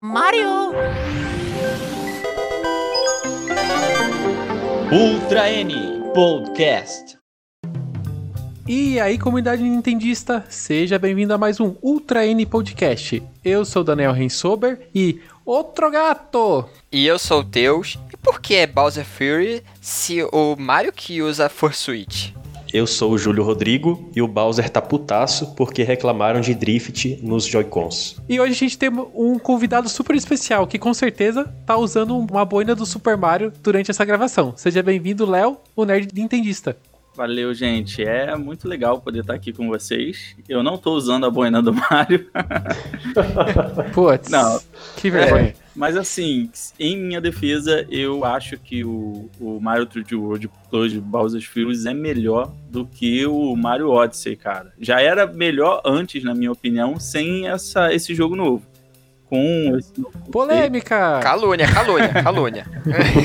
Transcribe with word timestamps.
Mario! 0.00 0.70
Ultra 4.92 5.50
N 5.50 5.74
Podcast. 6.14 7.18
E 8.68 9.00
aí, 9.00 9.18
comunidade 9.18 9.60
nintendista, 9.60 10.46
seja 10.48 11.00
bem-vindo 11.00 11.34
a 11.34 11.38
mais 11.38 11.58
um 11.58 11.74
Ultra 11.82 12.24
N 12.24 12.46
Podcast. 12.46 13.20
Eu 13.44 13.64
sou 13.64 13.82
Daniel 13.82 14.12
Rensober 14.12 14.88
e 14.94 15.20
outro 15.44 15.90
gato. 15.90 16.64
E 16.92 17.04
eu 17.04 17.18
sou 17.18 17.40
o 17.40 17.44
Teus. 17.44 17.98
E 18.12 18.16
por 18.16 18.40
que 18.40 18.54
é 18.54 18.68
Bowser 18.68 19.04
Fury 19.04 19.64
se 19.80 20.22
o 20.22 20.54
Mario 20.56 20.92
que 20.92 21.20
usa 21.20 21.48
Force 21.48 21.82
Switch? 21.82 22.30
Eu 22.72 22.86
sou 22.86 23.12
o 23.12 23.18
Júlio 23.18 23.42
Rodrigo 23.42 24.10
e 24.14 24.20
o 24.20 24.28
Bowser 24.28 24.68
tá 24.68 24.82
putaço 24.82 25.54
porque 25.54 25.82
reclamaram 25.82 26.40
de 26.40 26.54
drift 26.54 27.18
nos 27.22 27.46
Joy-Cons. 27.46 28.20
E 28.28 28.38
hoje 28.38 28.52
a 28.52 28.56
gente 28.56 28.76
tem 28.76 28.90
um 29.14 29.38
convidado 29.38 29.88
super 29.88 30.14
especial 30.14 30.66
que 30.66 30.78
com 30.78 30.92
certeza 30.92 31.44
tá 31.64 31.76
usando 31.78 32.16
uma 32.18 32.44
boina 32.44 32.74
do 32.74 32.84
Super 32.84 33.16
Mario 33.16 33.52
durante 33.62 33.90
essa 33.90 34.04
gravação. 34.04 34.52
Seja 34.54 34.82
bem-vindo, 34.82 35.24
Léo, 35.24 35.56
o 35.74 35.84
nerd 35.86 36.10
nintendista. 36.14 36.76
Valeu, 37.16 37.52
gente. 37.54 38.04
É 38.04 38.36
muito 38.36 38.68
legal 38.68 39.00
poder 39.00 39.20
estar 39.20 39.34
aqui 39.34 39.52
com 39.52 39.66
vocês. 39.66 40.36
Eu 40.48 40.62
não 40.62 40.76
tô 40.76 40.92
usando 40.92 41.24
a 41.26 41.30
boina 41.30 41.62
do 41.62 41.72
Mario. 41.90 42.30
Putz. 43.92 44.28
Não. 44.28 44.60
Que 44.96 45.10
vergonha. 45.10 45.54
É. 45.64 45.67
Mas 45.78 45.96
assim, 45.96 46.50
em 46.76 46.96
minha 46.96 47.20
defesa, 47.20 47.86
eu 47.88 48.24
acho 48.24 48.58
que 48.58 48.84
o, 48.84 49.30
o 49.38 49.60
Mario 49.60 49.86
3D 49.86 50.18
World 50.18 50.50
Plus 50.68 50.92
Bowser's 50.94 51.44
Fury 51.44 51.86
é 51.86 51.94
melhor 51.94 52.52
do 52.68 52.84
que 52.84 53.24
o 53.24 53.54
Mario 53.54 53.88
Odyssey, 53.88 54.34
cara. 54.34 54.72
Já 54.80 55.00
era 55.00 55.24
melhor 55.24 55.80
antes, 55.84 56.24
na 56.24 56.34
minha 56.34 56.50
opinião, 56.50 56.98
sem 56.98 57.46
essa, 57.46 57.94
esse 57.94 58.12
jogo 58.12 58.34
novo. 58.34 58.66
Com 59.26 59.76
esse 59.78 59.92
novo 60.00 60.18
Polêmica! 60.32 61.20
Calúnia, 61.22 61.72
calúnia, 61.72 62.08
calúnia. 62.24 62.66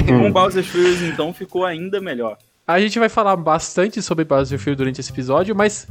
Com 0.05 0.31
Bowser's 0.31 0.67
Fury, 0.67 1.07
então, 1.07 1.33
ficou 1.33 1.65
ainda 1.65 1.99
melhor. 1.99 2.37
A 2.67 2.79
gente 2.79 2.99
vai 2.99 3.09
falar 3.09 3.35
bastante 3.35 3.99
sobre 3.99 4.25
Bowser 4.25 4.59
Fury 4.59 4.75
durante 4.75 5.01
esse 5.01 5.11
episódio, 5.11 5.55
mas 5.55 5.87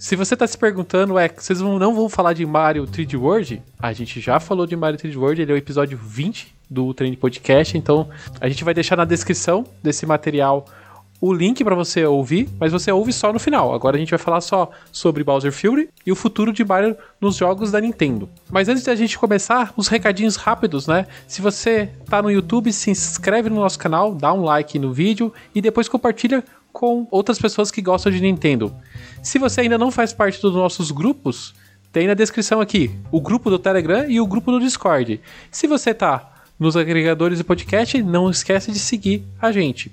se 0.00 0.16
você 0.16 0.34
tá 0.34 0.46
se 0.46 0.56
perguntando, 0.56 1.18
é, 1.18 1.28
vocês 1.28 1.60
não 1.60 1.94
vão 1.94 2.08
falar 2.08 2.32
de 2.32 2.46
Mario 2.46 2.86
3D 2.86 3.20
World? 3.20 3.62
A 3.78 3.92
gente 3.92 4.18
já 4.18 4.40
falou 4.40 4.66
de 4.66 4.74
Mario 4.74 4.98
3D 4.98 5.14
World, 5.14 5.42
ele 5.42 5.52
é 5.52 5.54
o 5.54 5.58
episódio 5.58 5.98
20 6.02 6.54
do 6.70 6.94
Trend 6.94 7.14
Podcast, 7.18 7.76
então 7.76 8.08
a 8.40 8.48
gente 8.48 8.64
vai 8.64 8.72
deixar 8.72 8.96
na 8.96 9.04
descrição 9.04 9.62
desse 9.82 10.06
material 10.06 10.64
o 11.20 11.34
link 11.34 11.62
para 11.62 11.74
você 11.74 12.02
ouvir, 12.06 12.48
mas 12.58 12.72
você 12.72 12.90
ouve 12.90 13.12
só 13.12 13.30
no 13.30 13.38
final. 13.38 13.74
Agora 13.74 13.96
a 13.96 13.98
gente 13.98 14.08
vai 14.08 14.18
falar 14.18 14.40
só 14.40 14.70
sobre 14.90 15.22
Bowser 15.22 15.52
Fury 15.52 15.90
e 16.06 16.10
o 16.10 16.16
futuro 16.16 16.50
de 16.50 16.64
Mario 16.64 16.96
nos 17.20 17.36
jogos 17.36 17.70
da 17.70 17.78
Nintendo. 17.78 18.26
Mas 18.50 18.70
antes 18.70 18.84
da 18.84 18.94
gente 18.94 19.18
começar, 19.18 19.74
uns 19.76 19.88
recadinhos 19.88 20.36
rápidos, 20.36 20.86
né? 20.86 21.06
Se 21.28 21.42
você 21.42 21.90
tá 22.08 22.22
no 22.22 22.30
YouTube, 22.30 22.72
se 22.72 22.90
inscreve 22.90 23.50
no 23.50 23.56
nosso 23.56 23.78
canal, 23.78 24.14
dá 24.14 24.32
um 24.32 24.44
like 24.44 24.78
no 24.78 24.94
vídeo 24.94 25.30
e 25.54 25.60
depois 25.60 25.90
compartilha 25.90 26.42
com 26.72 27.06
outras 27.10 27.38
pessoas 27.38 27.70
que 27.70 27.82
gostam 27.82 28.10
de 28.10 28.20
Nintendo. 28.20 28.74
Se 29.22 29.38
você 29.38 29.62
ainda 29.62 29.76
não 29.76 29.90
faz 29.90 30.12
parte 30.12 30.40
dos 30.40 30.54
nossos 30.54 30.90
grupos, 30.90 31.54
tem 31.92 32.06
na 32.06 32.14
descrição 32.14 32.60
aqui 32.60 32.90
o 33.10 33.20
grupo 33.20 33.50
do 33.50 33.58
Telegram 33.58 34.08
e 34.08 34.20
o 34.20 34.26
grupo 34.26 34.50
do 34.50 34.60
Discord. 34.60 35.20
Se 35.50 35.66
você 35.66 35.92
tá 35.92 36.32
nos 36.58 36.76
agregadores 36.76 37.38
de 37.38 37.44
podcast, 37.44 38.02
não 38.02 38.30
esquece 38.30 38.72
de 38.72 38.78
seguir 38.78 39.24
a 39.40 39.52
gente. 39.52 39.92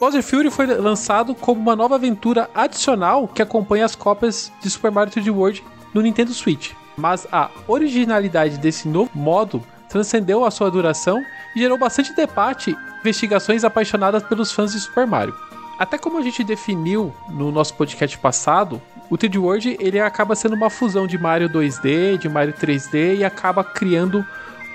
Bowser 0.00 0.22
Fury 0.22 0.50
foi 0.50 0.66
lançado 0.66 1.34
como 1.34 1.60
uma 1.60 1.76
nova 1.76 1.96
aventura 1.96 2.48
adicional 2.54 3.28
que 3.28 3.42
acompanha 3.42 3.84
as 3.84 3.94
cópias 3.94 4.50
de 4.62 4.70
Super 4.70 4.90
Mario 4.90 5.12
3D 5.12 5.30
World 5.30 5.62
no 5.92 6.00
Nintendo 6.00 6.32
Switch 6.32 6.72
mas 7.00 7.26
a 7.32 7.50
originalidade 7.66 8.58
desse 8.58 8.86
novo 8.86 9.10
modo 9.14 9.62
transcendeu 9.90 10.44
a 10.44 10.50
sua 10.50 10.70
duração 10.70 11.24
e 11.54 11.58
gerou 11.58 11.76
bastante 11.76 12.14
debate 12.14 12.70
e 12.70 12.76
investigações 13.00 13.64
apaixonadas 13.64 14.22
pelos 14.22 14.52
fãs 14.52 14.72
de 14.72 14.80
Super 14.80 15.06
Mario. 15.06 15.34
Até 15.78 15.98
como 15.98 16.18
a 16.18 16.22
gente 16.22 16.44
definiu 16.44 17.12
no 17.28 17.50
nosso 17.50 17.74
podcast 17.74 18.16
passado, 18.18 18.80
o 19.10 19.18
3D 19.18 19.38
World 19.38 19.76
ele 19.80 19.98
acaba 19.98 20.34
sendo 20.34 20.54
uma 20.54 20.70
fusão 20.70 21.06
de 21.06 21.18
Mario 21.18 21.48
2D, 21.48 22.18
de 22.18 22.28
Mario 22.28 22.54
3D 22.54 23.16
e 23.18 23.24
acaba 23.24 23.64
criando 23.64 24.24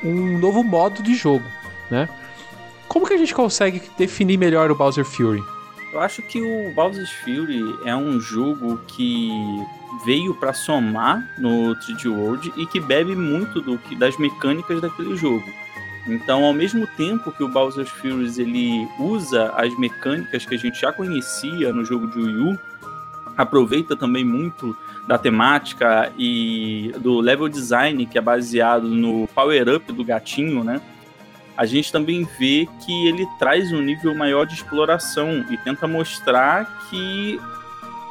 um 0.03 0.37
novo 0.37 0.63
modo 0.63 1.01
de 1.01 1.15
jogo, 1.15 1.45
né? 1.89 2.09
Como 2.87 3.07
que 3.07 3.13
a 3.13 3.17
gente 3.17 3.33
consegue 3.33 3.81
definir 3.97 4.37
melhor 4.37 4.69
o 4.69 4.75
Bowser 4.75 5.05
Fury? 5.05 5.43
Eu 5.95 6.01
acho 6.01 6.21
que 6.21 6.41
o 6.41 6.73
Bowser's 6.73 7.09
Fury 7.09 7.63
é 7.85 7.95
um 7.95 8.19
jogo 8.19 8.77
que 8.85 9.31
veio 10.03 10.35
para 10.35 10.51
somar 10.51 11.25
no 11.37 11.73
3D 11.73 12.11
World 12.11 12.51
e 12.57 12.65
que 12.65 12.81
bebe 12.81 13.15
muito 13.15 13.61
do 13.61 13.77
que 13.77 13.95
das 13.95 14.17
mecânicas 14.17 14.81
daquele 14.81 15.15
jogo. 15.15 15.45
Então, 16.05 16.43
ao 16.43 16.51
mesmo 16.51 16.85
tempo 16.97 17.31
que 17.31 17.41
o 17.41 17.47
Bowser's 17.47 17.89
Fury 17.89 18.29
ele 18.41 18.85
usa 18.99 19.53
as 19.55 19.73
mecânicas 19.79 20.45
que 20.45 20.55
a 20.55 20.57
gente 20.57 20.81
já 20.81 20.91
conhecia 20.91 21.71
no 21.71 21.85
jogo 21.85 22.07
de 22.07 22.19
Wii 22.19 22.41
U, 22.41 22.59
aproveita 23.37 23.95
também 23.95 24.25
muito 24.25 24.75
da 25.07 25.17
temática 25.17 26.11
e 26.17 26.93
do 26.99 27.21
level 27.21 27.47
design 27.47 28.05
que 28.05 28.17
é 28.17 28.21
baseado 28.21 28.89
no 28.89 29.29
power 29.29 29.77
up 29.77 29.93
do 29.93 30.03
gatinho, 30.03 30.61
né? 30.61 30.81
A 31.57 31.65
gente 31.65 31.91
também 31.91 32.23
vê 32.37 32.67
que 32.81 33.07
ele 33.07 33.25
traz 33.39 33.71
um 33.71 33.81
nível 33.81 34.13
maior 34.13 34.45
de 34.45 34.55
exploração 34.55 35.45
e 35.49 35.57
tenta 35.57 35.87
mostrar 35.87 36.65
que 36.89 37.39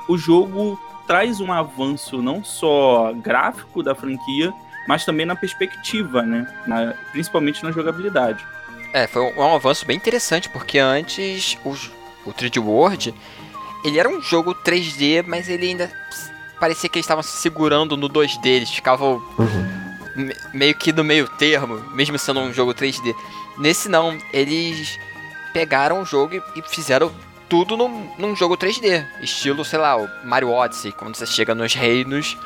o 0.09 0.16
jogo 0.16 0.81
traz 1.06 1.41
um 1.41 1.53
avanço 1.53 2.22
não 2.22 2.43
só 2.43 3.12
gráfico 3.15 3.82
da 3.82 3.94
franquia, 3.94 4.53
mas 4.88 5.05
também 5.05 5.27
na 5.27 5.37
perspectiva, 5.37 6.22
né? 6.22 6.47
Na, 6.66 6.94
principalmente 7.12 7.62
na 7.62 7.71
jogabilidade. 7.71 8.44
É, 8.93 9.06
foi 9.06 9.22
um, 9.22 9.41
um 9.41 9.55
avanço 9.55 9.84
bem 9.84 9.97
interessante, 9.97 10.49
porque 10.49 10.78
antes 10.78 11.59
o, 11.65 11.71
o 12.28 12.32
3D 12.32 12.62
World, 12.62 13.15
ele 13.84 13.99
era 13.99 14.09
um 14.09 14.22
jogo 14.22 14.55
3D, 14.55 15.25
mas 15.26 15.49
ele 15.49 15.69
ainda 15.69 15.91
parecia 16.59 16.88
que 16.88 16.97
eles 16.97 17.05
estavam 17.05 17.22
se 17.22 17.37
segurando 17.37 17.97
no 17.97 18.09
2D, 18.09 18.47
eles 18.47 18.71
ficavam 18.71 19.22
uhum. 19.38 19.84
Meio 20.52 20.75
que 20.75 20.92
no 20.92 21.04
meio 21.04 21.28
termo, 21.28 21.76
mesmo 21.92 22.19
sendo 22.19 22.41
um 22.41 22.52
jogo 22.52 22.75
3D. 22.75 23.14
Nesse 23.58 23.88
não, 23.88 24.16
eles 24.32 24.98
pegaram 25.52 26.02
o 26.02 26.04
jogo 26.04 26.42
e 26.56 26.62
fizeram 26.62 27.12
tudo 27.48 27.76
num, 27.76 28.10
num 28.19 28.34
jogo 28.34 28.56
3D, 28.56 29.06
estilo, 29.20 29.64
sei 29.64 29.78
lá, 29.78 29.97
o 29.97 30.08
Mario 30.25 30.50
Odyssey, 30.50 30.92
quando 30.92 31.14
você 31.14 31.26
chega 31.26 31.54
nos 31.54 31.75
reinos, 31.75 32.36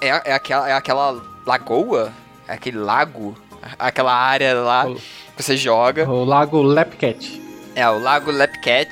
é, 0.00 0.08
é, 0.08 0.32
aquela, 0.32 0.68
é 0.68 0.72
aquela 0.72 1.22
lagoa, 1.46 2.12
é 2.46 2.54
aquele 2.54 2.78
lago, 2.78 3.36
aquela 3.78 4.12
área 4.12 4.54
lá 4.54 4.86
o, 4.86 4.94
que 4.96 5.02
você 5.42 5.56
joga. 5.56 6.08
O 6.08 6.24
lago 6.24 6.62
Lapcat. 6.62 7.40
É, 7.74 7.88
o 7.88 7.98
lago 7.98 8.30
Lapcat, 8.30 8.90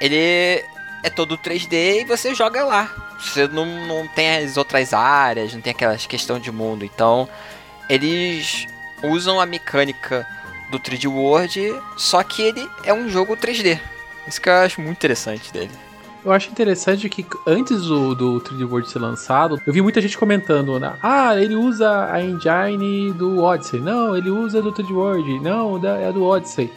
ele 0.00 0.64
é 1.02 1.10
todo 1.10 1.36
3D 1.36 2.02
e 2.02 2.04
você 2.04 2.34
joga 2.34 2.64
lá. 2.64 2.90
Você 3.20 3.46
não, 3.48 3.66
não 3.86 4.08
tem 4.08 4.36
as 4.36 4.56
outras 4.56 4.92
áreas, 4.92 5.52
não 5.52 5.60
tem 5.60 5.72
aquelas 5.72 6.06
questão 6.06 6.38
de 6.38 6.50
mundo. 6.50 6.84
Então, 6.84 7.28
eles 7.88 8.66
usam 9.02 9.40
a 9.40 9.46
mecânica 9.46 10.26
do 10.70 10.78
3D 10.78 11.10
World, 11.10 11.74
só 11.96 12.22
que 12.22 12.42
ele 12.42 12.68
é 12.84 12.92
um 12.92 13.08
jogo 13.08 13.36
3D. 13.36 13.78
Isso 14.26 14.40
que 14.40 14.48
eu 14.48 14.54
acho 14.54 14.80
muito 14.80 14.96
interessante 14.96 15.52
dele. 15.52 15.70
Eu 16.24 16.32
acho 16.32 16.50
interessante 16.50 17.06
que 17.10 17.26
antes 17.46 17.82
do, 17.82 18.14
do 18.14 18.40
3D 18.40 18.66
World 18.66 18.88
ser 18.88 18.98
lançado, 18.98 19.60
eu 19.66 19.72
vi 19.72 19.82
muita 19.82 20.00
gente 20.00 20.16
comentando, 20.16 20.80
né? 20.80 20.94
Ah, 21.02 21.36
ele 21.36 21.54
usa 21.54 22.10
a 22.10 22.22
engine 22.22 23.12
do 23.12 23.42
Odyssey. 23.42 23.78
Não, 23.78 24.16
ele 24.16 24.30
usa 24.30 24.62
do 24.62 24.72
3D 24.72 24.90
World. 24.90 25.40
Não, 25.40 25.76
é 25.84 26.10
do 26.10 26.24
Odyssey. 26.24 26.72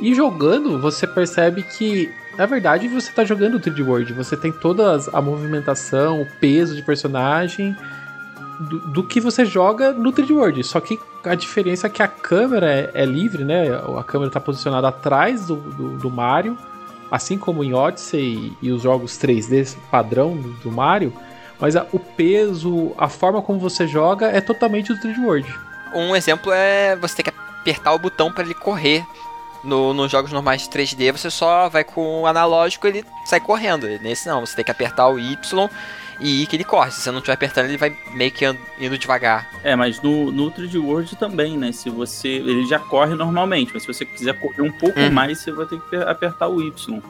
E 0.00 0.14
jogando, 0.14 0.80
você 0.80 1.04
percebe 1.04 1.64
que, 1.64 2.12
na 2.38 2.46
verdade, 2.46 2.86
você 2.86 3.10
está 3.10 3.24
jogando 3.24 3.56
o 3.56 3.60
3D 3.60 3.84
World. 3.84 4.12
Você 4.12 4.36
tem 4.36 4.52
toda 4.52 5.00
a 5.12 5.20
movimentação, 5.20 6.22
o 6.22 6.26
peso 6.38 6.76
de 6.76 6.82
personagem 6.82 7.76
do, 8.60 8.78
do, 8.80 9.02
que 9.02 9.20
você 9.20 9.44
joga 9.44 9.92
no 9.92 10.12
3D 10.12 10.34
World. 10.34 10.64
Só 10.64 10.80
que 10.80 10.98
a 11.24 11.34
diferença 11.34 11.86
é 11.86 11.90
que 11.90 12.02
a 12.02 12.08
câmera 12.08 12.70
é, 12.70 12.90
é 12.94 13.04
livre, 13.04 13.44
né? 13.44 13.68
A 13.98 14.02
câmera 14.02 14.28
está 14.28 14.40
posicionada 14.40 14.88
atrás 14.88 15.46
do, 15.46 15.56
do, 15.56 15.96
do 15.98 16.10
Mario 16.10 16.56
assim 17.10 17.38
como 17.38 17.62
em 17.62 17.74
Odyssey 17.74 18.56
e 18.60 18.70
os 18.70 18.82
jogos 18.82 19.12
3D 19.18 19.76
padrão 19.90 20.36
do 20.62 20.70
Mario, 20.70 21.12
mas 21.58 21.76
a, 21.76 21.86
o 21.92 21.98
peso, 21.98 22.92
a 22.98 23.08
forma 23.08 23.40
como 23.40 23.58
você 23.58 23.86
joga 23.86 24.26
é 24.26 24.40
totalmente 24.40 24.92
do 24.92 25.00
3D 25.00 25.24
World. 25.24 25.54
Um 25.94 26.14
exemplo 26.14 26.52
é 26.52 26.96
você 26.96 27.16
ter 27.16 27.22
que 27.24 27.30
apertar 27.30 27.94
o 27.94 27.98
botão 27.98 28.32
para 28.32 28.44
ele 28.44 28.54
correr. 28.54 29.04
No, 29.64 29.92
nos 29.92 30.12
jogos 30.12 30.30
normais 30.30 30.62
de 30.62 30.68
3D 30.68 31.12
você 31.12 31.30
só 31.30 31.68
vai 31.68 31.82
com 31.82 32.22
o 32.22 32.26
analógico 32.26 32.86
ele 32.86 33.04
sai 33.24 33.40
correndo. 33.40 33.86
Nesse 34.00 34.28
não, 34.28 34.44
você 34.44 34.54
tem 34.54 34.64
que 34.64 34.70
apertar 34.70 35.08
o 35.08 35.18
Y 35.18 35.70
e 36.20 36.42
ir 36.42 36.46
que 36.46 36.56
ele 36.56 36.64
corre. 36.64 36.90
Se 36.90 37.00
você 37.00 37.10
não 37.10 37.18
estiver 37.18 37.34
apertando, 37.34 37.66
ele 37.66 37.76
vai 37.76 37.96
meio 38.12 38.30
que 38.30 38.44
indo 38.78 38.98
devagar. 38.98 39.50
É, 39.62 39.76
mas 39.76 40.00
no, 40.00 40.30
no 40.32 40.50
3D 40.50 40.82
World 40.82 41.16
também, 41.16 41.56
né? 41.56 41.72
Se 41.72 41.90
você. 41.90 42.28
Ele 42.28 42.66
já 42.66 42.78
corre 42.78 43.14
normalmente, 43.14 43.72
mas 43.72 43.82
se 43.82 43.88
você 43.88 44.04
quiser 44.04 44.34
correr 44.38 44.62
um 44.62 44.72
pouco 44.72 44.98
uhum. 44.98 45.10
mais, 45.10 45.38
você 45.38 45.52
vai 45.52 45.66
ter 45.66 45.80
que 45.80 45.96
apertar 45.96 46.48
o 46.48 46.62
Y. 46.62 47.02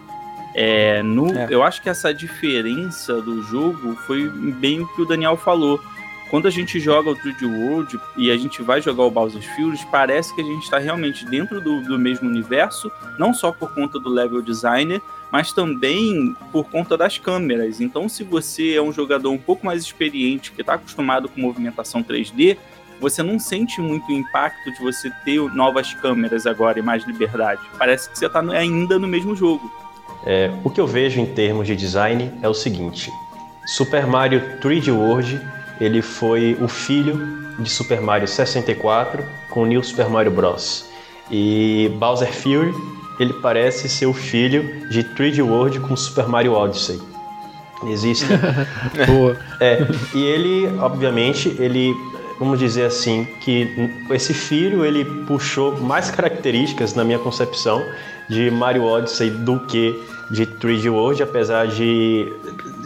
É, 0.54 1.02
no, 1.02 1.36
É. 1.36 1.48
Eu 1.50 1.62
acho 1.62 1.82
que 1.82 1.88
essa 1.88 2.14
diferença 2.14 3.20
do 3.20 3.42
jogo 3.42 3.94
foi 4.06 4.28
bem 4.28 4.80
o 4.80 4.88
que 4.88 5.02
o 5.02 5.04
Daniel 5.04 5.36
falou. 5.36 5.80
Quando 6.30 6.48
a 6.48 6.50
gente 6.50 6.80
joga 6.80 7.10
o 7.10 7.16
3D 7.16 7.46
World 7.46 8.00
e 8.16 8.30
a 8.30 8.36
gente 8.36 8.60
vai 8.60 8.82
jogar 8.82 9.04
o 9.04 9.10
Bowser's 9.10 9.46
Fury, 9.54 9.78
parece 9.90 10.34
que 10.34 10.40
a 10.40 10.44
gente 10.44 10.64
está 10.64 10.78
realmente 10.78 11.24
dentro 11.24 11.60
do, 11.60 11.82
do 11.82 11.98
mesmo 11.98 12.28
universo, 12.28 12.90
não 13.18 13.32
só 13.32 13.52
por 13.52 13.72
conta 13.74 13.98
do 14.00 14.08
level 14.08 14.42
designer, 14.42 15.00
mas 15.30 15.52
também 15.52 16.34
por 16.50 16.64
conta 16.64 16.96
das 16.96 17.16
câmeras. 17.16 17.80
Então, 17.80 18.08
se 18.08 18.24
você 18.24 18.74
é 18.74 18.82
um 18.82 18.92
jogador 18.92 19.30
um 19.30 19.38
pouco 19.38 19.64
mais 19.64 19.82
experiente, 19.82 20.50
que 20.50 20.62
está 20.62 20.74
acostumado 20.74 21.28
com 21.28 21.40
movimentação 21.40 22.02
3D, 22.02 22.56
você 23.00 23.22
não 23.22 23.38
sente 23.38 23.80
muito 23.80 24.08
o 24.08 24.12
impacto 24.12 24.72
de 24.72 24.80
você 24.80 25.10
ter 25.24 25.40
novas 25.54 25.92
câmeras 25.94 26.46
agora 26.46 26.78
e 26.78 26.82
mais 26.82 27.04
liberdade. 27.04 27.60
Parece 27.78 28.10
que 28.10 28.18
você 28.18 28.26
está 28.26 28.40
ainda 28.40 28.98
no 28.98 29.06
mesmo 29.06 29.36
jogo. 29.36 29.70
É, 30.24 30.50
o 30.64 30.70
que 30.70 30.80
eu 30.80 30.86
vejo 30.86 31.20
em 31.20 31.26
termos 31.26 31.66
de 31.66 31.76
design 31.76 32.32
é 32.42 32.48
o 32.48 32.54
seguinte: 32.54 33.12
Super 33.66 34.06
Mario 34.06 34.40
3D 34.60 34.92
World 34.92 35.40
ele 35.80 36.02
foi 36.02 36.56
o 36.60 36.68
filho 36.68 37.20
de 37.58 37.70
Super 37.70 38.00
Mario 38.00 38.28
64 38.28 39.24
com 39.50 39.64
New 39.66 39.82
Super 39.82 40.08
Mario 40.08 40.32
Bros. 40.32 40.86
E 41.30 41.90
Bowser 41.98 42.32
Fury 42.32 42.72
ele 43.18 43.32
parece 43.32 43.88
ser 43.88 44.06
o 44.06 44.12
filho 44.12 44.88
de 44.88 45.02
3D 45.02 45.42
World 45.42 45.80
com 45.80 45.96
Super 45.96 46.28
Mario 46.28 46.52
Odyssey. 46.52 47.00
Existe 47.88 48.26
Boa. 49.06 49.36
é, 49.60 49.86
e 50.14 50.22
ele, 50.22 50.66
obviamente, 50.78 51.54
ele, 51.58 51.94
vamos 52.38 52.58
dizer 52.58 52.84
assim, 52.84 53.26
que 53.40 53.90
esse 54.10 54.32
filho 54.32 54.84
ele 54.84 55.04
puxou 55.26 55.78
mais 55.80 56.10
características 56.10 56.94
na 56.94 57.04
minha 57.04 57.18
concepção 57.18 57.82
de 58.28 58.50
Mario 58.50 58.84
Odyssey 58.84 59.30
do 59.30 59.60
que 59.60 59.94
de 60.30 60.46
3D 60.46 60.90
World, 60.90 61.22
apesar 61.22 61.68
de, 61.68 62.32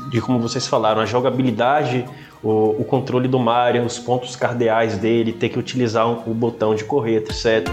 de 0.08 0.20
como 0.20 0.38
vocês 0.38 0.66
falaram, 0.66 1.00
a 1.00 1.06
jogabilidade, 1.06 2.04
o, 2.42 2.80
o 2.80 2.84
controle 2.84 3.28
do 3.28 3.38
Mario, 3.38 3.84
os 3.84 3.98
pontos 3.98 4.36
cardeais 4.36 4.96
dele, 4.96 5.32
ter 5.32 5.48
que 5.48 5.58
utilizar 5.58 6.08
um, 6.08 6.30
o 6.30 6.34
botão 6.34 6.74
de 6.74 6.84
correr, 6.84 7.16
etc. 7.16 7.68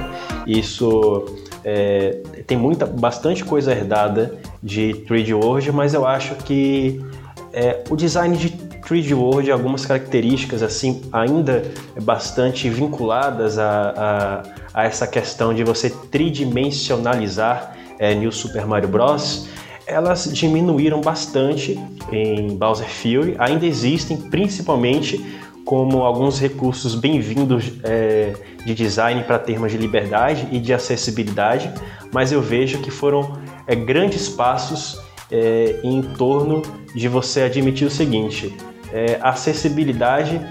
Isso 0.45 1.25
é, 1.63 2.17
tem 2.45 2.57
muita, 2.57 2.85
bastante 2.85 3.43
coisa 3.43 3.71
herdada 3.71 4.37
de 4.61 5.05
3D 5.07 5.33
World, 5.33 5.71
mas 5.71 5.93
eu 5.93 6.05
acho 6.05 6.35
que 6.35 7.01
é, 7.53 7.83
o 7.89 7.95
design 7.95 8.37
de 8.37 8.49
3D 8.49 9.13
World, 9.13 9.51
algumas 9.51 9.85
características 9.85 10.63
assim 10.63 11.01
ainda 11.11 11.63
bastante 12.01 12.69
vinculadas 12.69 13.59
a, 13.59 14.43
a, 14.73 14.81
a 14.81 14.83
essa 14.85 15.05
questão 15.05 15.53
de 15.53 15.63
você 15.63 15.89
tridimensionalizar 15.89 17.75
é, 17.99 18.15
New 18.15 18.31
Super 18.31 18.65
Mario 18.65 18.87
Bros. 18.87 19.49
Elas 19.87 20.29
diminuíram 20.33 20.99
bastante 20.99 21.79
em 22.11 22.57
Bowser 22.57 22.89
Fury, 22.89 23.37
ainda 23.39 23.65
existem, 23.65 24.17
principalmente 24.17 25.25
como 25.63 26.03
alguns 26.03 26.39
recursos 26.39 26.93
bem-vindos 26.93 27.71
é, 27.85 28.33
de 28.65 28.75
design 28.75 29.23
para 29.23 29.39
termos 29.39 29.71
de 29.71 29.77
liberdade 29.77 30.45
e 30.51 30.59
de 30.59 30.73
acessibilidade, 30.73 31.71
mas 32.11 32.33
eu 32.33 32.41
vejo 32.41 32.79
que 32.79 32.91
foram 32.91 33.39
é, 33.65 33.75
grandes 33.75 34.27
passos 34.27 34.99
é, 35.31 35.79
em 35.81 36.01
torno 36.01 36.61
de 36.93 37.07
você 37.07 37.43
admitir 37.43 37.87
o 37.87 37.91
seguinte: 37.91 38.53
é, 38.91 39.17
acessibilidade 39.21 40.41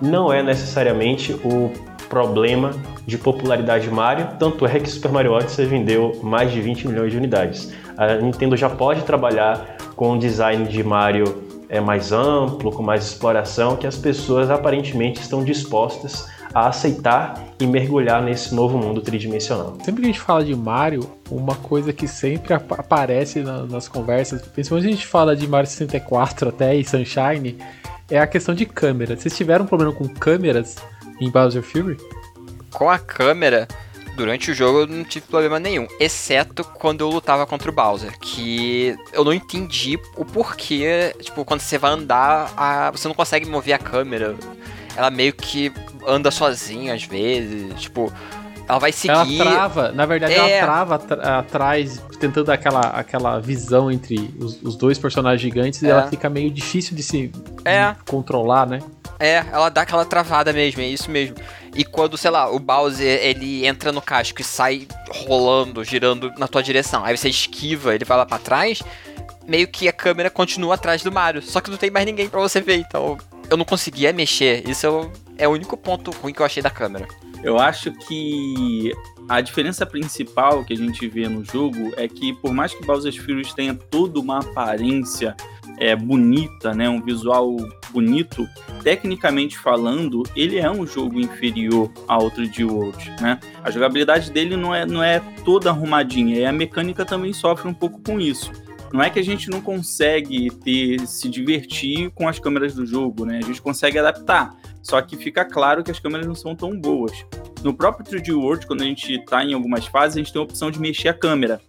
não 0.00 0.32
é 0.32 0.42
necessariamente 0.42 1.34
o 1.44 1.70
problema 2.08 2.72
de 3.06 3.18
popularidade 3.18 3.84
de 3.84 3.90
Mario, 3.90 4.28
tanto 4.38 4.66
é 4.66 4.80
que 4.80 4.88
Super 4.88 5.12
Mario 5.12 5.32
Odyssey 5.32 5.66
vendeu 5.66 6.18
mais 6.22 6.50
de 6.50 6.60
20 6.60 6.88
milhões 6.88 7.12
de 7.12 7.18
unidades. 7.18 7.72
A 7.98 8.14
Nintendo 8.14 8.56
já 8.56 8.70
pode 8.70 9.02
trabalhar 9.02 9.76
com 9.96 10.12
um 10.12 10.18
design 10.18 10.68
de 10.68 10.84
Mario 10.84 11.42
é, 11.68 11.80
mais 11.80 12.12
amplo, 12.12 12.70
com 12.70 12.80
mais 12.80 13.04
exploração, 13.04 13.76
que 13.76 13.88
as 13.88 13.96
pessoas 13.96 14.48
aparentemente 14.50 15.20
estão 15.20 15.42
dispostas 15.42 16.28
a 16.54 16.68
aceitar 16.68 17.44
e 17.58 17.66
mergulhar 17.66 18.22
nesse 18.22 18.54
novo 18.54 18.78
mundo 18.78 19.00
tridimensional. 19.00 19.76
Sempre 19.82 20.02
que 20.02 20.08
a 20.08 20.12
gente 20.12 20.20
fala 20.20 20.44
de 20.44 20.54
Mario, 20.54 21.10
uma 21.28 21.56
coisa 21.56 21.92
que 21.92 22.06
sempre 22.06 22.54
ap 22.54 22.70
aparece 22.72 23.40
na, 23.40 23.64
nas 23.64 23.88
conversas, 23.88 24.42
principalmente 24.42 24.88
a 24.88 24.92
gente 24.92 25.06
fala 25.06 25.34
de 25.34 25.48
Mario 25.48 25.68
64 25.68 26.50
até 26.50 26.76
e 26.76 26.84
Sunshine, 26.84 27.58
é 28.08 28.20
a 28.20 28.28
questão 28.28 28.54
de 28.54 28.64
câmera. 28.64 29.16
Vocês 29.16 29.36
tiveram 29.36 29.64
um 29.64 29.68
problema 29.68 29.92
com 29.92 30.06
câmeras 30.08 30.76
em 31.20 31.28
Bowser 31.28 31.62
Fury? 31.62 31.96
Com 32.70 32.88
a 32.88 32.98
câmera, 32.98 33.66
durante 34.18 34.50
o 34.50 34.54
jogo 34.54 34.80
eu 34.80 34.86
não 34.86 35.04
tive 35.04 35.26
problema 35.26 35.58
nenhum, 35.58 35.86
exceto 35.98 36.62
quando 36.64 37.00
eu 37.02 37.08
lutava 37.08 37.46
contra 37.46 37.70
o 37.70 37.74
Bowser, 37.74 38.18
que 38.18 38.94
eu 39.12 39.24
não 39.24 39.32
entendi 39.32 39.98
o 40.16 40.24
porquê, 40.24 41.14
tipo, 41.22 41.44
quando 41.44 41.60
você 41.60 41.78
vai 41.78 41.92
andar, 41.92 42.52
a, 42.56 42.90
você 42.90 43.06
não 43.08 43.14
consegue 43.14 43.46
mover 43.48 43.72
a 43.74 43.78
câmera. 43.78 44.34
Ela 44.96 45.10
meio 45.10 45.32
que 45.32 45.72
anda 46.06 46.30
sozinha 46.30 46.92
às 46.94 47.04
vezes, 47.04 47.80
tipo, 47.80 48.12
ela 48.68 48.78
vai 48.80 48.90
seguir. 48.92 49.40
Ela 49.40 49.50
trava, 49.52 49.92
na 49.92 50.04
verdade, 50.04 50.34
É. 50.34 50.58
ela 50.58 50.66
trava 50.66 50.94
atr- 50.96 51.20
atrás, 51.26 52.02
tentando 52.18 52.46
dar 52.46 52.54
aquela, 52.54 52.80
aquela 52.80 53.38
visão 53.38 53.90
entre 53.90 54.34
os, 54.40 54.60
os 54.62 54.76
dois 54.76 54.98
personagens 54.98 55.40
gigantes 55.40 55.80
e 55.82 55.86
É. 55.86 55.90
ela 55.90 56.08
fica 56.08 56.28
meio 56.28 56.50
difícil 56.50 56.96
de 56.96 57.02
se 57.02 57.28
de 57.28 57.32
É. 57.64 57.94
controlar, 58.08 58.66
né? 58.66 58.80
É, 59.20 59.44
ela 59.52 59.68
dá 59.68 59.82
aquela 59.82 60.04
travada 60.04 60.52
mesmo, 60.52 60.80
é 60.80 60.86
isso 60.86 61.10
mesmo. 61.10 61.34
E 61.74 61.84
quando, 61.84 62.16
sei 62.16 62.30
lá, 62.30 62.50
o 62.50 62.58
Bowser 62.58 63.20
ele 63.22 63.66
entra 63.66 63.92
no 63.92 64.02
casco 64.02 64.40
e 64.40 64.44
sai 64.44 64.86
rolando, 65.26 65.84
girando 65.84 66.32
na 66.38 66.48
tua 66.48 66.62
direção, 66.62 67.04
aí 67.04 67.16
você 67.16 67.28
esquiva, 67.28 67.94
ele 67.94 68.04
vai 68.04 68.16
lá 68.16 68.26
pra 68.26 68.38
trás, 68.38 68.82
meio 69.46 69.68
que 69.68 69.88
a 69.88 69.92
câmera 69.92 70.30
continua 70.30 70.74
atrás 70.74 71.02
do 71.02 71.12
Mario, 71.12 71.42
só 71.42 71.60
que 71.60 71.70
não 71.70 71.76
tem 71.76 71.90
mais 71.90 72.06
ninguém 72.06 72.28
pra 72.28 72.40
você 72.40 72.60
ver, 72.60 72.76
então 72.76 73.18
eu 73.50 73.56
não 73.56 73.64
conseguia 73.64 74.12
mexer. 74.12 74.68
Isso 74.68 74.86
é 74.86 75.28
é 75.38 75.46
o 75.46 75.52
único 75.52 75.76
ponto 75.76 76.10
ruim 76.10 76.34
que 76.34 76.42
eu 76.42 76.46
achei 76.46 76.62
da 76.62 76.68
câmera. 76.68 77.06
Eu 77.42 77.58
acho 77.58 77.92
que 77.92 78.92
a 79.28 79.40
diferença 79.40 79.86
principal 79.86 80.64
que 80.64 80.72
a 80.72 80.76
gente 80.76 81.06
vê 81.06 81.28
no 81.28 81.44
jogo 81.44 81.92
é 81.96 82.08
que, 82.08 82.32
por 82.32 82.52
mais 82.52 82.74
que 82.74 82.84
Bowser's 82.84 83.16
Fury 83.16 83.46
tenha 83.54 83.74
toda 83.74 84.18
uma 84.18 84.40
aparência 84.40 85.36
é, 85.78 85.94
bonita, 85.94 86.74
né, 86.74 86.88
um 86.88 87.00
visual 87.00 87.56
bonito, 87.90 88.48
tecnicamente 88.82 89.58
falando, 89.58 90.22
ele 90.34 90.58
é 90.58 90.70
um 90.70 90.86
jogo 90.86 91.20
inferior 91.20 91.90
ao 92.06 92.30
3D 92.30 92.70
World, 92.70 93.10
né? 93.20 93.38
A 93.62 93.70
jogabilidade 93.70 94.30
dele 94.30 94.56
não 94.56 94.74
é, 94.74 94.84
não 94.86 95.02
é 95.02 95.20
toda 95.44 95.70
arrumadinha, 95.70 96.36
e 96.36 96.44
a 96.44 96.52
mecânica 96.52 97.04
também 97.04 97.32
sofre 97.32 97.68
um 97.68 97.74
pouco 97.74 98.00
com 98.00 98.20
isso. 98.20 98.50
Não 98.92 99.02
é 99.02 99.10
que 99.10 99.18
a 99.18 99.24
gente 99.24 99.50
não 99.50 99.60
consegue 99.60 100.50
ter, 100.50 101.06
se 101.06 101.28
divertir 101.28 102.10
com 102.14 102.26
as 102.26 102.38
câmeras 102.38 102.74
do 102.74 102.86
jogo, 102.86 103.26
né? 103.26 103.38
A 103.38 103.46
gente 103.46 103.60
consegue 103.60 103.98
adaptar. 103.98 104.56
Só 104.82 105.00
que 105.02 105.16
fica 105.16 105.44
claro 105.44 105.84
que 105.84 105.90
as 105.90 105.98
câmeras 105.98 106.26
não 106.26 106.34
são 106.34 106.56
tão 106.56 106.78
boas. 106.78 107.12
No 107.62 107.74
próprio 107.74 108.06
3D 108.06 108.34
World, 108.34 108.66
quando 108.66 108.82
a 108.82 108.86
gente 108.86 109.22
tá 109.26 109.44
em 109.44 109.52
algumas 109.52 109.86
fases, 109.86 110.16
a 110.16 110.20
gente 110.20 110.32
tem 110.32 110.40
a 110.40 110.44
opção 110.44 110.70
de 110.70 110.80
mexer 110.80 111.08
a 111.08 111.14
câmera. 111.14 111.60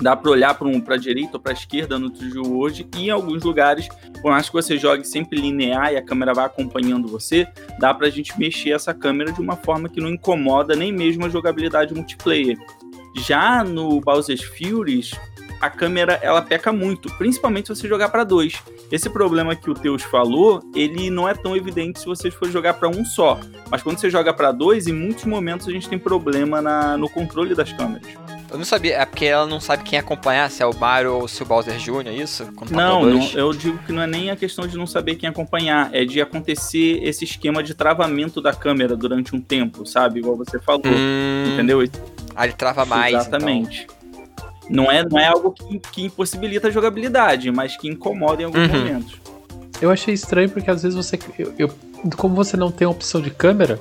Dá 0.00 0.14
para 0.14 0.30
olhar 0.30 0.54
para 0.54 0.68
um, 0.68 0.82
a 0.86 0.96
direita 0.96 1.30
ou 1.34 1.40
para 1.40 1.52
a 1.52 1.54
esquerda 1.54 1.98
no 1.98 2.10
3D 2.10 2.46
World 2.46 2.86
e 2.96 3.06
em 3.06 3.10
alguns 3.10 3.42
lugares, 3.42 3.88
por 4.22 4.30
mais 4.30 4.46
que 4.48 4.52
você 4.52 4.78
jogue 4.78 5.04
sempre 5.04 5.40
linear 5.40 5.92
e 5.92 5.96
a 5.96 6.02
câmera 6.02 6.32
vá 6.32 6.44
acompanhando 6.44 7.08
você, 7.08 7.46
dá 7.80 7.92
para 7.92 8.06
a 8.06 8.10
gente 8.10 8.38
mexer 8.38 8.70
essa 8.70 8.94
câmera 8.94 9.32
de 9.32 9.40
uma 9.40 9.56
forma 9.56 9.88
que 9.88 10.00
não 10.00 10.10
incomoda 10.10 10.76
nem 10.76 10.92
mesmo 10.92 11.26
a 11.26 11.28
jogabilidade 11.28 11.92
multiplayer. 11.94 12.56
Já 13.16 13.64
no 13.64 14.00
Bowser's 14.00 14.42
Furies, 14.44 15.10
a 15.60 15.68
câmera 15.68 16.18
ela 16.22 16.40
peca 16.42 16.72
muito, 16.72 17.12
principalmente 17.18 17.66
se 17.66 17.74
você 17.74 17.88
jogar 17.88 18.10
para 18.10 18.22
dois. 18.22 18.62
Esse 18.92 19.10
problema 19.10 19.56
que 19.56 19.68
o 19.68 19.74
Teus 19.74 20.02
falou, 20.02 20.60
ele 20.74 21.10
não 21.10 21.28
é 21.28 21.34
tão 21.34 21.56
evidente 21.56 21.98
se 21.98 22.06
você 22.06 22.30
for 22.30 22.48
jogar 22.48 22.74
para 22.74 22.88
um 22.88 23.04
só. 23.04 23.38
Mas 23.70 23.82
quando 23.82 23.98
você 23.98 24.08
joga 24.08 24.32
para 24.32 24.52
dois, 24.52 24.86
em 24.86 24.92
muitos 24.92 25.24
momentos 25.24 25.66
a 25.66 25.72
gente 25.72 25.88
tem 25.88 25.98
problema 25.98 26.62
na- 26.62 26.96
no 26.96 27.08
controle 27.08 27.54
das 27.54 27.72
câmeras. 27.72 28.06
Eu 28.50 28.56
não 28.56 28.64
sabia, 28.64 28.96
é 28.96 29.04
porque 29.04 29.26
ela 29.26 29.46
não 29.46 29.60
sabe 29.60 29.82
quem 29.84 29.98
acompanhar, 29.98 30.50
se 30.50 30.62
é 30.62 30.66
o 30.66 30.74
Mario 30.74 31.14
ou 31.14 31.28
se 31.28 31.42
é 31.42 31.44
o 31.44 31.48
Bowser 31.48 31.76
Jr., 31.76 32.08
isso? 32.18 32.46
Quando 32.56 32.70
tá 32.70 32.76
Não, 32.76 33.04
não, 33.04 33.30
eu 33.32 33.52
digo 33.52 33.76
que 33.78 33.92
não 33.92 34.00
é 34.02 34.06
nem 34.06 34.30
a 34.30 34.36
questão 34.36 34.66
de 34.66 34.76
não 34.76 34.86
saber 34.86 35.16
quem 35.16 35.28
acompanhar, 35.28 35.90
é 35.94 36.04
de 36.04 36.20
acontecer 36.20 37.00
esse 37.02 37.24
esquema 37.24 37.62
de 37.62 37.74
travamento 37.74 38.40
da 38.40 38.54
câmera 38.54 38.96
durante 38.96 39.36
um 39.36 39.40
tempo, 39.40 39.84
sabe? 39.84 40.20
Igual 40.20 40.34
você 40.36 40.58
falou, 40.58 40.82
Hum, 40.86 41.44
entendeu? 41.52 41.80
Aí 42.34 42.48
ele 42.48 42.52
trava 42.54 42.84
mais. 42.86 43.08
então. 43.12 43.20
Exatamente. 43.38 43.86
Não, 44.70 44.90
é, 44.90 45.02
não 45.06 45.18
é 45.18 45.26
algo 45.26 45.50
que, 45.52 45.78
que 45.92 46.02
impossibilita 46.04 46.68
a 46.68 46.70
jogabilidade, 46.70 47.50
mas 47.50 47.76
que 47.76 47.88
incomoda 47.88 48.42
em 48.42 48.44
alguns 48.46 48.68
Uhum. 48.68 48.78
momentos. 48.78 49.14
Eu 49.80 49.90
achei 49.90 50.12
estranho 50.14 50.48
porque 50.50 50.70
às 50.70 50.82
vezes 50.82 50.96
você. 50.96 51.18
Eu, 51.38 51.54
eu- 51.58 51.70
como 52.16 52.34
você 52.34 52.56
não 52.56 52.70
tem 52.70 52.86
a 52.86 52.90
opção 52.90 53.20
de 53.20 53.30
câmera, 53.30 53.78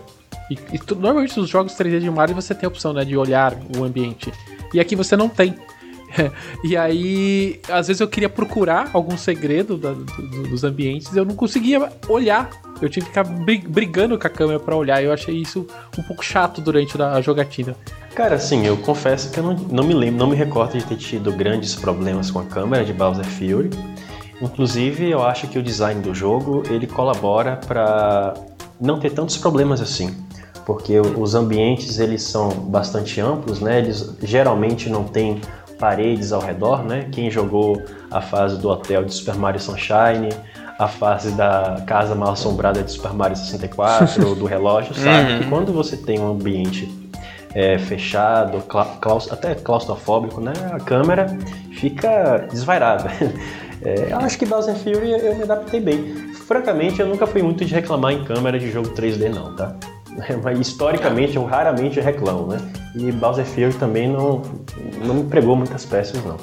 e, 0.50 0.58
e 0.74 0.80
tu- 0.80 0.96
normalmente 0.96 1.38
nos 1.40 1.50
jogos 1.50 1.74
3D 1.74 2.00
de 2.00 2.10
Mario 2.10 2.36
você 2.36 2.54
tem 2.56 2.66
a 2.66 2.70
opção 2.70 2.94
né, 2.94 3.04
de 3.06 3.16
olhar 3.18 3.56
o 3.78 3.84
ambiente. 3.84 4.32
E 4.74 4.80
aqui 4.80 4.96
você 4.96 5.16
não 5.16 5.30
tem. 5.30 5.56
e 6.64 6.76
aí, 6.78 7.60
às 7.70 7.88
vezes 7.88 8.00
eu 8.00 8.08
queria 8.08 8.30
procurar 8.30 8.90
algum 8.94 9.18
segredo 9.18 9.78
da- 9.78 9.92
do- 9.92 10.04
do- 10.06 10.44
dos 10.50 10.64
ambientes 10.64 11.14
eu 11.16 11.26
não 11.26 11.36
conseguia 11.36 11.92
olhar 12.08 12.50
eu 12.82 12.88
tinha 12.90 13.04
que 13.04 13.10
ficar 13.10 13.24
brig- 13.24 13.68
brigando 13.68 14.18
com 14.20 14.28
a 14.28 14.30
câmera 14.30 14.60
pra 14.60 14.76
olhar. 14.76 15.04
Eu 15.04 15.12
achei 15.12 15.36
isso 15.36 15.66
um 15.98 16.04
pouco 16.04 16.24
chato 16.24 16.62
durante 16.62 17.02
a 17.02 17.20
jogatina. 17.22 17.76
Cara, 18.14 18.36
assim, 18.36 18.68
eu 18.68 18.78
confesso 18.78 19.32
que 19.32 19.40
eu 19.40 19.44
não, 19.44 19.54
não 19.56 19.84
me 19.84 19.96
lembro, 19.96 20.20
não 20.20 20.28
me 20.28 20.36
recordo 20.36 20.78
de 20.78 20.86
ter 20.86 20.96
tido 20.96 21.32
grandes 21.32 21.74
problemas 21.74 22.30
com 22.30 22.38
a 22.38 22.46
câmera 22.46 22.86
de 22.86 22.94
Bowser 22.94 23.26
Fury. 23.26 23.72
Inclusive, 24.42 25.10
eu 25.10 25.24
acho 25.24 25.48
que 25.48 25.58
o 25.58 25.64
design 25.64 26.02
do 26.02 26.14
jogo 26.14 26.62
ele 26.70 26.86
colabora 26.86 27.60
para 27.66 28.36
não 28.80 29.00
ter 29.00 29.10
tantos 29.12 29.38
problemas 29.38 29.82
assim, 29.82 30.16
porque 30.68 31.00
os 31.00 31.34
ambientes 31.34 31.98
eles 31.98 32.22
são 32.24 32.50
bastante 32.50 33.22
amplos, 33.22 33.62
né? 33.62 33.78
Eles 33.80 34.14
geralmente 34.22 34.90
não 34.90 35.06
têm 35.06 35.40
paredes 35.80 36.34
ao 36.34 36.42
redor, 36.42 36.84
né? 36.84 37.08
Quem 37.10 37.32
jogou 37.32 37.82
a 38.12 38.20
fase 38.20 38.58
do 38.58 38.68
hotel 38.68 39.06
de 39.06 39.14
Super 39.14 39.36
Mario 39.36 39.62
Sunshine, 39.62 40.28
a 40.78 40.90
fase 40.90 41.32
da 41.32 41.82
casa 41.88 42.14
mal 42.16 42.32
assombrada 42.34 42.84
de 42.84 42.92
Super 42.92 43.14
Mario 43.14 43.38
64 43.38 44.28
ou 44.28 44.36
do 44.36 44.44
relógio, 44.46 44.94
sabe? 44.94 45.32
Uhum. 45.32 45.40
Que 45.40 45.46
quando 45.48 45.72
você 45.72 45.96
tem 45.96 46.20
um 46.20 46.32
ambiente 46.32 46.94
é, 47.56 47.78
fechado, 47.80 48.62
cla- 48.68 48.98
claus- 49.00 49.32
até 49.32 49.56
claustrofóbico, 49.56 50.42
né? 50.42 50.52
A 50.74 50.80
câmera 50.82 51.28
fica 51.72 52.46
desvairada. 52.52 53.10
É, 53.80 54.12
eu 54.12 54.18
acho 54.18 54.40
que 54.40 54.46
Bowser 54.48 54.74
Fury 54.76 55.12
eu 55.12 55.36
me 55.36 55.44
adaptei 55.44 55.80
bem. 55.80 56.34
Francamente, 56.48 57.00
eu 57.00 57.06
nunca 57.06 57.28
fui 57.28 57.44
muito 57.44 57.64
de 57.64 57.76
reclamar 57.76 58.12
em 58.12 58.24
câmera 58.24 58.58
de 58.58 58.72
jogo 58.72 58.90
3D, 58.90 59.30
não, 59.30 59.56
tá? 59.56 59.76
Mas 60.44 60.60
historicamente 60.60 61.36
eu 61.36 61.46
raramente 61.46 62.00
reclamo, 62.00 62.48
né? 62.48 62.58
E 62.96 63.12
Bowser 63.12 63.46
Fury 63.46 63.74
também 63.74 64.08
não, 64.08 64.42
não 65.06 65.16
me 65.16 65.24
pregou 65.26 65.56
muitas 65.56 65.86
peças, 65.86 66.24
não. 66.24 66.38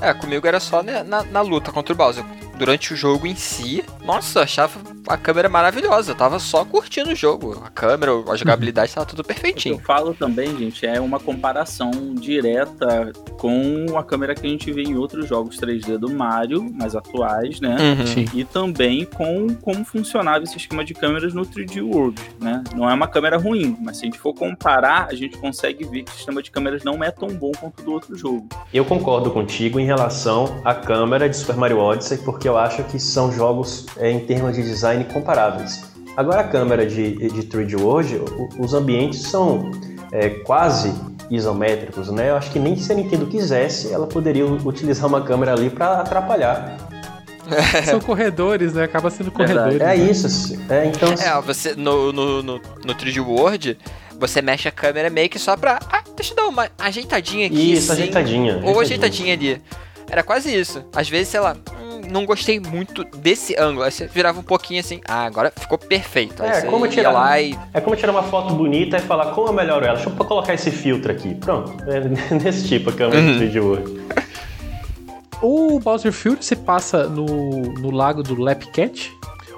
É, 0.00 0.14
comigo 0.14 0.46
era 0.46 0.60
só 0.60 0.82
né, 0.82 1.02
na, 1.02 1.24
na 1.24 1.40
luta 1.40 1.72
contra 1.72 1.92
o 1.92 1.96
Bowser. 1.96 2.24
Durante 2.58 2.92
o 2.92 2.96
jogo 2.96 3.26
em 3.26 3.36
si, 3.36 3.84
nossa, 4.04 4.40
eu 4.40 4.42
achava 4.42 4.80
a 5.06 5.16
câmera 5.16 5.48
maravilhosa. 5.48 6.12
Eu 6.12 6.16
tava 6.16 6.38
só 6.38 6.64
curtindo 6.64 7.10
o 7.10 7.14
jogo. 7.14 7.62
A 7.64 7.70
câmera, 7.70 8.12
a 8.28 8.36
jogabilidade 8.36 8.92
tava 8.92 9.06
tudo 9.06 9.20
O 9.20 9.24
que 9.24 9.30
eu 9.30 9.34
perfeitinho. 9.34 9.78
falo 9.78 10.12
também, 10.12 10.56
gente, 10.58 10.84
é 10.84 11.00
uma 11.00 11.20
comparação 11.20 11.90
direta 12.14 13.12
com 13.38 13.96
a 13.96 14.02
câmera 14.02 14.34
que 14.34 14.46
a 14.46 14.50
gente 14.50 14.72
vê 14.72 14.82
em 14.82 14.96
outros 14.96 15.28
jogos 15.28 15.56
3D 15.58 15.98
do 15.98 16.10
Mario, 16.10 16.62
mais 16.74 16.96
atuais, 16.96 17.60
né? 17.60 17.76
Uhum. 17.78 18.24
E 18.34 18.44
também 18.44 19.04
com 19.04 19.54
como 19.62 19.84
funcionava 19.84 20.42
esse 20.44 20.56
esquema 20.56 20.84
de 20.84 20.94
câmeras 20.94 21.32
no 21.32 21.42
3D 21.42 21.80
World, 21.82 22.20
né? 22.40 22.64
Não 22.74 22.90
é 22.90 22.94
uma 22.94 23.06
câmera 23.06 23.36
ruim, 23.36 23.76
mas 23.80 23.98
se 23.98 24.02
a 24.02 24.06
gente 24.06 24.18
for 24.18 24.34
comparar, 24.34 25.06
a 25.10 25.14
gente 25.14 25.36
consegue 25.38 25.84
ver 25.84 26.02
que 26.02 26.10
o 26.10 26.14
sistema 26.14 26.42
de 26.42 26.50
câmeras 26.50 26.82
não 26.82 27.02
é 27.04 27.10
tão 27.10 27.28
bom 27.28 27.52
quanto 27.52 27.80
o 27.80 27.84
do 27.84 27.92
outro 27.92 28.16
jogo. 28.16 28.48
Eu 28.74 28.84
concordo 28.84 29.30
contigo 29.30 29.78
em 29.78 29.84
relação 29.84 30.60
à 30.64 30.74
câmera 30.74 31.28
de 31.28 31.36
Super 31.36 31.56
Mario 31.56 31.78
Odyssey, 31.78 32.18
porque 32.18 32.47
eu 32.48 32.56
acho 32.58 32.82
que 32.84 32.98
são 32.98 33.30
jogos 33.30 33.86
é, 33.96 34.10
em 34.10 34.20
termos 34.20 34.56
de 34.56 34.62
design 34.62 35.04
comparáveis. 35.04 35.84
Agora 36.16 36.40
a 36.40 36.44
câmera 36.44 36.86
de, 36.86 37.14
de 37.14 37.42
3D 37.42 37.80
World, 37.80 38.20
os 38.58 38.74
ambientes 38.74 39.22
são 39.22 39.70
é, 40.10 40.30
quase 40.30 40.92
isométricos, 41.30 42.10
né? 42.10 42.30
Eu 42.30 42.36
acho 42.36 42.50
que 42.50 42.58
nem 42.58 42.76
se 42.76 42.90
a 42.90 42.94
Nintendo 42.94 43.26
quisesse, 43.26 43.92
ela 43.92 44.06
poderia 44.06 44.44
utilizar 44.46 45.06
uma 45.06 45.22
câmera 45.22 45.52
ali 45.52 45.70
para 45.70 46.00
atrapalhar. 46.00 46.76
São 47.88 48.00
corredores, 48.00 48.74
né? 48.74 48.84
Acaba 48.84 49.10
sendo 49.10 49.30
corredores. 49.30 49.80
É 49.80 49.84
né? 49.84 49.96
isso, 49.96 50.26
assim. 50.26 50.58
é, 50.68 50.86
então 50.86 51.12
É, 51.12 51.40
você 51.40 51.74
no, 51.74 52.12
no, 52.12 52.42
no, 52.42 52.60
no 52.84 52.94
3D 52.94 53.24
World, 53.24 53.78
você 54.18 54.42
mexe 54.42 54.68
a 54.68 54.72
câmera 54.72 55.08
meio 55.08 55.28
que 55.28 55.38
só 55.38 55.56
pra. 55.56 55.78
Ah, 55.90 56.02
deixa 56.14 56.32
eu 56.32 56.36
dar 56.36 56.46
uma 56.48 56.68
ajeitadinha 56.78 57.46
aqui. 57.46 57.72
isso, 57.72 57.92
assim, 57.92 58.02
ajeitadinha. 58.02 58.60
Ou 58.64 58.80
ajeitadinha 58.80 59.34
ali. 59.34 59.62
Era 60.10 60.22
quase 60.22 60.54
isso. 60.54 60.84
Às 60.94 61.08
vezes, 61.08 61.28
sei 61.28 61.40
lá, 61.40 61.56
não 62.10 62.24
gostei 62.26 62.58
muito 62.58 63.04
desse 63.04 63.54
ângulo. 63.58 63.82
Aí 63.84 63.90
você 63.92 64.06
virava 64.06 64.40
um 64.40 64.42
pouquinho 64.42 64.80
assim, 64.80 65.00
ah, 65.06 65.24
agora 65.24 65.52
ficou 65.56 65.78
perfeito. 65.78 66.42
Aí 66.42 66.50
É, 66.50 66.62
como 66.62 66.84
ia 66.86 66.90
tirar- 66.90 67.12
lá 67.12 67.40
e. 67.40 67.56
É 67.72 67.80
como 67.80 67.94
tirar 67.96 68.12
uma 68.12 68.22
foto 68.24 68.54
bonita 68.54 68.96
e 68.96 69.00
falar 69.00 69.26
como 69.32 69.48
eu 69.48 69.52
melhoro 69.52 69.84
ela. 69.84 69.94
Deixa 69.96 70.10
eu 70.10 70.14
colocar 70.24 70.54
esse 70.54 70.70
filtro 70.70 71.12
aqui. 71.12 71.34
Pronto. 71.34 71.72
É 71.88 72.34
nesse 72.34 72.66
tipo 72.68 72.90
a 72.90 72.92
câmera 72.92 73.20
Uhum. 73.20 73.38
de 73.38 73.46
3D 73.46 73.60
World. 73.62 74.00
O 75.40 75.78
Bowser 75.78 76.12
Fury 76.12 76.36
você 76.40 76.56
passa 76.56 77.04
no, 77.06 77.24
no 77.26 77.90
lago 77.90 78.22
do 78.22 78.40
Lapcat. 78.40 79.12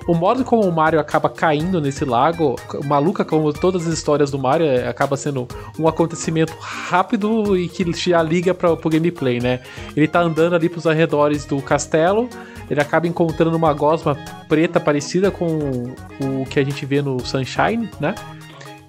O 0.06 0.14
modo 0.14 0.44
como 0.44 0.62
o 0.62 0.72
Mario 0.72 0.98
acaba 0.98 1.28
caindo 1.28 1.80
nesse 1.80 2.04
lago, 2.04 2.56
maluca 2.84 3.24
como 3.24 3.52
todas 3.52 3.86
as 3.86 3.92
histórias 3.92 4.30
do 4.30 4.38
Mario, 4.38 4.66
é, 4.66 4.88
acaba 4.88 5.16
sendo 5.16 5.46
um 5.78 5.86
acontecimento 5.86 6.54
rápido 6.58 7.56
e 7.56 7.68
que 7.68 7.90
já 7.92 8.22
liga 8.22 8.54
para 8.54 8.76
pro 8.76 8.90
gameplay, 8.90 9.40
né? 9.40 9.60
Ele 9.94 10.08
tá 10.08 10.20
andando 10.20 10.54
ali 10.54 10.68
pros 10.68 10.86
arredores 10.86 11.44
do 11.44 11.60
castelo, 11.60 12.28
ele 12.68 12.80
acaba 12.80 13.06
encontrando 13.06 13.56
uma 13.56 13.72
gosma 13.72 14.16
preta 14.48 14.80
parecida 14.80 15.30
com 15.30 15.92
o 16.20 16.46
que 16.48 16.58
a 16.58 16.64
gente 16.64 16.84
vê 16.86 17.02
no 17.02 17.24
Sunshine, 17.24 17.88
né? 18.00 18.14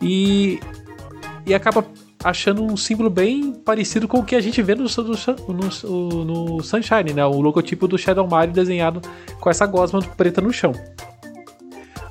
E, 0.02 0.60
e 1.46 1.54
acaba 1.54 1.86
achando 2.24 2.64
um 2.64 2.78
símbolo 2.78 3.10
bem 3.10 3.54
parecido 3.54 4.08
com 4.08 4.20
o 4.20 4.24
que 4.24 4.36
a 4.36 4.42
gente 4.42 4.62
vê 4.62 4.76
no, 4.76 4.86
no, 4.86 5.54
no, 5.54 6.26
no 6.26 6.64
Sunshine, 6.64 7.14
né? 7.14 7.26
O 7.26 7.42
logotipo 7.42 7.88
do 7.88 7.98
Shadow 7.98 8.28
Mario 8.28 8.54
desenhado 8.54 9.02
com 9.40 9.50
essa 9.50 9.66
gosma 9.66 10.02
preta 10.02 10.42
no 10.42 10.52
chão. 10.52 10.74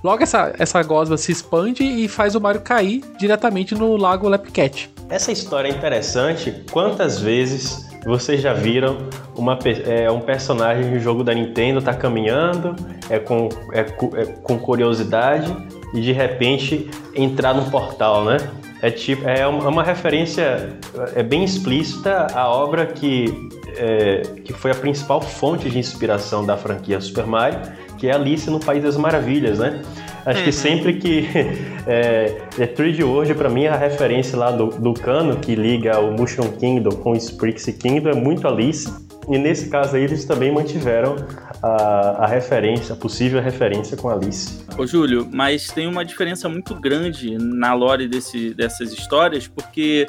Logo 0.02 0.23
essa, 0.23 0.55
essa 0.59 0.83
gosma 0.83 1.17
se 1.17 1.31
expande 1.31 1.85
e 1.85 2.09
faz 2.09 2.35
o 2.35 2.40
Mario 2.40 2.62
cair 2.62 3.02
diretamente 3.19 3.75
no 3.75 3.97
lago 3.97 4.29
Lapcat. 4.29 4.90
Essa 5.11 5.31
história 5.31 5.69
é 5.69 5.71
interessante. 5.71 6.64
Quantas 6.71 7.19
vezes 7.19 7.90
vocês 8.05 8.40
já 8.40 8.55
viram 8.55 8.97
uma, 9.37 9.59
é, 9.85 10.11
um 10.11 10.21
personagem 10.21 10.90
de 10.90 10.99
jogo 11.00 11.23
da 11.23 11.35
Nintendo 11.35 11.83
tá 11.83 11.93
caminhando, 11.93 12.75
é 13.11 13.19
com, 13.19 13.49
é, 13.73 13.81
é 13.81 14.25
com 14.43 14.59
curiosidade 14.59 15.55
e 15.93 16.00
de 16.00 16.12
repente 16.12 16.88
entrar 17.14 17.52
num 17.52 17.69
portal, 17.69 18.25
né? 18.25 18.38
É 18.82 18.90
tipo 18.90 19.28
é 19.28 19.46
uma, 19.46 19.64
é 19.64 19.68
uma 19.68 19.82
referência 19.82 20.70
é 21.14 21.22
bem 21.22 21.44
explícita 21.44 22.28
à 22.34 22.49
obra 22.49 22.87
que 22.87 23.49
é, 23.76 24.22
que 24.44 24.52
foi 24.52 24.70
a 24.70 24.75
principal 24.75 25.20
fonte 25.20 25.70
de 25.70 25.78
inspiração 25.78 26.44
da 26.44 26.56
franquia 26.56 27.00
Super 27.00 27.26
Mario, 27.26 27.60
que 27.99 28.08
é 28.08 28.14
Alice 28.14 28.49
no 28.50 28.58
País 28.58 28.82
das 28.82 28.96
Maravilhas, 28.96 29.58
né? 29.58 29.82
Acho 30.25 30.44
que 30.44 30.52
sempre 30.52 30.94
que 30.94 31.28
é, 31.87 32.37
é 32.58 32.66
3D 32.66 33.04
World, 33.04 33.34
pra 33.34 33.49
mim, 33.49 33.66
a 33.66 33.76
referência 33.76 34.38
lá 34.38 34.50
do, 34.50 34.66
do 34.66 34.92
cano 34.92 35.37
que 35.37 35.54
liga 35.54 35.99
o 35.99 36.12
Mushroom 36.12 36.50
Kingdom 36.52 36.90
com 36.96 37.12
o 37.12 37.16
Sprixie 37.16 37.72
Kingdom 37.72 38.10
é 38.10 38.14
muito 38.14 38.46
Alice. 38.46 38.92
E 39.28 39.38
nesse 39.38 39.68
caso 39.68 39.96
aí, 39.96 40.04
eles 40.04 40.25
também 40.25 40.52
mantiveram 40.52 41.16
a, 41.62 42.25
a 42.25 42.26
referência, 42.26 42.95
a 42.95 42.97
possível 42.97 43.40
referência 43.40 43.97
com 43.97 44.09
Alice. 44.09 44.64
Ô, 44.79 44.87
Júlio, 44.87 45.29
mas 45.31 45.69
tem 45.69 45.87
uma 45.87 46.05
diferença 46.05 46.49
muito 46.49 46.75
grande 46.75 47.37
na 47.38 47.75
lore 47.75 48.09
desse, 48.09 48.55
dessas 48.55 48.93
histórias, 48.93 49.47
porque 49.47 50.07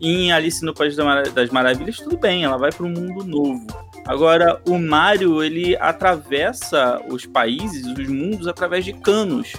em 0.00 0.32
Alice 0.32 0.64
no 0.64 0.74
País 0.74 0.96
das 0.96 1.50
Maravilhas, 1.50 1.98
tudo 1.98 2.16
bem, 2.16 2.44
ela 2.44 2.56
vai 2.56 2.72
para 2.72 2.84
um 2.84 2.90
mundo 2.90 3.24
novo. 3.24 3.66
Agora, 4.06 4.60
o 4.66 4.78
Mario, 4.78 5.44
ele 5.44 5.76
atravessa 5.76 7.00
os 7.08 7.24
países, 7.24 7.86
os 7.86 8.08
mundos, 8.08 8.48
através 8.48 8.84
de 8.84 8.92
canos. 8.92 9.52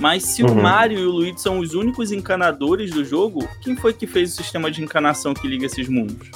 Mas 0.00 0.22
se 0.22 0.44
o 0.44 0.48
Uhum. 0.48 0.62
Mario 0.62 0.98
e 1.00 1.06
o 1.06 1.10
Luigi 1.10 1.40
são 1.40 1.58
os 1.58 1.74
únicos 1.74 2.12
encanadores 2.12 2.92
do 2.92 3.04
jogo, 3.04 3.48
quem 3.60 3.74
foi 3.74 3.92
que 3.92 4.06
fez 4.06 4.32
o 4.32 4.36
sistema 4.36 4.70
de 4.70 4.84
encanação 4.84 5.34
que 5.34 5.48
liga 5.48 5.66
esses 5.66 5.88
mundos? 5.88 6.30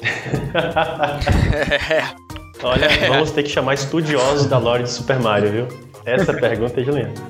Olha, 2.62 2.88
vamos 3.08 3.30
ter 3.30 3.42
que 3.42 3.48
chamar 3.48 3.74
estudiosos 3.74 4.46
da 4.46 4.58
lore 4.58 4.84
de 4.84 4.90
Super 4.90 5.18
Mario, 5.18 5.50
viu? 5.50 5.68
Essa 6.04 6.32
pergunta 6.32 6.80
é 6.80 6.84
de 6.84 6.90
Leandro. 6.90 7.22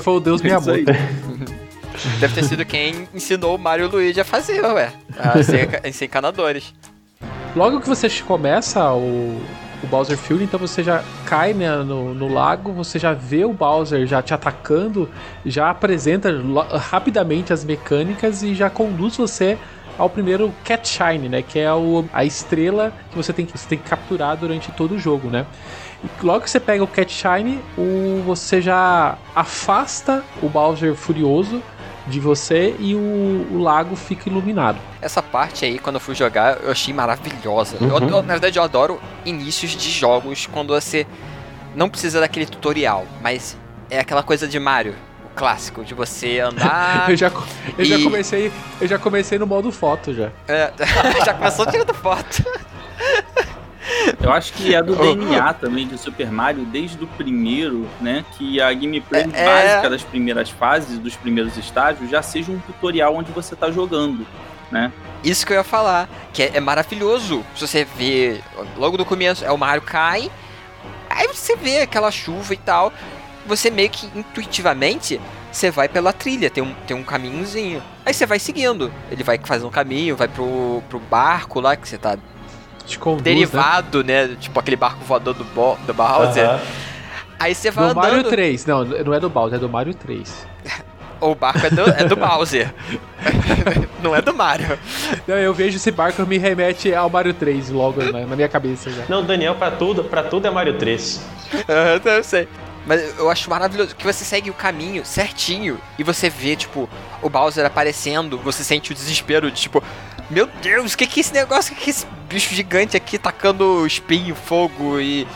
Foi 0.00 0.14
o 0.14 0.20
Deus 0.20 0.40
aí. 0.40 0.46
Miyamoto. 0.46 1.60
Deve 2.18 2.34
ter 2.34 2.44
sido 2.44 2.64
quem 2.64 3.08
ensinou 3.14 3.56
o 3.56 3.58
Mario 3.58 3.84
e 3.84 3.88
o 3.88 3.90
Luigi 3.90 4.20
a 4.20 4.24
fazer, 4.24 4.62
ué. 4.62 4.92
A 5.18 5.42
ser, 5.42 6.04
encanadores. 6.04 6.72
Logo 7.54 7.80
que 7.80 7.88
você 7.88 8.08
começa 8.26 8.92
o, 8.92 9.38
o 9.82 9.86
Bowser 9.86 10.16
Fury, 10.16 10.44
então 10.44 10.58
você 10.58 10.82
já 10.82 11.04
cai 11.26 11.52
né, 11.52 11.70
no, 11.76 12.14
no 12.14 12.32
lago, 12.32 12.72
você 12.72 12.98
já 12.98 13.12
vê 13.12 13.44
o 13.44 13.52
Bowser 13.52 14.06
já 14.06 14.22
te 14.22 14.32
atacando, 14.32 15.10
já 15.44 15.68
apresenta 15.68 16.30
rapidamente 16.78 17.52
as 17.52 17.64
mecânicas 17.64 18.42
e 18.42 18.54
já 18.54 18.70
conduz 18.70 19.16
você 19.16 19.58
ao 20.00 20.08
primeiro 20.08 20.52
Cat 20.64 20.88
Shine, 20.88 21.28
né? 21.28 21.42
Que 21.42 21.58
é 21.58 21.72
o, 21.72 22.04
a 22.12 22.24
estrela 22.24 22.92
que 23.10 23.16
você 23.16 23.32
tem, 23.32 23.44
que 23.44 23.56
você 23.56 23.68
tem 23.68 23.78
que 23.78 23.88
capturar 23.88 24.36
durante 24.36 24.72
todo 24.72 24.94
o 24.94 24.98
jogo, 24.98 25.28
né? 25.28 25.44
E 26.02 26.24
logo 26.24 26.40
que 26.40 26.50
você 26.50 26.58
pega 26.58 26.82
o 26.82 26.86
Cat 26.86 27.12
Shine, 27.12 27.60
o, 27.76 28.22
você 28.24 28.62
já 28.62 29.18
afasta 29.34 30.24
o 30.42 30.48
Bowser 30.48 30.94
Furioso 30.94 31.62
de 32.06 32.18
você 32.18 32.74
e 32.78 32.94
o, 32.94 33.46
o 33.52 33.58
lago 33.58 33.94
fica 33.94 34.28
iluminado. 34.30 34.78
Essa 35.02 35.22
parte 35.22 35.66
aí, 35.66 35.78
quando 35.78 35.96
eu 35.96 36.00
fui 36.00 36.14
jogar, 36.14 36.58
eu 36.62 36.70
achei 36.70 36.94
maravilhosa. 36.94 37.76
Eu- 37.80 37.88
Uhum. 37.88 38.08
eu- 38.08 38.22
na 38.22 38.32
verdade, 38.32 38.58
eu 38.58 38.62
adoro 38.62 38.98
inícios 39.24 39.72
de 39.72 39.90
jogos 39.90 40.46
quando 40.46 40.72
você 40.72 41.06
não 41.76 41.90
precisa 41.90 42.18
daquele 42.20 42.46
tutorial, 42.46 43.04
mas 43.22 43.56
é 43.90 44.00
aquela 44.00 44.22
coisa 44.22 44.48
de 44.48 44.58
Mario, 44.58 44.94
clássico, 45.34 45.84
de 45.84 45.94
você 45.94 46.40
andar. 46.44 47.08
eu 47.10 47.16
já, 47.16 47.30
eu 47.78 47.84
já 47.84 47.96
e- 47.96 48.02
comecei, 48.04 48.52
eu 48.80 48.86
já 48.88 48.98
comecei 48.98 49.38
no 49.38 49.46
modo 49.46 49.70
foto 49.72 50.12
já. 50.14 50.30
É, 50.48 50.72
já 51.24 51.34
começou 51.34 51.66
tirando 51.66 51.94
foto. 51.94 52.44
Eu 54.22 54.32
acho 54.32 54.52
que 54.52 54.74
é 54.74 54.82
do 54.82 54.94
DNA 54.94 55.52
também 55.54 55.86
de 55.86 55.98
Super 55.98 56.30
Mario, 56.30 56.64
desde 56.64 57.02
o 57.02 57.06
primeiro, 57.06 57.86
né? 58.00 58.24
Que 58.36 58.60
a 58.60 58.72
gameplay 58.72 59.22
É- 59.22 59.44
básica 59.44 59.86
é. 59.86 59.90
das 59.90 60.02
primeiras 60.02 60.48
fases, 60.50 60.98
dos 60.98 61.16
primeiros 61.16 61.56
estágios, 61.56 62.08
já 62.10 62.22
seja 62.22 62.50
um 62.52 62.58
tutorial 62.60 63.14
onde 63.14 63.30
você 63.32 63.54
tá 63.56 63.70
jogando, 63.70 64.26
né? 64.70 64.92
Isso 65.24 65.44
que 65.46 65.52
eu 65.52 65.56
ia 65.56 65.64
falar, 65.64 66.08
que 66.32 66.42
é, 66.42 66.50
é 66.54 66.60
maravilhoso. 66.60 67.44
Se 67.54 67.66
você 67.66 67.84
vê, 67.84 68.40
logo 68.76 68.96
no 68.96 69.04
começo, 69.04 69.44
é 69.44 69.50
o 69.50 69.58
Mario 69.58 69.82
cai, 69.82 70.30
aí 71.08 71.26
você 71.26 71.56
vê 71.56 71.78
aquela 71.80 72.10
chuva 72.10 72.54
e 72.54 72.58
tal, 72.58 72.92
você 73.50 73.70
meio 73.70 73.90
que 73.90 74.06
intuitivamente, 74.16 75.20
você 75.50 75.70
vai 75.70 75.88
pela 75.88 76.12
trilha, 76.12 76.48
tem 76.48 76.62
um, 76.62 76.72
tem 76.86 76.96
um 76.96 77.02
caminhozinho. 77.02 77.82
Aí 78.06 78.14
você 78.14 78.24
vai 78.24 78.38
seguindo, 78.38 78.90
ele 79.10 79.24
vai 79.24 79.38
fazendo 79.42 79.66
um 79.66 79.70
caminho, 79.70 80.16
vai 80.16 80.28
pro, 80.28 80.82
pro 80.88 81.00
barco 81.00 81.60
lá, 81.60 81.76
que 81.76 81.88
você 81.88 81.98
tá 81.98 82.16
Te 82.86 82.98
conduz, 82.98 83.18
né? 83.18 83.24
derivado, 83.24 84.04
né? 84.04 84.36
Tipo 84.38 84.58
aquele 84.60 84.76
barco 84.76 85.04
voador 85.04 85.34
do, 85.34 85.44
Bo, 85.44 85.76
do 85.86 85.92
Bowser. 85.92 86.48
Aham. 86.48 86.60
Aí 87.40 87.54
você 87.54 87.70
vai 87.70 87.86
Do 87.86 87.90
andando... 87.90 88.02
Mario 88.04 88.24
3. 88.24 88.66
Não, 88.66 88.84
não 88.84 89.14
é 89.14 89.20
do 89.20 89.28
Bowser, 89.28 89.56
é 89.56 89.58
do 89.58 89.68
Mario 89.68 89.94
3. 89.94 90.46
O 91.22 91.34
barco 91.34 91.66
é 91.66 91.70
do, 91.70 91.82
é 91.82 92.04
do 92.04 92.16
Bowser. 92.16 92.72
Não 94.02 94.16
é 94.16 94.22
do 94.22 94.32
Mario. 94.32 94.78
Não, 95.28 95.36
eu 95.36 95.52
vejo 95.52 95.76
esse 95.76 95.90
barco 95.90 96.24
me 96.24 96.38
remete 96.38 96.94
ao 96.94 97.10
Mario 97.10 97.34
3 97.34 97.68
logo 97.68 98.02
na, 98.02 98.20
na 98.24 98.34
minha 98.34 98.48
cabeça 98.48 98.88
já. 98.88 99.02
Não, 99.06 99.22
Daniel, 99.22 99.54
pra 99.54 99.70
tudo, 99.70 100.02
pra 100.02 100.22
tudo 100.22 100.46
é 100.46 100.50
Mario 100.50 100.78
3. 100.78 101.20
Aham, 101.68 102.00
eu 102.16 102.24
sei. 102.24 102.48
Mas 102.86 103.18
eu 103.18 103.30
acho 103.30 103.48
maravilhoso 103.50 103.94
que 103.94 104.04
você 104.04 104.24
segue 104.24 104.50
o 104.50 104.54
caminho 104.54 105.04
certinho 105.04 105.80
e 105.98 106.02
você 106.02 106.30
vê, 106.30 106.56
tipo, 106.56 106.88
o 107.22 107.28
Bowser 107.28 107.64
aparecendo, 107.66 108.38
você 108.38 108.64
sente 108.64 108.90
o 108.90 108.94
desespero 108.94 109.50
de, 109.50 109.60
tipo, 109.60 109.82
meu 110.30 110.46
Deus, 110.46 110.94
o 110.94 110.96
que 110.96 111.06
que 111.06 111.20
é 111.20 111.22
esse 111.22 111.32
negócio? 111.32 111.72
O 111.72 111.76
que 111.76 111.84
que 111.84 111.90
é 111.90 111.92
esse 111.92 112.06
bicho 112.28 112.54
gigante 112.54 112.96
aqui 112.96 113.18
tacando 113.18 113.86
espinho, 113.86 114.34
fogo 114.34 115.00
e 115.00 115.26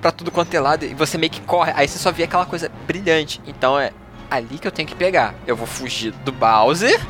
pra 0.00 0.10
tudo 0.10 0.30
quanto 0.30 0.54
é 0.54 0.60
lado? 0.60 0.84
E 0.84 0.94
você 0.94 1.18
meio 1.18 1.30
que 1.30 1.40
corre, 1.40 1.72
aí 1.76 1.86
você 1.86 1.98
só 1.98 2.10
vê 2.10 2.22
aquela 2.22 2.46
coisa 2.46 2.70
brilhante. 2.86 3.40
Então 3.46 3.78
é 3.78 3.92
ali 4.30 4.58
que 4.58 4.66
eu 4.66 4.72
tenho 4.72 4.88
que 4.88 4.94
pegar. 4.94 5.34
Eu 5.46 5.56
vou 5.56 5.66
fugir 5.66 6.12
do 6.12 6.32
Bowser, 6.32 7.00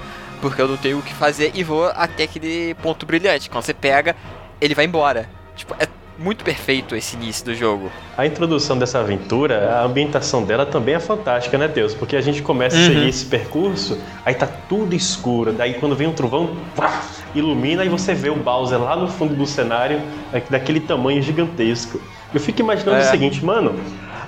porque 0.40 0.60
eu 0.60 0.68
não 0.68 0.76
tenho 0.76 0.98
o 0.98 1.02
que 1.02 1.14
fazer, 1.14 1.52
e 1.54 1.62
vou 1.62 1.86
até 1.94 2.24
aquele 2.24 2.74
ponto 2.82 3.06
brilhante. 3.06 3.48
Quando 3.48 3.64
você 3.64 3.74
pega, 3.74 4.16
ele 4.60 4.74
vai 4.74 4.84
embora. 4.84 5.28
Tipo, 5.54 5.74
é 5.78 5.86
muito 6.18 6.44
perfeito 6.44 6.94
esse 6.94 7.16
início 7.16 7.44
do 7.44 7.54
jogo. 7.54 7.90
A 8.16 8.24
introdução 8.26 8.78
dessa 8.78 9.00
aventura, 9.00 9.70
a 9.80 9.82
ambientação 9.84 10.44
dela 10.44 10.64
também 10.64 10.94
é 10.94 11.00
fantástica, 11.00 11.58
né, 11.58 11.66
Deus? 11.66 11.92
Porque 11.94 12.16
a 12.16 12.20
gente 12.20 12.40
começa 12.42 12.76
a 12.76 12.80
Uhum. 12.80 12.86
seguir 12.86 13.08
esse 13.08 13.24
percurso, 13.26 13.98
aí 14.24 14.34
tá 14.34 14.46
tudo 14.68 14.94
escuro, 14.94 15.52
daí 15.52 15.74
quando 15.74 15.96
vem 15.96 16.06
um 16.06 16.12
trovão, 16.12 16.56
pá, 16.76 17.00
ilumina 17.34 17.84
e 17.84 17.88
você 17.88 18.14
vê 18.14 18.30
o 18.30 18.36
Bowser 18.36 18.78
lá 18.80 18.94
no 18.96 19.08
fundo 19.08 19.34
do 19.34 19.46
cenário, 19.46 20.00
daquele 20.48 20.80
tamanho 20.80 21.20
gigantesco. 21.20 22.00
Eu 22.32 22.40
fico 22.40 22.60
imaginando 22.60 22.98
É. 22.98 23.00
o 23.06 23.10
seguinte, 23.10 23.44
mano, 23.44 23.74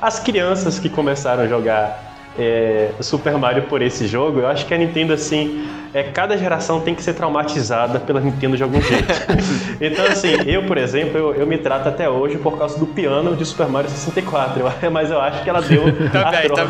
as 0.02 0.18
crianças 0.20 0.78
que 0.78 0.88
começaram 0.88 1.44
a 1.44 1.46
jogar 1.46 2.05
é, 2.38 2.90
Super 3.00 3.36
Mario 3.38 3.62
por 3.64 3.80
esse 3.82 4.06
jogo, 4.06 4.40
eu 4.40 4.46
acho 4.46 4.66
que 4.66 4.74
a 4.74 4.78
Nintendo, 4.78 5.12
assim, 5.12 5.66
é, 5.94 6.02
cada 6.02 6.36
geração 6.36 6.80
tem 6.80 6.94
que 6.94 7.02
ser 7.02 7.14
traumatizada 7.14 7.98
pela 7.98 8.20
Nintendo 8.20 8.56
de 8.56 8.62
algum 8.62 8.80
jeito. 8.80 9.04
então, 9.80 10.04
assim, 10.06 10.34
eu, 10.46 10.64
por 10.64 10.76
exemplo, 10.78 11.16
eu, 11.18 11.34
eu 11.34 11.46
me 11.46 11.56
trato 11.58 11.88
até 11.88 12.08
hoje 12.08 12.36
por 12.38 12.58
causa 12.58 12.78
do 12.78 12.86
piano 12.86 13.34
de 13.34 13.44
Super 13.44 13.68
Mario 13.68 13.88
64, 13.90 14.62
eu- 14.82 14.90
mas 14.90 15.10
eu 15.10 15.20
acho 15.20 15.42
que 15.42 15.48
ela 15.50 15.62
deu 15.62 15.84
a 16.14 16.30
troca. 16.42 16.62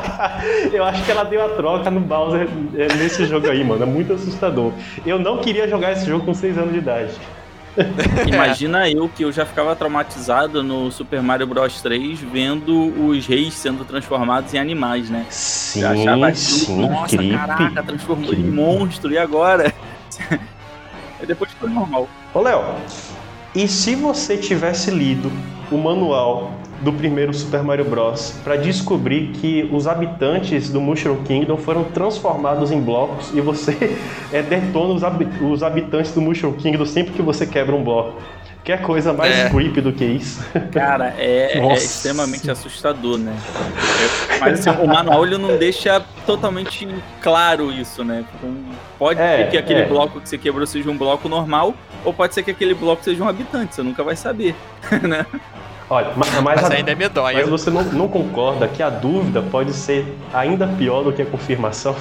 eu 0.72 0.84
acho 0.84 1.04
que 1.04 1.10
ela 1.10 1.24
deu 1.24 1.44
a 1.44 1.48
troca 1.50 1.90
no 1.90 2.00
Bowser 2.00 2.48
é, 2.76 2.94
nesse 2.94 3.26
jogo 3.26 3.48
aí, 3.50 3.62
mano, 3.64 3.82
é 3.82 3.86
muito 3.86 4.12
assustador. 4.12 4.72
Eu 5.06 5.18
não 5.18 5.38
queria 5.38 5.68
jogar 5.68 5.92
esse 5.92 6.06
jogo 6.06 6.24
com 6.24 6.34
6 6.34 6.56
anos 6.58 6.72
de 6.72 6.78
idade. 6.78 7.10
Imagina 8.26 8.90
eu 8.90 9.08
que 9.08 9.24
eu 9.24 9.32
já 9.32 9.46
ficava 9.46 9.74
traumatizado 9.76 10.62
no 10.62 10.90
Super 10.90 11.22
Mario 11.22 11.46
Bros 11.46 11.80
3 11.80 12.18
vendo 12.20 12.92
os 13.06 13.26
reis 13.26 13.54
sendo 13.54 13.84
transformados 13.84 14.52
em 14.54 14.58
animais, 14.58 15.08
né? 15.08 15.26
Sim, 15.30 15.82
Eu 15.82 15.88
achava 15.90 16.26
aquilo, 16.28 16.42
sim, 16.42 16.88
nossa, 16.88 17.16
creepy. 17.16 17.36
caraca, 17.36 17.82
transformou 17.82 18.32
em 18.32 18.36
creepy. 18.36 18.50
monstro, 18.50 19.12
e 19.12 19.18
agora? 19.18 19.72
Aí 21.20 21.26
depois 21.26 21.50
foi 21.52 21.70
normal. 21.70 22.08
Ô, 22.34 22.40
Léo, 22.40 22.62
e 23.54 23.68
se 23.68 23.94
você 23.94 24.36
tivesse 24.36 24.90
lido 24.90 25.30
o 25.70 25.76
manual 25.76 26.52
do 26.80 26.92
primeiro 26.92 27.32
Super 27.34 27.62
Mario 27.62 27.84
Bros. 27.84 28.34
para 28.42 28.56
descobrir 28.56 29.32
que 29.32 29.68
os 29.72 29.86
habitantes 29.86 30.70
do 30.70 30.80
Mushroom 30.80 31.22
Kingdom 31.24 31.56
foram 31.56 31.84
transformados 31.84 32.70
em 32.72 32.80
blocos 32.80 33.30
e 33.34 33.40
você 33.40 33.96
é, 34.32 34.40
detona 34.42 34.94
os, 34.94 35.04
habi- 35.04 35.28
os 35.42 35.62
habitantes 35.62 36.12
do 36.12 36.20
Mushroom 36.20 36.54
Kingdom 36.54 36.84
sempre 36.86 37.12
que 37.12 37.22
você 37.22 37.46
quebra 37.46 37.74
um 37.74 37.84
bloco? 37.84 38.20
Que 38.62 38.76
coisa 38.76 39.12
mais 39.14 39.34
É. 39.34 39.48
creepy 39.48 39.80
do 39.80 39.90
que 39.90 40.04
isso? 40.04 40.44
Cara, 40.70 41.14
é, 41.18 41.58
é 41.58 41.74
extremamente 41.74 42.50
assustador, 42.50 43.16
né? 43.18 43.34
É, 44.34 44.38
Mas 44.38 44.60
assim, 44.66 44.82
o 44.82 44.86
manual 44.86 45.26
ele 45.26 45.38
não 45.38 45.56
deixa 45.56 46.00
totalmente 46.26 46.86
claro 47.22 47.72
isso, 47.72 48.04
né? 48.04 48.22
Então, 48.34 48.54
pode 48.98 49.18
É, 49.20 49.38
ser 49.38 49.50
que 49.50 49.56
aquele 49.56 49.80
é. 49.80 49.86
bloco 49.86 50.20
que 50.20 50.28
você 50.28 50.36
quebrou 50.36 50.66
seja 50.66 50.90
um 50.90 50.96
bloco 50.96 51.26
normal, 51.26 51.74
ou 52.04 52.12
pode 52.12 52.34
ser 52.34 52.42
que 52.42 52.50
aquele 52.50 52.74
bloco 52.74 53.02
seja 53.02 53.24
um 53.24 53.28
habitante, 53.28 53.74
você 53.74 53.82
nunca 53.82 54.04
vai 54.04 54.14
saber, 54.14 54.54
né? 55.08 55.24
Olha, 55.90 56.10
ma- 56.14 56.24
mas, 56.40 56.42
Mas 56.62 56.70
a- 56.70 56.74
ainda 56.74 56.92
é 56.92 56.94
medonho. 56.94 57.36
mas 57.36 57.48
você 57.48 57.68
não, 57.68 57.82
não 57.82 58.06
concorda 58.08 58.68
que 58.68 58.80
a 58.80 58.88
dúvida 58.88 59.42
pode 59.42 59.72
ser 59.72 60.06
ainda 60.32 60.66
pior 60.68 61.02
do 61.02 61.12
que 61.12 61.20
a 61.20 61.26
confirmação? 61.26 61.96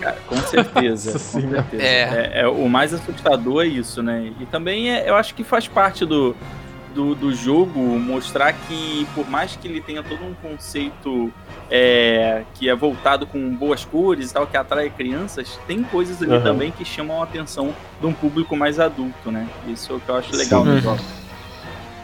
Cara, 0.00 0.16
com 0.28 0.36
certeza. 0.36 1.12
Nossa 1.12 1.40
com 1.42 1.50
certeza. 1.50 1.82
É. 1.82 2.30
É, 2.34 2.40
é, 2.42 2.48
o 2.48 2.68
mais 2.68 2.94
assustador 2.94 3.64
é 3.64 3.66
isso, 3.66 4.00
né? 4.02 4.32
E 4.38 4.46
também 4.46 4.92
é, 4.92 5.10
eu 5.10 5.16
acho 5.16 5.34
que 5.34 5.42
faz 5.42 5.66
parte 5.66 6.06
do, 6.06 6.34
do, 6.94 7.14
do 7.16 7.34
jogo 7.34 7.80
mostrar 7.98 8.52
que, 8.52 9.06
por 9.14 9.28
mais 9.28 9.56
que 9.56 9.66
ele 9.66 9.80
tenha 9.80 10.02
todo 10.04 10.24
um 10.24 10.32
conceito 10.34 11.32
é, 11.68 12.42
que 12.54 12.68
é 12.68 12.74
voltado 12.76 13.26
com 13.26 13.54
boas 13.56 13.84
cores 13.84 14.30
e 14.30 14.34
tal, 14.34 14.46
que 14.46 14.56
atrai 14.56 14.88
crianças, 14.88 15.58
tem 15.66 15.82
coisas 15.82 16.22
ali 16.22 16.32
Aham. 16.32 16.44
também 16.44 16.70
que 16.70 16.84
chamam 16.84 17.20
a 17.20 17.24
atenção 17.24 17.74
de 18.00 18.06
um 18.06 18.12
público 18.12 18.56
mais 18.56 18.78
adulto, 18.80 19.30
né? 19.32 19.46
Isso 19.66 19.92
é 19.92 19.96
o 19.96 20.00
que 20.00 20.08
eu 20.08 20.16
acho 20.16 20.34
legal 20.36 20.62
Sim. 20.62 20.68
no 20.70 20.80
jogo. 20.80 21.00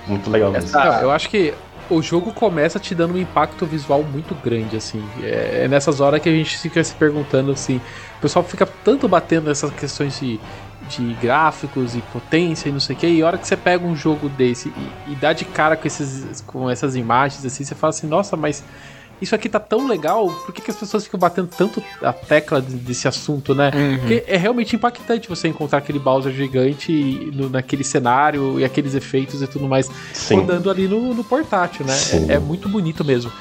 Muito 0.07 0.31
legal 0.31 0.53
mesmo. 0.53 0.69
Essa- 0.69 1.01
eu 1.03 1.11
acho 1.11 1.29
que 1.29 1.55
o 1.89 2.03
jogo 2.03 2.33
começa 2.33 2.81
te 2.81 2.95
dando 2.95 3.15
um 3.15 3.19
impacto 3.19 3.67
visual 3.67 4.03
muito 4.05 4.35
grande, 4.35 4.77
assim. 4.77 5.13
É, 5.23 5.65
é 5.65 5.69
nessas 5.69 6.01
horas 6.01 6.21
que 6.21 6.29
a 6.29 6.33
gente 6.33 6.57
fica 6.59 6.83
se 6.83 6.95
perguntando, 6.95 7.53
assim. 7.53 7.77
O 8.17 8.21
pessoal 8.21 8.45
fica 8.45 8.67
tanto 8.67 9.09
batendo 9.09 9.47
nessas 9.49 9.71
questões 9.73 10.19
de, 10.19 10.41
de 10.81 11.15
gráficos 11.15 11.95
e 11.95 12.03
potência 12.03 12.69
e 12.69 12.73
não 12.73 12.81
sei 12.81 12.97
o 12.97 12.99
que, 12.99 13.07
e 13.09 13.23
a 13.23 13.27
hora 13.27 13.39
que 13.39 13.47
você 13.47 13.57
pega 13.57 13.85
um 13.87 13.95
jogo 13.95 14.29
desse 14.29 14.69
e, 14.71 15.13
e 15.13 15.17
dá 15.17 15.33
de 15.33 15.45
cara 15.45 15.77
com, 15.77 15.87
esses, 15.87 16.41
com 16.41 16.69
essas 16.69 16.97
imagens, 16.97 17.45
assim, 17.45 17.65
você 17.65 17.75
fala 17.75 17.91
assim, 17.91 18.07
nossa, 18.07 18.37
mas 18.37 18.65
isso 19.21 19.35
aqui 19.35 19.49
tá 19.49 19.59
tão 19.59 19.87
legal, 19.87 20.29
por 20.29 20.53
que, 20.55 20.61
que 20.61 20.71
as 20.71 20.77
pessoas 20.77 21.05
ficam 21.05 21.19
batendo 21.19 21.49
tanto 21.49 21.83
a 22.03 22.13
tecla 22.13 22.61
de- 22.61 22.77
desse 22.77 23.09
assunto, 23.09 23.55
né? 23.55 23.71
Uhum. 23.75 23.99
Porque 23.99 24.25
é 24.27 24.37
realmente 24.37 24.77
impactante 24.77 25.29
você 25.29 25.49
encontrar 25.49 25.79
aquele 25.79 25.99
Bowser 25.99 26.33
gigante 26.33 26.93
e- 26.93 27.31
no- 27.35 27.49
naquele 27.49 27.83
cenário 27.85 28.61
e 28.61 28.65
aqueles 28.65 28.95
efeitos 28.95 29.41
e 29.43 29.47
tudo 29.47 29.67
mais 29.67 29.91
Sim. 30.13 30.37
rodando 30.41 30.71
ali 30.71 30.87
no, 30.87 31.15
no 31.15 31.25
portátil, 31.25 31.85
né? 31.87 31.95
É, 32.29 32.35
é 32.35 32.39
muito 32.39 32.69
bonito 32.69 33.05
mesmo. 33.05 33.33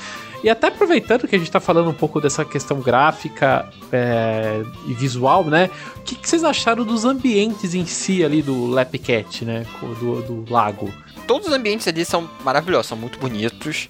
E 0.44 0.50
até 0.50 0.68
aproveitando 0.68 1.28
que 1.28 1.36
a 1.36 1.40
gente 1.40 1.50
tá 1.50 1.60
falando 1.60 1.90
um 1.90 1.94
pouco 1.94 2.22
dessa 2.22 2.46
questão 2.46 2.80
gráfica 2.80 3.68
é, 3.92 4.62
e 4.88 4.94
visual, 4.94 5.44
né? 5.46 5.70
O 5.98 6.02
que, 6.02 6.14
que 6.16 6.30
vocês 6.30 6.44
acharam 6.44 6.84
dos 6.86 7.04
ambientes 7.04 7.74
em 7.74 7.86
si 7.86 8.24
ali 8.24 8.42
do 8.44 8.68
Lapcat, 8.68 9.44
né? 9.44 9.66
Do, 10.00 10.22
do 10.22 10.46
lago? 10.54 10.94
Todos 11.26 11.48
os 11.48 11.54
ambientes 11.54 11.88
ali 11.88 12.06
são 12.06 12.30
maravilhosos, 12.44 12.86
são 12.88 12.98
muito 12.98 13.18
bonitos. 13.18 13.90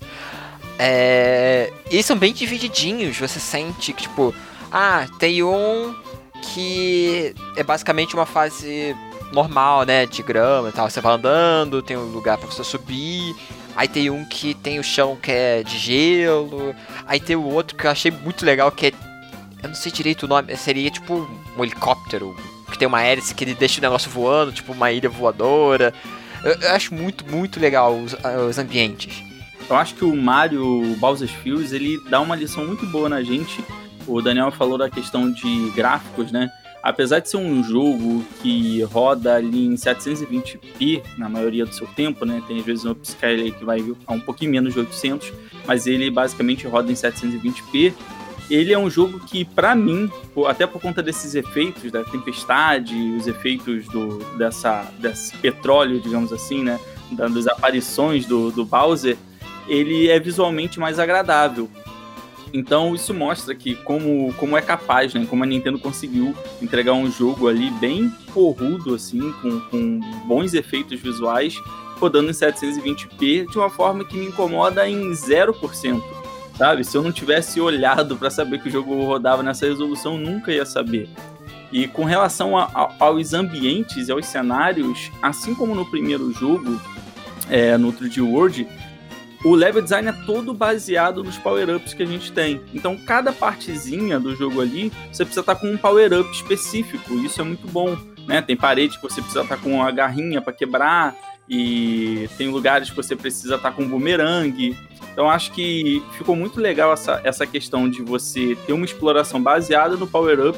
É... 0.77 1.71
E 1.89 2.01
são 2.03 2.17
bem 2.17 2.33
divididinhos. 2.33 3.17
Você 3.17 3.39
sente 3.39 3.93
que, 3.93 4.03
tipo, 4.03 4.33
ah, 4.71 5.05
tem 5.19 5.43
um 5.43 5.95
que 6.53 7.33
é 7.55 7.63
basicamente 7.63 8.13
uma 8.13 8.25
fase 8.25 8.95
normal, 9.31 9.83
né? 9.83 10.05
De 10.05 10.21
grama 10.21 10.69
e 10.69 10.71
tal. 10.71 10.89
Você 10.89 11.01
vai 11.01 11.13
andando, 11.13 11.81
tem 11.81 11.97
um 11.97 12.11
lugar 12.11 12.37
pra 12.37 12.47
você 12.47 12.63
subir. 12.63 13.35
Aí 13.75 13.87
tem 13.87 14.09
um 14.09 14.23
que 14.25 14.53
tem 14.53 14.79
o 14.79 14.83
chão 14.83 15.17
que 15.21 15.31
é 15.31 15.63
de 15.63 15.77
gelo. 15.77 16.75
Aí 17.05 17.19
tem 17.19 17.35
o 17.35 17.43
outro 17.43 17.75
que 17.75 17.85
eu 17.85 17.91
achei 17.91 18.11
muito 18.11 18.45
legal 18.45 18.71
que 18.71 18.87
é. 18.87 18.91
Eu 19.61 19.69
não 19.69 19.75
sei 19.75 19.91
direito 19.91 20.23
o 20.23 20.27
nome, 20.27 20.55
seria 20.55 20.89
tipo 20.89 21.27
um 21.57 21.63
helicóptero. 21.63 22.35
Que 22.71 22.77
tem 22.77 22.87
uma 22.87 23.01
hélice 23.03 23.33
que 23.33 23.43
ele 23.43 23.53
deixa 23.55 23.79
o 23.79 23.81
negócio 23.81 24.09
voando, 24.09 24.51
tipo 24.51 24.73
uma 24.73 24.91
ilha 24.91 25.09
voadora. 25.09 25.93
Eu, 26.43 26.53
eu 26.53 26.71
acho 26.71 26.93
muito, 26.93 27.25
muito 27.25 27.59
legal 27.59 27.97
os, 27.97 28.15
os 28.49 28.57
ambientes. 28.57 29.23
Eu 29.69 29.75
acho 29.75 29.95
que 29.95 30.05
o 30.05 30.15
Mario 30.15 30.95
Bowser's 30.97 31.31
Fury 31.31 31.75
ele 31.75 31.99
dá 32.09 32.21
uma 32.21 32.35
lição 32.35 32.65
muito 32.65 32.85
boa 32.85 33.09
na 33.09 33.23
gente. 33.23 33.63
O 34.07 34.21
Daniel 34.21 34.51
falou 34.51 34.77
da 34.77 34.89
questão 34.89 35.31
de 35.31 35.69
gráficos, 35.71 36.31
né? 36.31 36.51
Apesar 36.83 37.17
de 37.17 37.29
ser 37.29 37.37
um 37.37 37.63
jogo 37.63 38.23
que 38.41 38.83
roda 38.83 39.35
ali 39.35 39.65
em 39.65 39.73
720p 39.73 41.01
na 41.17 41.27
maioria 41.27 41.65
do 41.65 41.73
seu 41.73 41.87
tempo, 41.87 42.25
né? 42.25 42.43
Tem 42.47 42.59
às 42.59 42.65
vezes 42.65 42.85
um 42.85 42.91
upscale 42.91 43.51
que 43.51 43.65
vai 43.65 43.83
a 44.05 44.13
um 44.13 44.19
pouquinho 44.19 44.51
menos 44.51 44.73
de 44.73 44.79
800, 44.81 45.33
mas 45.65 45.87
ele 45.87 46.11
basicamente 46.11 46.67
roda 46.67 46.91
em 46.91 46.95
720p. 46.95 47.91
Ele 48.47 48.71
é 48.71 48.77
um 48.77 48.91
jogo 48.91 49.19
que, 49.21 49.43
pra 49.43 49.73
mim, 49.73 50.07
até 50.47 50.67
por 50.67 50.79
conta 50.79 51.01
desses 51.01 51.33
efeitos 51.33 51.91
da 51.91 52.03
tempestade, 52.03 52.93
os 53.17 53.25
efeitos 53.25 53.87
do, 53.87 54.19
dessa, 54.37 54.83
desse 54.99 55.35
petróleo, 55.37 55.99
digamos 55.99 56.31
assim, 56.31 56.63
né? 56.63 56.79
da, 57.11 57.27
das 57.27 57.47
aparições 57.47 58.25
do, 58.25 58.51
do 58.51 58.65
Bowser, 58.65 59.17
ele 59.67 60.09
é 60.09 60.19
visualmente 60.19 60.79
mais 60.79 60.99
agradável. 60.99 61.69
Então 62.53 62.95
isso 62.95 63.13
mostra 63.13 63.53
que 63.53 63.75
como, 63.75 64.33
como 64.35 64.55
é 64.55 64.61
capaz, 64.61 65.13
né? 65.13 65.25
Como 65.29 65.43
a 65.43 65.47
Nintendo 65.47 65.77
conseguiu 65.77 66.33
entregar 66.61 66.93
um 66.93 67.11
jogo 67.11 67.47
ali 67.47 67.69
bem 67.71 68.09
porrudo, 68.33 68.95
assim, 68.95 69.33
com, 69.41 69.59
com 69.61 69.99
bons 70.25 70.53
efeitos 70.53 70.99
visuais, 71.01 71.55
rodando 71.99 72.29
em 72.29 72.33
720p 72.33 73.51
de 73.51 73.57
uma 73.57 73.69
forma 73.69 74.05
que 74.05 74.15
me 74.15 74.27
incomoda 74.27 74.87
em 74.87 75.11
0%. 75.11 76.01
Sabe? 76.57 76.85
Se 76.85 76.95
eu 76.95 77.01
não 77.01 77.11
tivesse 77.11 77.59
olhado 77.59 78.15
para 78.15 78.29
saber 78.29 78.61
que 78.61 78.69
o 78.69 78.71
jogo 78.71 79.03
rodava 79.03 79.43
nessa 79.43 79.65
resolução, 79.65 80.17
nunca 80.17 80.53
ia 80.53 80.65
saber. 80.65 81.09
E 81.71 81.87
com 81.87 82.05
relação 82.05 82.57
a, 82.57 82.69
a, 82.73 82.95
aos 82.99 83.33
ambientes 83.33 84.07
e 84.07 84.11
aos 84.11 84.25
cenários, 84.25 85.11
assim 85.21 85.53
como 85.53 85.75
no 85.75 85.85
primeiro 85.85 86.31
jogo, 86.31 86.79
é, 87.49 87.77
no 87.77 87.91
3D 87.91 88.21
World, 88.21 88.65
o 89.45 89.53
level 89.53 89.81
design 89.81 90.09
é 90.09 90.11
todo 90.25 90.53
baseado 90.53 91.23
nos 91.23 91.37
power-ups 91.37 91.93
que 91.93 92.01
a 92.01 92.05
gente 92.05 92.31
tem. 92.31 92.61
Então, 92.73 92.97
cada 92.97 93.31
partezinha 93.31 94.19
do 94.19 94.35
jogo 94.35 94.59
ali, 94.59 94.91
você 95.11 95.23
precisa 95.23 95.41
estar 95.41 95.55
com 95.55 95.67
um 95.67 95.77
power-up 95.77 96.29
específico. 96.31 97.13
Isso 97.13 97.39
é 97.39 97.43
muito 97.43 97.67
bom. 97.67 97.95
Né? 98.27 98.41
Tem 98.41 98.57
parede 98.57 98.97
que 98.97 99.03
você 99.03 99.21
precisa 99.21 99.43
estar 99.43 99.57
com 99.57 99.75
uma 99.75 99.91
garrinha 99.91 100.41
para 100.41 100.51
quebrar, 100.51 101.15
e 101.47 102.27
tem 102.37 102.49
lugares 102.49 102.89
que 102.89 102.95
você 102.95 103.15
precisa 103.15 103.55
estar 103.55 103.71
com 103.71 103.83
um 103.83 103.87
bumerangue. 103.87 104.75
Então, 105.11 105.29
acho 105.29 105.51
que 105.51 106.01
ficou 106.17 106.35
muito 106.35 106.59
legal 106.59 106.91
essa, 106.91 107.21
essa 107.23 107.45
questão 107.45 107.87
de 107.87 108.01
você 108.01 108.57
ter 108.65 108.73
uma 108.73 108.83
exploração 108.83 109.41
baseada 109.41 109.95
no 109.95 110.07
power-up 110.07 110.57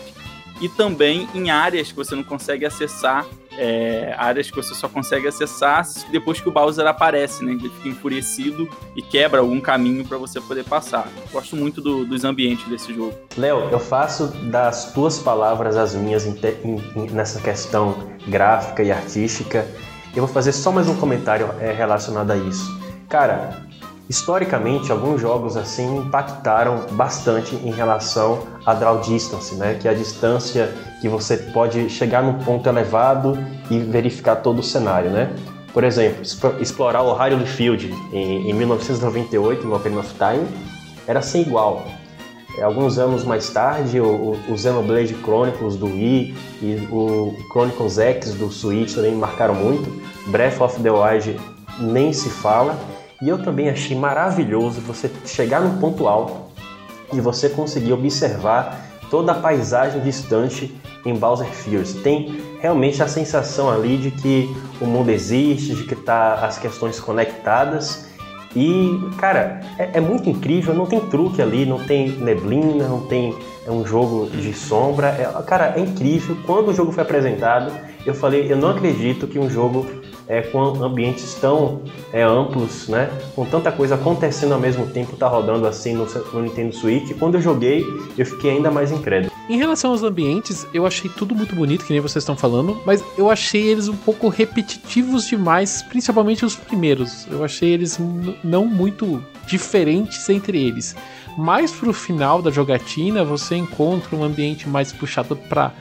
e 0.62 0.70
também 0.70 1.28
em 1.36 1.50
áreas 1.50 1.90
que 1.90 1.96
você 1.96 2.16
não 2.16 2.24
consegue 2.24 2.66
acessar, 2.66 3.26
é, 3.58 4.16
áreas 4.18 4.50
que 4.50 4.56
você 4.56 4.74
só 4.74 4.88
consegue 4.88 5.28
acessar 5.28 5.86
depois 6.12 6.40
que 6.40 6.48
o 6.48 6.52
Bowser 6.52 6.86
aparece, 6.86 7.44
né? 7.44 7.54
Ele 7.54 7.70
fica 7.70 7.90
enfurecido 7.90 8.70
e 8.96 9.02
quebra 9.02 9.40
algum 9.40 9.60
caminho 9.60 10.06
para 10.06 10.18
você 10.18 10.40
poder 10.40 10.64
passar. 10.64 11.08
Gosto 11.32 11.56
muito 11.56 11.82
do, 11.82 12.06
dos 12.06 12.24
ambientes 12.24 12.68
desse 12.68 12.94
jogo. 12.94 13.14
Léo, 13.38 13.70
eu 13.70 13.80
faço 13.80 14.28
das 14.50 14.94
tuas 14.94 15.20
palavras 15.20 15.76
as 15.76 15.94
minhas 15.96 16.26
em, 16.26 16.36
em, 16.64 17.10
nessa 17.12 17.42
questão 17.42 17.96
gráfica 18.28 18.84
e 18.84 18.92
artística. 18.92 19.68
Eu 20.16 20.26
vou 20.26 20.34
fazer 20.34 20.52
só 20.52 20.72
mais 20.72 20.88
um 20.88 20.96
comentário 20.96 21.50
é, 21.60 21.72
relacionado 21.72 22.32
a 22.32 22.38
isso. 22.38 22.78
Cara, 23.08 23.68
Historicamente, 24.10 24.90
alguns 24.90 25.20
jogos 25.20 25.58
assim 25.58 25.98
impactaram 25.98 26.86
bastante 26.92 27.56
em 27.56 27.72
relação 27.72 28.40
a 28.66 28.74
draw 28.74 29.02
distance, 29.02 29.54
né? 29.56 29.78
que 29.80 29.88
é 29.88 29.92
a 29.92 29.94
distância 29.94 30.74
que 31.02 31.10
você 31.10 31.36
pode 31.36 31.90
chegar 31.90 32.24
num 32.24 32.36
ponto 32.36 32.68
elevado 32.70 33.38
e 33.70 33.80
verificar 33.80 34.38
todo 34.38 34.60
o 34.60 34.64
cenário. 34.64 35.10
Né? 35.10 35.30
Por 35.74 35.84
exemplo, 35.84 36.22
explorar 36.62 37.02
o 37.02 37.14
Hyrule 37.14 37.46
Field 37.46 37.94
em, 38.14 38.50
em 38.50 38.54
1998, 38.54 39.68
no 39.68 39.76
Ocarina 39.76 40.00
of 40.00 40.14
Time, 40.14 40.48
era 41.06 41.22
sem 41.22 41.42
igual. 41.42 41.86
É, 42.58 42.64
alguns 42.64 42.98
anos 42.98 43.26
mais 43.26 43.50
tarde, 43.50 44.00
o, 44.00 44.38
o 44.50 44.58
Xenoblade 44.58 45.14
Chronicles 45.22 45.76
do 45.76 45.86
Wii 45.86 46.36
e 46.62 46.88
o 46.92 47.36
Chronicles 47.52 48.00
X 48.00 48.34
do 48.34 48.50
Switch 48.50 48.96
também 48.96 49.14
marcaram 49.14 49.54
muito. 49.54 49.92
Breath 50.32 50.60
of 50.62 50.82
the 50.82 50.90
Wild 50.90 51.40
nem 51.78 52.12
se 52.14 52.30
fala. 52.30 52.76
E 53.22 53.28
eu 53.28 53.42
também 53.42 53.70
achei 53.70 53.98
maravilhoso 53.98 54.80
você 54.82 55.10
chegar 55.26 55.62
num 55.62 55.80
ponto 55.80 56.08
alto 56.08 56.36
e 57.12 57.20
você 57.20 57.50
conseguir 57.50 57.94
observar 57.94 58.80
toda 59.10 59.32
a 59.32 59.36
paisagem 59.36 60.02
distante 60.02 60.76
em 61.06 61.16
Bowser 61.16 61.48
Fields. 61.48 61.94
Tem 61.96 62.42
realmente 62.60 63.02
a 63.02 63.08
sensação 63.08 63.72
ali 63.72 63.98
de 63.98 64.12
que 64.12 64.56
o 64.80 64.86
mundo 64.86 65.10
existe, 65.10 65.74
de 65.74 65.84
que 65.84 65.96
tá 65.96 66.46
as 66.46 66.58
questões 66.58 67.00
conectadas. 67.00 68.08
E, 68.56 69.00
cara, 69.18 69.62
é, 69.78 69.98
é 69.98 70.00
muito 70.00 70.30
incrível, 70.30 70.74
não 70.74 70.86
tem 70.86 71.00
truque 71.00 71.42
ali, 71.42 71.66
não 71.66 71.80
tem 71.80 72.10
neblina, 72.10 72.88
não 72.88 73.02
tem 73.02 73.36
é 73.66 73.72
um 73.72 73.86
jogo 73.86 74.30
de 74.30 74.54
sombra. 74.54 75.08
É, 75.08 75.44
cara, 75.44 75.74
é 75.76 75.80
incrível. 75.80 76.38
Quando 76.46 76.70
o 76.70 76.74
jogo 76.74 76.92
foi 76.92 77.04
apresentado, 77.04 77.72
eu 78.06 78.16
falei, 78.16 78.52
eu 78.52 78.58
não 78.58 78.70
acredito 78.70 79.28
que 79.28 79.38
um 79.38 79.50
jogo 79.50 79.86
é, 80.28 80.42
com 80.42 80.84
ambientes 80.84 81.34
tão 81.36 81.82
é, 82.12 82.22
amplos, 82.22 82.88
né? 82.88 83.10
Com 83.36 83.46
tanta 83.46 83.72
coisa 83.72 83.96
acontecendo 83.96 84.54
ao 84.54 84.60
mesmo 84.60 84.86
tempo, 84.88 85.16
tá 85.16 85.28
rodando 85.28 85.66
assim 85.66 85.94
no, 85.94 86.06
no 86.06 86.42
Nintendo 86.42 86.76
Switch. 86.76 87.18
Quando 87.18 87.36
eu 87.36 87.42
joguei, 87.42 87.86
eu 88.18 88.26
fiquei 88.26 88.52
ainda 88.52 88.70
mais 88.70 88.92
incrédulo. 88.92 89.32
Em 89.50 89.58
relação 89.58 89.92
aos 89.92 90.04
ambientes, 90.04 90.68
eu 90.74 90.86
achei 90.86 91.10
tudo 91.10 91.34
muito 91.34 91.56
bonito, 91.56 91.86
que 91.86 91.94
nem 91.94 92.02
vocês 92.02 92.22
estão 92.22 92.36
falando, 92.36 92.82
mas 92.86 93.02
eu 93.18 93.30
achei 93.30 93.62
eles 93.68 93.88
um 93.88 93.96
pouco 93.96 94.28
repetitivos 94.28 95.26
demais, 95.26 95.82
principalmente 95.84 96.44
os 96.44 96.56
primeiros. 96.56 97.26
Eu 97.32 97.46
achei 97.46 97.70
eles 97.70 97.98
não 98.44 98.66
muito 98.66 99.24
diferentes 99.46 100.28
entre 100.28 100.62
eles. 100.62 100.94
Mais 101.38 101.72
pro 101.72 101.94
final 101.94 102.42
da 102.42 102.52
jogatina, 102.52 103.24
você 103.24 103.56
encontra 103.56 104.14
um 104.16 104.24
ambiente 104.24 104.68
mais 104.68 104.92
puxado 104.92 105.36
para 105.36 105.72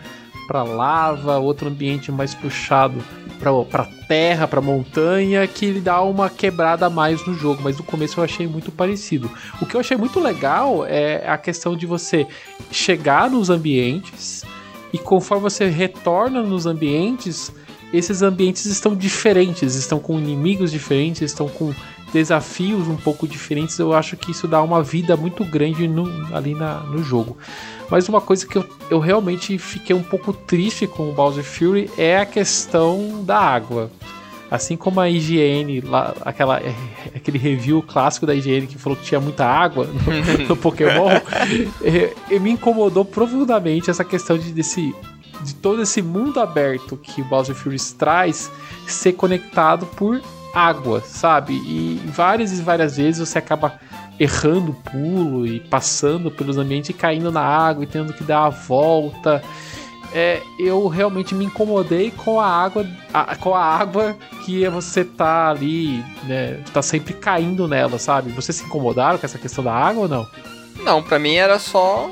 para 0.47 0.63
lava, 0.63 1.39
outro 1.39 1.67
ambiente 1.67 2.13
mais 2.13 2.33
puxado 2.33 3.03
para 3.39 3.85
terra, 4.09 4.49
para 4.49 4.61
montanha, 4.61 5.47
que 5.47 5.67
ele 5.67 5.81
dá 5.81 6.03
uma 6.03 6.29
quebrada 6.31 6.87
a 6.87 6.91
mais 6.91 7.25
no 7.27 7.35
jogo, 7.35 7.61
mas 7.63 7.77
no 7.77 7.85
começo 7.85 8.19
eu 8.19 8.25
achei 8.25 8.47
muito 8.47 8.71
parecido. 8.73 9.31
O 9.61 9.67
que 9.67 9.75
eu 9.75 9.81
achei 9.81 9.97
muito 9.97 10.19
legal 10.21 10.85
é 10.87 11.29
a 11.29 11.39
questão 11.39 11.77
de 11.77 11.87
você 11.87 12.27
chegar 12.71 13.31
nos 13.31 13.51
ambientes 13.51 14.45
e 14.93 14.99
conforme 14.99 15.43
você 15.43 15.69
retorna 15.69 16.43
nos 16.43 16.67
ambientes, 16.67 17.53
esses 17.93 18.23
ambientes 18.23 18.65
estão 18.67 18.95
diferentes, 18.95 19.75
estão 19.75 19.99
com 19.99 20.19
inimigos 20.19 20.71
diferentes, 20.71 21.23
estão 21.23 21.49
com 21.49 21.75
desafios 22.13 22.89
um 22.89 22.97
pouco 22.97 23.27
diferentes. 23.27 23.79
Eu 23.79 23.93
acho 23.93 24.17
que 24.17 24.31
isso 24.31 24.49
dá 24.49 24.63
uma 24.63 24.83
vida 24.83 25.17
muito 25.17 25.45
grande 25.45 25.87
no, 25.87 26.35
ali 26.35 26.55
na, 26.55 26.81
no 26.81 27.03
jogo. 27.03 27.37
Mas 27.91 28.09
uma 28.09 28.21
coisa 28.21 28.47
que 28.47 28.57
eu, 28.57 28.65
eu 28.91 28.99
realmente 28.99 29.57
fiquei 29.59 29.95
um 29.95 30.03
pouco 30.03 30.33
triste 30.33 30.87
com 30.87 31.09
o 31.09 31.13
Bowser 31.13 31.45
Fury 31.45 31.91
é 31.97 32.19
a 32.19 32.27
questão 32.27 33.23
da 33.25 33.39
água. 33.39 33.91
Assim 34.51 34.77
como 34.77 35.01
a 35.01 35.09
IGN, 35.11 35.81
lá, 35.81 36.15
aquela, 36.21 36.61
aquele 37.15 37.39
review 37.39 37.83
clássico 37.83 38.27
da 38.27 38.35
IGN 38.35 38.67
que 38.67 38.79
falou 38.79 38.97
que 38.97 39.05
tinha 39.05 39.21
muita 39.21 39.45
água 39.45 39.87
no, 39.87 40.47
no 40.49 40.57
Pokémon, 40.57 41.11
é, 41.83 42.39
me 42.39 42.51
incomodou 42.51 43.05
profundamente 43.05 43.91
essa 43.91 44.05
questão 44.05 44.39
de, 44.39 44.53
desse, 44.53 44.95
de 45.43 45.55
todo 45.55 45.83
esse 45.83 46.03
mundo 46.03 46.41
aberto 46.41 46.97
que 46.97 47.23
o 47.23 47.25
Bowser 47.25 47.55
Fury 47.55 47.79
traz 47.99 48.51
ser 48.87 49.13
conectado 49.15 49.87
por 49.87 50.21
água, 50.55 51.03
sabe? 51.03 51.55
E 51.55 52.01
várias 52.07 52.59
e 52.59 52.63
várias 52.63 52.97
vezes 52.97 53.29
você 53.29 53.39
acaba 53.39 53.79
errando 54.19 54.73
o 54.73 54.91
pulo 54.91 55.47
e 55.47 55.61
passando 55.61 56.31
pelos 56.31 56.57
ambientes 56.59 56.91
e 56.91 56.93
caindo 56.93 57.31
na 57.31 57.43
água 57.43 57.85
e 57.85 57.87
tendo 57.87 58.13
que 58.13 58.25
dar 58.25 58.47
a 58.47 58.51
volta. 58.51 59.43
É, 60.13 60.41
eu 60.59 60.87
realmente 60.87 61.35
me 61.35 61.45
incomodei 61.45 62.11
com 62.11 62.41
a 62.41 62.47
água, 62.47 62.87
a, 63.13 63.37
com 63.37 63.55
a 63.55 63.63
água 63.63 64.17
que 64.45 64.67
você 64.69 65.05
tá 65.05 65.51
ali, 65.51 66.03
né, 66.25 66.63
tá 66.73 66.81
sempre 66.81 67.13
caindo 67.13 67.69
nela, 67.69 67.99
sabe? 67.99 68.31
Vocês 68.31 68.57
se 68.57 68.65
incomodaram 68.65 69.19
com 69.19 69.27
essa 69.27 69.39
questão 69.39 69.63
da 69.63 69.73
água 69.73 70.03
ou 70.03 70.09
não? 70.09 70.27
Não, 70.85 71.03
para 71.03 71.19
mim 71.19 71.35
era 71.35 71.59
só 71.59 72.09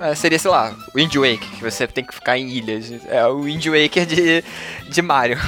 é, 0.00 0.14
seria, 0.14 0.38
sei 0.38 0.50
lá, 0.50 0.74
o 0.94 0.98
Wind 0.98 1.14
Waker, 1.14 1.38
que 1.38 1.62
você 1.62 1.86
tem 1.86 2.04
que 2.04 2.14
ficar 2.14 2.38
em 2.38 2.48
ilhas. 2.48 2.92
É 3.08 3.26
o 3.26 3.42
Wind 3.42 3.66
Waker 3.66 4.06
de, 4.06 4.44
de 4.88 5.02
Mario. 5.02 5.38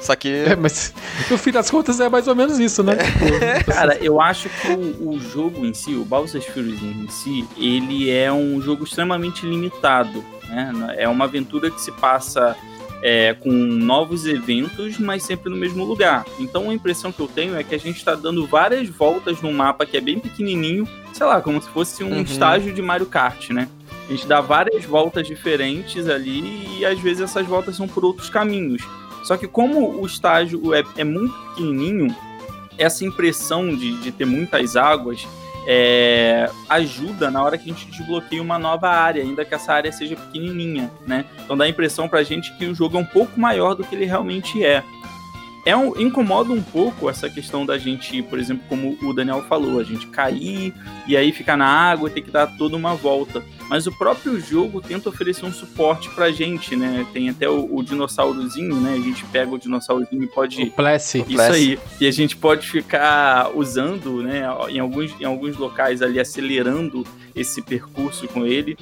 Só 0.00 0.16
que. 0.16 0.28
É, 0.28 0.56
mas 0.56 0.94
no 1.30 1.36
fim 1.36 1.52
das 1.52 1.70
contas 1.70 2.00
é 2.00 2.08
mais 2.08 2.26
ou 2.26 2.34
menos 2.34 2.58
isso, 2.58 2.82
né? 2.82 2.96
Cara, 3.66 3.96
eu 3.98 4.20
acho 4.20 4.48
que 4.48 4.68
o, 4.68 5.10
o, 5.10 5.20
jogo 5.20 5.66
em 5.66 5.74
si, 5.74 5.94
o 5.94 6.04
Bowser's 6.04 6.46
Fury 6.46 6.72
em 6.72 7.08
si, 7.08 7.46
ele 7.56 8.10
é 8.10 8.32
um 8.32 8.60
jogo 8.60 8.84
extremamente 8.84 9.44
limitado. 9.46 10.24
Né? 10.48 10.94
É 10.98 11.08
uma 11.08 11.26
aventura 11.26 11.70
que 11.70 11.80
se 11.80 11.92
passa 11.92 12.56
é, 13.02 13.34
com 13.34 13.50
novos 13.50 14.26
eventos, 14.26 14.98
mas 14.98 15.22
sempre 15.22 15.50
no 15.50 15.56
mesmo 15.56 15.84
lugar. 15.84 16.24
Então 16.38 16.70
a 16.70 16.74
impressão 16.74 17.12
que 17.12 17.20
eu 17.20 17.28
tenho 17.28 17.56
é 17.56 17.62
que 17.62 17.74
a 17.74 17.78
gente 17.78 17.96
está 17.96 18.14
dando 18.14 18.46
várias 18.46 18.88
voltas 18.88 19.40
num 19.40 19.52
mapa 19.52 19.86
que 19.86 19.96
é 19.96 20.00
bem 20.00 20.18
pequenininho, 20.18 20.88
sei 21.12 21.26
lá, 21.26 21.40
como 21.40 21.60
se 21.60 21.68
fosse 21.68 22.02
um 22.04 22.12
uhum. 22.12 22.22
estágio 22.22 22.72
de 22.72 22.82
Mario 22.82 23.06
Kart, 23.06 23.50
né? 23.50 23.68
A 24.08 24.12
gente 24.12 24.26
dá 24.26 24.40
várias 24.40 24.84
voltas 24.84 25.26
diferentes 25.26 26.08
ali 26.08 26.78
e 26.78 26.84
às 26.84 26.98
vezes 26.98 27.22
essas 27.22 27.46
voltas 27.46 27.76
são 27.76 27.86
por 27.86 28.04
outros 28.04 28.28
caminhos. 28.28 28.82
Só 29.22 29.36
que 29.36 29.46
como 29.46 30.00
o 30.00 30.06
estágio 30.06 30.74
é, 30.74 30.82
é 30.96 31.04
muito 31.04 31.34
pequenininho, 31.50 32.14
essa 32.78 33.04
impressão 33.04 33.74
de, 33.74 34.00
de 34.00 34.10
ter 34.10 34.24
muitas 34.24 34.76
águas 34.76 35.26
é, 35.66 36.50
ajuda 36.68 37.30
na 37.30 37.42
hora 37.42 37.58
que 37.58 37.70
a 37.70 37.74
gente 37.74 37.86
desbloqueia 37.86 38.42
uma 38.42 38.58
nova 38.58 38.88
área, 38.88 39.22
ainda 39.22 39.44
que 39.44 39.54
essa 39.54 39.72
área 39.72 39.92
seja 39.92 40.16
pequenininha, 40.16 40.90
né? 41.06 41.24
Então 41.44 41.56
dá 41.56 41.64
a 41.64 41.68
impressão 41.68 42.08
pra 42.08 42.22
gente 42.22 42.52
que 42.56 42.66
o 42.66 42.74
jogo 42.74 42.96
é 42.96 43.00
um 43.00 43.04
pouco 43.04 43.38
maior 43.38 43.74
do 43.74 43.84
que 43.84 43.94
ele 43.94 44.06
realmente 44.06 44.64
é. 44.64 44.82
É 45.64 45.76
um, 45.76 45.98
incomoda 46.00 46.52
um 46.52 46.62
pouco 46.62 47.08
essa 47.08 47.28
questão 47.28 47.66
da 47.66 47.76
gente, 47.76 48.22
por 48.22 48.38
exemplo, 48.38 48.64
como 48.68 48.96
o 49.02 49.12
Daniel 49.12 49.42
falou, 49.42 49.78
a 49.78 49.84
gente 49.84 50.06
cair 50.06 50.72
e 51.06 51.16
aí 51.16 51.32
ficar 51.32 51.56
na 51.56 51.66
água 51.66 52.08
e 52.08 52.12
ter 52.12 52.22
que 52.22 52.30
dar 52.30 52.46
toda 52.46 52.76
uma 52.76 52.94
volta. 52.94 53.42
Mas 53.68 53.86
o 53.86 53.92
próprio 53.92 54.40
jogo 54.40 54.80
tenta 54.80 55.08
oferecer 55.08 55.44
um 55.44 55.52
suporte 55.52 56.08
pra 56.10 56.30
gente, 56.30 56.74
né? 56.74 57.06
Tem 57.12 57.28
até 57.28 57.48
o, 57.48 57.68
o 57.72 57.82
dinossaurozinho, 57.82 58.80
né? 58.80 58.94
A 58.94 59.00
gente 59.00 59.24
pega 59.26 59.50
o 59.50 59.58
dinossaurozinho 59.58 60.24
e 60.24 60.26
pode. 60.26 60.62
O 60.62 60.70
Plessy. 60.70 61.24
Isso 61.28 61.40
aí. 61.40 61.78
E 62.00 62.06
a 62.06 62.10
gente 62.10 62.36
pode 62.36 62.66
ficar 62.66 63.50
usando, 63.54 64.22
né? 64.22 64.42
Em 64.70 64.78
alguns, 64.78 65.12
em 65.20 65.24
alguns 65.24 65.56
locais 65.56 66.02
ali, 66.02 66.18
acelerando 66.18 67.06
esse 67.34 67.62
percurso 67.62 68.26
com 68.28 68.44
ele. 68.44 68.76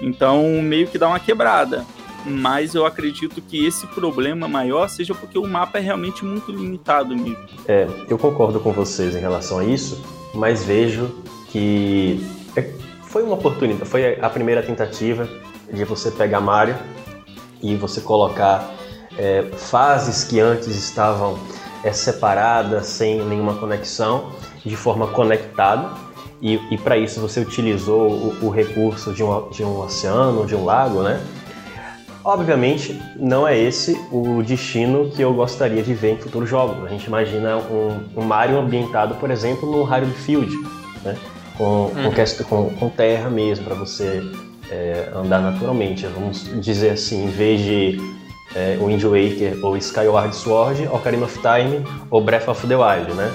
Então, 0.00 0.60
meio 0.60 0.88
que 0.88 0.98
dá 0.98 1.06
uma 1.06 1.20
quebrada 1.20 1.86
mas 2.24 2.74
eu 2.74 2.86
acredito 2.86 3.40
que 3.40 3.64
esse 3.64 3.86
problema 3.88 4.48
maior 4.48 4.88
seja 4.88 5.14
porque 5.14 5.38
o 5.38 5.46
mapa 5.46 5.78
é 5.78 5.80
realmente 5.80 6.24
muito 6.24 6.50
limitado 6.52 7.16
mesmo. 7.16 7.38
É, 7.66 7.86
eu 8.08 8.18
concordo 8.18 8.60
com 8.60 8.72
vocês 8.72 9.14
em 9.14 9.20
relação 9.20 9.58
a 9.58 9.64
isso, 9.64 10.02
mas 10.34 10.64
vejo 10.64 11.10
que 11.50 12.24
é, 12.56 12.70
foi 13.02 13.22
uma 13.22 13.34
oportunidade, 13.34 13.88
foi 13.88 14.18
a 14.20 14.30
primeira 14.30 14.62
tentativa 14.62 15.28
de 15.72 15.84
você 15.84 16.10
pegar 16.10 16.40
Mario 16.40 16.76
e 17.62 17.74
você 17.76 18.00
colocar 18.00 18.74
é, 19.18 19.42
fases 19.56 20.24
que 20.24 20.40
antes 20.40 20.68
estavam 20.68 21.38
é, 21.84 21.92
separadas, 21.92 22.86
sem 22.86 23.22
nenhuma 23.24 23.54
conexão, 23.54 24.32
de 24.64 24.76
forma 24.76 25.08
conectada. 25.08 25.90
E, 26.40 26.54
e 26.72 26.78
para 26.78 26.96
isso 26.96 27.20
você 27.20 27.40
utilizou 27.40 28.10
o, 28.10 28.46
o 28.46 28.50
recurso 28.50 29.12
de 29.12 29.22
um, 29.22 29.48
de 29.50 29.62
um 29.62 29.80
oceano, 29.80 30.44
de 30.44 30.56
um 30.56 30.64
lago, 30.64 31.02
né? 31.02 31.24
Obviamente, 32.24 33.00
não 33.16 33.46
é 33.46 33.58
esse 33.58 34.00
o 34.12 34.42
destino 34.42 35.10
que 35.10 35.20
eu 35.20 35.34
gostaria 35.34 35.82
de 35.82 35.92
ver 35.92 36.12
em 36.12 36.16
futuros 36.16 36.48
jogos. 36.48 36.84
A 36.84 36.88
gente 36.88 37.06
imagina 37.06 37.56
um, 37.56 38.20
um 38.20 38.24
Mario 38.24 38.58
ambientado, 38.58 39.16
por 39.16 39.30
exemplo, 39.30 39.68
no 39.68 39.82
Hyrule 39.82 40.12
Field, 40.12 40.54
né? 41.04 41.16
com, 41.58 41.64
uhum. 41.64 42.12
com, 42.48 42.70
com, 42.76 42.88
terra 42.88 43.28
mesmo, 43.28 43.64
para 43.64 43.74
você 43.74 44.22
é, 44.70 45.10
andar 45.14 45.40
naturalmente. 45.40 46.06
Vamos 46.06 46.44
dizer 46.60 46.90
assim, 46.90 47.24
em 47.24 47.28
vez 47.28 47.60
de 47.60 48.00
é, 48.54 48.78
Wind 48.80 49.02
Waker 49.02 49.58
ou 49.64 49.76
Skyward 49.76 50.36
Sword, 50.36 50.86
Ocarina 50.92 51.24
of 51.24 51.38
Time 51.40 51.84
ou 52.08 52.22
Breath 52.22 52.46
of 52.46 52.64
the 52.68 52.76
Wild. 52.76 53.12
Né? 53.14 53.32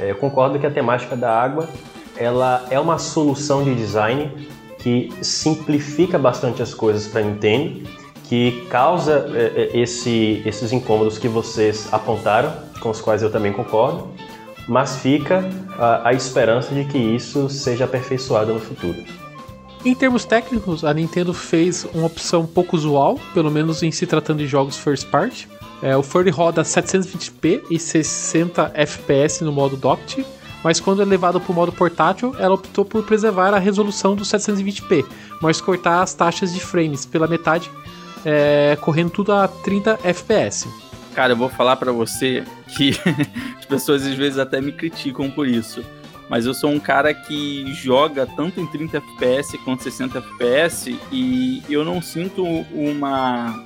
É, 0.00 0.10
eu 0.10 0.16
concordo 0.16 0.58
que 0.58 0.66
a 0.66 0.70
temática 0.70 1.14
da 1.14 1.30
água 1.30 1.68
ela 2.16 2.64
é 2.70 2.80
uma 2.80 2.96
solução 2.96 3.62
de 3.62 3.74
design 3.74 4.48
que 4.78 5.10
simplifica 5.20 6.18
bastante 6.18 6.62
as 6.62 6.72
coisas 6.72 7.06
para 7.06 7.20
Nintendo 7.20 7.82
que 8.32 8.66
causa 8.70 9.30
é, 9.34 9.70
é, 9.74 9.78
esse, 9.78 10.42
esses 10.46 10.72
incômodos 10.72 11.18
que 11.18 11.28
vocês 11.28 11.86
apontaram, 11.92 12.50
com 12.80 12.88
os 12.88 12.98
quais 12.98 13.22
eu 13.22 13.30
também 13.30 13.52
concordo, 13.52 14.08
mas 14.66 14.96
fica 14.96 15.44
a, 15.78 16.08
a 16.08 16.12
esperança 16.14 16.74
de 16.74 16.86
que 16.86 16.96
isso 16.96 17.50
seja 17.50 17.84
aperfeiçoado 17.84 18.54
no 18.54 18.58
futuro. 18.58 18.96
Em 19.84 19.94
termos 19.94 20.24
técnicos, 20.24 20.82
a 20.82 20.94
Nintendo 20.94 21.34
fez 21.34 21.86
uma 21.92 22.06
opção 22.06 22.46
pouco 22.46 22.74
usual, 22.74 23.20
pelo 23.34 23.50
menos 23.50 23.82
em 23.82 23.90
se 23.90 24.06
tratando 24.06 24.38
de 24.38 24.46
jogos 24.46 24.78
first 24.78 25.08
party. 25.08 25.46
É, 25.82 25.94
o 25.94 26.02
Furry 26.02 26.30
roda 26.30 26.62
720p 26.62 27.64
e 27.70 27.78
60 27.78 28.72
fps 28.86 29.42
no 29.42 29.52
modo 29.52 29.76
docked, 29.76 30.24
mas 30.64 30.80
quando 30.80 31.02
é 31.02 31.04
levado 31.04 31.38
para 31.38 31.52
o 31.52 31.54
modo 31.54 31.70
portátil, 31.70 32.34
ela 32.38 32.54
optou 32.54 32.82
por 32.82 33.04
preservar 33.04 33.52
a 33.52 33.58
resolução 33.58 34.16
do 34.16 34.24
720p, 34.24 35.04
mas 35.42 35.60
cortar 35.60 36.00
as 36.00 36.14
taxas 36.14 36.54
de 36.54 36.60
frames 36.60 37.04
pela 37.04 37.26
metade 37.26 37.70
é, 38.24 38.76
correndo 38.80 39.10
tudo 39.10 39.32
a 39.32 39.48
30 39.48 40.00
FPS. 40.04 40.68
Cara, 41.14 41.32
eu 41.32 41.36
vou 41.36 41.48
falar 41.48 41.76
para 41.76 41.92
você 41.92 42.44
que 42.68 42.92
as 43.58 43.64
pessoas 43.64 44.06
às 44.06 44.14
vezes 44.14 44.38
até 44.38 44.60
me 44.60 44.72
criticam 44.72 45.30
por 45.30 45.46
isso. 45.46 45.84
Mas 46.28 46.46
eu 46.46 46.54
sou 46.54 46.70
um 46.70 46.80
cara 46.80 47.12
que 47.12 47.72
joga 47.74 48.26
tanto 48.26 48.60
em 48.60 48.66
30 48.66 48.96
FPS 48.96 49.58
quanto 49.58 49.82
60 49.82 50.18
FPS 50.18 50.98
e 51.10 51.62
eu 51.68 51.84
não 51.84 52.00
sinto 52.00 52.42
uma 52.72 53.62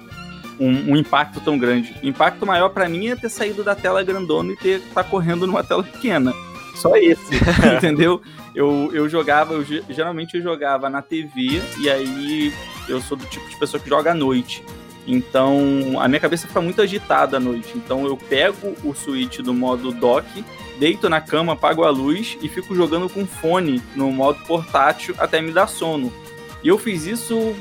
um, 0.59 0.92
um 0.92 0.97
impacto 0.97 1.40
tão 1.40 1.59
grande. 1.59 1.95
O 2.03 2.07
impacto 2.07 2.45
maior 2.45 2.71
para 2.71 2.88
mim 2.88 3.09
é 3.09 3.16
ter 3.16 3.29
saído 3.29 3.62
da 3.62 3.75
tela 3.75 4.03
grandona 4.03 4.53
e 4.53 4.57
ter 4.57 4.81
tá 4.92 5.05
correndo 5.05 5.47
numa 5.47 5.62
tela 5.62 5.83
pequena. 5.83 6.33
Só 6.77 6.97
esse, 6.97 7.35
entendeu? 7.77 8.21
Eu, 8.55 8.91
eu 8.93 9.09
jogava, 9.09 9.55
eu, 9.55 9.65
geralmente 9.89 10.37
eu 10.37 10.43
jogava 10.43 10.89
na 10.89 11.03
TV 11.03 11.62
e 11.81 11.89
aí 11.89 12.53
eu 12.89 13.01
sou 13.01 13.17
do 13.17 13.27
tipo 13.27 13.49
de 13.49 13.59
pessoa 13.59 13.83
que 13.83 13.89
joga 13.89 14.12
à 14.12 14.15
noite. 14.15 14.62
Então, 15.07 15.59
a 16.01 16.09
minha 16.09 16.21
cabeça 16.21 16.49
fica 16.49 16.61
muito 16.61 16.83
agitada 16.83 17.37
à 17.37 17.41
noite. 17.41 17.73
Então, 17.77 18.05
eu 18.05 18.17
pego 18.17 18.75
o 18.85 18.93
Switch 18.93 19.39
do 19.39 19.55
modo 19.55 19.93
dock, 19.93 20.45
deito 20.79 21.09
na 21.09 21.21
cama, 21.21 21.53
apago 21.53 21.85
a 21.85 21.91
luz 21.91 22.37
e 22.43 22.49
fico 22.49 22.75
jogando 22.75 23.09
com 23.09 23.25
fone 23.25 23.81
no 23.95 24.11
modo 24.11 24.41
portátil 24.47 25.15
até 25.19 25.41
me 25.41 25.53
dar 25.53 25.69
sono. 25.69 26.12
E 26.62 26.69
eu 26.69 26.77
fiz 26.77 27.07
isso 27.07 27.55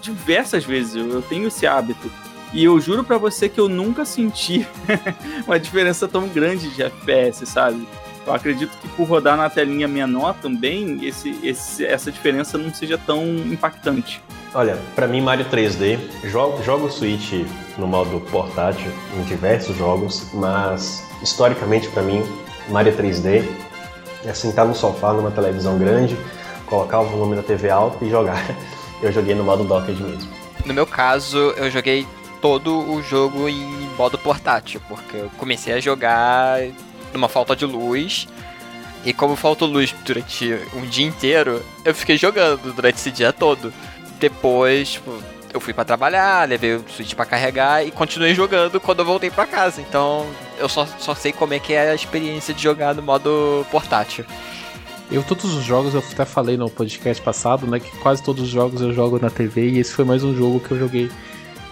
diversas 0.00 0.64
vezes, 0.64 0.94
eu 0.94 1.22
tenho 1.22 1.48
esse 1.48 1.66
hábito. 1.66 2.10
E 2.52 2.62
eu 2.62 2.80
juro 2.80 3.02
para 3.02 3.18
você 3.18 3.48
que 3.48 3.58
eu 3.58 3.68
nunca 3.68 4.04
senti 4.04 4.64
uma 5.44 5.58
diferença 5.58 6.06
tão 6.06 6.28
grande 6.28 6.70
de 6.70 6.84
FPS, 6.84 7.44
sabe? 7.46 7.84
Eu 8.26 8.32
acredito 8.32 8.76
que 8.78 8.88
por 8.88 9.06
rodar 9.06 9.36
na 9.36 9.50
telinha 9.50 9.86
menor 9.86 10.34
também, 10.34 11.04
esse, 11.06 11.38
esse, 11.42 11.84
essa 11.84 12.10
diferença 12.10 12.56
não 12.56 12.72
seja 12.72 12.96
tão 12.96 13.22
impactante. 13.24 14.20
Olha, 14.54 14.78
para 14.94 15.06
mim 15.06 15.20
Mario 15.20 15.44
3D, 15.46 15.98
jogo, 16.24 16.62
jogo 16.62 16.90
Switch 16.90 17.44
no 17.76 17.86
modo 17.86 18.20
portátil 18.30 18.90
em 19.18 19.22
diversos 19.24 19.76
jogos, 19.76 20.28
mas 20.32 21.04
historicamente 21.22 21.88
para 21.88 22.02
mim 22.02 22.22
Mario 22.68 22.96
3D 22.96 23.44
é 24.24 24.32
sentar 24.32 24.66
no 24.66 24.74
sofá 24.74 25.12
numa 25.12 25.30
televisão 25.30 25.78
grande, 25.78 26.16
colocar 26.66 27.00
o 27.00 27.04
volume 27.04 27.36
da 27.36 27.42
TV 27.42 27.68
alto 27.68 28.04
e 28.04 28.10
jogar. 28.10 28.42
Eu 29.02 29.12
joguei 29.12 29.34
no 29.34 29.44
modo 29.44 29.64
docked 29.64 30.00
mesmo. 30.00 30.30
No 30.64 30.72
meu 30.72 30.86
caso, 30.86 31.36
eu 31.56 31.70
joguei 31.70 32.06
todo 32.40 32.90
o 32.90 33.02
jogo 33.02 33.48
em 33.48 33.88
modo 33.98 34.16
portátil, 34.16 34.80
porque 34.88 35.16
eu 35.16 35.30
comecei 35.36 35.74
a 35.74 35.80
jogar 35.80 36.60
numa 37.14 37.28
falta 37.28 37.56
de 37.56 37.64
luz. 37.64 38.28
E 39.04 39.12
como 39.12 39.36
faltou 39.36 39.68
luz 39.68 39.94
durante 40.04 40.58
um 40.74 40.82
dia 40.86 41.06
inteiro, 41.06 41.62
eu 41.84 41.94
fiquei 41.94 42.16
jogando 42.16 42.72
durante 42.74 42.96
esse 42.96 43.10
dia 43.10 43.32
todo. 43.32 43.72
Depois, 44.18 44.92
tipo, 44.92 45.22
eu 45.52 45.60
fui 45.60 45.72
para 45.72 45.84
trabalhar, 45.84 46.48
levei 46.48 46.74
o 46.74 46.84
Switch 46.88 47.14
para 47.14 47.24
carregar 47.24 47.86
e 47.86 47.90
continuei 47.92 48.34
jogando 48.34 48.80
quando 48.80 48.98
eu 49.00 49.04
voltei 49.04 49.30
para 49.30 49.46
casa. 49.46 49.80
Então, 49.80 50.26
eu 50.58 50.68
só, 50.68 50.86
só 50.98 51.14
sei 51.14 51.32
como 51.32 51.54
é 51.54 51.58
que 51.58 51.72
é 51.72 51.90
a 51.90 51.94
experiência 51.94 52.52
de 52.52 52.62
jogar 52.62 52.94
no 52.94 53.02
modo 53.02 53.64
portátil. 53.70 54.24
Eu, 55.10 55.22
todos 55.22 55.54
os 55.54 55.62
jogos, 55.62 55.94
eu 55.94 56.00
até 56.00 56.24
falei 56.24 56.56
no 56.56 56.68
podcast 56.68 57.22
passado, 57.22 57.66
né? 57.66 57.78
Que 57.78 57.96
quase 57.98 58.22
todos 58.22 58.42
os 58.42 58.48
jogos 58.48 58.80
eu 58.80 58.92
jogo 58.92 59.18
na 59.20 59.30
TV 59.30 59.68
e 59.68 59.78
esse 59.78 59.92
foi 59.92 60.04
mais 60.04 60.24
um 60.24 60.34
jogo 60.34 60.60
que 60.60 60.72
eu 60.72 60.78
joguei 60.78 61.10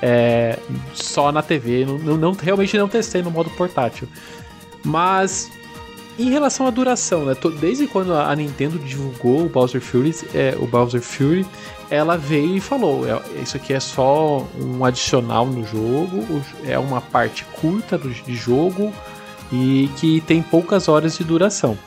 é, 0.01 0.59
só 0.95 1.33
na 1.33 1.43
TV. 1.43 1.85
Não, 1.85 2.17
não, 2.17 2.33
realmente 2.33 2.77
não 2.77 2.89
testei 2.89 3.23
no 3.23 3.31
modo 3.31 3.51
portátil. 3.51 4.07
Mas 4.85 5.51
em 6.19 6.31
relação 6.31 6.67
à 6.67 6.71
duração, 6.71 7.25
né? 7.25 7.35
Desde 7.59 7.87
quando 7.87 8.15
a 8.15 8.35
Nintendo 8.35 8.79
divulgou 8.79 9.47
o 9.47 9.49
Bowser 9.49 9.81
Fury, 9.81 10.15
é, 10.35 10.55
o 10.59 10.67
Bowser 10.67 11.01
Fury, 11.01 11.47
ela 11.91 12.17
veio 12.17 12.57
e 12.57 12.61
falou: 12.61 13.07
é, 13.09 13.21
isso 13.41 13.57
aqui 13.57 13.73
é 13.73 13.81
só 13.81 14.47
um 14.61 14.85
adicional 14.85 15.47
no 15.47 15.65
jogo, 15.67 16.43
é 16.65 16.79
uma 16.79 17.01
parte 17.01 17.45
curta 17.61 17.99
de 17.99 18.35
jogo 18.35 18.93
e 19.51 19.89
que 19.97 20.21
tem 20.23 20.43
poucas 20.43 20.89
horas 20.89 21.17
de 21.17 21.25
duração. 21.25 21.79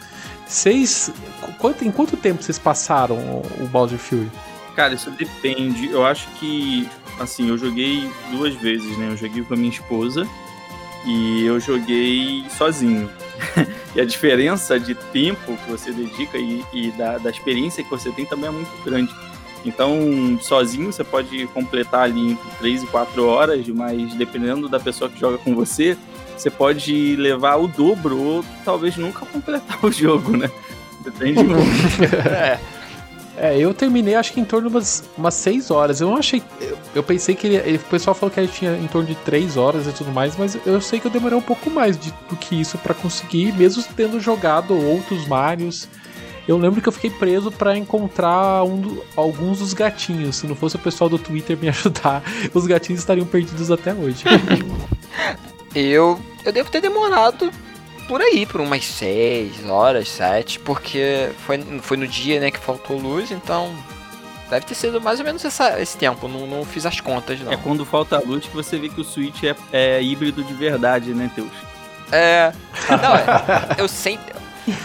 Vocês, 0.48 1.12
quanto, 1.60 1.84
em 1.84 1.92
quanto 1.92 2.16
tempo 2.16 2.44
vocês 2.44 2.60
passaram 2.60 3.16
o 3.60 3.68
Bowser 3.72 3.98
Fury? 3.98 4.32
Cara, 4.76 4.94
isso 4.94 5.10
depende. 5.12 5.90
Eu 5.90 6.06
acho 6.06 6.28
que, 6.40 6.88
assim, 7.20 7.50
eu 7.50 7.58
joguei 7.58 8.10
duas 8.32 8.54
vezes, 8.56 8.98
né? 8.98 9.10
Eu 9.10 9.18
joguei 9.18 9.42
com 9.44 9.54
a 9.54 9.58
minha 9.58 9.72
esposa 9.72 10.28
e 11.06 11.46
eu 11.46 11.60
joguei 11.60 12.44
sozinho. 12.50 13.10
e 13.96 14.02
a 14.02 14.06
diferença 14.06 14.80
de 14.80 14.96
tempo 14.96 15.58
que 15.58 15.72
você 15.72 15.92
dedica 15.92 16.38
e, 16.38 16.64
e 16.74 16.92
da, 16.92 17.18
da, 17.18 17.30
experiência 17.30 17.84
que 17.84 17.90
você 17.90 18.12
tem 18.12 18.26
também 18.26 18.48
é 18.48 18.52
muito 18.52 18.84
grande. 18.84 19.14
Então, 19.64 20.38
sozinho 20.42 20.92
você 20.92 21.04
pode 21.04 21.48
completar 21.48 22.04
ali 22.04 22.32
entre 22.32 22.50
3 22.60 22.84
e 22.84 22.88
4 22.88 23.26
horas, 23.26 23.68
mas 23.68 24.14
dependendo 24.14 24.70
da 24.70 24.80
pessoa 24.80 25.10
que 25.10 25.20
joga 25.20 25.38
com 25.38 25.56
você, 25.56 25.98
você 26.38 26.50
pode 26.50 27.16
levar 27.16 27.56
o 27.56 27.68
dobro 27.68 28.22
ou 28.22 28.46
talvez 28.64 28.96
nunca 28.98 29.26
completar 29.26 29.80
o 29.84 29.92
jogo, 29.92 30.36
né? 30.38 30.50
Depende 31.02 31.42
muito. 31.44 32.16
é. 32.30 32.60
É, 33.38 33.58
eu 33.58 33.74
terminei 33.74 34.16
acho 34.16 34.32
que 34.32 34.40
em 34.40 34.46
torno 34.46 34.70
de 34.70 34.76
umas, 34.76 35.04
umas 35.18 35.34
6 35.34 35.70
horas. 35.72 36.00
Eu 36.00 36.10
não 36.10 36.18
achei. 36.18 36.42
Eu, 36.62 36.78
eu 36.96 37.04
pensei 37.04 37.36
que 37.36 37.48
ele, 37.48 37.56
ele, 37.58 37.78
O 37.78 37.90
pessoal 37.90 38.16
falou 38.16 38.34
que 38.34 38.40
ele 38.40 38.48
tinha 38.48 38.78
em 38.78 38.88
torno 38.88 39.08
de 39.08 39.16
3 39.16 39.58
horas 39.58 39.88
e 39.88 39.92
tudo 39.92 40.12
mais, 40.12 40.38
mas 40.38 40.58
eu 40.66 40.80
sei 40.80 41.00
que 41.00 41.08
eu 41.08 41.12
demorei 41.12 41.38
um 41.38 41.42
pouco 41.42 41.70
mais 41.70 41.98
de, 41.98 42.14
do 42.30 42.36
que 42.36 42.60
isso 42.60 42.78
para 42.78 42.94
conseguir, 42.94 43.54
mesmo 43.54 43.84
tendo 43.96 44.20
jogado 44.20 44.74
outros 44.74 45.28
Marios. 45.28 45.88
Eu 46.48 46.58
lembro 46.58 46.80
que 46.80 46.88
eu 46.88 46.94
fiquei 46.94 47.10
preso 47.10 47.52
para 47.52 47.76
encontrar 47.76 48.64
um 48.64 48.80
do, 48.80 49.04
alguns 49.16 49.60
dos 49.60 49.74
gatinhos. 49.74 50.38
Se 50.38 50.48
não 50.48 50.56
fosse 50.56 50.76
o 50.76 50.80
pessoal 50.80 51.10
do 51.10 51.18
Twitter 51.18 51.58
me 51.58 51.68
ajudar, 51.70 52.24
os 52.54 52.66
gatinhos 52.66 53.00
estariam 53.02 53.26
perdidos 53.26 53.72
até 53.72 53.94
hoje. 53.94 54.24
eu 55.74 56.20
eu 56.46 56.54
devo 56.54 56.70
ter 56.70 56.80
demorado 56.80 57.52
por 58.08 58.22
aí, 58.22 58.46
por 58.46 58.62
umas 58.62 58.86
6 58.86 59.68
horas, 59.70 60.10
7, 60.10 60.60
porque 60.60 61.30
foi, 61.46 61.60
foi 61.82 61.98
no 61.98 62.08
dia, 62.08 62.40
né, 62.40 62.52
que 62.52 62.60
faltou 62.60 62.98
luz, 62.98 63.32
então 63.32 63.74
deve 64.50 64.66
ter 64.66 64.76
sido 64.76 65.02
mais 65.02 65.20
ou 65.20 65.26
menos 65.26 65.44
essa, 65.44 65.80
esse 65.82 65.98
tempo, 65.98 66.28
não, 66.28 66.46
não 66.46 66.66
fiz 66.66 66.86
as 66.86 67.00
contas, 67.00 67.40
não. 67.40 67.52
É 67.52 67.58
quando 67.58 67.86
falta 67.86 68.20
luz 68.20 68.46
que 68.46 68.56
você 68.56 68.78
vê 68.78 68.90
que 68.90 69.02
o 69.02 69.04
Switch 69.04 69.44
é, 69.44 69.56
é 69.72 70.02
híbrido 70.02 70.44
de 70.44 70.54
verdade, 70.54 71.14
né, 71.14 71.30
Teus? 71.34 71.52
É. 72.12 72.54
Não, 72.90 73.16
é, 73.16 73.76
eu 73.78 73.88
sempre. 73.88 74.34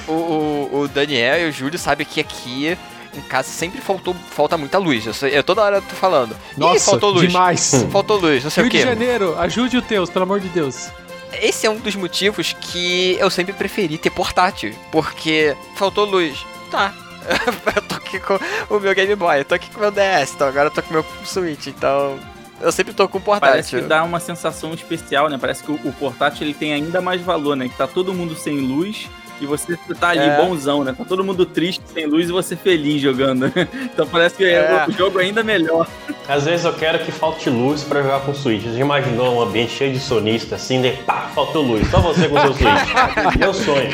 O, 0.06 0.12
o, 0.12 0.80
o 0.80 0.88
Daniel 0.88 1.46
e 1.46 1.48
o 1.48 1.52
Júlio 1.52 1.78
sabem 1.78 2.06
que 2.06 2.20
aqui 2.20 2.76
em 3.14 3.20
casa 3.22 3.48
sempre 3.48 3.80
faltou, 3.80 4.14
falta 4.30 4.56
muita 4.56 4.78
luz. 4.78 5.06
Eu, 5.06 5.28
eu 5.28 5.44
toda 5.44 5.62
hora 5.62 5.82
tô 5.82 5.94
falando. 5.94 6.32
Ih, 6.32 6.60
Nossa, 6.60 6.90
faltou 6.90 7.10
luz. 7.10 7.26
demais. 7.26 7.86
Faltou 7.90 8.18
luz, 8.18 8.42
não 8.44 8.50
sei 8.50 8.62
Rio 8.62 8.68
o 8.68 8.70
de 8.70 8.78
quê. 8.78 8.84
Janeiro, 8.84 9.38
ajude 9.38 9.76
o 9.76 9.82
Teus, 9.82 10.08
pelo 10.10 10.22
amor 10.22 10.40
de 10.40 10.48
Deus. 10.48 10.90
Esse 11.32 11.66
é 11.66 11.70
um 11.70 11.76
dos 11.78 11.94
motivos 11.94 12.52
que 12.52 13.16
eu 13.18 13.30
sempre 13.30 13.52
preferi 13.52 13.96
ter 13.98 14.10
portátil. 14.10 14.74
Porque 14.90 15.56
faltou 15.76 16.04
luz. 16.04 16.44
Tá. 16.70 16.92
eu 17.76 17.82
tô 17.82 17.94
aqui 17.96 18.18
com 18.18 18.38
o 18.74 18.80
meu 18.80 18.94
Game 18.94 19.14
Boy, 19.14 19.40
eu 19.40 19.44
tô 19.44 19.54
aqui 19.54 19.70
com 19.70 19.78
o 19.78 19.80
meu 19.80 19.90
DS, 19.90 20.32
então 20.34 20.48
agora 20.48 20.66
eu 20.68 20.70
tô 20.70 20.82
com 20.82 20.90
o 20.90 20.92
meu 20.94 21.04
Switch, 21.24 21.66
então. 21.66 22.18
Eu 22.60 22.70
sempre 22.72 22.92
tô 22.92 23.08
com 23.08 23.18
o 23.18 23.20
Parece 23.20 23.70
que 23.70 23.76
portátil. 23.76 23.88
dá 23.88 24.04
uma 24.04 24.20
sensação 24.20 24.74
especial, 24.74 25.28
né? 25.28 25.38
Parece 25.40 25.62
que 25.62 25.70
o, 25.72 25.74
o 25.84 25.92
portátil 25.92 26.46
ele 26.46 26.54
tem 26.54 26.72
ainda 26.74 27.00
mais 27.00 27.20
valor, 27.20 27.56
né? 27.56 27.68
Que 27.68 27.74
tá 27.76 27.86
todo 27.86 28.12
mundo 28.12 28.34
sem 28.36 28.58
luz 28.60 29.08
e 29.40 29.46
você 29.46 29.78
tá 29.98 30.10
ali 30.10 30.20
É. 30.20 30.36
bonzão, 30.36 30.84
né? 30.84 30.94
Tá 30.96 31.04
todo 31.04 31.24
mundo 31.24 31.46
triste, 31.46 31.82
sem 31.92 32.04
luz 32.06 32.28
e 32.28 32.32
você 32.32 32.54
feliz 32.56 33.00
jogando. 33.00 33.46
então 33.84 34.06
parece 34.06 34.34
que 34.36 34.44
É. 34.44 34.84
o 34.86 34.92
jogo 34.92 35.18
é 35.20 35.24
ainda 35.24 35.42
melhor. 35.42 35.86
Às 36.30 36.44
vezes 36.44 36.64
eu 36.64 36.72
quero 36.72 37.00
que 37.00 37.10
falte 37.10 37.50
luz 37.50 37.82
pra 37.82 38.02
jogar 38.02 38.20
com 38.20 38.30
o 38.30 38.34
Switch. 38.36 38.62
Você 38.62 38.78
imaginou 38.78 39.34
um 39.34 39.40
ambiente 39.40 39.72
cheio 39.72 39.92
de 39.92 39.98
sonista 39.98 40.54
assim, 40.54 40.80
de 40.80 40.90
pá, 41.02 41.28
faltou 41.34 41.60
luz. 41.60 41.90
Só 41.90 41.98
você 42.00 42.28
com 42.28 42.40
seu 42.40 42.54
Switch. 42.54 43.36
Meu 43.36 43.52
sonho. 43.52 43.90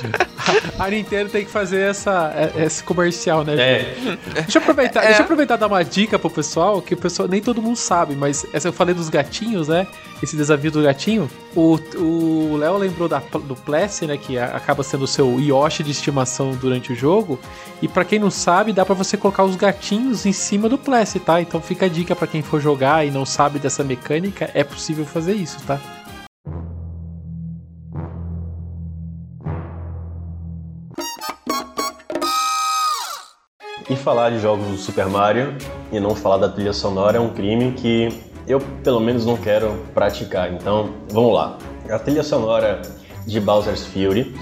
A 0.78 0.88
Nintendo 0.90 1.30
tem 1.30 1.44
que 1.44 1.50
fazer 1.50 1.80
essa, 1.90 2.32
é- 2.34 2.64
esse 2.64 2.82
comercial, 2.82 3.44
né? 3.44 3.54
É, 3.54 3.94
Deixa 4.42 4.58
eu 4.58 4.62
aproveitar, 4.62 5.02
É. 5.02 5.06
deixa 5.08 5.20
eu 5.20 5.24
aproveitar 5.24 5.54
e 5.54 5.58
dar 5.58 5.66
uma 5.66 5.82
dica 5.84 6.18
pro 6.18 6.30
pessoal, 6.30 6.80
que 6.80 6.94
o 6.94 6.96
pessoal 6.96 7.28
nem 7.28 7.40
todo 7.40 7.60
mundo 7.62 7.76
sabe, 7.76 8.16
mas 8.16 8.44
essa 8.52 8.68
eu 8.68 8.72
falei 8.72 8.94
dos 8.94 9.08
gatinhos, 9.08 9.68
né? 9.68 9.86
Esse 10.22 10.36
desafio 10.36 10.70
do 10.70 10.82
gatinho. 10.82 11.30
O 11.54 12.56
Léo 12.58 12.76
lembrou 12.78 13.08
da, 13.08 13.18
do 13.18 13.54
Plessy, 13.56 14.06
né? 14.06 14.16
Que 14.16 14.38
acaba 14.38 14.82
sendo 14.82 15.04
o 15.04 15.06
seu 15.06 15.38
Yoshi 15.40 15.82
de 15.82 15.90
estimação 15.90 16.52
durante 16.52 16.92
o 16.92 16.96
jogo. 16.96 17.38
E 17.82 17.88
pra 17.88 18.04
quem 18.04 18.18
não 18.18 18.30
sabe, 18.30 18.72
dá 18.72 18.84
pra 18.84 18.94
você 18.94 19.16
colocar 19.16 19.44
os 19.44 19.56
gatinhos 19.56 20.26
em 20.26 20.32
cima 20.32 20.68
do 20.68 20.76
Plessy, 20.78 21.18
tá? 21.20 21.40
Então 21.40 21.60
fica 21.60 21.86
a 21.86 21.88
dica 21.88 22.14
pra 22.14 22.26
quem 22.26 22.42
for 22.42 22.60
jogar 22.60 23.06
e 23.06 23.10
não 23.10 23.24
sabe 23.24 23.58
dessa 23.58 23.82
mecânica, 23.82 24.50
é 24.54 24.62
possível 24.62 25.04
fazer 25.06 25.34
isso, 25.34 25.58
tá? 25.66 25.78
E 33.90 33.96
falar 33.96 34.30
de 34.30 34.38
jogos 34.38 34.68
do 34.68 34.76
Super 34.76 35.06
Mario 35.06 35.52
e 35.90 35.98
não 35.98 36.14
falar 36.14 36.36
da 36.36 36.48
trilha 36.48 36.72
sonora 36.72 37.16
é 37.16 37.20
um 37.20 37.30
crime 37.30 37.72
que 37.72 38.22
eu, 38.46 38.60
pelo 38.84 39.00
menos, 39.00 39.26
não 39.26 39.36
quero 39.36 39.84
praticar. 39.92 40.52
Então, 40.52 40.90
vamos 41.10 41.34
lá. 41.34 41.58
A 41.90 41.98
trilha 41.98 42.22
sonora 42.22 42.82
de 43.26 43.40
Bowser's 43.40 43.84
Fury 43.84 44.32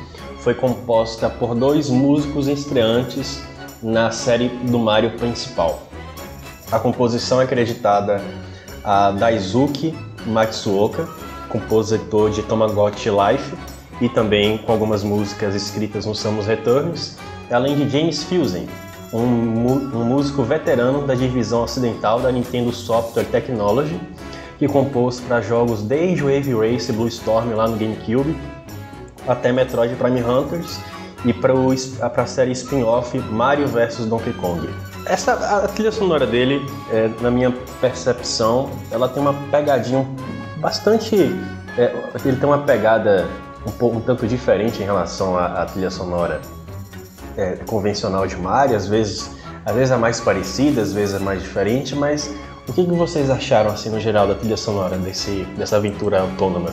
foi 0.41 0.53
composta 0.53 1.31
por 1.31 1.55
dois 1.55 1.89
músicos 1.89 2.47
estreantes 2.47 3.43
na 3.83 4.11
série 4.11 4.49
do 4.49 4.79
Mario 4.79 5.13
principal. 5.13 5.83
A 6.71 6.79
composição 6.79 7.41
é 7.41 7.45
acreditada 7.45 8.21
a 8.85 9.13
Daisuke 9.13 9.97
Matsuoka, 10.27 11.09
compositor 11.49 12.29
de 12.29 12.43
Tamagotchi 12.43 13.09
Life, 13.09 13.57
e 13.99 14.11
também 14.11 14.59
com 14.59 14.73
algumas 14.73 15.03
músicas 15.03 15.55
escritas 15.55 16.05
no 16.05 16.15
Samus 16.15 16.45
Returns, 16.45 17.17
além 17.51 17.75
de 17.77 17.89
James 17.89 18.23
Fusen, 18.25 18.69
um, 19.13 19.19
um 19.19 20.05
músico 20.05 20.43
veterano 20.43 21.07
da 21.07 21.15
divisão 21.15 21.63
ocidental 21.63 22.21
da 22.21 22.31
Nintendo 22.31 22.73
Software 22.73 23.25
Technology, 23.25 23.99
que 24.59 24.67
compôs 24.67 25.21
para 25.21 25.41
jogos 25.41 25.83
desde 25.83 26.23
Wave 26.23 26.55
Race 26.55 26.91
e 26.91 26.95
Blue 26.95 27.09
Storm 27.09 27.55
lá 27.55 27.69
no 27.69 27.77
GameCube, 27.77 28.37
até 29.27 29.53
Metroid 29.53 29.95
Prime 29.97 30.23
Hunters 30.23 30.81
e 31.25 31.33
para 31.33 31.53
a 32.17 32.27
série 32.27 32.53
spin-off 32.53 33.19
Mario 33.31 33.67
vs 33.67 34.07
Donkey 34.07 34.33
Kong. 34.35 34.69
Essa, 35.07 35.33
a 35.33 35.69
trilha 35.69 35.91
sonora 35.91 36.27
dele, 36.27 36.65
é, 36.93 37.11
na 37.21 37.31
minha 37.31 37.51
percepção, 37.81 38.71
ela 38.91 39.09
tem 39.09 39.23
uma 39.23 39.35
pegadinha 39.51 40.07
bastante. 40.59 41.17
é, 41.77 41.95
ele 42.25 42.37
tem 42.37 42.49
uma 42.49 42.59
pegada 42.59 43.27
um, 43.67 43.71
pouco, 43.71 43.97
um 43.97 44.01
tanto 44.01 44.27
diferente 44.27 44.83
em 44.83 44.85
relação 44.85 45.37
à, 45.37 45.63
à 45.63 45.67
trilha 45.67 45.91
sonora 45.91 46.41
é, 47.39 47.53
convencional 47.67 48.27
de 48.27 48.37
Mario. 48.37 48.77
Às 48.77 48.87
vezes, 48.89 49.31
às 49.65 49.75
vezes 49.75 49.91
é 49.93 49.97
mais 49.97 50.21
parecida, 50.21 50.83
às 50.83 50.93
vezes 50.93 51.15
é 51.15 51.19
mais 51.21 51.41
diferente, 51.43 51.95
mas 51.95 52.35
o 52.67 52.73
que, 52.73 52.85
que 52.85 52.93
vocês 52.93 53.31
acharam, 53.31 53.71
assim, 53.71 53.89
no 53.89 53.99
geral, 54.01 54.27
da 54.27 54.35
trilha 54.35 54.57
sonora 54.57 54.99
desse, 54.99 55.47
dessa 55.57 55.77
aventura 55.77 56.21
autônoma? 56.21 56.71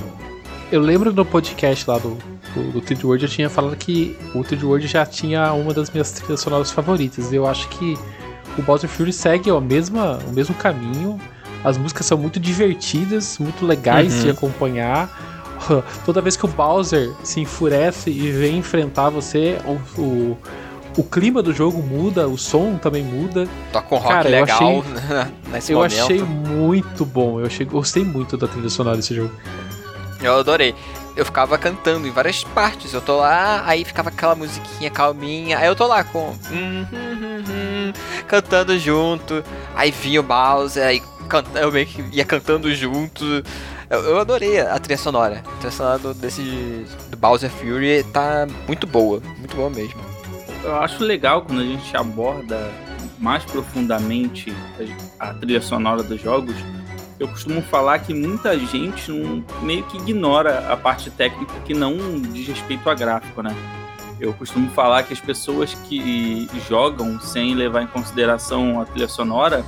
Eu 0.71 0.81
lembro 0.81 1.13
no 1.13 1.23
podcast 1.23 1.87
lá 1.89 1.99
do, 1.99 2.17
do, 2.55 2.71
do 2.73 2.81
3D 2.81 3.05
World, 3.05 3.23
eu 3.25 3.29
tinha 3.29 3.49
falado 3.49 3.75
que 3.77 4.17
o 4.33 4.39
3D 4.39 4.63
World 4.63 4.87
já 4.87 5.05
tinha 5.05 5.53
uma 5.53 5.73
das 5.73 5.89
minhas 5.91 6.11
trilhas 6.11 6.39
sonoras 6.41 6.71
favoritas. 6.71 7.31
Eu 7.31 7.45
acho 7.45 7.69
que 7.69 7.95
o 8.57 8.61
Bowser 8.63 8.89
Fury 8.89 9.13
segue 9.13 9.51
ó, 9.51 9.57
a 9.57 9.61
mesma, 9.61 10.19
o 10.27 10.33
mesmo 10.33 10.55
caminho. 10.55 11.19
As 11.63 11.77
músicas 11.77 12.05
são 12.07 12.17
muito 12.17 12.39
divertidas, 12.39 13.37
muito 13.39 13.65
legais 13.65 14.15
Uhum. 14.15 14.21
de 14.21 14.29
acompanhar. 14.31 15.34
Toda 16.05 16.21
vez 16.21 16.35
que 16.35 16.45
o 16.45 16.47
Bowser 16.47 17.11
se 17.23 17.39
enfurece 17.41 18.09
e 18.09 18.31
vem 18.31 18.57
enfrentar 18.57 19.09
você, 19.09 19.57
o, 19.65 20.01
o, 20.01 20.37
o 20.97 21.03
clima 21.03 21.41
do 21.41 21.53
jogo 21.53 21.81
muda, 21.81 22.27
o 22.27 22.37
som 22.37 22.77
também 22.77 23.03
muda. 23.03 23.47
Toca 23.71 23.95
um 23.95 23.97
rock 23.97 24.09
Cara, 24.13 24.29
eu 24.29 24.41
legal 24.41 24.57
achei- 24.57 25.31
nesse 25.51 25.71
eu 25.71 25.77
momento. 25.79 26.01
achei 26.01 26.21
muito 26.23 27.05
bom, 27.05 27.39
eu 27.39 27.45
achei, 27.45 27.65
gostei 27.65 28.03
muito 28.03 28.37
da 28.37 28.47
trilha 28.47 28.69
sonora 28.69 28.97
desse 28.97 29.13
jogo. 29.15 29.31
Eu 30.21 30.39
adorei. 30.39 30.73
Eu 31.15 31.23
ficava 31.23 31.57
cantando 31.57 32.05
em 32.07 32.11
várias 32.11 32.43
partes. 32.43 32.93
Eu 32.93 32.99
tô 32.99 33.17
lá, 33.17 33.63
aí 33.65 33.85
ficava 33.85 34.09
aquela 34.09 34.35
musiquinha 34.35 34.89
calminha. 34.89 35.57
Aí 35.59 35.67
eu 35.67 35.75
tô 35.75 35.87
lá 35.87 36.03
com. 36.03 36.31
hum, 36.51 36.85
hum, 36.91 37.43
hum, 37.47 37.93
cantando 38.27 38.77
junto. 38.77 39.41
Aí 39.75 39.91
vinha 39.91 40.19
o 40.19 40.23
Bowser, 40.23 40.85
aí 40.85 41.01
canta, 41.29 41.57
eu 41.59 41.71
meio 41.71 41.85
que 41.85 42.03
ia 42.11 42.25
cantando 42.25 42.73
junto. 42.75 43.23
Eu, 43.89 43.99
eu 44.03 44.19
adorei 44.19 44.59
a 44.59 44.77
trilha 44.79 44.97
sonora. 44.97 45.43
A 45.45 45.57
trilha 45.57 45.71
sonora 45.71 45.99
do, 45.99 46.13
desse, 46.13 46.41
do 47.09 47.17
Bowser 47.17 47.49
Fury 47.49 48.03
tá 48.11 48.47
muito 48.67 48.87
boa. 48.87 49.21
Muito 49.37 49.55
boa 49.55 49.69
mesmo. 49.69 49.99
Eu 50.63 50.75
acho 50.77 51.03
legal 51.03 51.43
quando 51.43 51.61
a 51.61 51.65
gente 51.65 51.95
aborda 51.95 52.71
mais 53.19 53.45
profundamente 53.45 54.53
a 55.19 55.33
trilha 55.33 55.61
sonora 55.61 56.01
dos 56.01 56.19
jogos. 56.21 56.55
Eu 57.19 57.27
costumo 57.27 57.61
falar 57.61 57.99
que 57.99 58.13
muita 58.13 58.57
gente 58.59 59.11
meio 59.61 59.83
que 59.83 59.97
ignora 59.97 60.71
a 60.71 60.75
parte 60.75 61.09
técnica 61.09 61.53
que 61.63 61.73
não 61.73 62.19
diz 62.19 62.47
respeito 62.47 62.89
a 62.89 62.95
gráfico, 62.95 63.41
né? 63.41 63.55
Eu 64.19 64.33
costumo 64.33 64.69
falar 64.71 65.03
que 65.03 65.13
as 65.13 65.19
pessoas 65.19 65.73
que 65.73 66.49
jogam 66.67 67.19
sem 67.19 67.53
levar 67.53 67.83
em 67.83 67.87
consideração 67.87 68.81
a 68.81 68.85
trilha 68.85 69.07
sonora 69.07 69.63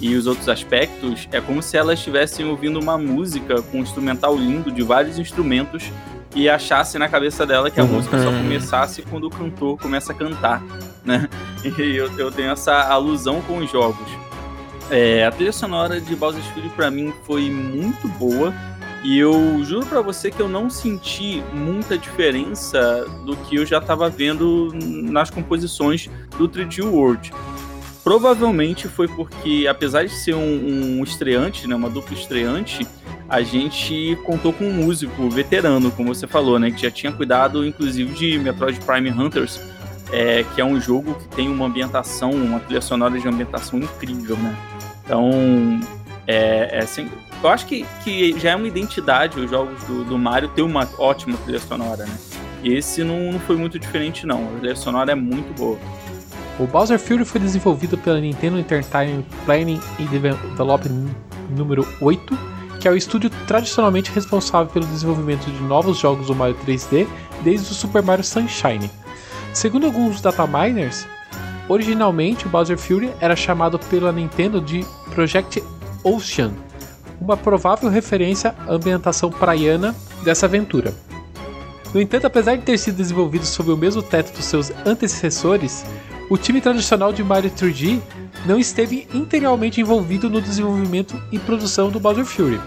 e 0.00 0.14
os 0.14 0.26
outros 0.26 0.48
aspectos 0.48 1.28
é 1.32 1.40
como 1.40 1.62
se 1.62 1.76
elas 1.76 1.98
estivessem 1.98 2.46
ouvindo 2.46 2.78
uma 2.80 2.96
música 2.96 3.60
com 3.62 3.78
um 3.78 3.82
instrumental 3.82 4.36
lindo 4.36 4.70
de 4.70 4.82
vários 4.82 5.18
instrumentos 5.18 5.90
e 6.36 6.48
achasse 6.48 6.98
na 6.98 7.08
cabeça 7.08 7.44
dela 7.46 7.70
que 7.70 7.80
a 7.80 7.84
Uhum. 7.84 7.94
música 7.94 8.18
só 8.22 8.30
começasse 8.30 9.02
quando 9.02 9.24
o 9.26 9.30
cantor 9.30 9.78
começa 9.78 10.12
a 10.12 10.14
cantar, 10.14 10.62
né? 11.04 11.28
E 11.64 11.96
eu, 11.96 12.10
eu 12.18 12.30
tenho 12.30 12.50
essa 12.50 12.74
alusão 12.84 13.40
com 13.42 13.58
os 13.58 13.70
jogos. 13.70 14.06
É, 14.90 15.26
a 15.26 15.30
trilha 15.30 15.52
sonora 15.52 16.00
de 16.00 16.14
Bowser's 16.16 16.46
Fury 16.48 16.68
pra 16.70 16.90
mim 16.90 17.12
foi 17.26 17.50
muito 17.50 18.06
boa 18.08 18.54
e 19.04 19.18
eu 19.18 19.62
juro 19.64 19.84
pra 19.86 20.00
você 20.00 20.30
que 20.30 20.40
eu 20.40 20.48
não 20.48 20.70
senti 20.70 21.42
muita 21.52 21.98
diferença 21.98 23.04
do 23.26 23.36
que 23.36 23.56
eu 23.56 23.66
já 23.66 23.80
tava 23.80 24.08
vendo 24.08 24.70
nas 24.74 25.28
composições 25.30 26.08
do 26.38 26.48
3D 26.48 26.84
World. 26.84 27.32
Provavelmente 28.08 28.88
foi 28.88 29.06
porque, 29.06 29.66
apesar 29.68 30.06
de 30.06 30.12
ser 30.12 30.34
um, 30.34 30.98
um 30.98 31.04
estreante, 31.04 31.68
né, 31.68 31.74
uma 31.74 31.90
dupla 31.90 32.14
estreante, 32.14 32.88
a 33.28 33.42
gente 33.42 34.16
contou 34.24 34.50
com 34.50 34.64
um 34.64 34.72
músico 34.72 35.28
veterano, 35.28 35.90
como 35.90 36.14
você 36.14 36.26
falou, 36.26 36.58
né, 36.58 36.70
que 36.70 36.80
já 36.80 36.90
tinha 36.90 37.12
cuidado, 37.12 37.66
inclusive, 37.66 38.10
de 38.14 38.38
Metroid 38.38 38.80
Prime 38.80 39.10
Hunters, 39.10 39.60
é, 40.10 40.42
que 40.54 40.58
é 40.58 40.64
um 40.64 40.80
jogo 40.80 41.16
que 41.16 41.28
tem 41.36 41.50
uma 41.50 41.66
ambientação, 41.66 42.30
uma 42.30 42.60
trilha 42.60 42.80
sonora 42.80 43.20
de 43.20 43.28
ambientação 43.28 43.78
incrível, 43.78 44.38
né? 44.38 44.56
Então, 45.04 45.78
é, 46.26 46.78
é 46.78 46.78
assim, 46.78 47.10
eu 47.42 47.50
acho 47.50 47.66
que, 47.66 47.84
que 48.02 48.40
já 48.40 48.52
é 48.52 48.56
uma 48.56 48.68
identidade 48.68 49.38
os 49.38 49.50
jogos 49.50 49.84
do, 49.84 50.04
do 50.04 50.16
Mario 50.16 50.48
ter 50.48 50.62
uma 50.62 50.88
ótima 50.96 51.36
trilha 51.44 51.60
sonora, 51.60 52.06
né? 52.06 52.18
E 52.64 52.72
esse 52.72 53.04
não, 53.04 53.32
não 53.32 53.40
foi 53.40 53.56
muito 53.56 53.78
diferente, 53.78 54.26
não. 54.26 54.48
A 54.48 54.58
trilha 54.60 54.76
sonora 54.76 55.12
é 55.12 55.14
muito 55.14 55.52
boa. 55.52 55.78
O 56.58 56.66
Bowser 56.66 56.98
Fury 56.98 57.24
foi 57.24 57.40
desenvolvido 57.40 57.96
pela 57.96 58.20
Nintendo 58.20 58.58
Entertainment 58.58 59.22
Planning 59.44 59.80
e 59.98 60.04
Development 60.04 61.14
número 61.50 61.86
8 62.00 62.58
que 62.78 62.86
é 62.86 62.90
o 62.90 62.96
estúdio 62.96 63.30
tradicionalmente 63.46 64.10
responsável 64.12 64.72
pelo 64.72 64.86
desenvolvimento 64.86 65.50
de 65.50 65.62
novos 65.62 65.98
jogos 65.98 66.28
do 66.28 66.34
Mario 66.34 66.56
3D 66.66 67.06
desde 67.42 67.72
o 67.72 67.74
Super 67.74 68.02
Mario 68.02 68.24
Sunshine. 68.24 68.90
Segundo 69.52 69.86
alguns 69.86 70.20
dataminers, 70.20 71.06
originalmente 71.68 72.46
o 72.46 72.48
Bowser 72.48 72.78
Fury 72.78 73.10
era 73.20 73.34
chamado 73.34 73.78
pela 73.78 74.12
Nintendo 74.12 74.60
de 74.60 74.84
Project 75.12 75.62
Ocean, 76.04 76.52
uma 77.20 77.36
provável 77.36 77.90
referência 77.90 78.54
à 78.66 78.72
ambientação 78.72 79.30
praiana 79.30 79.94
dessa 80.22 80.46
aventura. 80.46 80.94
No 81.92 82.00
entanto, 82.00 82.26
apesar 82.26 82.56
de 82.56 82.62
ter 82.62 82.78
sido 82.78 82.96
desenvolvido 82.96 83.46
sob 83.46 83.72
o 83.72 83.76
mesmo 83.76 84.02
teto 84.02 84.36
dos 84.36 84.44
seus 84.44 84.70
antecessores, 84.86 85.84
o 86.30 86.36
time 86.36 86.60
tradicional 86.60 87.12
de 87.12 87.24
Mario 87.24 87.50
3D 87.50 88.00
não 88.44 88.58
esteve 88.58 89.08
integralmente 89.14 89.80
envolvido 89.80 90.28
no 90.28 90.40
desenvolvimento 90.40 91.20
e 91.32 91.38
produção 91.38 91.90
do 91.90 91.98
Bowser 91.98 92.24
Fury, 92.24 92.60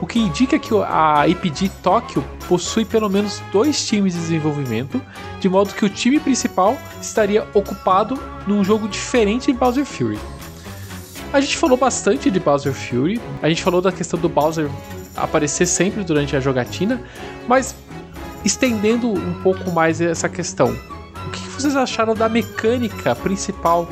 o 0.00 0.06
que 0.06 0.18
indica 0.18 0.58
que 0.58 0.70
a 0.86 1.26
IPD 1.26 1.70
Tokyo 1.82 2.22
possui 2.46 2.84
pelo 2.84 3.08
menos 3.08 3.42
dois 3.50 3.86
times 3.86 4.14
de 4.14 4.20
desenvolvimento, 4.20 5.00
de 5.40 5.48
modo 5.48 5.74
que 5.74 5.84
o 5.84 5.88
time 5.88 6.20
principal 6.20 6.76
estaria 7.00 7.46
ocupado 7.54 8.18
num 8.46 8.62
jogo 8.62 8.86
diferente 8.86 9.50
de 9.50 9.58
Bowser 9.58 9.86
Fury. 9.86 10.18
A 11.32 11.40
gente 11.40 11.56
falou 11.56 11.76
bastante 11.76 12.30
de 12.30 12.40
Bowser 12.40 12.72
Fury, 12.72 13.20
a 13.42 13.48
gente 13.48 13.62
falou 13.62 13.80
da 13.80 13.92
questão 13.92 14.18
do 14.18 14.28
Bowser 14.28 14.70
aparecer 15.16 15.66
sempre 15.66 16.04
durante 16.04 16.36
a 16.36 16.40
jogatina, 16.40 17.02
mas 17.46 17.74
estendendo 18.44 19.10
um 19.10 19.34
pouco 19.42 19.70
mais 19.70 20.00
essa 20.00 20.28
questão, 20.28 20.76
que 21.58 21.62
vocês 21.62 21.76
acharam 21.76 22.14
da 22.14 22.28
mecânica 22.28 23.16
principal 23.16 23.88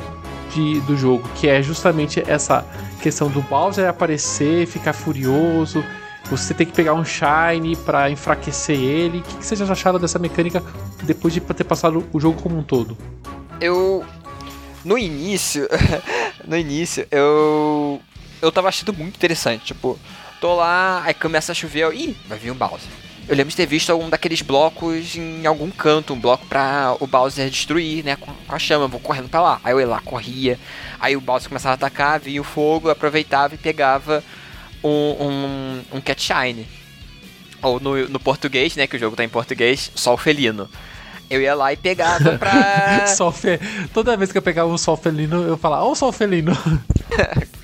de, 0.53 0.79
do 0.81 0.95
jogo, 0.95 1.27
que 1.35 1.49
é 1.49 1.61
justamente 1.61 2.23
essa 2.25 2.65
questão 3.01 3.29
do 3.29 3.41
Bowser 3.41 3.89
aparecer, 3.89 4.65
ficar 4.65 4.93
furioso, 4.93 5.83
você 6.29 6.53
tem 6.53 6.65
que 6.65 6.71
pegar 6.71 6.93
um 6.93 7.03
Shine 7.03 7.75
para 7.75 8.09
enfraquecer 8.09 8.79
ele. 8.79 9.19
O 9.19 9.21
que 9.21 9.45
vocês 9.45 9.59
acharam 9.59 9.99
dessa 9.99 10.17
mecânica 10.17 10.63
depois 11.03 11.33
de 11.33 11.41
ter 11.41 11.65
passado 11.65 12.07
o 12.13 12.19
jogo 12.21 12.41
como 12.41 12.57
um 12.57 12.63
todo? 12.63 12.97
Eu. 13.59 14.05
No 14.85 14.97
início. 14.97 15.67
no 16.47 16.55
início, 16.57 17.05
eu. 17.11 17.99
Eu 18.41 18.49
tava 18.49 18.69
achando 18.69 18.93
muito 18.93 19.15
interessante. 19.15 19.65
Tipo, 19.65 19.99
tô 20.39 20.55
lá, 20.55 21.01
aí 21.03 21.13
começa 21.13 21.51
a 21.51 21.55
chover. 21.55 21.93
Ih, 21.93 22.15
vai 22.29 22.37
vir 22.37 22.51
um 22.51 22.55
Bowser. 22.55 23.06
Eu 23.27 23.35
lembro 23.35 23.49
de 23.49 23.57
ter 23.57 23.65
visto 23.65 23.89
algum 23.89 24.09
daqueles 24.09 24.41
blocos 24.41 25.17
em 25.17 25.45
algum 25.45 25.69
canto, 25.69 26.13
um 26.13 26.19
bloco 26.19 26.45
pra 26.45 26.95
o 26.99 27.05
Bowser 27.05 27.49
destruir, 27.49 28.03
né? 28.05 28.15
Com, 28.15 28.31
a 28.47 28.57
chama, 28.57 28.85
eu 28.85 28.89
vou 28.89 29.01
correndo 29.01 29.27
pra 29.27 29.41
lá. 29.41 29.61
Aí 29.63 29.73
eu 29.73 29.81
ia 29.81 29.87
lá, 29.87 29.99
corria. 29.99 30.57
Aí 30.97 31.15
o 31.15 31.21
Bowser 31.21 31.49
começava 31.49 31.73
a 31.73 31.75
atacar, 31.75 32.21
via 32.21 32.39
o 32.39 32.43
fogo, 32.43 32.89
aproveitava 32.89 33.55
e 33.55 33.57
pegava 33.57 34.23
um, 34.81 34.89
um, 34.89 35.81
um 35.97 36.01
Cat 36.01 36.21
Shine. 36.21 36.65
Ou 37.61 37.81
no, 37.81 38.07
no 38.07 38.19
português, 38.19 38.75
né? 38.77 38.87
Que 38.87 38.95
o 38.95 38.99
jogo 38.99 39.15
tá 39.15 39.25
em 39.25 39.29
português, 39.29 39.91
Sol 39.93 40.15
Felino. 40.15 40.69
Eu 41.29 41.41
ia 41.41 41.53
lá 41.53 41.73
e 41.73 41.77
pegava 41.77 42.37
pra. 42.37 43.05
sol 43.13 43.31
fe... 43.31 43.59
Toda 43.93 44.15
vez 44.15 44.31
que 44.31 44.37
eu 44.37 44.41
pegava 44.41 44.69
um 44.69 44.77
sol 44.77 44.95
felino, 44.95 45.43
eu 45.43 45.57
falava, 45.57 45.83
ô 45.83 45.91
oh, 45.91 45.95
sol 45.95 46.11
felino. 46.11 46.57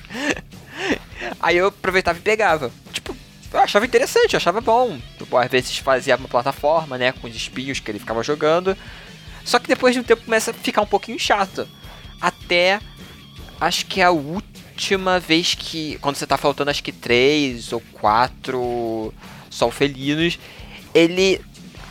Aí 1.40 1.56
eu 1.56 1.68
aproveitava 1.68 2.18
e 2.18 2.22
pegava. 2.22 2.70
Tipo, 2.92 3.16
eu 3.52 3.60
achava 3.60 3.86
interessante, 3.86 4.34
eu 4.34 4.36
achava 4.36 4.60
bom. 4.60 4.98
Tipo, 5.24 5.38
às 5.38 5.50
vezes 5.50 5.78
fazia 5.78 6.16
uma 6.16 6.28
plataforma, 6.28 6.98
né, 6.98 7.12
com 7.12 7.26
os 7.26 7.34
espinhos 7.34 7.80
que 7.80 7.90
ele 7.90 7.98
ficava 7.98 8.22
jogando. 8.22 8.76
Só 9.44 9.58
que 9.58 9.68
depois 9.68 9.94
de 9.94 10.00
um 10.00 10.04
tempo 10.04 10.22
começa 10.24 10.50
a 10.50 10.54
ficar 10.54 10.82
um 10.82 10.86
pouquinho 10.86 11.18
chato. 11.18 11.66
Até 12.20 12.78
acho 13.60 13.86
que 13.86 14.00
é 14.00 14.04
a 14.04 14.10
última 14.10 15.18
vez 15.18 15.54
que. 15.54 15.98
Quando 16.00 16.16
você 16.16 16.26
tá 16.26 16.36
faltando 16.36 16.70
acho 16.70 16.82
que 16.82 16.92
três 16.92 17.72
ou 17.72 17.82
quatro 17.92 19.12
sol 19.50 19.70
felinos, 19.70 20.38
ele 20.94 21.40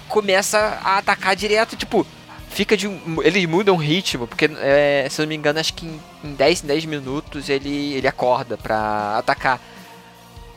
começa 0.08 0.80
a 0.84 0.98
atacar 0.98 1.36
direto, 1.36 1.76
tipo, 1.76 2.06
fica 2.50 2.78
de 2.78 2.88
um, 2.88 3.22
eles 3.24 3.46
mudam 3.46 3.76
o 3.76 3.80
ritmo, 3.80 4.28
porque 4.28 4.50
é, 4.60 5.08
se 5.10 5.20
eu 5.20 5.24
não 5.24 5.30
me 5.30 5.36
engano, 5.36 5.60
acho 5.60 5.74
que 5.74 5.86
em, 5.86 6.00
em 6.24 6.34
10 6.34 6.64
em 6.64 6.68
10 6.68 6.86
minutos 6.86 7.50
ele, 7.50 7.94
ele 7.94 8.08
acorda 8.08 8.58
pra 8.58 9.18
atacar 9.18 9.60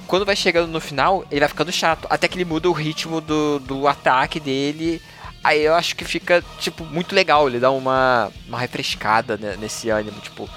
quando 0.06 0.24
vai 0.24 0.36
chegando 0.36 0.70
no 0.70 0.80
final, 0.80 1.24
ele 1.30 1.40
vai 1.40 1.48
ficando 1.48 1.72
chato. 1.72 2.06
Até 2.08 2.28
que 2.28 2.36
ele 2.36 2.44
muda 2.44 2.68
o 2.68 2.72
ritmo 2.72 3.20
do, 3.20 3.58
do 3.58 3.88
ataque 3.88 4.38
dele. 4.40 5.02
Aí 5.42 5.62
eu 5.62 5.74
acho 5.74 5.94
que 5.94 6.04
fica, 6.04 6.42
tipo, 6.58 6.84
muito 6.84 7.14
legal. 7.14 7.48
Ele 7.48 7.60
dá 7.60 7.70
uma, 7.70 8.30
uma 8.46 8.58
refrescada 8.58 9.36
né, 9.36 9.56
nesse 9.58 9.90
ânimo. 9.90 10.20
Tipo, 10.20 10.48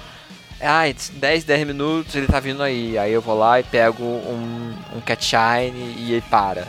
ah, 0.60 0.82
10, 0.84 1.44
10 1.44 1.66
minutos 1.66 2.14
ele 2.14 2.26
tá 2.26 2.40
vindo 2.40 2.62
aí. 2.62 2.96
Aí 2.96 3.12
eu 3.12 3.20
vou 3.20 3.36
lá 3.36 3.60
e 3.60 3.64
pego 3.64 4.02
um, 4.04 4.74
um 4.96 5.00
Cat 5.00 5.24
Shine 5.24 5.94
e 5.98 6.12
ele 6.12 6.24
para. 6.30 6.66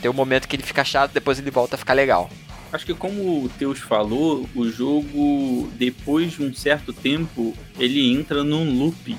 Tem 0.00 0.10
um 0.10 0.14
momento 0.14 0.48
que 0.48 0.56
ele 0.56 0.62
fica 0.62 0.82
chato, 0.82 1.12
depois 1.12 1.38
ele 1.38 1.50
volta 1.50 1.74
a 1.74 1.78
ficar 1.78 1.92
legal. 1.92 2.30
Acho 2.72 2.86
que 2.86 2.94
como 2.94 3.44
o 3.44 3.48
Teus 3.58 3.80
falou, 3.80 4.48
o 4.54 4.70
jogo, 4.70 5.68
depois 5.74 6.32
de 6.32 6.42
um 6.42 6.54
certo 6.54 6.92
tempo, 6.92 7.54
ele 7.78 8.12
entra 8.12 8.42
num 8.42 8.78
loop 8.78 9.16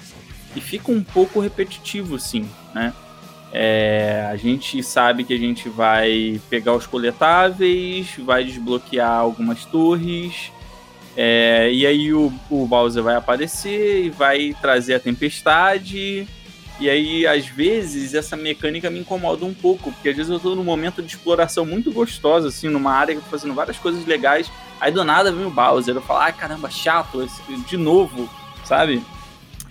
e 0.55 0.61
fica 0.61 0.91
um 0.91 1.03
pouco 1.03 1.39
repetitivo, 1.39 2.17
sim, 2.17 2.49
né? 2.73 2.93
É, 3.53 4.27
a 4.31 4.35
gente 4.37 4.81
sabe 4.81 5.23
que 5.23 5.33
a 5.33 5.37
gente 5.37 5.67
vai 5.67 6.39
pegar 6.49 6.73
os 6.73 6.87
coletáveis, 6.87 8.15
vai 8.19 8.45
desbloquear 8.45 9.11
algumas 9.11 9.65
torres, 9.65 10.51
é, 11.15 11.69
e 11.71 11.85
aí 11.85 12.13
o, 12.13 12.31
o 12.49 12.65
Bowser 12.65 13.03
vai 13.03 13.15
aparecer 13.15 14.05
e 14.05 14.09
vai 14.09 14.55
trazer 14.61 14.93
a 14.93 14.99
tempestade. 14.99 16.27
E 16.79 16.89
aí, 16.89 17.27
às 17.27 17.45
vezes, 17.45 18.15
essa 18.15 18.35
mecânica 18.35 18.89
me 18.89 18.99
incomoda 18.99 19.45
um 19.45 19.53
pouco, 19.53 19.91
porque 19.91 20.09
às 20.09 20.15
vezes 20.15 20.31
eu 20.31 20.39
tô 20.39 20.55
num 20.55 20.63
momento 20.63 21.01
de 21.03 21.15
exploração 21.15 21.63
muito 21.63 21.91
gostosa, 21.91 22.47
assim, 22.47 22.69
numa 22.69 22.91
área 22.91 23.13
que 23.13 23.19
eu 23.19 23.23
tô 23.23 23.29
fazendo 23.29 23.53
várias 23.53 23.77
coisas 23.77 24.03
legais. 24.05 24.51
Aí 24.79 24.91
do 24.91 25.03
nada 25.03 25.31
vem 25.31 25.45
o 25.45 25.51
Bowser, 25.51 25.93
eu 25.93 26.01
falo, 26.01 26.21
ai 26.21 26.33
caramba, 26.33 26.71
chato, 26.71 27.27
de 27.67 27.77
novo, 27.77 28.27
sabe? 28.65 29.03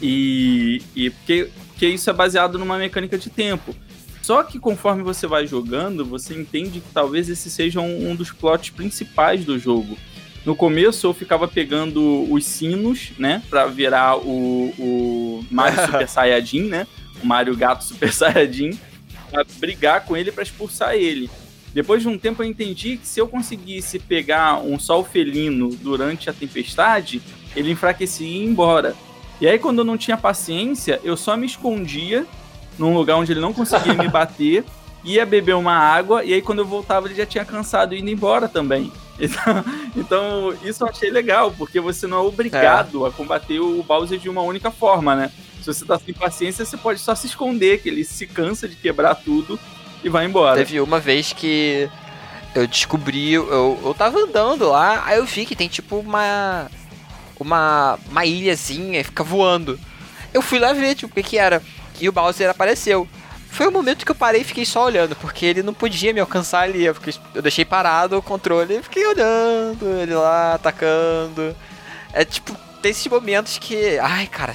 E, 0.01 0.81
e 0.95 1.11
porque, 1.11 1.51
porque 1.81 1.95
isso 1.95 2.11
é 2.11 2.13
baseado 2.13 2.59
numa 2.59 2.77
mecânica 2.77 3.17
de 3.17 3.31
tempo. 3.31 3.75
Só 4.21 4.43
que 4.43 4.59
conforme 4.59 5.03
você 5.03 5.27
vai 5.27 5.47
jogando, 5.47 6.05
você 6.05 6.35
entende 6.35 6.79
que 6.79 6.93
talvez 6.93 7.31
esse 7.31 7.49
seja 7.51 7.81
um, 7.81 8.11
um 8.11 8.15
dos 8.15 8.31
plots 8.31 8.69
principais 8.69 9.47
do 9.47 9.59
jogo. 9.59 9.97
No 10.45 10.55
começo 10.55 11.07
eu 11.07 11.15
ficava 11.15 11.49
pegando 11.49 12.31
os 12.31 12.45
sinos, 12.45 13.13
né, 13.19 13.43
pra 13.49 13.65
virar 13.65 14.19
o, 14.19 14.75
o 14.79 15.47
Mario 15.51 15.81
Super 15.87 16.07
Saiyajin, 16.07 16.65
né, 16.65 16.87
o 17.23 17.27
Mario 17.27 17.57
Gato 17.57 17.83
Super 17.83 18.13
Saiyajin, 18.13 18.79
pra 19.31 19.43
brigar 19.59 20.05
com 20.05 20.15
ele 20.15 20.31
para 20.31 20.43
expulsar 20.43 20.97
ele. 20.97 21.31
Depois 21.73 22.03
de 22.03 22.09
um 22.09 22.19
tempo 22.19 22.43
eu 22.43 22.47
entendi 22.47 22.99
que 22.99 23.07
se 23.07 23.19
eu 23.19 23.27
conseguisse 23.27 23.99
pegar 23.99 24.59
um 24.59 24.79
sol 24.79 25.03
felino 25.03 25.71
durante 25.77 26.29
a 26.29 26.33
tempestade, 26.35 27.23
ele 27.57 27.71
enfraquecia 27.71 28.27
e 28.27 28.43
ia 28.43 28.45
embora. 28.45 28.95
E 29.41 29.49
aí, 29.49 29.59
quando 29.59 29.79
eu 29.79 29.85
não 29.85 29.97
tinha 29.97 30.17
paciência, 30.17 31.01
eu 31.03 31.17
só 31.17 31.37
me 31.37 31.47
escondia 31.47 32.27
num 32.79 32.95
lugar 32.95 33.17
onde 33.17 33.33
ele 33.33 33.41
não 33.41 33.53
conseguia 33.53 33.95
me 33.95 34.09
bater, 34.09 34.65
ia 35.05 35.25
beber 35.25 35.55
uma 35.55 35.75
água, 35.75 36.25
e 36.25 36.35
aí 36.35 36.43
quando 36.43 36.61
eu 36.61 36.67
voltava 36.67 37.07
ele 37.07 37.15
já 37.15 37.27
tinha 37.27 37.45
cansado 37.45 37.95
e 37.95 38.01
indo 38.01 38.11
embora 38.11 38.49
também. 38.49 38.93
Então, 39.21 39.65
então, 39.95 40.55
isso 40.65 40.83
eu 40.83 40.89
achei 40.89 41.11
legal, 41.11 41.53
porque 41.53 41.79
você 41.79 42.07
não 42.07 42.17
é 42.17 42.21
obrigado 42.21 43.05
é. 43.05 43.09
a 43.11 43.13
combater 43.13 43.61
o 43.61 43.83
Bowser 43.83 44.19
de 44.19 44.31
uma 44.31 44.41
única 44.41 44.71
forma, 44.71 45.15
né? 45.15 45.31
Se 45.61 45.67
você 45.67 45.85
tá 45.85 45.99
sem 45.99 46.15
paciência, 46.15 46.65
você 46.65 46.79
pode 46.79 47.01
só 47.01 47.15
se 47.15 47.27
esconder, 47.27 47.83
que 47.83 47.91
ele 47.91 48.03
se 48.03 48.27
cansa 48.27 48.67
de 48.67 48.77
quebrar 48.77 49.15
tudo 49.15 49.61
e 50.03 50.09
vai 50.09 50.25
embora. 50.25 50.57
Teve 50.57 50.81
uma 50.81 50.99
vez 50.99 51.35
que 51.35 51.87
eu 52.55 52.67
descobri, 52.67 53.35
eu, 53.35 53.79
eu 53.85 53.95
tava 53.95 54.21
andando 54.21 54.71
lá, 54.71 55.03
aí 55.05 55.19
eu 55.19 55.27
vi 55.27 55.45
que 55.45 55.55
tem 55.55 55.69
tipo 55.69 55.99
uma 55.99 56.71
uma, 57.43 57.99
uma 58.09 58.25
ilhazinha 58.25 59.01
e 59.01 59.05
fica 59.05 59.25
voando. 59.25 59.79
Eu 60.33 60.43
fui 60.43 60.59
lá 60.59 60.73
ver, 60.73 60.95
tipo, 60.95 61.11
o 61.11 61.15
que 61.15 61.23
que 61.23 61.39
era. 61.39 61.63
E 62.01 62.09
o 62.09 62.13
Bowser 62.13 62.51
apareceu. 62.51 63.09
Foi 63.51 63.67
o 63.67 63.73
momento 63.73 64.05
que 64.05 64.11
eu 64.13 64.17
parei 64.17 64.43
e 64.43 64.45
fiquei 64.45 64.65
só 64.65 64.85
olhando, 64.85 65.17
porque 65.17 65.45
ele 65.45 65.63
não 65.63 65.75
podia 65.75 66.13
me 66.13 66.21
alcançar 66.21 66.63
ali. 66.63 66.85
Eu, 66.85 66.95
fiquei, 66.95 67.15
eu 67.35 67.43
deixei 67.43 67.65
parado 67.65 68.17
o 68.17 68.23
controle 68.23 68.77
e 68.77 68.83
fiquei 68.83 69.05
olhando 69.07 69.87
ele 70.01 70.15
lá, 70.15 70.55
atacando. 70.55 71.55
É 72.13 72.25
tipo, 72.25 72.57
tem 72.81 72.93
esses 72.93 73.07
momentos 73.09 73.59
que. 73.59 73.99
Ai, 73.99 74.27
cara, 74.27 74.55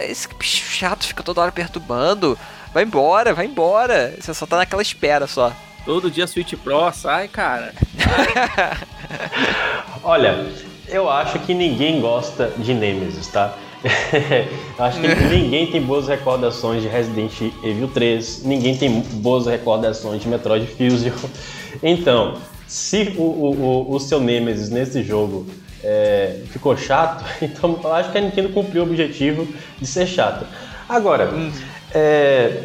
esse 0.00 0.28
bicho 0.38 0.70
chato 0.70 1.06
fica 1.06 1.22
toda 1.22 1.40
hora 1.40 1.52
perturbando. 1.52 2.38
Vai 2.72 2.84
embora, 2.84 3.34
vai 3.34 3.46
embora. 3.46 4.14
Você 4.20 4.32
só 4.32 4.46
tá 4.46 4.58
naquela 4.58 4.82
espera 4.82 5.26
só. 5.26 5.52
Todo 5.84 6.10
dia 6.10 6.26
Switch 6.26 6.54
Pro, 6.54 6.92
sai, 6.92 7.26
cara. 7.28 7.74
Olha, 10.02 10.46
eu 10.88 11.08
acho 11.10 11.38
que 11.40 11.54
ninguém 11.54 12.00
gosta 12.00 12.52
de 12.58 12.74
Nemesis, 12.74 13.26
tá? 13.28 13.54
acho 14.78 15.00
que 15.00 15.06
ninguém 15.06 15.66
tem 15.66 15.80
boas 15.80 16.08
recordações 16.08 16.82
de 16.82 16.88
Resident 16.88 17.32
Evil 17.62 17.88
3, 17.88 18.42
ninguém 18.44 18.76
tem 18.76 19.00
boas 19.00 19.46
recordações 19.46 20.22
de 20.22 20.28
Metroid 20.28 20.66
Fusion. 20.66 21.12
Então, 21.82 22.38
se 22.66 23.14
o, 23.18 23.22
o, 23.22 23.94
o 23.94 24.00
seu 24.00 24.18
Nemesis 24.18 24.70
nesse 24.70 25.02
jogo 25.02 25.46
é, 25.84 26.40
ficou 26.46 26.74
chato, 26.74 27.22
então 27.42 27.78
eu 27.84 27.92
acho 27.92 28.10
que 28.10 28.16
a 28.16 28.20
Nintendo 28.22 28.48
cumpriu 28.48 28.82
o 28.82 28.86
objetivo 28.86 29.46
de 29.78 29.86
ser 29.86 30.06
chato. 30.06 30.46
Agora, 30.88 31.30
é, 31.94 32.62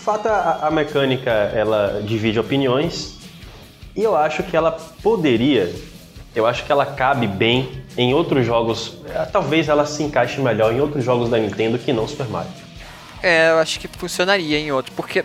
fato, 0.00 0.26
a, 0.28 0.66
a 0.66 0.70
mecânica 0.70 1.30
ela 1.30 2.02
divide 2.04 2.38
opiniões 2.38 3.18
e 3.94 4.02
eu 4.02 4.16
acho 4.16 4.42
que 4.42 4.56
ela 4.56 4.72
poderia, 5.02 5.72
eu 6.34 6.46
acho 6.46 6.64
que 6.64 6.72
ela 6.72 6.86
cabe 6.86 7.26
bem 7.26 7.82
em 7.96 8.14
outros 8.14 8.46
jogos. 8.46 8.94
eh, 9.08 9.24
Talvez 9.32 9.68
ela 9.68 9.84
se 9.86 10.02
encaixe 10.02 10.40
melhor 10.40 10.72
em 10.72 10.80
outros 10.80 11.04
jogos 11.04 11.28
da 11.28 11.38
Nintendo 11.38 11.78
que 11.78 11.92
não 11.92 12.06
Super 12.06 12.28
Mario. 12.28 12.50
É, 13.22 13.50
eu 13.50 13.58
acho 13.58 13.78
que 13.80 13.88
funcionaria 13.88 14.58
em 14.58 14.72
outro, 14.72 14.92
porque 14.96 15.24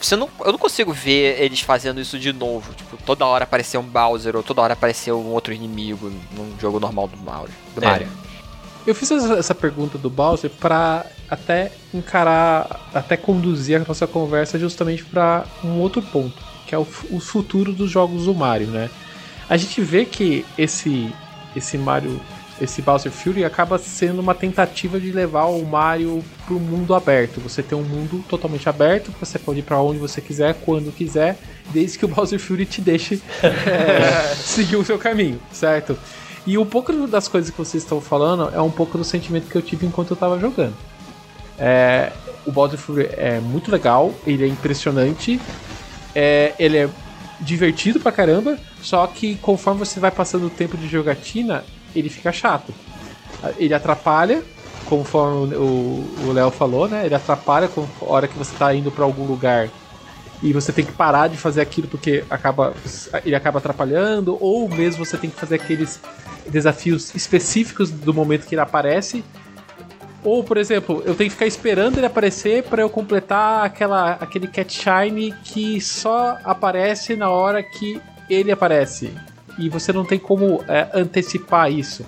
você 0.00 0.16
não, 0.16 0.28
eu 0.44 0.52
não 0.52 0.58
consigo 0.58 0.92
ver 0.92 1.40
eles 1.42 1.60
fazendo 1.60 2.00
isso 2.00 2.18
de 2.18 2.32
novo. 2.32 2.72
Tipo, 2.74 2.96
toda 3.04 3.26
hora 3.26 3.44
aparecer 3.44 3.76
um 3.76 3.82
Bowser 3.82 4.34
ou 4.36 4.42
toda 4.42 4.62
hora 4.62 4.72
aparecer 4.72 5.12
um 5.12 5.26
outro 5.26 5.52
inimigo 5.52 6.10
num 6.32 6.58
jogo 6.58 6.80
normal 6.80 7.08
do 7.08 7.18
Mario. 7.18 7.50
Do 7.74 7.84
É. 7.84 7.86
Mario. 7.86 8.08
Eu 8.86 8.94
fiz 8.94 9.10
essa 9.10 9.54
pergunta 9.54 9.98
do 9.98 10.08
Bowser 10.08 10.48
pra 10.58 11.04
até 11.28 11.70
encarar, 11.92 12.88
até 12.94 13.14
conduzir 13.16 13.76
a 13.80 13.84
nossa 13.86 14.06
conversa 14.06 14.58
justamente 14.58 15.04
pra 15.04 15.44
um 15.62 15.78
outro 15.80 16.00
ponto, 16.00 16.42
que 16.66 16.74
é 16.74 16.78
o, 16.78 16.86
o 17.10 17.20
futuro 17.20 17.74
dos 17.74 17.90
jogos 17.90 18.24
do 18.24 18.34
Mario, 18.34 18.68
né? 18.68 18.88
A 19.50 19.56
gente 19.56 19.80
vê 19.80 20.04
que 20.04 20.46
esse 20.56 21.12
esse 21.56 21.76
Mario, 21.76 22.20
esse 22.60 22.80
Bowser 22.80 23.10
Fury 23.10 23.44
acaba 23.44 23.76
sendo 23.78 24.20
uma 24.20 24.32
tentativa 24.32 25.00
de 25.00 25.10
levar 25.10 25.46
o 25.46 25.64
Mario 25.64 26.22
pro 26.46 26.60
mundo 26.60 26.94
aberto. 26.94 27.40
Você 27.40 27.60
tem 27.60 27.76
um 27.76 27.82
mundo 27.82 28.24
totalmente 28.28 28.68
aberto, 28.68 29.12
você 29.18 29.40
pode 29.40 29.58
ir 29.58 29.62
pra 29.62 29.80
onde 29.80 29.98
você 29.98 30.20
quiser, 30.20 30.54
quando 30.64 30.94
quiser, 30.94 31.36
desde 31.70 31.98
que 31.98 32.04
o 32.04 32.08
Bowser 32.08 32.38
Fury 32.38 32.64
te 32.64 32.80
deixe 32.80 33.20
é, 33.42 34.32
seguir 34.36 34.76
o 34.76 34.84
seu 34.84 34.96
caminho, 34.96 35.40
certo? 35.50 35.98
E 36.46 36.56
um 36.56 36.64
pouco 36.64 36.92
das 37.08 37.26
coisas 37.26 37.50
que 37.50 37.58
vocês 37.58 37.82
estão 37.82 38.00
falando 38.00 38.54
é 38.54 38.60
um 38.62 38.70
pouco 38.70 38.96
do 38.96 39.04
sentimento 39.04 39.48
que 39.50 39.56
eu 39.56 39.62
tive 39.62 39.84
enquanto 39.84 40.12
eu 40.12 40.16
tava 40.16 40.38
jogando. 40.38 40.76
É, 41.58 42.12
o 42.46 42.52
Bowser 42.52 42.78
Fury 42.78 43.08
é 43.16 43.40
muito 43.40 43.70
legal, 43.72 44.14
ele 44.24 44.44
é 44.44 44.46
impressionante, 44.46 45.40
é, 46.14 46.54
ele 46.58 46.78
é 46.78 46.88
divertido 47.40 47.98
pra 48.00 48.12
caramba, 48.12 48.58
só 48.82 49.06
que 49.06 49.36
conforme 49.36 49.80
você 49.80 49.98
vai 49.98 50.10
passando 50.10 50.46
o 50.46 50.50
tempo 50.50 50.76
de 50.76 50.86
jogatina, 50.88 51.64
ele 51.94 52.08
fica 52.08 52.32
chato. 52.32 52.72
Ele 53.56 53.72
atrapalha, 53.72 54.42
conforme 54.84 55.54
o 55.56 56.32
Léo 56.32 56.50
falou, 56.50 56.88
né? 56.88 57.06
Ele 57.06 57.14
atrapalha 57.14 57.68
com 57.68 57.86
a 58.02 58.04
hora 58.04 58.28
que 58.28 58.36
você 58.36 58.54
tá 58.56 58.74
indo 58.74 58.90
pra 58.90 59.04
algum 59.04 59.24
lugar 59.24 59.68
e 60.42 60.52
você 60.52 60.72
tem 60.72 60.84
que 60.84 60.92
parar 60.92 61.28
de 61.28 61.36
fazer 61.36 61.60
aquilo 61.60 61.86
porque 61.86 62.24
acaba 62.30 62.74
ele 63.24 63.34
acaba 63.34 63.58
atrapalhando, 63.58 64.38
ou 64.40 64.68
mesmo 64.68 65.04
você 65.04 65.16
tem 65.16 65.28
que 65.28 65.38
fazer 65.38 65.56
aqueles 65.56 66.00
desafios 66.48 67.14
específicos 67.14 67.90
do 67.90 68.12
momento 68.14 68.46
que 68.46 68.54
ele 68.54 68.62
aparece. 68.62 69.24
Ou, 70.22 70.44
por 70.44 70.58
exemplo, 70.58 71.02
eu 71.06 71.14
tenho 71.14 71.30
que 71.30 71.34
ficar 71.34 71.46
esperando 71.46 71.96
ele 71.96 72.06
aparecer 72.06 72.62
para 72.64 72.82
eu 72.82 72.90
completar 72.90 73.64
aquela, 73.64 74.12
aquele 74.12 74.46
Cat 74.46 74.70
Shine 74.72 75.32
que 75.42 75.80
só 75.80 76.38
aparece 76.44 77.16
na 77.16 77.30
hora 77.30 77.62
que 77.62 78.00
ele 78.28 78.52
aparece. 78.52 79.14
E 79.58 79.68
você 79.68 79.92
não 79.92 80.04
tem 80.04 80.18
como 80.18 80.62
é, 80.68 80.88
antecipar 80.94 81.72
isso. 81.72 82.04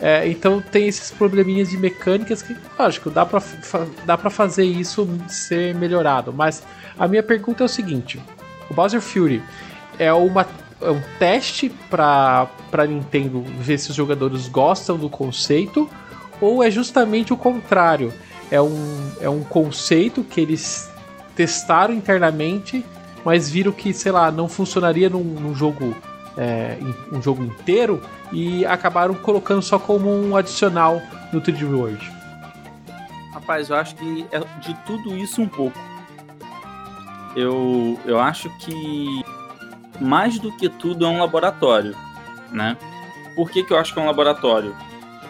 É, 0.00 0.26
então 0.28 0.62
tem 0.62 0.86
esses 0.88 1.10
probleminhas 1.10 1.70
de 1.70 1.76
mecânicas 1.76 2.42
que, 2.42 2.56
lógico, 2.78 3.10
dá 3.10 3.24
pra, 3.26 3.42
dá 4.06 4.16
pra 4.16 4.30
fazer 4.30 4.64
isso 4.64 5.08
ser 5.28 5.74
melhorado. 5.74 6.32
Mas 6.32 6.62
a 6.98 7.08
minha 7.08 7.22
pergunta 7.22 7.64
é 7.64 7.66
o 7.66 7.68
seguinte: 7.68 8.20
o 8.70 8.74
Bowser 8.74 9.00
Fury 9.00 9.42
é, 9.98 10.12
uma, 10.12 10.46
é 10.80 10.90
um 10.90 11.02
teste 11.18 11.70
pra 11.90 12.48
Nintendo 12.88 13.42
ver 13.58 13.78
se 13.78 13.90
os 13.90 13.96
jogadores 13.96 14.48
gostam 14.48 14.96
do 14.96 15.10
conceito? 15.10 15.88
Ou 16.40 16.62
é 16.62 16.70
justamente 16.70 17.32
o 17.32 17.36
contrário? 17.36 18.12
É 18.50 18.60
um, 18.60 19.12
é 19.20 19.28
um 19.28 19.44
conceito 19.44 20.24
que 20.24 20.40
eles 20.40 20.90
testaram 21.36 21.94
internamente, 21.94 22.84
mas 23.24 23.50
viram 23.50 23.72
que, 23.72 23.92
sei 23.92 24.10
lá, 24.10 24.30
não 24.30 24.48
funcionaria 24.48 25.08
num, 25.08 25.22
num 25.22 25.54
jogo 25.54 25.94
é, 26.36 26.78
um 27.12 27.20
jogo 27.20 27.42
inteiro 27.42 28.02
e 28.32 28.64
acabaram 28.64 29.14
colocando 29.14 29.62
só 29.62 29.78
como 29.78 30.08
um 30.08 30.36
adicional 30.36 31.02
no 31.32 31.40
3D 31.40 31.64
World. 31.64 32.12
Rapaz, 33.32 33.70
eu 33.70 33.76
acho 33.76 33.94
que 33.96 34.26
é 34.32 34.40
de 34.60 34.74
tudo 34.86 35.16
isso 35.16 35.42
um 35.42 35.48
pouco. 35.48 35.78
Eu, 37.36 37.98
eu 38.04 38.18
acho 38.18 38.50
que 38.58 39.22
mais 40.00 40.38
do 40.38 40.50
que 40.52 40.68
tudo 40.68 41.04
é 41.04 41.08
um 41.08 41.18
laboratório, 41.18 41.94
né? 42.50 42.76
Por 43.36 43.50
que, 43.50 43.62
que 43.62 43.72
eu 43.72 43.78
acho 43.78 43.92
que 43.92 44.00
é 44.00 44.02
um 44.02 44.06
laboratório? 44.06 44.74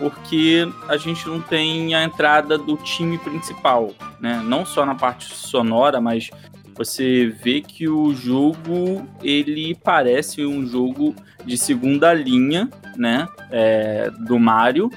Porque 0.01 0.67
a 0.89 0.97
gente 0.97 1.29
não 1.29 1.43
tem 1.43 1.95
a 1.95 2.03
entrada 2.03 2.57
do 2.57 2.75
time 2.79 3.19
principal, 3.19 3.93
né? 4.19 4.43
Não 4.43 4.65
só 4.65 4.87
na 4.87 4.95
parte 4.95 5.27
sonora, 5.27 6.01
mas 6.01 6.31
você 6.75 7.27
vê 7.27 7.61
que 7.61 7.87
o 7.87 8.15
jogo 8.15 9.07
ele 9.23 9.75
parece 9.75 10.47
um 10.47 10.67
jogo 10.67 11.15
de 11.45 11.59
segunda 11.59 12.15
linha, 12.15 12.71
né? 12.97 13.29
É, 13.51 14.11
do 14.27 14.39
Mario, 14.39 14.91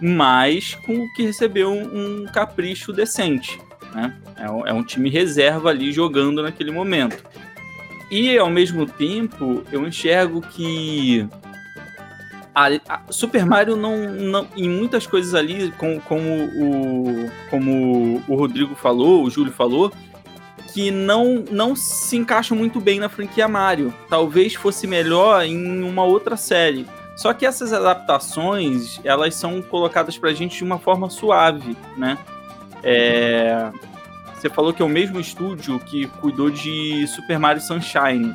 mas 0.00 0.74
com 0.74 0.94
o 0.94 1.12
que 1.12 1.24
recebeu 1.24 1.70
um, 1.70 2.24
capricho 2.32 2.90
decente. 2.90 3.60
Né? 3.94 4.14
É, 4.36 4.70
é 4.70 4.72
um 4.72 4.82
time 4.82 5.10
reserva 5.10 5.68
ali 5.68 5.92
jogando 5.92 6.42
naquele 6.42 6.70
momento. 6.70 7.22
E 8.10 8.38
ao 8.38 8.48
mesmo 8.48 8.86
tempo, 8.86 9.62
eu 9.70 9.86
enxergo 9.86 10.40
que 10.40 11.28
a, 12.54 12.66
a 12.88 13.00
Super 13.10 13.44
Mario 13.46 13.76
não, 13.76 13.96
não, 14.12 14.48
em 14.56 14.68
muitas 14.68 15.06
coisas 15.06 15.34
ali, 15.34 15.70
com, 15.72 16.00
como, 16.00 16.44
o, 16.44 17.30
como 17.50 18.22
o 18.26 18.34
Rodrigo 18.34 18.74
falou, 18.74 19.24
o 19.24 19.30
Júlio 19.30 19.52
falou, 19.52 19.92
que 20.72 20.90
não, 20.90 21.44
não 21.50 21.74
se 21.74 22.16
encaixam 22.16 22.56
muito 22.56 22.80
bem 22.80 23.00
na 23.00 23.08
franquia 23.08 23.48
Mario. 23.48 23.92
Talvez 24.08 24.54
fosse 24.54 24.86
melhor 24.86 25.44
em 25.44 25.82
uma 25.82 26.04
outra 26.04 26.36
série. 26.36 26.86
Só 27.16 27.32
que 27.32 27.44
essas 27.44 27.72
adaptações, 27.72 29.00
elas 29.02 29.34
são 29.34 29.60
colocadas 29.60 30.16
pra 30.16 30.32
gente 30.32 30.58
de 30.58 30.64
uma 30.64 30.78
forma 30.78 31.10
suave, 31.10 31.76
né? 31.96 32.16
É, 32.82 33.72
Você 34.36 34.48
falou 34.48 34.72
que 34.72 34.80
é 34.80 34.84
o 34.84 34.88
mesmo 34.88 35.18
estúdio 35.18 35.80
que 35.80 36.06
cuidou 36.20 36.48
de 36.48 37.06
Super 37.08 37.38
Mario 37.38 37.60
Sunshine. 37.60 38.32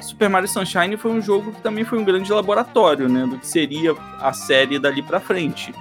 Super 0.00 0.28
Mario 0.28 0.48
Sunshine 0.48 0.96
foi 0.96 1.10
um 1.10 1.20
jogo 1.20 1.52
que 1.52 1.60
também 1.60 1.84
foi 1.84 1.98
um 1.98 2.04
grande 2.04 2.32
laboratório, 2.32 3.08
né? 3.08 3.26
Do 3.26 3.38
que 3.38 3.46
seria 3.46 3.92
a 4.20 4.32
série 4.32 4.78
dali 4.78 5.02
pra 5.02 5.20
frente. 5.20 5.74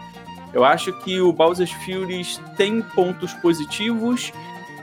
Eu 0.53 0.63
acho 0.63 0.93
que 0.99 1.19
o 1.19 1.31
Bowser's 1.31 1.71
Fury 1.71 2.25
tem 2.55 2.81
pontos 2.81 3.33
positivos, 3.35 4.31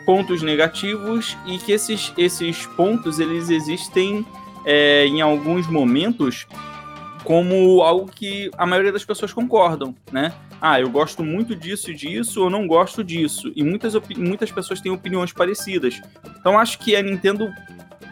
pontos 0.06 0.42
negativos, 0.42 1.36
e 1.46 1.58
que 1.58 1.72
esses, 1.72 2.12
esses 2.16 2.66
pontos, 2.66 3.18
eles 3.18 3.50
existem 3.50 4.24
é, 4.64 5.06
em 5.06 5.20
alguns 5.20 5.66
momentos 5.66 6.46
como 7.24 7.82
algo 7.82 8.10
que 8.10 8.50
a 8.58 8.66
maioria 8.66 8.92
das 8.92 9.04
pessoas 9.04 9.32
concordam, 9.32 9.94
né? 10.12 10.32
Ah, 10.60 10.80
eu 10.80 10.88
gosto 10.88 11.24
muito 11.24 11.56
disso 11.56 11.90
e 11.90 11.94
disso, 11.94 12.42
ou 12.42 12.50
não 12.50 12.66
gosto 12.66 13.02
disso. 13.02 13.50
E 13.56 13.62
muitas, 13.62 13.94
muitas 14.16 14.52
pessoas 14.52 14.80
têm 14.80 14.92
opiniões 14.92 15.32
parecidas. 15.32 16.00
Então 16.38 16.58
acho 16.58 16.78
que 16.78 16.94
a 16.94 17.02
Nintendo 17.02 17.50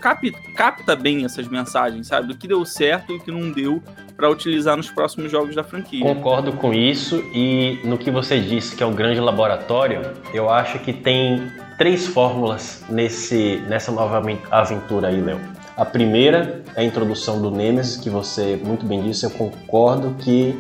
cap- 0.03 0.31
capta 0.55 0.95
bem 0.95 1.25
essas 1.25 1.49
mensagens, 1.49 2.09
sabe? 2.09 2.29
Do 2.29 2.37
que 2.37 2.47
deu 2.47 2.65
certo 2.65 3.13
e 3.13 3.17
o 3.17 3.21
que 3.21 3.31
não 3.31 3.51
deu 3.51 3.83
para 4.17 4.29
utilizar 4.29 4.77
nos 4.77 4.91
próximos 4.91 5.31
jogos 5.31 5.55
da 5.55 5.65
franquia. 5.65 6.05
Concordo 6.05 6.53
com 6.53 6.75
isso 6.75 7.25
e 7.33 7.79
no 7.85 7.97
que 7.97 8.11
você 8.11 8.39
disse 8.39 8.77
que 8.77 8.83
é 8.83 8.87
um 8.87 8.95
grande 8.95 9.21
laboratório, 9.21 10.03
eu 10.35 10.51
acho 10.51 10.79
que 10.81 10.93
tem 10.93 11.51
três 11.79 12.07
fórmulas 12.07 12.85
nesse, 12.91 13.63
nessa 13.69 13.91
nova 13.91 14.19
aven- 14.19 14.39
aventura 14.51 15.09
aí, 15.09 15.21
Léo. 15.21 15.41
A 15.77 15.85
primeira 15.85 16.63
é 16.77 16.83
a 16.83 16.85
introdução 16.85 17.41
do 17.41 17.51
Nemesis, 17.51 17.97
que 17.97 18.11
você 18.11 18.61
muito 18.63 18.85
bem 18.85 19.03
disse, 19.03 19.25
eu 19.25 19.31
concordo 19.31 20.15
que 20.19 20.55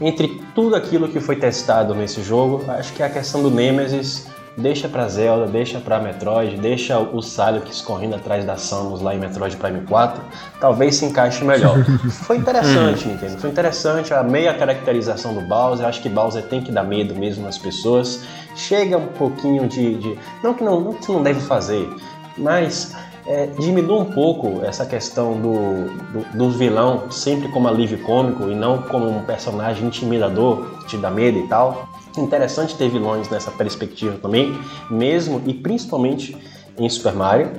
entre 0.00 0.28
tudo 0.54 0.76
aquilo 0.76 1.08
que 1.08 1.18
foi 1.18 1.34
testado 1.34 1.92
nesse 1.94 2.22
jogo, 2.22 2.64
acho 2.70 2.92
que 2.92 3.02
a 3.02 3.10
questão 3.10 3.42
do 3.42 3.50
Nemesis 3.50 4.28
deixa 4.58 4.88
pra 4.88 5.08
Zelda, 5.08 5.46
deixa 5.46 5.78
pra 5.80 5.98
Metroid, 6.00 6.56
deixa 6.56 6.98
o 6.98 7.22
Silix 7.22 7.80
correndo 7.80 8.16
atrás 8.16 8.44
da 8.44 8.56
Samus 8.56 9.00
lá 9.00 9.14
em 9.14 9.18
Metroid 9.18 9.56
Prime 9.56 9.80
4, 9.86 10.20
talvez 10.60 10.96
se 10.96 11.04
encaixe 11.04 11.44
melhor. 11.44 11.76
Foi 12.26 12.36
interessante, 12.36 13.08
Nintendo, 13.08 13.38
foi 13.38 13.50
interessante 13.50 14.12
a 14.12 14.22
meia 14.22 14.52
caracterização 14.54 15.32
do 15.34 15.40
Bowser, 15.42 15.86
acho 15.86 16.02
que 16.02 16.08
Bowser 16.08 16.42
tem 16.42 16.60
que 16.60 16.72
dar 16.72 16.82
medo 16.84 17.14
mesmo 17.14 17.44
nas 17.44 17.56
pessoas, 17.56 18.24
chega 18.54 18.98
um 18.98 19.06
pouquinho 19.06 19.66
de... 19.68 19.94
de- 19.94 20.18
não 20.42 20.52
que 20.54 20.62
não, 20.64 20.80
não 20.80 20.92
que 20.92 21.04
você 21.06 21.12
não 21.12 21.22
deve 21.22 21.40
fazer, 21.40 21.88
mas 22.36 22.94
é, 23.26 23.46
diminua 23.46 24.00
um 24.00 24.06
pouco 24.06 24.64
essa 24.64 24.86
questão 24.86 25.34
do, 25.40 25.86
do, 26.12 26.36
do 26.36 26.50
vilão 26.50 27.10
sempre 27.10 27.48
como 27.50 27.68
alívio 27.68 27.98
cômico 28.02 28.48
e 28.50 28.54
não 28.54 28.82
como 28.82 29.08
um 29.08 29.22
personagem 29.22 29.86
intimidador 29.86 30.64
que 30.80 30.86
te 30.88 30.96
dá 30.96 31.10
medo 31.10 31.38
e 31.38 31.46
tal. 31.46 31.88
Interessante 32.18 32.76
ter 32.76 32.88
vilões 32.88 33.28
nessa 33.28 33.50
perspectiva 33.50 34.18
também, 34.18 34.58
mesmo 34.90 35.42
e 35.46 35.54
principalmente 35.54 36.36
em 36.78 36.88
Super 36.88 37.14
Mario. 37.14 37.52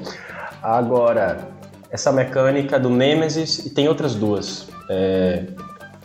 Agora, 0.61 1.49
essa 1.89 2.11
mecânica 2.11 2.79
do 2.79 2.89
Nemesis 2.89 3.65
e 3.65 3.69
tem 3.69 3.87
outras 3.87 4.15
duas. 4.15 4.67
É, 4.89 5.43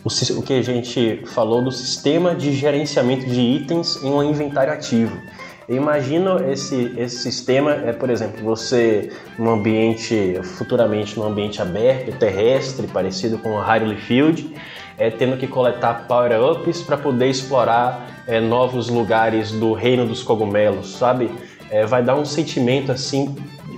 o, 0.03 0.39
o 0.39 0.41
que 0.43 0.53
a 0.53 0.61
gente 0.61 1.23
falou 1.27 1.63
do 1.63 1.71
sistema 1.71 2.33
de 2.35 2.53
gerenciamento 2.53 3.25
de 3.25 3.39
itens 3.39 4.01
em 4.03 4.09
um 4.09 4.23
inventário 4.23 4.71
ativo. 4.71 5.17
Eu 5.67 5.77
imagino 5.77 6.37
esse, 6.47 6.93
esse 6.95 7.17
sistema, 7.17 7.71
é, 7.71 7.91
por 7.91 8.11
exemplo, 8.11 8.43
você 8.43 9.11
num 9.37 9.49
ambiente, 9.49 10.39
futuramente 10.43 11.17
num 11.17 11.25
ambiente 11.25 11.59
aberto, 11.59 12.15
terrestre, 12.19 12.85
parecido 12.85 13.39
com 13.39 13.49
o 13.49 13.59
Hyrule 13.59 13.95
Field, 13.95 14.55
é, 14.95 15.09
tendo 15.09 15.37
que 15.37 15.47
coletar 15.47 16.05
power-ups 16.07 16.83
para 16.83 16.97
poder 16.97 17.29
explorar 17.29 18.14
é, 18.27 18.39
novos 18.39 18.89
lugares 18.89 19.51
do 19.51 19.73
reino 19.73 20.05
dos 20.05 20.23
cogumelos, 20.23 20.95
sabe? 20.95 21.29
É, 21.69 21.85
vai 21.85 22.03
dar 22.03 22.15
um 22.15 22.25
sentimento 22.25 22.91
assim 22.91 23.35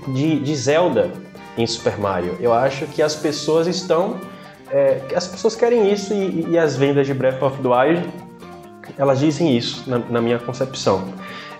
de, 0.07 0.39
de 0.39 0.55
Zelda 0.55 1.11
em 1.57 1.65
Super 1.65 1.97
Mario. 1.97 2.37
Eu 2.39 2.53
acho 2.53 2.85
que 2.87 3.01
as 3.01 3.15
pessoas 3.15 3.67
estão. 3.67 4.19
É, 4.69 5.01
as 5.15 5.27
pessoas 5.27 5.55
querem 5.55 5.91
isso 5.91 6.13
e, 6.13 6.47
e, 6.49 6.57
as 6.57 6.75
vendas 6.75 7.07
de 7.07 7.13
Breath 7.13 7.41
of 7.41 7.61
the 7.61 7.69
Wild 7.69 8.03
elas 8.97 9.19
dizem 9.19 9.55
isso 9.57 9.89
na, 9.89 9.97
na 9.97 10.21
minha 10.21 10.37
concepção. 10.39 11.05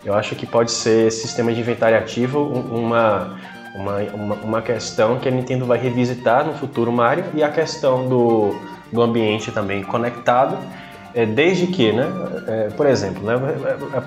Eu 0.05 0.13
acho 0.13 0.35
que 0.35 0.45
pode 0.45 0.71
ser 0.71 1.11
sistema 1.11 1.53
de 1.53 1.59
inventário 1.59 1.97
ativo 1.97 2.41
uma, 2.41 3.37
uma, 3.75 3.97
uma, 4.13 4.35
uma, 4.35 4.61
questão 4.61 5.19
que 5.19 5.27
a 5.27 5.31
Nintendo 5.31 5.65
vai 5.65 5.77
revisitar 5.77 6.45
no 6.45 6.53
futuro 6.53 6.91
Mario 6.91 7.25
e 7.33 7.43
a 7.43 7.49
questão 7.49 8.07
do, 8.07 8.55
do 8.91 9.01
ambiente 9.01 9.51
também 9.51 9.83
conectado, 9.83 10.57
é, 11.13 11.25
desde 11.25 11.67
que, 11.67 11.91
né, 11.91 12.05
é, 12.47 12.69
por 12.69 12.85
exemplo, 12.85 13.23
né, 13.23 13.35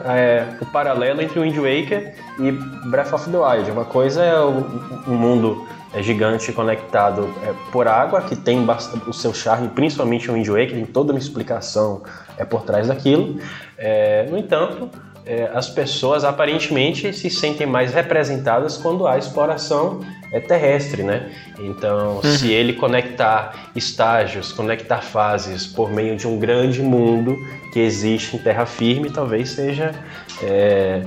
é, 0.04 0.18
é 0.18 0.46
o 0.60 0.66
paralelo 0.66 1.20
entre 1.20 1.38
o 1.38 1.42
Wind 1.42 1.56
Waker 1.56 2.14
e 2.38 2.52
Breath 2.88 3.12
of 3.12 3.30
the 3.30 3.36
Wild. 3.36 3.70
Uma 3.70 3.84
coisa 3.84 4.22
é 4.22 4.38
o, 4.40 4.64
o 5.06 5.10
mundo 5.10 5.66
é 5.92 6.02
gigante 6.02 6.52
conectado 6.52 7.34
é, 7.44 7.52
por 7.72 7.88
água, 7.88 8.22
que 8.22 8.36
tem 8.36 8.64
o 9.06 9.12
seu 9.12 9.34
charme, 9.34 9.68
principalmente 9.68 10.30
o 10.30 10.34
Wind 10.34 10.46
Waker, 10.46 10.72
tem 10.72 10.86
toda 10.86 11.12
uma 11.12 11.18
explicação 11.18 12.02
é, 12.38 12.44
por 12.44 12.62
trás 12.62 12.88
daquilo. 12.88 13.40
É, 13.76 14.26
no 14.30 14.38
entanto, 14.38 14.88
é, 15.26 15.50
as 15.52 15.68
pessoas 15.68 16.24
aparentemente 16.24 17.12
se 17.12 17.28
sentem 17.28 17.66
mais 17.66 17.92
representadas 17.92 18.76
quando 18.76 19.06
há 19.06 19.18
exploração 19.18 20.00
é, 20.32 20.40
terrestre, 20.40 21.02
né? 21.02 21.30
Então, 21.58 22.16
uhum. 22.16 22.22
se 22.22 22.50
ele 22.52 22.74
conectar 22.74 23.70
estágios, 23.74 24.52
conectar 24.52 25.02
fases 25.02 25.66
por 25.66 25.90
meio 25.90 26.16
de 26.16 26.26
um 26.26 26.38
grande 26.38 26.80
mundo 26.82 27.36
que 27.72 27.80
existe 27.80 28.36
em 28.36 28.38
terra 28.38 28.66
firme, 28.66 29.10
talvez 29.10 29.50
seja 29.50 29.94
é, 30.42 31.02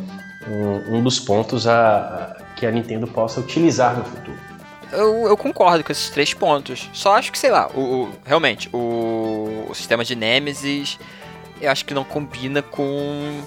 um, 0.47 0.97
um, 0.97 1.03
dos 1.03 1.19
pontos 1.19 1.67
a, 1.67 2.35
a, 2.37 2.43
que 2.55 2.65
a 2.65 2.71
Nintendo 2.71 3.07
possa 3.07 3.39
utilizar 3.39 3.97
no 3.97 4.03
futuro. 4.03 4.37
Eu, 4.91 5.27
eu, 5.27 5.35
concordo 5.35 5.83
com 5.83 5.91
esses 5.91 6.09
três 6.09 6.33
pontos. 6.33 6.89
Só 6.93 7.15
acho 7.15 7.31
que, 7.31 7.39
sei 7.39 7.49
lá, 7.49 7.67
o, 7.73 7.79
o 7.79 8.09
realmente, 8.23 8.69
o, 8.71 9.65
o 9.67 9.73
sistema 9.73 10.05
de 10.05 10.15
Nemesis 10.15 10.99
eu 11.63 11.71
acho 11.71 11.85
que 11.85 11.93
não 11.93 12.03
combina 12.03 12.61
com 12.61 13.41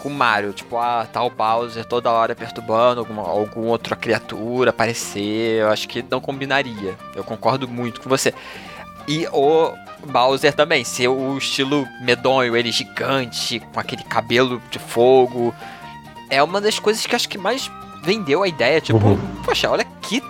com 0.00 0.08
Mario, 0.08 0.52
tipo, 0.52 0.76
ah, 0.76 1.06
tá 1.10 1.22
o 1.22 1.30
Bowser 1.30 1.84
toda 1.84 2.10
hora 2.10 2.34
perturbando 2.34 3.00
alguma, 3.00 3.22
alguma 3.22 3.68
outra 3.68 3.94
criatura 3.94 4.70
aparecer, 4.70 5.60
eu 5.60 5.68
acho 5.68 5.88
que 5.88 6.04
não 6.10 6.20
combinaria. 6.20 6.96
Eu 7.14 7.22
concordo 7.22 7.68
muito 7.68 8.00
com 8.00 8.08
você. 8.08 8.34
E 9.06 9.26
o 9.32 9.72
Bowser 10.06 10.54
também, 10.54 10.84
ser 10.84 11.08
o 11.08 11.36
estilo 11.36 11.86
medonho, 12.00 12.56
ele 12.56 12.72
gigante, 12.72 13.60
com 13.60 13.80
aquele 13.80 14.02
cabelo 14.02 14.60
de 14.70 14.78
fogo, 14.78 15.54
é 16.28 16.42
uma 16.42 16.60
das 16.60 16.78
coisas 16.78 17.06
que 17.06 17.14
acho 17.14 17.28
que 17.28 17.38
mais 17.38 17.70
vendeu 18.02 18.42
a 18.42 18.48
ideia, 18.48 18.80
tipo, 18.80 18.98
uhum. 18.98 19.18
poxa, 19.44 19.68
olha 19.68 19.84
que 20.02 20.22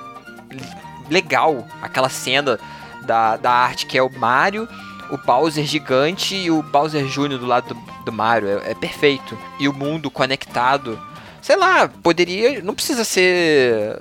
legal 1.08 1.66
aquela 1.82 2.08
cena 2.08 2.58
da, 3.02 3.36
da 3.36 3.50
arte 3.50 3.86
que 3.86 3.98
é 3.98 4.02
o 4.02 4.10
Mario 4.10 4.68
o 5.10 5.18
Bowser 5.18 5.64
gigante 5.64 6.34
e 6.36 6.50
o 6.50 6.62
Bowser 6.62 7.04
Jr. 7.06 7.38
do 7.38 7.46
lado 7.46 7.74
do, 7.74 8.04
do 8.04 8.12
Mario. 8.12 8.48
É, 8.48 8.70
é, 8.70 8.74
perfeito. 8.74 9.36
E 9.58 9.68
o 9.68 9.72
mundo 9.72 10.10
conectado. 10.10 11.00
Sei 11.42 11.56
lá, 11.56 11.88
poderia. 11.88 12.62
Não 12.62 12.74
precisa 12.74 13.04
ser. 13.04 14.00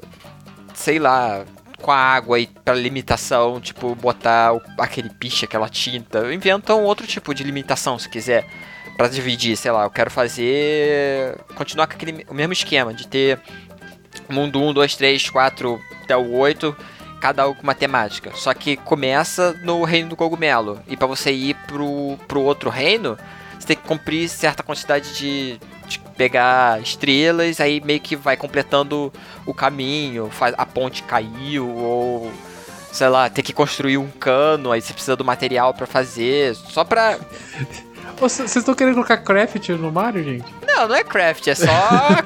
Sei 0.73 0.99
lá. 0.99 1.45
Com 1.81 1.91
a 1.91 1.97
água 1.97 2.37
e 2.37 2.45
pra 2.45 2.73
limitação, 2.73 3.61
tipo, 3.61 3.95
botar 3.95 4.53
o, 4.53 4.61
aquele 4.77 5.09
piche, 5.09 5.45
aquela 5.45 5.69
tinta. 5.69 6.33
Inventam 6.33 6.83
outro 6.83 7.07
tipo 7.07 7.33
de 7.33 7.41
limitação, 7.41 7.97
se 7.97 8.09
quiser. 8.09 8.45
para 8.97 9.07
dividir, 9.07 9.55
sei 9.55 9.71
lá, 9.71 9.85
eu 9.85 9.89
quero 9.89 10.11
fazer. 10.11 11.37
Continuar 11.55 11.87
com 11.87 11.93
aquele, 11.93 12.25
o 12.27 12.33
mesmo 12.33 12.51
esquema 12.51 12.93
de 12.93 13.07
ter 13.07 13.39
mundo 14.27 14.61
1, 14.61 14.73
2, 14.73 14.95
3, 14.97 15.29
4 15.29 15.81
até 16.03 16.17
o 16.17 16.33
8 16.33 16.75
cada 17.19 17.47
um 17.47 17.53
com 17.53 17.63
uma 17.63 17.75
temática. 17.75 18.31
Só 18.35 18.53
que 18.53 18.77
começa 18.77 19.53
no 19.63 19.83
reino 19.83 20.09
do 20.09 20.15
cogumelo. 20.15 20.81
E 20.87 20.95
para 20.95 21.07
você 21.07 21.31
ir 21.31 21.55
pro, 21.67 22.17
pro 22.27 22.41
outro 22.41 22.69
reino, 22.69 23.17
você 23.59 23.67
tem 23.67 23.75
que 23.75 23.83
cumprir 23.83 24.29
certa 24.29 24.63
quantidade 24.63 25.13
de, 25.15 25.59
de, 25.87 25.99
pegar 26.15 26.81
estrelas, 26.81 27.59
aí 27.59 27.81
meio 27.81 27.99
que 27.99 28.15
vai 28.15 28.37
completando 28.37 29.11
o 29.45 29.53
caminho, 29.53 30.29
faz, 30.29 30.53
a 30.57 30.65
ponte 30.65 31.03
caiu, 31.03 31.67
ou 31.67 32.31
sei 32.91 33.07
lá, 33.07 33.29
tem 33.29 33.43
que 33.43 33.53
construir 33.53 33.97
um 33.97 34.09
cano, 34.09 34.71
aí 34.71 34.81
você 34.81 34.93
precisa 34.93 35.15
do 35.15 35.23
material 35.23 35.73
para 35.73 35.85
fazer, 35.85 36.55
só 36.55 36.83
pra. 36.83 37.17
Vocês 38.17 38.53
estão 38.53 38.73
querendo 38.75 38.95
colocar 38.95 39.17
craft 39.17 39.69
no 39.69 39.91
Mario, 39.91 40.23
gente? 40.23 40.53
Não, 40.67 40.87
não 40.87 40.95
é 40.95 41.03
craft, 41.03 41.47
é 41.47 41.55
só 41.55 41.69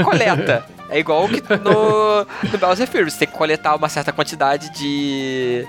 coleta. 0.03 0.65
É 0.89 0.99
igual 0.99 1.27
que 1.27 1.41
no, 1.41 2.51
no 2.51 2.57
Bowser 2.57 2.87
Fury, 2.87 3.09
você 3.09 3.19
tem 3.19 3.27
que 3.27 3.33
coletar 3.33 3.75
uma 3.75 3.89
certa 3.89 4.11
quantidade 4.11 4.69
de 4.71 5.67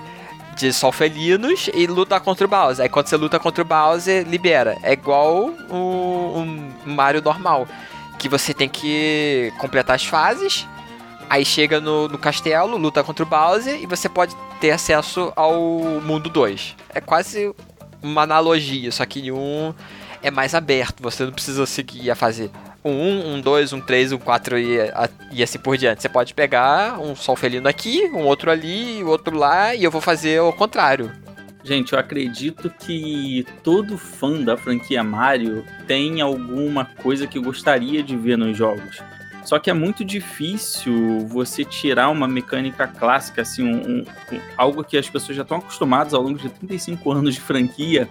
de 0.55 0.71
sol 0.71 0.91
felinos 0.91 1.69
e 1.73 1.85
lutar 1.85 2.21
contra 2.21 2.45
o 2.45 2.49
Bowser. 2.49 2.83
Aí 2.83 2.89
quando 2.89 3.07
você 3.07 3.17
luta 3.17 3.39
contra 3.39 3.61
o 3.61 3.65
Bowser, 3.65 4.25
libera. 4.25 4.77
É 4.81 4.93
igual 4.93 5.53
um 5.69 6.71
Mario 6.85 7.21
normal. 7.21 7.67
Que 8.17 8.29
você 8.29 8.53
tem 8.53 8.69
que 8.69 9.51
completar 9.57 9.97
as 9.97 10.05
fases. 10.05 10.65
Aí 11.29 11.43
chega 11.43 11.81
no, 11.81 12.07
no 12.07 12.17
castelo, 12.17 12.77
luta 12.77 13.03
contra 13.03 13.23
o 13.23 13.27
Bowser 13.27 13.81
e 13.81 13.85
você 13.85 14.07
pode 14.07 14.35
ter 14.61 14.71
acesso 14.71 15.33
ao 15.35 15.59
mundo 16.01 16.29
2. 16.29 16.75
É 16.93 17.01
quase 17.01 17.53
uma 18.01 18.21
analogia, 18.21 18.91
só 18.91 19.05
que 19.05 19.31
um 19.31 19.73
é 20.21 20.31
mais 20.31 20.55
aberto, 20.55 21.01
você 21.01 21.25
não 21.25 21.31
precisa 21.31 21.65
seguir 21.65 22.09
a 22.09 22.15
fazer 22.15 22.49
um 22.85 22.91
1, 22.91 23.33
um 23.33 23.41
2, 23.41 23.73
um 23.73 23.81
3, 23.81 24.11
um 24.11 24.17
4 24.19 24.59
e, 24.59 24.77
e 25.31 25.41
assim 25.41 25.57
por 25.57 25.75
diante. 25.75 26.03
Você 26.03 26.09
pode 26.09 26.35
pegar 26.35 26.99
um 26.99 27.15
sol 27.15 27.35
felino 27.35 27.67
aqui, 27.67 28.03
um 28.13 28.23
outro 28.23 28.51
ali, 28.51 29.03
o 29.03 29.07
outro 29.07 29.35
lá, 29.35 29.73
e 29.73 29.83
eu 29.83 29.89
vou 29.89 30.01
fazer 30.01 30.39
o 30.39 30.53
contrário. 30.53 31.11
Gente, 31.63 31.93
eu 31.93 31.99
acredito 31.99 32.69
que 32.69 33.43
todo 33.63 33.97
fã 33.97 34.39
da 34.39 34.55
franquia 34.55 35.03
Mario 35.03 35.65
tem 35.87 36.21
alguma 36.21 36.85
coisa 36.85 37.25
que 37.25 37.39
gostaria 37.39 38.03
de 38.03 38.15
ver 38.15 38.37
nos 38.37 38.55
jogos. 38.55 39.01
Só 39.43 39.57
que 39.57 39.69
é 39.69 39.73
muito 39.73 40.05
difícil 40.05 41.25
você 41.27 41.65
tirar 41.65 42.09
uma 42.09 42.27
mecânica 42.27 42.87
clássica, 42.87 43.41
assim, 43.41 43.63
um, 43.63 44.01
um, 44.01 44.05
algo 44.55 44.83
que 44.83 44.95
as 44.95 45.09
pessoas 45.09 45.35
já 45.35 45.41
estão 45.41 45.57
acostumadas 45.57 46.13
ao 46.13 46.21
longo 46.21 46.37
de 46.37 46.49
35 46.49 47.11
anos 47.11 47.33
de 47.33 47.41
franquia, 47.41 48.09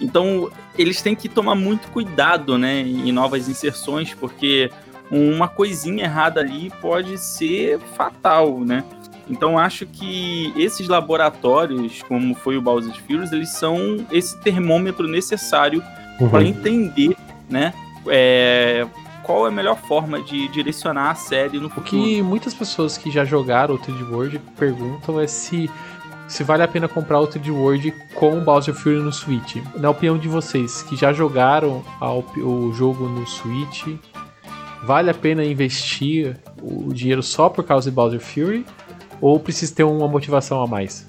então, 0.00 0.50
eles 0.76 1.00
têm 1.02 1.14
que 1.14 1.28
tomar 1.28 1.54
muito 1.54 1.88
cuidado, 1.88 2.58
né, 2.58 2.80
em 2.80 3.12
novas 3.12 3.48
inserções, 3.48 4.12
porque 4.14 4.70
uma 5.10 5.48
coisinha 5.48 6.04
errada 6.04 6.40
ali 6.40 6.72
pode 6.80 7.18
ser 7.18 7.78
fatal, 7.96 8.60
né? 8.60 8.84
Então, 9.28 9.58
acho 9.58 9.86
que 9.86 10.52
esses 10.56 10.86
laboratórios, 10.86 12.02
como 12.02 12.34
foi 12.34 12.56
o 12.56 12.62
Bowser's 12.62 12.96
Fury, 12.98 13.26
eles 13.32 13.50
são 13.50 14.04
esse 14.10 14.38
termômetro 14.40 15.08
necessário 15.08 15.82
uhum. 16.20 16.28
para 16.28 16.44
entender, 16.44 17.16
né, 17.48 17.72
é, 18.06 18.86
qual 19.22 19.46
é 19.46 19.48
a 19.48 19.52
melhor 19.52 19.78
forma 19.78 20.20
de 20.20 20.46
direcionar 20.48 21.10
a 21.10 21.14
série 21.14 21.58
no 21.58 21.70
futuro. 21.70 22.02
O 22.02 22.04
que 22.04 22.22
muitas 22.22 22.52
pessoas 22.52 22.98
que 22.98 23.10
já 23.10 23.24
jogaram 23.24 23.74
o 23.74 23.78
3D 23.78 24.10
World 24.10 24.40
perguntam 24.58 25.18
é 25.18 25.26
se 25.26 25.70
se 26.28 26.42
vale 26.42 26.62
a 26.62 26.68
pena 26.68 26.88
comprar 26.88 27.20
o 27.20 27.28
3D 27.28 27.50
World 27.50 27.92
com 28.14 28.40
Bowser 28.40 28.74
Fury 28.74 29.00
no 29.00 29.12
Switch. 29.12 29.56
Na 29.76 29.90
opinião 29.90 30.18
de 30.18 30.28
vocês 30.28 30.82
que 30.82 30.96
já 30.96 31.12
jogaram 31.12 31.84
o 32.36 32.72
jogo 32.72 33.08
no 33.08 33.26
Switch, 33.26 33.86
vale 34.84 35.10
a 35.10 35.14
pena 35.14 35.44
investir 35.44 36.36
o 36.62 36.92
dinheiro 36.92 37.22
só 37.22 37.48
por 37.48 37.64
causa 37.64 37.90
de 37.90 37.94
Bowser 37.94 38.20
Fury? 38.20 38.64
Ou 39.20 39.38
precisa 39.38 39.74
ter 39.74 39.84
uma 39.84 40.08
motivação 40.08 40.62
a 40.62 40.66
mais? 40.66 41.06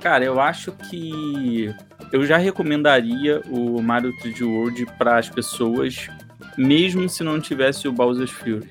Cara, 0.00 0.24
eu 0.24 0.40
acho 0.40 0.72
que 0.72 1.74
eu 2.12 2.24
já 2.24 2.36
recomendaria 2.36 3.42
o 3.50 3.82
Mario 3.82 4.12
3D 4.22 4.46
World 4.46 4.86
para 4.98 5.18
as 5.18 5.28
pessoas, 5.28 6.08
mesmo 6.56 7.08
se 7.08 7.22
não 7.22 7.40
tivesse 7.40 7.86
o 7.88 7.92
Bowser 7.92 8.28
Fury 8.28 8.70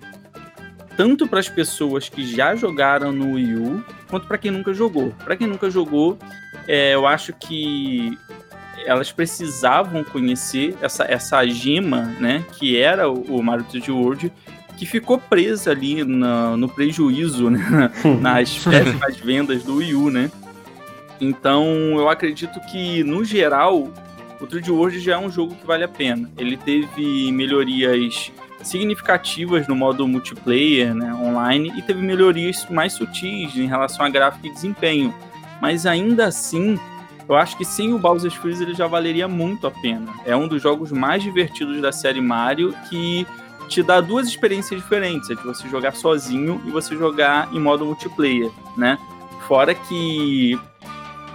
tanto 0.95 1.27
para 1.27 1.39
as 1.39 1.49
pessoas 1.49 2.09
que 2.09 2.25
já 2.25 2.55
jogaram 2.55 3.11
no 3.11 3.33
Wii 3.33 3.55
U, 3.55 3.83
quanto 4.09 4.27
para 4.27 4.37
quem 4.37 4.51
nunca 4.51 4.73
jogou. 4.73 5.11
Para 5.23 5.35
quem 5.35 5.47
nunca 5.47 5.69
jogou, 5.69 6.17
é, 6.67 6.95
eu 6.95 7.05
acho 7.05 7.33
que 7.33 8.17
elas 8.85 9.11
precisavam 9.11 10.03
conhecer 10.03 10.75
essa, 10.81 11.03
essa 11.05 11.45
gema, 11.45 12.03
né, 12.19 12.43
que 12.53 12.77
era 12.77 13.09
o, 13.09 13.37
o 13.37 13.43
Mario 13.43 13.65
3D 13.65 13.89
World, 13.89 14.31
que 14.77 14.85
ficou 14.85 15.17
presa 15.17 15.71
ali 15.71 16.03
na, 16.03 16.55
no 16.57 16.69
prejuízo, 16.69 17.49
né, 17.49 17.91
nas 18.21 18.57
péssimas 18.57 19.17
vendas 19.17 19.63
do 19.63 19.77
Wii 19.77 19.95
U, 19.95 20.09
né. 20.09 20.31
Então, 21.19 21.65
eu 21.97 22.09
acredito 22.09 22.59
que, 22.71 23.03
no 23.03 23.23
geral, 23.23 23.89
o 24.39 24.45
3D 24.45 24.69
World 24.69 24.99
já 24.99 25.13
é 25.13 25.17
um 25.17 25.31
jogo 25.31 25.55
que 25.55 25.65
vale 25.65 25.83
a 25.83 25.87
pena. 25.87 26.29
Ele 26.37 26.57
teve 26.57 27.31
melhorias 27.31 28.31
significativas 28.67 29.67
no 29.67 29.75
modo 29.75 30.07
multiplayer, 30.07 30.93
né, 30.93 31.13
online, 31.13 31.71
e 31.77 31.81
teve 31.81 32.01
melhorias 32.01 32.65
mais 32.69 32.93
sutis 32.93 33.55
em 33.55 33.67
relação 33.67 34.05
a 34.05 34.09
gráfico 34.09 34.47
e 34.47 34.53
desempenho. 34.53 35.13
Mas 35.61 35.85
ainda 35.85 36.25
assim, 36.25 36.79
eu 37.27 37.35
acho 37.35 37.57
que 37.57 37.65
sem 37.65 37.93
o 37.93 37.99
Bowser's 37.99 38.35
Fury 38.35 38.61
ele 38.61 38.75
já 38.75 38.87
valeria 38.87 39.27
muito 39.27 39.65
a 39.65 39.71
pena. 39.71 40.13
É 40.25 40.35
um 40.35 40.47
dos 40.47 40.61
jogos 40.61 40.91
mais 40.91 41.23
divertidos 41.23 41.81
da 41.81 41.91
série 41.91 42.21
Mario 42.21 42.73
que 42.89 43.25
te 43.67 43.81
dá 43.81 43.99
duas 43.99 44.27
experiências 44.27 44.79
diferentes, 44.79 45.29
é 45.29 45.35
de 45.35 45.43
você 45.43 45.67
jogar 45.67 45.95
sozinho 45.95 46.61
e 46.65 46.69
você 46.69 46.95
jogar 46.95 47.51
em 47.51 47.59
modo 47.59 47.85
multiplayer, 47.85 48.51
né? 48.77 48.97
Fora 49.47 49.73
que 49.73 50.59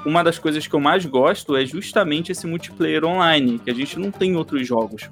uma 0.04 0.22
das 0.22 0.38
coisas 0.38 0.66
que 0.66 0.74
eu 0.74 0.80
mais 0.80 1.04
gosto 1.04 1.56
é 1.56 1.66
justamente 1.66 2.32
esse 2.32 2.46
multiplayer 2.46 3.04
online, 3.04 3.58
que 3.58 3.70
a 3.70 3.74
gente 3.74 3.98
não 3.98 4.10
tem 4.10 4.30
em 4.30 4.36
outros 4.36 4.66
jogos. 4.66 5.10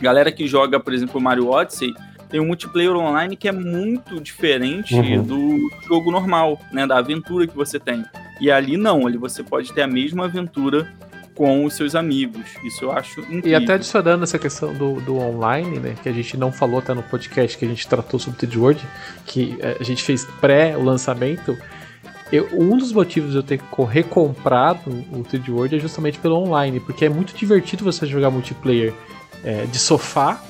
Galera 0.00 0.32
que 0.32 0.46
joga, 0.46 0.80
por 0.80 0.92
exemplo, 0.92 1.20
Mario 1.20 1.48
Odyssey, 1.48 1.92
tem 2.28 2.40
um 2.40 2.46
multiplayer 2.46 2.94
online 2.96 3.36
que 3.36 3.48
é 3.48 3.52
muito 3.52 4.20
diferente 4.20 4.94
uhum. 4.94 5.22
do 5.22 5.70
jogo 5.86 6.10
normal, 6.10 6.60
né, 6.72 6.86
da 6.86 6.98
aventura 6.98 7.46
que 7.46 7.56
você 7.56 7.78
tem. 7.78 8.04
E 8.40 8.50
ali 8.50 8.76
não, 8.76 9.06
ali 9.06 9.18
você 9.18 9.42
pode 9.42 9.72
ter 9.72 9.82
a 9.82 9.86
mesma 9.86 10.24
aventura 10.24 10.88
com 11.34 11.64
os 11.64 11.74
seus 11.74 11.94
amigos. 11.94 12.44
Isso 12.64 12.84
eu 12.84 12.92
acho 12.92 13.20
incrível. 13.22 13.50
E 13.50 13.54
até 13.54 13.74
adicionando 13.74 14.24
essa 14.24 14.38
questão 14.38 14.72
do, 14.72 15.00
do 15.00 15.16
online, 15.16 15.78
né, 15.78 15.94
que 16.02 16.08
a 16.08 16.12
gente 16.12 16.36
não 16.36 16.52
falou 16.52 16.78
até 16.78 16.94
no 16.94 17.02
podcast 17.02 17.58
que 17.58 17.64
a 17.64 17.68
gente 17.68 17.86
tratou 17.88 18.20
sobre 18.20 18.46
o 18.56 18.60
World, 18.60 18.86
que 19.26 19.56
eh, 19.60 19.76
a 19.80 19.82
gente 19.82 20.02
fez 20.02 20.24
pré 20.40 20.76
o 20.76 20.82
lançamento, 20.82 21.56
eu, 22.32 22.48
um 22.52 22.76
dos 22.76 22.92
motivos 22.92 23.32
de 23.32 23.38
eu 23.38 23.42
ter 23.42 23.60
recomprado 23.88 24.90
o 25.12 25.24
3D 25.24 25.48
World 25.48 25.76
é 25.76 25.78
justamente 25.78 26.18
pelo 26.18 26.36
online, 26.36 26.78
porque 26.78 27.04
é 27.04 27.08
muito 27.08 27.34
divertido 27.34 27.84
você 27.84 28.06
jogar 28.06 28.30
multiplayer 28.30 28.94
é, 29.44 29.66
de 29.66 29.78
sofá 29.78 30.40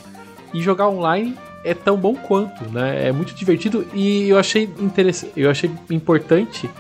e 0.53 0.61
jogar 0.61 0.89
online 0.89 1.37
é 1.63 1.75
tão 1.75 1.97
bom 1.97 2.15
quanto, 2.15 2.65
né? 2.71 3.09
É 3.09 3.13
muito 3.13 3.35
divertido 3.35 3.87
e 3.93 4.29
eu 4.29 4.39
achei 4.39 4.65
interessante, 4.79 5.33
eu 5.37 5.51
achei 5.51 5.71
importante 5.91 6.71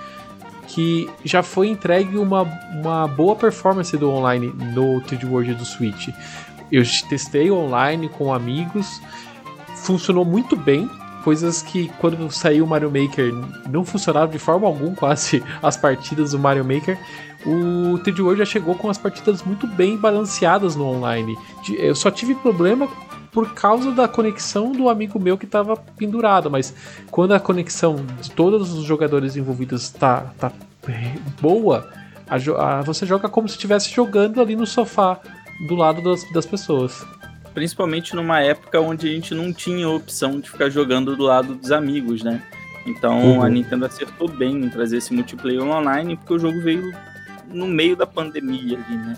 que 0.66 1.08
já 1.24 1.42
foi 1.42 1.68
entregue 1.68 2.16
uma, 2.16 2.42
uma 2.72 3.06
boa 3.08 3.34
performance 3.34 3.96
do 3.96 4.10
online 4.10 4.52
no 4.74 5.00
3D 5.02 5.28
World 5.28 5.54
do 5.54 5.64
Switch. 5.64 6.08
Eu 6.70 6.82
testei 7.08 7.50
online 7.50 8.08
com 8.08 8.32
amigos, 8.32 9.00
funcionou 9.76 10.24
muito 10.24 10.54
bem, 10.54 10.88
coisas 11.24 11.62
que 11.62 11.88
quando 11.98 12.30
saiu 12.30 12.64
o 12.64 12.68
Mario 12.68 12.90
Maker 12.90 13.32
não 13.68 13.84
funcionavam 13.84 14.30
de 14.30 14.38
forma 14.38 14.66
alguma 14.66 14.94
quase 14.94 15.42
as 15.62 15.76
partidas 15.76 16.32
do 16.32 16.38
Mario 16.38 16.64
Maker. 16.64 16.98
O 17.46 17.98
3D 17.98 18.20
World 18.20 18.38
já 18.38 18.44
chegou 18.44 18.74
com 18.74 18.90
as 18.90 18.98
partidas 18.98 19.42
muito 19.42 19.66
bem 19.66 19.96
balanceadas 19.96 20.76
no 20.76 20.84
online. 20.84 21.38
Eu 21.78 21.94
só 21.94 22.10
tive 22.10 22.34
problema 22.34 22.86
por 23.32 23.54
causa 23.54 23.92
da 23.92 24.08
conexão 24.08 24.72
do 24.72 24.88
amigo 24.88 25.18
meu 25.18 25.38
que 25.38 25.44
estava 25.44 25.76
pendurado, 25.76 26.50
mas 26.50 26.74
quando 27.10 27.32
a 27.32 27.40
conexão 27.40 28.04
de 28.20 28.30
todos 28.30 28.72
os 28.72 28.84
jogadores 28.84 29.36
envolvidos 29.36 29.82
está 29.82 30.32
tá 30.38 30.52
boa, 31.40 31.88
a, 32.28 32.78
a, 32.78 32.82
você 32.82 33.06
joga 33.06 33.28
como 33.28 33.48
se 33.48 33.54
estivesse 33.54 33.90
jogando 33.90 34.40
ali 34.40 34.56
no 34.56 34.66
sofá 34.66 35.18
do 35.68 35.74
lado 35.74 36.02
das, 36.02 36.30
das 36.32 36.46
pessoas. 36.46 37.04
Principalmente 37.54 38.14
numa 38.14 38.40
época 38.40 38.80
onde 38.80 39.08
a 39.08 39.12
gente 39.12 39.34
não 39.34 39.52
tinha 39.52 39.88
opção 39.88 40.40
de 40.40 40.50
ficar 40.50 40.70
jogando 40.70 41.16
do 41.16 41.24
lado 41.24 41.54
dos 41.54 41.72
amigos, 41.72 42.22
né? 42.22 42.42
Então 42.86 43.36
uhum. 43.36 43.42
a 43.42 43.48
Nintendo 43.48 43.84
acertou 43.84 44.28
bem 44.28 44.64
em 44.64 44.68
trazer 44.68 44.98
esse 44.98 45.12
multiplayer 45.12 45.62
online, 45.62 46.16
porque 46.16 46.34
o 46.34 46.38
jogo 46.38 46.60
veio 46.60 46.92
no 47.48 47.66
meio 47.66 47.96
da 47.96 48.06
pandemia 48.06 48.78
ali, 48.78 48.96
né? 48.96 49.16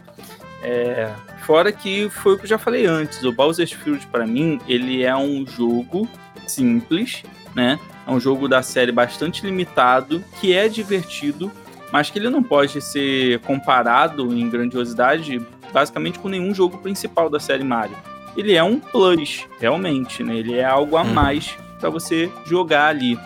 É, 0.63 1.13
fora 1.45 1.73
que 1.73 2.09
foi 2.09 2.35
o 2.35 2.39
que 2.39 2.45
eu 2.45 2.49
já 2.49 2.59
falei 2.59 2.87
antes, 2.87 3.23
o 3.25 3.33
Bowser's 3.33 3.73
Fury 3.73 4.01
para 4.11 4.27
mim, 4.27 4.61
ele 4.69 5.03
é 5.03 5.15
um 5.17 5.45
jogo 5.47 6.09
simples, 6.47 7.23
né? 7.55 7.79
É 8.07 8.11
um 8.11 8.21
jogo 8.21 8.49
da 8.49 8.63
série 8.63 8.93
bastante 8.93 9.45
limitado, 9.45 10.23
que 10.41 10.53
é 10.53 10.69
divertido, 10.69 11.51
mas 11.93 12.11
que 12.11 12.19
ele 12.19 12.31
não 12.31 12.43
pode 12.43 12.81
ser 12.81 13.41
comparado 13.41 14.33
em 14.33 14.49
grandiosidade 14.49 15.41
basicamente 15.73 16.19
com 16.19 16.29
nenhum 16.29 16.55
jogo 16.55 16.79
principal 16.79 17.31
da 17.31 17.41
série 17.41 17.65
Mario. 17.65 17.97
Ele 18.37 18.55
é 18.55 18.63
um 18.63 18.79
plus, 18.79 19.47
realmente, 19.61 20.23
né? 20.23 20.37
Ele 20.37 20.55
é 20.57 20.65
algo 20.65 20.97
a 20.97 21.03
uhum. 21.03 21.13
mais 21.13 21.57
para 21.79 21.91
você 21.91 22.31
jogar 22.47 22.87
ali. 22.87 23.19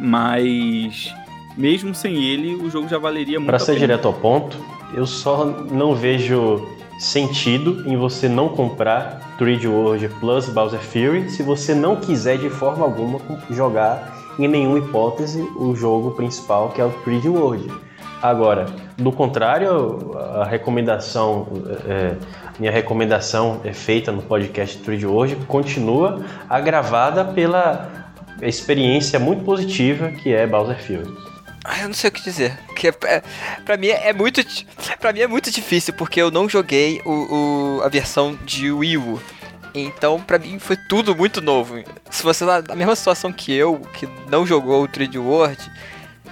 Mas 0.00 1.12
mesmo 1.56 1.94
sem 1.94 2.22
ele, 2.22 2.54
o 2.54 2.70
jogo 2.70 2.88
já 2.88 2.98
valeria 2.98 3.38
muito. 3.38 3.48
Para 3.48 3.58
ser 3.58 3.76
direto 3.76 4.06
ao 4.06 4.14
ponto, 4.14 4.56
eu 4.94 5.06
só 5.06 5.44
não 5.44 5.94
vejo 5.94 6.66
sentido 6.98 7.88
em 7.88 7.96
você 7.96 8.28
não 8.28 8.48
comprar 8.48 9.36
3D 9.38 9.68
World 9.68 10.08
Plus 10.20 10.48
Bowser 10.48 10.80
Fury 10.80 11.30
se 11.30 11.42
você 11.42 11.74
não 11.74 11.96
quiser 11.96 12.38
de 12.38 12.50
forma 12.50 12.84
alguma 12.84 13.20
jogar 13.50 14.16
em 14.38 14.48
nenhuma 14.48 14.78
hipótese 14.78 15.40
o 15.56 15.74
jogo 15.74 16.12
principal 16.12 16.70
que 16.70 16.80
é 16.80 16.84
o 16.84 16.90
3D 17.04 17.26
World. 17.26 17.70
Agora, 18.20 18.66
do 18.96 19.12
contrário, 19.12 20.16
a 20.16 20.44
recomendação, 20.44 21.46
é, 21.86 22.16
minha 22.58 22.72
recomendação 22.72 23.60
é 23.64 23.72
feita 23.72 24.10
no 24.10 24.22
podcast 24.22 24.78
3D 24.78 25.04
World 25.04 25.36
continua 25.46 26.24
agravada 26.48 27.24
pela 27.24 28.14
experiência 28.42 29.18
muito 29.18 29.44
positiva 29.44 30.10
que 30.10 30.32
é 30.32 30.46
Bowser 30.46 30.82
Fury. 30.82 31.28
Ah, 31.64 31.82
eu 31.82 31.88
não 31.88 31.94
sei 31.94 32.08
o 32.08 32.12
que 32.12 32.22
dizer. 32.22 32.58
Porque 32.66 32.88
é, 32.88 33.22
pra 33.64 33.76
mim 33.76 33.88
é 33.88 34.12
muito. 34.12 34.40
para 34.98 35.12
mim 35.12 35.20
é 35.20 35.26
muito 35.26 35.50
difícil, 35.50 35.92
porque 35.94 36.20
eu 36.20 36.30
não 36.30 36.48
joguei 36.48 37.00
o, 37.04 37.78
o, 37.78 37.82
a 37.82 37.88
versão 37.88 38.38
de 38.44 38.70
Wii 38.70 38.96
U. 38.96 39.20
Então, 39.74 40.20
pra 40.20 40.38
mim, 40.38 40.58
foi 40.58 40.76
tudo 40.88 41.14
muito 41.14 41.40
novo. 41.40 41.82
Se 42.10 42.22
você 42.22 42.44
tá 42.46 42.62
na 42.62 42.74
mesma 42.74 42.96
situação 42.96 43.32
que 43.32 43.52
eu, 43.52 43.80
que 43.92 44.08
não 44.28 44.46
jogou 44.46 44.82
o 44.82 44.88
3D 44.88 45.20
World, 45.20 45.58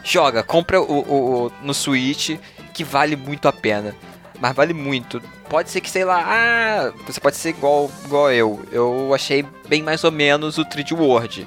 joga, 0.03 0.43
compra 0.43 0.81
o, 0.81 0.85
o, 0.85 1.47
o, 1.47 1.53
no 1.63 1.75
Switch, 1.75 2.39
que 2.73 2.83
vale 2.83 3.15
muito 3.15 3.47
a 3.47 3.53
pena. 3.53 3.95
Mas 4.41 4.55
vale 4.55 4.75
muito. 4.75 5.21
Pode 5.49 5.71
ser 5.71 5.81
que, 5.81 5.91
sei 5.91 6.05
lá, 6.05 6.23
ah, 6.27 6.93
você 7.07 7.21
pode 7.21 7.37
ser 7.37 7.51
igual, 7.51 7.91
igual 8.05 8.31
eu. 8.33 8.61
Eu 8.71 9.15
achei 9.15 9.45
bem 9.69 9.83
mais 9.83 10.05
ou 10.05 10.13
menos 10.13 10.59
o 10.59 10.65
3D 10.65 10.93
World. 10.93 11.47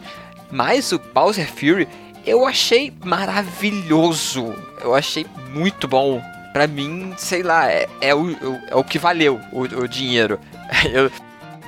Mas 0.52 0.92
o 0.92 1.00
Bowser 1.14 1.48
Fury, 1.48 1.88
eu 2.26 2.46
achei 2.46 2.94
maravilhoso. 3.04 4.56
Eu 4.82 4.96
achei 4.96 5.26
muito 5.54 5.88
bom. 5.88 6.22
Pra 6.54 6.66
mim, 6.66 7.14
sei 7.18 7.44
lá, 7.44 7.72
é, 7.72 7.88
é, 8.02 8.16
o, 8.16 8.32
é 8.68 8.76
o 8.76 8.84
que 8.84 8.98
valeu 8.98 9.40
o, 9.52 9.62
o 9.62 9.88
dinheiro. 9.88 10.40
Eu, 10.92 11.12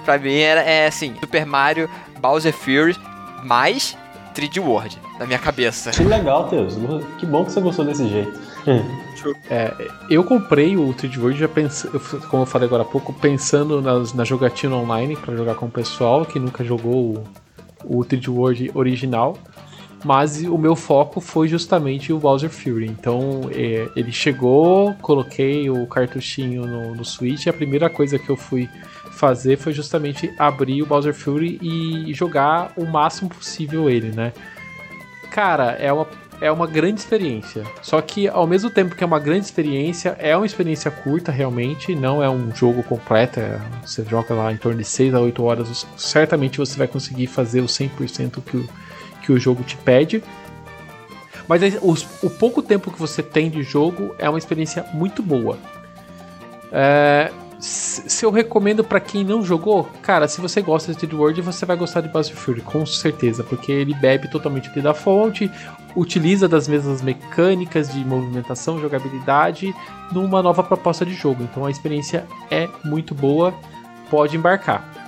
pra 0.03 0.17
mim 0.17 0.39
era 0.39 0.61
é 0.61 0.88
assim, 0.88 1.15
Super 1.19 1.45
Mario, 1.45 1.88
Bowser 2.19 2.51
Fury, 2.51 2.97
mais 3.43 3.95
3D 4.34 4.59
World, 4.59 4.99
na 5.19 5.28
minha 5.28 5.38
cabeça. 5.38 5.91
Que 5.91 6.03
legal, 6.03 6.47
Teus. 6.47 6.76
Que 7.19 7.28
bom 7.28 7.45
que 7.45 7.51
você 7.51 7.61
gostou 7.61 7.86
desse 7.86 8.07
jeito. 8.07 8.39
É, 9.49 9.74
eu 10.09 10.24
comprei 10.24 10.78
o 10.78 10.93
3D 10.93 11.18
World 11.18 11.39
já 11.39 11.47
pensando, 11.47 11.99
como 12.30 12.43
eu 12.43 12.45
falei 12.45 12.68
agora 12.68 12.84
há 12.84 12.86
pouco, 12.86 13.14
pensando 13.14 13.82
nas, 13.82 14.14
na 14.14 14.24
jogatina 14.24 14.76
online 14.76 15.16
para 15.16 15.36
jogar 15.36 15.55
com 15.55 15.66
o 15.66 15.72
pessoal 15.72 16.26
que 16.26 16.39
nunca 16.39 16.64
jogou 16.64 17.24
o, 17.84 17.99
o 17.99 18.05
3D 18.05 18.30
World 18.30 18.72
original 18.74 19.38
mas 20.03 20.41
o 20.43 20.57
meu 20.57 20.76
foco 20.76 21.22
foi 21.22 21.47
justamente 21.47 22.12
o 22.12 22.20
Bowser 22.20 22.49
Fury. 22.49 22.88
Então 22.88 23.49
é, 23.51 23.89
ele 23.95 24.12
chegou, 24.12 24.93
coloquei 24.95 25.70
o 25.70 25.86
cartuchinho 25.88 26.66
no, 26.66 26.95
no 26.95 27.05
Switch 27.05 27.45
e 27.45 27.49
a 27.49 27.53
primeira 27.53 27.89
coisa 27.89 28.18
que 28.18 28.30
eu 28.30 28.36
fui 28.36 28.70
fazer 29.12 29.57
foi 29.57 29.74
justamente 29.74 30.34
abrir 30.38 30.82
o 30.82 30.86
Bowser 30.86 31.14
Fury 31.14 31.59
e 31.62 32.14
jogar 32.14 32.72
o 32.76 32.86
máximo 32.86 33.30
possível 33.30 33.89
ele, 33.89 34.12
né? 34.12 34.34
Cara, 35.30 35.74
é 35.74 35.93
uma, 35.93 36.07
é 36.42 36.52
uma 36.52 36.68
grande 36.68 37.00
experiência. 37.00 37.64
Só 37.82 38.02
que 38.02 38.28
ao 38.28 38.46
mesmo 38.48 38.70
tempo 38.70 38.96
que 38.96 39.04
é 39.04 39.08
uma 39.08 39.20
grande 39.20 39.46
experiência, 39.46 40.18
é 40.20 40.36
uma 40.36 40.46
experiência 40.46 40.89
curta 40.92 41.32
realmente, 41.32 41.96
não 41.96 42.22
é 42.22 42.30
um 42.30 42.54
jogo 42.54 42.84
completo. 42.84 43.39
É, 43.39 43.60
você 43.86 44.04
joga 44.04 44.34
lá 44.34 44.52
em 44.52 44.58
torno 44.58 44.80
de 44.80 44.84
6 44.84 45.14
a 45.14 45.20
8 45.20 45.44
horas, 45.44 45.88
certamente 45.96 46.58
você 46.58 46.78
vai 46.78 46.88
conseguir 46.88 47.28
fazer 47.28 47.62
o 47.62 47.68
100% 47.68 48.42
que 48.44 48.58
o 48.58 48.68
que 49.22 49.32
o 49.32 49.39
jogo 49.39 49.64
te 49.64 49.78
pede. 49.78 50.24
Mas 51.48 51.62
os, 51.82 52.08
o 52.24 52.30
pouco 52.30 52.62
tempo 52.62 52.92
que 52.92 53.00
você 53.00 53.22
tem 53.22 53.50
de 53.50 53.64
jogo 53.64 54.16
é 54.18 54.30
uma 54.30 54.39
experiência 54.39 54.86
muito 54.94 55.22
boa. 55.22 55.58
É, 56.72 57.32
se 57.62 58.26
eu 58.26 58.32
recomendo 58.32 58.84
para 58.84 58.99
quem 58.99 59.24
não 59.24 59.43
jogou, 59.43 59.88
cara, 60.01 60.28
se 60.28 60.41
você 60.41 60.62
gosta 60.62 60.91
de 60.91 60.97
Street 60.97 61.14
World, 61.14 61.41
você 61.41 61.64
vai 61.64 61.78
gostar 61.78 62.01
de 62.01 62.34
Fury, 62.34 62.62
com 62.62 62.84
certeza, 62.88 63.43
porque 63.43 63.72
ele 63.72 63.93
bebe 63.93 64.28
totalmente 64.28 64.68
aqui 64.68 64.82
da 64.82 64.95
fonte, 64.95 65.49
utiliza 65.95 66.47
das 66.47 66.68
mesmas 66.68 67.03
mecânicas 67.03 67.93
de 67.93 68.03
movimentação, 68.03 68.82
jogabilidade, 68.82 69.76
numa 70.12 70.41
nova 70.41 70.64
proposta 70.64 71.05
de 71.05 71.14
jogo. 71.14 71.43
Então 71.43 71.64
a 71.64 71.70
experiência 71.70 72.26
é 72.49 72.68
muito 72.84 73.14
boa, 73.14 73.53
pode 74.09 74.36
embarcar. 74.36 75.01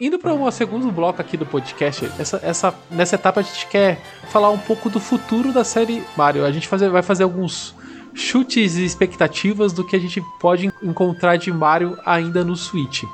Indo 0.00 0.18
para 0.18 0.32
um 0.32 0.50
segundo 0.50 0.90
bloco 0.90 1.20
aqui 1.20 1.36
do 1.36 1.44
podcast, 1.44 2.10
essa, 2.18 2.40
essa, 2.42 2.74
nessa 2.90 3.16
etapa 3.16 3.40
a 3.40 3.42
gente 3.42 3.66
quer 3.66 4.00
falar 4.30 4.48
um 4.48 4.56
pouco 4.56 4.88
do 4.88 4.98
futuro 4.98 5.52
da 5.52 5.62
série 5.62 6.02
Mario. 6.16 6.46
A 6.46 6.50
gente 6.50 6.66
fazer, 6.66 6.88
vai 6.88 7.02
fazer 7.02 7.22
alguns 7.22 7.74
chutes 8.14 8.76
e 8.76 8.84
expectativas 8.84 9.74
do 9.74 9.84
que 9.84 9.94
a 9.94 9.98
gente 9.98 10.22
pode 10.40 10.72
encontrar 10.82 11.36
de 11.36 11.52
Mario 11.52 11.98
ainda 12.06 12.42
no 12.42 12.56
Switch. 12.56 13.04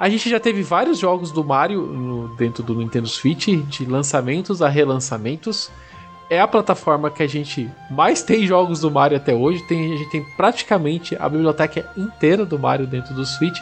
A 0.00 0.08
gente 0.08 0.28
já 0.28 0.40
teve 0.40 0.64
vários 0.64 0.98
jogos 0.98 1.30
do 1.30 1.44
Mario 1.44 1.82
no, 1.82 2.34
dentro 2.34 2.60
do 2.60 2.74
Nintendo 2.74 3.06
Switch, 3.06 3.46
de 3.46 3.86
lançamentos 3.86 4.60
a 4.60 4.68
relançamentos. 4.68 5.70
É 6.28 6.40
a 6.40 6.48
plataforma 6.48 7.08
que 7.08 7.22
a 7.22 7.28
gente 7.28 7.70
mais 7.88 8.24
tem 8.24 8.44
jogos 8.48 8.80
do 8.80 8.90
Mario 8.90 9.16
até 9.16 9.32
hoje. 9.32 9.62
Tem, 9.62 9.94
a 9.94 9.96
gente 9.96 10.10
tem 10.10 10.24
praticamente 10.36 11.14
a 11.20 11.28
biblioteca 11.28 11.88
inteira 11.96 12.44
do 12.44 12.58
Mario 12.58 12.84
dentro 12.84 13.14
do 13.14 13.24
Switch. 13.24 13.60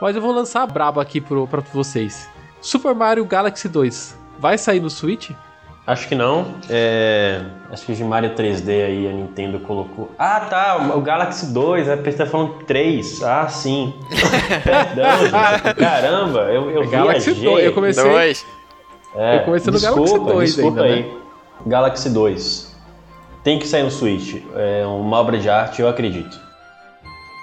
Mas 0.00 0.16
eu 0.16 0.22
vou 0.22 0.32
lançar 0.32 0.62
a 0.62 0.66
braba 0.66 1.02
aqui 1.02 1.20
para 1.20 1.60
vocês. 1.72 2.28
Super 2.60 2.94
Mario 2.94 3.24
Galaxy 3.24 3.68
2 3.68 4.16
vai 4.38 4.56
sair 4.56 4.80
no 4.80 4.88
Switch? 4.88 5.30
Acho 5.86 6.08
que 6.08 6.14
não. 6.14 6.54
É... 6.68 7.42
Acho 7.70 7.84
que 7.84 7.94
de 7.94 8.04
Mario 8.04 8.30
3D 8.34 8.68
aí 8.68 9.08
a 9.08 9.12
Nintendo 9.12 9.58
colocou. 9.60 10.10
Ah, 10.18 10.40
tá. 10.40 10.76
O 10.94 11.00
Galaxy 11.00 11.52
2. 11.52 11.88
A 11.88 11.96
pessoa 11.96 12.26
tá 12.26 12.30
falando 12.30 12.64
3. 12.64 13.22
Ah, 13.22 13.48
sim. 13.48 13.94
Perdão, 14.62 15.18
gente. 15.18 15.74
Caramba, 15.74 16.40
eu, 16.52 16.70
eu 16.70 16.88
Galaxy 16.88 17.32
viajei. 17.32 17.50
2. 17.50 17.64
Eu 17.64 17.72
comecei, 17.72 18.04
Dois. 18.04 18.46
É, 19.16 19.36
eu 19.36 19.40
comecei 19.40 19.72
no 19.72 19.78
desculpa, 19.78 20.10
Galaxy 20.10 20.34
2 20.34 20.54
desculpa 20.54 20.80
ainda, 20.82 20.94
aí. 20.94 21.02
né? 21.02 21.18
Galaxy 21.66 22.10
2. 22.10 22.76
Tem 23.42 23.58
que 23.58 23.66
sair 23.66 23.82
no 23.82 23.90
Switch. 23.90 24.42
É 24.54 24.84
uma 24.86 25.18
obra 25.18 25.38
de 25.38 25.48
arte, 25.48 25.82
eu 25.82 25.88
acredito. 25.88 26.38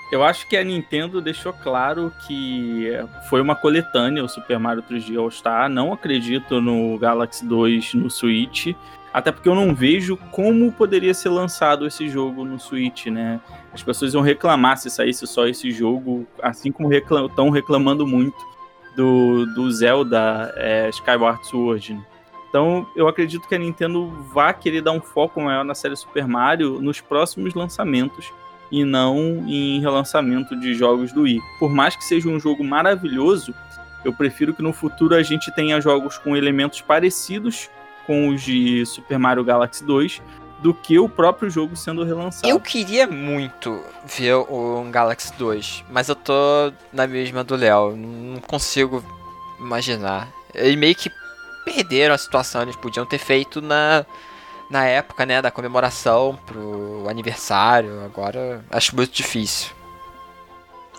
Eu 0.10 0.24
acho 0.24 0.48
que 0.48 0.56
a 0.56 0.64
Nintendo 0.64 1.20
deixou 1.20 1.52
claro 1.52 2.14
que 2.26 2.88
foi 3.30 3.42
uma 3.42 3.56
coletânea 3.56 4.24
o 4.24 4.30
Super 4.30 4.58
Mario 4.58 4.82
3D 4.84 5.20
All 5.20 5.30
Star. 5.30 5.70
Não 5.70 5.92
acredito 5.92 6.62
no 6.62 6.98
Galaxy 6.98 7.46
2 7.46 7.94
no 7.96 8.10
Switch. 8.10 8.68
Até 9.14 9.32
porque 9.32 9.50
eu 9.50 9.56
não 9.56 9.76
vejo 9.76 10.16
como 10.32 10.72
poderia 10.72 11.14
ser 11.14 11.30
lançado 11.30 11.86
esse 11.86 12.08
jogo 12.08 12.46
no 12.46 12.60
Switch, 12.60 13.08
né? 13.08 13.42
As 13.74 13.84
pessoas 13.84 14.14
iam 14.14 14.22
reclamar 14.22 14.78
se 14.78 14.90
saísse 14.90 15.28
só 15.28 15.46
esse 15.48 15.72
jogo, 15.72 16.26
assim 16.42 16.72
como 16.72 16.94
estão 16.94 17.50
reclamando 17.50 18.08
muito 18.08 18.38
do, 18.96 19.46
do 19.48 19.70
Zelda 19.72 20.54
é, 20.56 20.90
Skyward 20.90 21.46
Sword. 21.48 21.96
né? 21.96 22.06
Então 22.50 22.88
eu 22.96 23.08
acredito 23.08 23.48
que 23.48 23.56
a 23.56 23.60
Nintendo 23.60 24.08
vai 24.34 24.54
querer 24.54 24.82
dar 24.82 24.92
um 24.92 25.02
foco 25.02 25.42
maior 25.42 25.66
na 25.66 25.76
série 25.76 25.96
Super 25.96 26.28
Mario 26.28 26.82
nos 26.82 27.02
próximos 27.02 27.54
lançamentos 27.54 28.32
e 28.72 28.84
não 28.84 29.44
em 29.48 29.80
relançamento 29.80 30.56
de 30.56 30.74
jogos 30.74 31.12
do 31.12 31.22
Wii. 31.22 31.42
Por 31.60 31.72
mais 31.72 31.96
que 31.96 32.04
seja 32.04 32.30
um 32.30 32.40
jogo 32.40 32.64
maravilhoso, 32.64 33.54
eu 34.04 34.14
prefiro 34.14 34.54
que 34.54 34.62
no 34.62 34.74
futuro 34.74 35.16
a 35.16 35.24
gente 35.24 35.52
tenha 35.52 35.80
jogos 35.82 36.18
com 36.18 36.36
elementos 36.36 36.82
parecidos 36.82 37.70
com 38.06 38.30
os 38.30 38.42
de 38.42 38.86
Super 38.86 39.20
Mario 39.20 39.44
Galaxy 39.44 39.84
2 39.84 40.22
do 40.60 40.74
que 40.74 40.98
o 40.98 41.08
próprio 41.08 41.50
jogo 41.50 41.76
sendo 41.76 42.04
relançado. 42.04 42.48
Eu 42.48 42.60
queria 42.60 43.06
muito 43.06 43.80
ver 44.06 44.34
o 44.34 44.84
Galaxy 44.90 45.32
2, 45.38 45.84
mas 45.90 46.10
eu 46.10 46.16
tô 46.16 46.72
na 46.92 47.06
mesma 47.06 47.44
do 47.44 47.56
Léo. 47.56 47.96
Não 47.96 48.40
consigo 48.42 49.04
imaginar. 49.60 50.30
Eles 50.54 50.76
meio 50.76 50.96
que 50.96 51.12
perderam 51.66 52.16
a 52.16 52.18
situação, 52.18 52.62
eles 52.64 52.76
podiam 52.76 53.06
ter 53.06 53.20
feito 53.20 53.62
na, 53.62 54.06
na 54.70 54.86
época, 54.86 55.26
né, 55.26 55.42
da 55.42 55.52
comemoração 55.52 56.38
pro 56.46 57.06
aniversário. 57.10 58.04
Agora 58.04 58.64
acho 58.70 58.96
muito 58.96 59.12
difícil. 59.12 59.72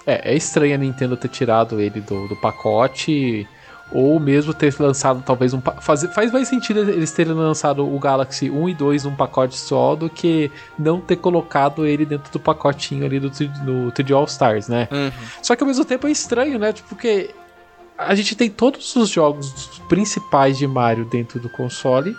É, 0.07 0.33
é 0.33 0.35
estranho 0.35 0.75
a 0.75 0.79
Nintendo 0.79 1.16
ter 1.16 1.29
tirado 1.29 1.81
ele 1.81 2.01
do, 2.01 2.29
do 2.29 2.37
pacote. 2.37 3.47
Ou 3.91 4.21
mesmo 4.21 4.53
ter 4.53 4.75
lançado 4.79 5.23
talvez 5.25 5.55
um. 5.55 5.62
Faz, 5.81 6.05
faz 6.14 6.31
mais 6.31 6.47
sentido 6.47 6.81
eles 6.81 7.11
terem 7.11 7.33
lançado 7.33 7.87
o 7.87 7.99
Galaxy 7.99 8.51
1 8.51 8.69
e 8.69 8.75
2 8.75 9.05
num 9.05 9.16
pacote 9.16 9.57
só 9.57 9.97
do 9.97 10.11
que 10.11 10.53
não 10.79 11.01
ter 11.01 11.16
colocado 11.16 11.87
ele 11.87 12.05
dentro 12.05 12.31
do 12.31 12.39
pacotinho 12.39 13.07
ali 13.07 13.19
do, 13.19 13.31
3D 13.31 13.64
no 13.64 13.91
3D 13.91 14.14
All 14.14 14.25
Stars, 14.27 14.69
né? 14.69 14.89
Uhum. 14.91 15.11
Só 15.43 15.57
que 15.57 15.62
ao 15.62 15.66
mesmo 15.66 15.87
tempo 15.87 16.07
é 16.07 16.11
estranho, 16.11 16.59
né? 16.59 16.71
Tipo, 16.71 16.91
porque 16.91 17.31
a 17.97 18.14
gente 18.14 18.37
tem 18.37 18.51
todos 18.51 18.95
os 18.95 19.09
jogos 19.09 19.81
principais 19.89 20.59
de 20.59 20.66
Mario 20.66 21.07
dentro 21.07 21.41
do 21.41 21.49
console, 21.49 22.14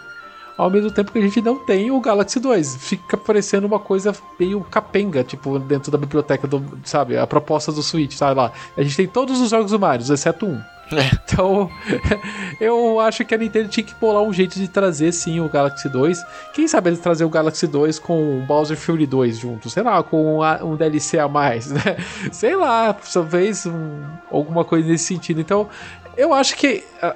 ao 0.62 0.70
mesmo 0.70 0.92
tempo 0.92 1.12
que 1.12 1.18
a 1.18 1.22
gente 1.22 1.42
não 1.42 1.58
tem 1.58 1.90
o 1.90 2.00
Galaxy 2.02 2.40
2. 2.40 2.76
Fica 2.76 3.16
parecendo 3.16 3.66
uma 3.66 3.80
coisa 3.80 4.14
meio 4.40 4.60
capenga, 4.70 5.24
tipo, 5.24 5.58
dentro 5.58 5.90
da 5.92 5.98
biblioteca 5.98 6.48
do, 6.48 6.80
sabe, 6.84 7.18
a 7.18 7.26
proposta 7.26 7.72
do 7.72 7.82
Switch, 7.82 8.14
sabe 8.14 8.36
lá. 8.36 8.52
A 8.78 8.84
gente 8.84 8.96
tem 8.98 9.08
todos 9.08 9.40
os 9.40 9.50
jogos 9.50 9.72
do 9.72 9.80
Mario, 9.80 10.06
exceto 10.14 10.46
um. 10.46 10.62
Então, 11.24 11.70
eu 12.60 13.00
acho 13.00 13.24
que 13.24 13.34
a 13.36 13.38
Nintendo 13.38 13.70
tinha 13.70 13.84
que 13.86 13.94
bolar 13.96 14.24
um 14.24 14.34
jeito 14.34 14.56
de 14.60 14.68
trazer 14.68 15.12
sim 15.12 15.40
o 15.40 15.48
Galaxy 15.48 15.88
2. 15.88 16.20
Quem 16.54 16.68
sabe 16.68 16.90
eles 16.90 17.00
trazer 17.00 17.24
o 17.24 17.30
Galaxy 17.30 17.68
2 17.68 18.00
com 18.00 18.40
o 18.40 18.42
Bowser 18.46 18.76
Fury 18.76 19.06
2 19.06 19.38
junto, 19.38 19.70
sei 19.70 19.84
lá, 19.84 20.02
com 20.04 20.42
a- 20.42 20.60
um 20.64 20.76
DLC 20.76 21.20
a 21.20 21.28
mais, 21.28 21.70
né? 21.72 21.96
Sei 22.32 22.56
lá, 22.56 22.92
talvez 22.94 23.66
um- 23.68 24.02
alguma 24.32 24.66
coisa 24.66 24.88
nesse 24.88 25.06
sentido. 25.06 25.40
Então, 25.40 25.70
eu 26.18 26.34
acho 26.34 26.56
que 26.58 26.84
ah, 27.02 27.16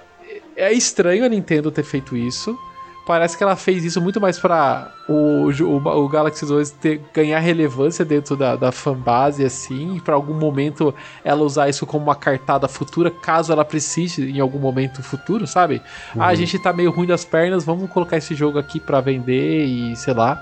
é 0.56 0.72
estranho 0.72 1.26
a 1.26 1.30
Nintendo 1.30 1.72
ter 1.72 1.84
feito 1.84 2.16
isso. 2.16 2.58
Parece 3.06 3.38
que 3.38 3.44
ela 3.44 3.58
fez 3.58 3.84
isso 3.84 4.02
muito 4.02 4.22
mais 4.22 4.40
pra 4.40 4.90
o, 5.10 5.50
o, 5.50 5.76
o 5.76 6.08
Galaxy 6.08 6.46
2 6.46 6.72
ter, 6.72 7.02
ganhar 7.14 7.40
relevância 7.40 8.06
dentro 8.06 8.38
da, 8.38 8.56
da 8.56 8.72
fanbase, 8.72 9.44
assim, 9.44 9.98
e 9.98 10.02
pra 10.02 10.16
algum 10.16 10.34
momento 10.34 10.96
ela 11.24 11.44
usar 11.44 11.68
isso 11.68 11.86
como 11.86 12.06
uma 12.06 12.16
cartada 12.16 12.68
futura, 12.68 13.12
caso 13.12 13.52
ela 13.52 13.66
precise 13.66 14.32
em 14.32 14.40
algum 14.40 14.60
momento 14.60 15.04
futuro, 15.04 15.46
sabe? 15.46 15.82
Ah, 16.18 16.28
a 16.28 16.36
gente 16.36 16.58
tá 16.58 16.72
meio 16.72 16.92
ruim 16.92 17.08
das 17.08 17.26
pernas, 17.26 17.66
vamos 17.66 17.90
colocar 17.90 18.16
esse 18.16 18.34
jogo 18.36 18.58
aqui 18.58 18.80
pra 18.80 19.02
vender 19.02 19.66
e 19.66 19.96
sei 19.98 20.14
lá. 20.14 20.42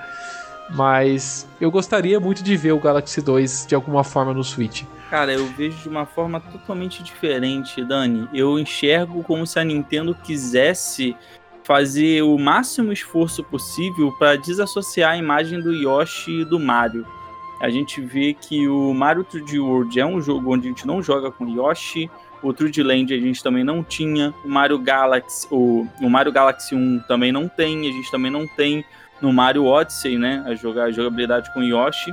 Mas 0.70 1.48
eu 1.60 1.70
gostaria 1.70 2.20
muito 2.20 2.44
de 2.44 2.56
ver 2.56 2.72
o 2.72 2.80
Galaxy 2.80 3.22
2 3.22 3.66
de 3.68 3.76
alguma 3.76 4.04
forma 4.04 4.34
no 4.34 4.44
Switch. 4.44 4.84
Cara, 5.10 5.34
eu 5.34 5.46
vejo 5.48 5.78
de 5.78 5.90
uma 5.90 6.06
forma 6.06 6.40
totalmente 6.40 7.04
diferente, 7.04 7.84
Dani. 7.84 8.30
Eu 8.34 8.58
enxergo 8.58 9.22
como 9.24 9.46
se 9.46 9.60
a 9.60 9.64
Nintendo 9.64 10.16
quisesse 10.16 11.18
fazer 11.72 12.22
o 12.22 12.38
máximo 12.38 12.92
esforço 12.92 13.42
possível 13.46 14.12
para 14.20 14.36
desassociar 14.36 15.12
a 15.12 15.18
imagem 15.18 15.62
do 15.62 15.72
Yoshi 15.72 16.42
e 16.42 16.44
do 16.44 16.60
Mario. 16.60 17.08
A 17.62 17.70
gente 17.70 18.02
vê 18.02 18.34
que 18.34 18.68
o 18.68 18.94
Mario 18.94 19.24
3D 19.24 19.58
World 19.58 19.98
é 19.98 20.06
um 20.06 20.22
jogo 20.22 20.54
onde 20.54 20.68
a 20.68 20.70
gente 20.70 20.86
não 20.86 21.02
joga 21.02 21.32
com 21.32 21.48
Yoshi, 21.48 22.12
o 22.44 22.54
3D 22.54 22.84
Land 22.84 23.14
a 23.14 23.18
gente 23.18 23.42
também 23.42 23.64
não 23.64 23.86
tinha, 23.86 24.34
o 24.44 24.50
Mario 24.50 24.78
Galaxy, 24.80 25.48
o, 25.50 25.88
o 26.02 26.10
Mario 26.10 26.34
Galaxy 26.34 26.76
1 26.76 27.04
também 27.08 27.32
não 27.32 27.48
tem, 27.48 27.88
a 27.88 27.92
gente 27.94 28.12
também 28.12 28.30
não 28.30 28.46
tem 28.46 28.84
no 29.22 29.32
Mario 29.32 29.64
Odyssey, 29.64 30.18
né, 30.18 30.44
a, 30.46 30.54
jogar, 30.54 30.88
a 30.88 30.92
jogabilidade 30.92 31.54
com 31.54 31.64
Yoshi. 31.64 32.12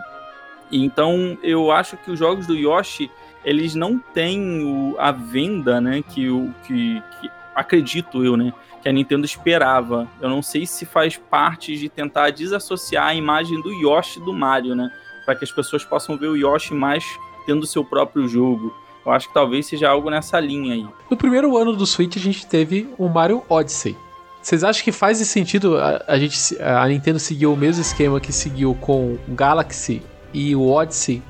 Então, 0.71 1.37
eu 1.43 1.73
acho 1.73 1.97
que 1.97 2.13
os 2.13 2.19
jogos 2.19 2.47
do 2.47 2.55
Yoshi, 2.55 3.11
eles 3.45 3.75
não 3.75 3.99
têm 3.99 4.63
o- 4.63 4.95
a 5.01 5.11
venda, 5.11 5.81
né, 5.81 6.01
que 6.01 6.31
o 6.31 6.55
que, 6.65 7.03
que 7.21 7.29
acredito 7.57 8.25
eu, 8.25 8.37
né, 8.37 8.53
que 8.83 8.89
a 8.89 8.93
Nintendo 8.93 9.25
esperava. 9.25 10.09
Eu 10.21 10.29
não 10.29 10.43
sei 10.43 10.67
se 10.67 10.87
faz 10.87 11.17
parte 11.17 11.77
de 11.77 11.89
tentar 11.89 12.31
desassociar 12.31 13.09
a 13.09 13.15
imagem 13.15 13.61
do 13.61 13.73
Yoshi 13.73 14.21
do 14.21 14.33
Mario, 14.33 14.75
né, 14.75 14.91
para 15.25 15.35
que 15.35 15.45
as 15.45 15.53
pessoas 15.53 15.85
possam 15.85 16.17
ver 16.17 16.29
o 16.29 16.37
Yoshi 16.37 16.75
mais 16.75 17.05
tendo 17.47 17.67
seu 17.67 17.85
próprio 17.85 18.29
jogo. 18.29 18.75
Eu 19.05 19.13
acho 19.13 19.29
que 19.29 19.35
talvez 19.35 19.67
seja 19.67 19.89
algo 19.89 20.11
nessa 20.11 20.39
linha 20.39 20.75
aí. 20.75 20.87
No 21.11 21.17
primeiro 21.17 21.57
ano 21.57 21.75
do 21.75 21.87
Switch 21.87 22.17
a 22.17 22.21
gente 22.21 22.47
teve 22.47 22.93
o 22.99 23.09
Mario 23.09 23.43
Odyssey. 23.49 23.97
Vocês 24.43 24.63
acham 24.63 24.85
que 24.85 24.93
faz 24.93 25.19
sentido 25.19 25.79
a, 25.79 26.05
a 26.07 26.19
gente, 26.19 26.61
a 26.61 26.87
Nintendo 26.87 27.19
seguir 27.19 27.47
o 27.47 27.57
mesmo 27.57 27.83
esquema 27.83 28.21
que 28.21 28.33
seguiu 28.33 28.75
com 28.75 29.19
o 29.27 29.35
Galaxy 29.35 30.03
e 30.33 30.55
o 30.55 30.71
Odyssey 30.71 31.23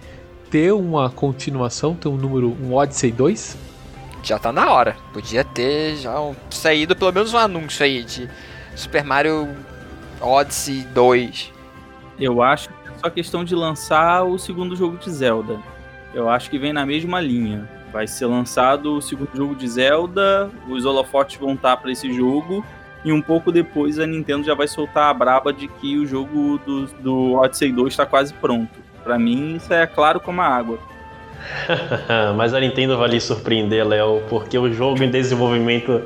ter 0.50 0.72
uma 0.72 1.10
continuação, 1.10 1.94
ter 1.94 2.08
um 2.08 2.16
número, 2.16 2.56
um 2.62 2.74
Odyssey 2.74 3.12
2? 3.12 3.67
Já 4.22 4.38
tá 4.38 4.52
na 4.52 4.70
hora. 4.70 4.96
Podia 5.12 5.44
ter 5.44 5.96
já 5.96 6.20
um- 6.20 6.34
saído 6.50 6.94
pelo 6.96 7.12
menos 7.12 7.32
um 7.32 7.38
anúncio 7.38 7.84
aí 7.84 8.02
de 8.02 8.28
Super 8.74 9.04
Mario 9.04 9.48
Odyssey 10.20 10.82
2. 10.92 11.52
Eu 12.18 12.42
acho 12.42 12.68
que 12.68 12.74
é 12.88 12.98
só 12.98 13.10
questão 13.10 13.44
de 13.44 13.54
lançar 13.54 14.24
o 14.24 14.38
segundo 14.38 14.74
jogo 14.76 14.96
de 14.98 15.10
Zelda. 15.10 15.58
Eu 16.12 16.28
acho 16.28 16.50
que 16.50 16.58
vem 16.58 16.72
na 16.72 16.84
mesma 16.84 17.20
linha. 17.20 17.68
Vai 17.92 18.06
ser 18.06 18.26
lançado 18.26 18.96
o 18.96 19.00
segundo 19.00 19.30
jogo 19.34 19.54
de 19.54 19.66
Zelda, 19.66 20.50
os 20.68 20.84
holofotes 20.84 21.38
vão 21.40 21.54
estar 21.54 21.76
para 21.78 21.90
esse 21.90 22.12
jogo, 22.12 22.62
e 23.02 23.10
um 23.12 23.22
pouco 23.22 23.50
depois 23.50 23.98
a 23.98 24.06
Nintendo 24.06 24.44
já 24.44 24.54
vai 24.54 24.68
soltar 24.68 25.08
a 25.08 25.14
braba 25.14 25.52
de 25.54 25.68
que 25.68 25.96
o 25.96 26.04
jogo 26.06 26.58
do, 26.66 26.86
do 27.00 27.32
Odyssey 27.34 27.72
2 27.72 27.92
está 27.94 28.04
quase 28.04 28.34
pronto. 28.34 28.78
Pra 29.02 29.18
mim, 29.18 29.56
isso 29.56 29.72
é 29.72 29.86
claro 29.86 30.20
como 30.20 30.40
a 30.42 30.46
água. 30.46 30.78
Mas 32.36 32.54
a 32.54 32.60
Nintendo 32.60 32.96
vai 32.96 33.08
lhe 33.08 33.20
surpreender, 33.20 33.86
Léo, 33.86 34.22
porque 34.28 34.58
o 34.58 34.72
jogo 34.72 35.02
em 35.02 35.10
desenvolvimento 35.10 36.02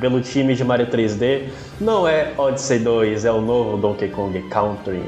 pelo 0.00 0.20
time 0.20 0.54
de 0.54 0.64
Mario 0.64 0.86
3D, 0.86 1.48
não 1.80 2.08
é 2.08 2.32
Odyssey 2.36 2.78
2, 2.78 3.24
é 3.24 3.32
o 3.32 3.40
novo 3.40 3.76
Donkey 3.76 4.08
Kong 4.08 4.40
Country. 4.48 5.02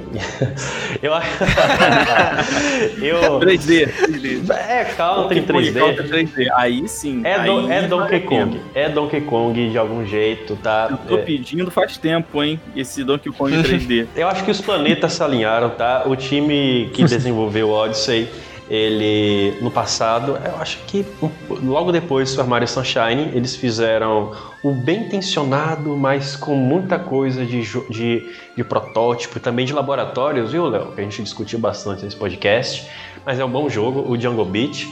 eu 1.03 1.15
acho. 1.15 1.29
eu... 3.03 3.41
3D, 3.41 3.89
3D. 3.89 4.51
É 4.51 4.85
Country 4.85 5.43
3D. 5.43 5.73
Country 5.73 6.09
3D. 6.09 6.47
Aí 6.55 6.89
sim. 6.89 7.23
É, 7.25 7.35
aí 7.35 7.49
do, 7.49 7.73
é 7.73 7.83
Donkey 7.83 8.21
Kong. 8.21 8.61
É 8.75 8.89
Donkey 8.89 9.21
Kong 9.23 9.71
de 9.71 9.79
algum 9.79 10.05
jeito, 10.05 10.57
tá? 10.57 10.89
Eu 10.91 10.97
tô 10.99 11.19
é. 11.19 11.23
pedindo 11.23 11.71
faz 11.71 11.97
tempo, 11.97 12.43
hein? 12.43 12.61
Esse 12.77 13.03
Donkey 13.03 13.33
Kong 13.33 13.53
3D. 13.57 14.07
eu 14.15 14.29
acho 14.29 14.45
que 14.45 14.51
os 14.51 14.61
planetas 14.61 15.15
se 15.15 15.23
alinharam, 15.23 15.71
tá? 15.71 16.03
O 16.07 16.15
time 16.15 16.91
que 16.93 17.05
desenvolveu 17.05 17.71
Odyssey 17.71 18.29
ele 18.69 19.59
no 19.61 19.71
passado, 19.71 20.39
eu 20.43 20.57
acho 20.57 20.79
que 20.87 21.05
logo 21.49 21.93
depois 21.93 22.35
do 22.35 22.45
Mario 22.45 22.67
Sunshine, 22.67 23.31
eles 23.35 23.55
fizeram 23.55 24.33
o 24.63 24.73
bem 24.73 25.03
intencionado, 25.03 25.97
mas 25.97 26.35
com 26.35 26.55
muita 26.55 26.99
coisa 26.99 27.45
de, 27.45 27.63
de, 27.91 28.33
de 28.57 28.65
protótipo 28.65 29.39
também 29.39 29.67
de 29.67 29.73
laboratórios, 29.75 30.53
viu, 30.53 30.67
Léo? 30.67 30.93
Que 30.93 31.01
a 31.01 31.05
gente 31.05 31.23
discutiu 31.23 31.59
bastante 31.59 32.05
nesse 32.05 32.17
podcast. 32.17 32.89
Mas 33.25 33.39
é 33.39 33.45
um 33.45 33.51
bom 33.51 33.69
jogo, 33.69 34.11
o 34.11 34.19
Jungle 34.19 34.45
Beat. 34.47 34.89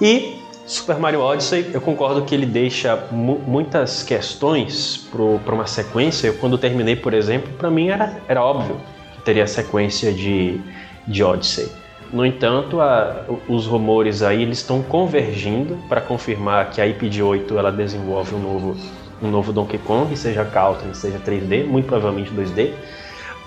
E 0.00 0.36
Super 0.66 0.98
Mario 0.98 1.20
Odyssey, 1.20 1.70
eu 1.72 1.80
concordo 1.80 2.22
que 2.22 2.34
ele 2.34 2.46
deixa 2.46 2.96
mu 3.10 3.38
muitas 3.46 4.02
questões 4.02 5.08
para 5.10 5.54
uma 5.54 5.66
sequência. 5.66 6.28
Eu, 6.28 6.34
quando 6.34 6.56
terminei, 6.58 6.94
por 6.94 7.14
exemplo, 7.14 7.52
para 7.54 7.70
mim 7.70 7.88
era, 7.88 8.20
era 8.28 8.42
óbvio 8.42 8.78
que 9.14 9.22
teria 9.22 9.46
sequência 9.46 10.12
de, 10.12 10.60
de 11.06 11.22
Odyssey. 11.22 11.81
No 12.12 12.26
entanto, 12.26 12.80
a, 12.80 13.24
os 13.48 13.66
rumores 13.66 14.22
aí 14.22 14.42
eles 14.42 14.58
estão 14.58 14.82
convergindo 14.82 15.78
para 15.88 16.00
confirmar 16.00 16.70
que 16.70 16.80
a 16.80 16.86
IP8 16.86 17.56
ela 17.56 17.72
desenvolve 17.72 18.34
um 18.34 18.38
novo, 18.38 18.76
um 19.22 19.30
novo 19.30 19.52
Donkey 19.52 19.78
Kong, 19.78 20.14
seja 20.14 20.44
Country, 20.44 20.94
seja 20.94 21.18
3D, 21.18 21.64
muito 21.64 21.86
provavelmente 21.86 22.30
2D. 22.30 22.72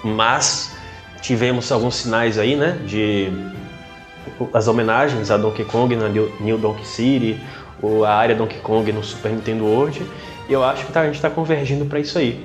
Mas 0.03 0.75
tivemos 1.21 1.71
alguns 1.71 1.95
sinais 1.95 2.39
aí, 2.39 2.55
né, 2.55 2.79
de 2.85 3.31
as 4.51 4.67
homenagens 4.67 5.29
a 5.29 5.37
Donkey 5.37 5.65
Kong 5.65 5.95
na 5.95 6.09
New 6.09 6.57
Donkey 6.57 6.85
City, 6.85 7.39
ou 7.81 8.03
a 8.03 8.13
área 8.13 8.35
Donkey 8.35 8.59
Kong 8.59 8.91
no 8.91 9.03
Super 9.03 9.31
Nintendo 9.31 9.63
World. 9.63 10.03
E 10.49 10.53
eu 10.53 10.63
acho 10.63 10.85
que 10.85 10.91
tá, 10.91 11.01
a 11.01 11.05
gente 11.05 11.15
está 11.15 11.29
convergindo 11.29 11.85
para 11.85 11.99
isso 11.99 12.17
aí. 12.17 12.43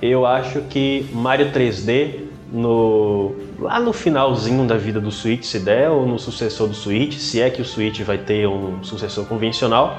Eu 0.00 0.24
acho 0.24 0.62
que 0.62 1.08
Mario 1.12 1.50
3D 1.52 2.20
no 2.50 3.34
lá 3.58 3.80
no 3.80 3.92
finalzinho 3.92 4.66
da 4.66 4.76
vida 4.76 5.00
do 5.00 5.10
Switch, 5.10 5.44
se 5.44 5.58
der, 5.58 5.90
ou 5.90 6.06
no 6.06 6.18
sucessor 6.18 6.68
do 6.68 6.74
Switch, 6.74 7.16
se 7.16 7.40
é 7.40 7.50
que 7.50 7.60
o 7.60 7.64
Switch 7.64 8.00
vai 8.02 8.18
ter 8.18 8.46
um 8.46 8.82
sucessor 8.84 9.26
convencional. 9.26 9.98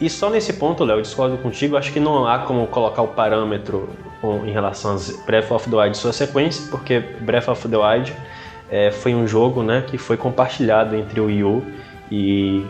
E 0.00 0.08
só 0.08 0.28
nesse 0.30 0.52
ponto, 0.52 0.84
Léo, 0.84 1.00
discordo 1.00 1.36
contigo, 1.38 1.76
acho 1.76 1.92
que 1.92 2.00
não 2.00 2.26
há 2.26 2.40
como 2.40 2.66
colocar 2.66 3.02
o 3.02 3.08
parâmetro 3.08 3.88
em 4.44 4.50
relação 4.50 4.96
a 4.96 5.26
Breath 5.26 5.50
of 5.50 5.68
the 5.68 5.76
Wild 5.76 5.96
sua 5.96 6.12
sequência, 6.12 6.68
porque 6.70 7.00
Breath 7.20 7.48
of 7.48 7.68
the 7.68 7.76
Wild 7.76 8.12
é, 8.70 8.90
foi 8.90 9.14
um 9.14 9.26
jogo 9.26 9.62
né, 9.62 9.84
que 9.86 9.98
foi 9.98 10.16
compartilhado 10.16 10.94
entre 10.94 11.20
o 11.20 11.26
Wii 11.26 11.44
U 11.44 11.64
e, 12.10 12.64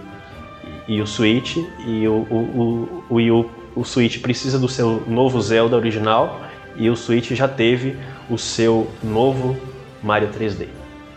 e 0.86 1.00
o 1.02 1.06
Switch, 1.06 1.56
e 1.86 2.06
o, 2.06 2.26
o, 2.30 3.04
o 3.10 3.14
Wii 3.14 3.30
U, 3.30 3.50
o 3.74 3.84
Switch 3.84 4.20
precisa 4.20 4.58
do 4.58 4.68
seu 4.68 5.02
novo 5.06 5.40
Zelda 5.40 5.76
original, 5.76 6.40
e 6.76 6.88
o 6.88 6.96
Switch 6.96 7.32
já 7.32 7.48
teve 7.48 7.96
o 8.30 8.38
seu 8.38 8.88
novo 9.02 9.56
Mario 10.02 10.28
3D. 10.28 10.68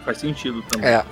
Faz 0.05 0.17
sentido 0.17 0.61
também. 0.63 0.89
É. 0.89 1.03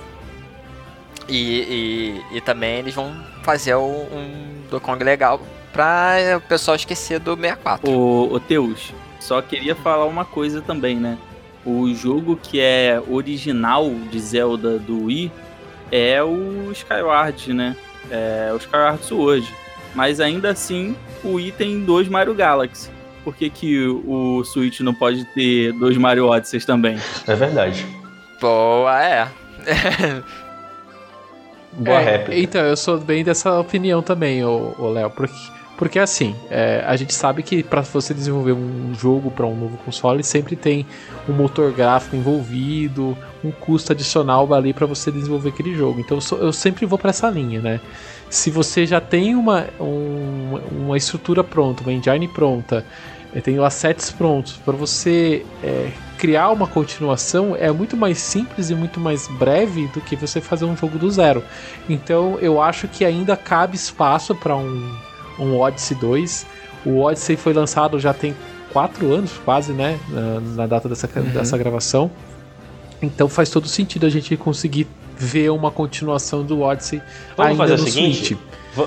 E, 1.28 2.22
e, 2.32 2.36
e 2.36 2.40
também 2.40 2.78
eles 2.78 2.94
vão 2.94 3.14
fazer 3.42 3.76
um 3.76 4.64
Donkey 4.70 4.84
Kong 4.84 5.04
legal 5.04 5.40
pra 5.72 6.16
o 6.36 6.40
pessoal 6.40 6.74
esquecer 6.74 7.20
do 7.20 7.36
64. 7.36 7.88
Ô, 7.88 8.32
ô 8.32 8.40
Teus, 8.40 8.92
só 9.20 9.40
queria 9.40 9.76
falar 9.76 10.06
uma 10.06 10.24
coisa 10.24 10.60
também, 10.60 10.96
né? 10.96 11.16
O 11.64 11.92
jogo 11.94 12.36
que 12.36 12.58
é 12.58 13.00
original 13.08 13.90
de 14.10 14.18
Zelda 14.18 14.78
do 14.78 15.04
Wii 15.04 15.30
é 15.92 16.22
o 16.22 16.72
Skyward, 16.72 17.52
né? 17.52 17.76
É 18.10 18.50
o 18.52 18.56
Skyward 18.56 19.04
Sword. 19.04 19.54
Mas 19.94 20.20
ainda 20.20 20.50
assim, 20.50 20.96
o 21.22 21.34
Wii 21.34 21.52
tem 21.52 21.84
dois 21.84 22.08
Mario 22.08 22.34
Galaxy 22.34 22.90
por 23.24 23.34
que, 23.34 23.50
que 23.50 23.86
o 23.86 24.42
Switch 24.44 24.80
não 24.80 24.94
pode 24.94 25.24
ter 25.26 25.72
dois 25.72 25.96
Mario 25.96 26.26
Odyssey 26.26 26.60
também? 26.60 26.98
É 27.26 27.34
verdade. 27.34 27.86
Boa, 28.40 29.02
é. 29.02 29.28
Boa 31.72 32.00
é, 32.00 32.04
réplica. 32.04 32.40
Então, 32.40 32.62
eu 32.62 32.76
sou 32.76 32.98
bem 32.98 33.22
dessa 33.22 33.60
opinião 33.60 34.02
também, 34.02 34.44
o 34.44 34.90
Léo, 34.90 35.10
porque, 35.10 35.34
porque 35.76 35.98
assim, 35.98 36.34
é, 36.50 36.82
a 36.86 36.96
gente 36.96 37.14
sabe 37.14 37.42
que 37.42 37.62
para 37.62 37.82
você 37.82 38.12
desenvolver 38.12 38.52
um 38.52 38.92
jogo 38.94 39.30
para 39.30 39.46
um 39.46 39.56
novo 39.56 39.76
console, 39.78 40.24
sempre 40.24 40.56
tem 40.56 40.84
um 41.28 41.32
motor 41.32 41.72
gráfico 41.72 42.16
envolvido, 42.16 43.16
um 43.44 43.52
custo 43.52 43.92
adicional 43.92 44.52
ali 44.52 44.72
para 44.72 44.86
você 44.86 45.12
desenvolver 45.12 45.50
aquele 45.50 45.74
jogo. 45.74 46.00
Então, 46.00 46.16
eu, 46.16 46.20
sou, 46.20 46.38
eu 46.38 46.52
sempre 46.52 46.86
vou 46.86 46.98
para 46.98 47.10
essa 47.10 47.30
linha, 47.30 47.60
né? 47.60 47.80
se 48.30 48.48
você 48.48 48.86
já 48.86 49.00
tem 49.00 49.34
uma, 49.34 49.66
um, 49.80 50.60
uma 50.70 50.96
estrutura 50.96 51.42
pronta, 51.42 51.82
uma 51.82 51.92
engine 51.92 52.28
pronta, 52.28 52.86
tem 53.42 53.58
assets 53.58 54.10
prontos, 54.10 54.54
para 54.64 54.74
você 54.74 55.44
é, 55.62 55.90
criar 56.18 56.50
uma 56.50 56.66
continuação 56.66 57.54
é 57.54 57.70
muito 57.70 57.96
mais 57.96 58.18
simples 58.18 58.70
e 58.70 58.74
muito 58.74 58.98
mais 58.98 59.28
breve 59.28 59.86
do 59.88 60.00
que 60.00 60.16
você 60.16 60.40
fazer 60.40 60.64
um 60.64 60.76
jogo 60.76 60.98
do 60.98 61.10
zero. 61.10 61.44
Então 61.88 62.38
eu 62.40 62.60
acho 62.60 62.88
que 62.88 63.04
ainda 63.04 63.36
cabe 63.36 63.76
espaço 63.76 64.34
para 64.34 64.56
um, 64.56 64.96
um 65.38 65.58
Odyssey 65.58 65.96
2. 65.96 66.46
O 66.84 67.00
Odyssey 67.00 67.36
foi 67.36 67.52
lançado 67.52 68.00
já 68.00 68.12
tem 68.12 68.34
4 68.72 69.12
anos, 69.12 69.32
quase, 69.44 69.72
né? 69.72 69.98
Na, 70.08 70.40
na 70.40 70.66
data 70.66 70.88
dessa, 70.88 71.08
uhum. 71.14 71.22
dessa 71.30 71.56
gravação. 71.56 72.10
Então 73.00 73.28
faz 73.28 73.48
todo 73.48 73.68
sentido 73.68 74.06
a 74.06 74.10
gente 74.10 74.36
conseguir 74.36 74.86
ver 75.20 75.50
uma 75.50 75.70
continuação 75.70 76.42
do 76.42 76.62
Odyssey 76.62 77.02
Vamos 77.36 77.52
ainda 77.52 77.62
fazer 77.62 77.76
no 77.76 77.88
o 77.88 77.90
seguinte? 77.90 78.26
Switch. 78.26 78.40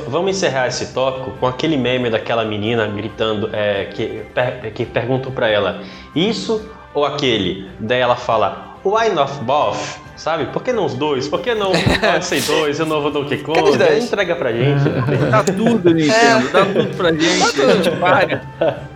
Vamos 0.07 0.31
encerrar 0.31 0.67
esse 0.67 0.93
tópico 0.93 1.31
com 1.39 1.45
aquele 1.45 1.77
meme 1.77 2.09
daquela 2.09 2.43
menina 2.45 2.87
gritando, 2.87 3.49
é, 3.51 3.85
que, 3.85 4.23
per, 4.33 4.71
que 4.73 4.85
perguntam 4.85 5.31
para 5.31 5.49
ela, 5.49 5.81
isso 6.15 6.69
ou 6.93 7.05
aquele? 7.05 7.69
Daí 7.79 7.99
ela 7.99 8.15
fala, 8.15 8.77
why 8.83 9.09
not 9.09 9.33
both? 9.43 10.01
Sabe? 10.15 10.45
Por 10.45 10.63
que 10.63 10.71
não 10.71 10.85
os 10.85 10.93
dois? 10.93 11.27
Por 11.27 11.41
que 11.41 11.53
não 11.53 11.71
Odyssey 11.71 12.39
2 12.47 12.79
e 12.79 12.81
o 12.81 12.85
novo 12.85 13.09
Donkey 13.09 13.39
Kong? 13.39 13.59
Entrega 14.01 14.35
pra 14.35 14.53
gente. 14.53 14.89
Dá 15.29 15.43
tudo, 15.43 15.93
Nintendo. 15.93 16.47
É. 16.47 16.51
Dá 16.51 16.65
tudo 16.65 16.95
pra 16.95 17.11
gente. 17.11 17.61
A 17.61 17.75
gente 17.75 17.91
paga. 17.99 18.41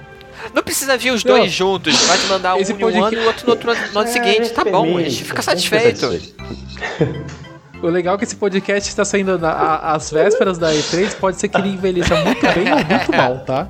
Não 0.58 0.64
precisa 0.64 0.98
vir 0.98 1.12
os 1.12 1.24
dois 1.24 1.44
não. 1.44 1.50
juntos. 1.50 1.96
Pode 2.08 2.26
mandar 2.26 2.56
um 2.56 2.60
em 2.60 2.84
um 2.84 3.06
ano 3.06 3.16
e 3.16 3.20
o 3.20 3.26
outro 3.28 3.46
no, 3.46 3.52
outro, 3.52 3.72
no 3.94 4.00
ano 4.00 4.10
é, 4.10 4.12
seguinte. 4.12 4.50
Tá 4.50 4.64
bom, 4.64 4.98
a 4.98 5.04
gente 5.04 5.24
fica 5.24 5.42
satisfeito. 5.44 6.08
O 7.80 7.86
legal 7.90 8.16
é 8.16 8.18
que 8.18 8.24
esse 8.24 8.36
podcast 8.36 8.90
está 8.90 9.06
saindo 9.06 9.38
na, 9.38 9.76
às 9.92 10.10
vésperas 10.10 10.58
da 10.58 10.74
E3, 10.74 11.14
pode 11.18 11.40
ser 11.40 11.48
que 11.48 11.58
ele 11.58 11.70
envelheça 11.70 12.16
muito 12.24 12.42
bem 12.42 12.74
ou 12.74 12.84
muito 12.84 13.12
mal, 13.16 13.38
tá? 13.46 13.70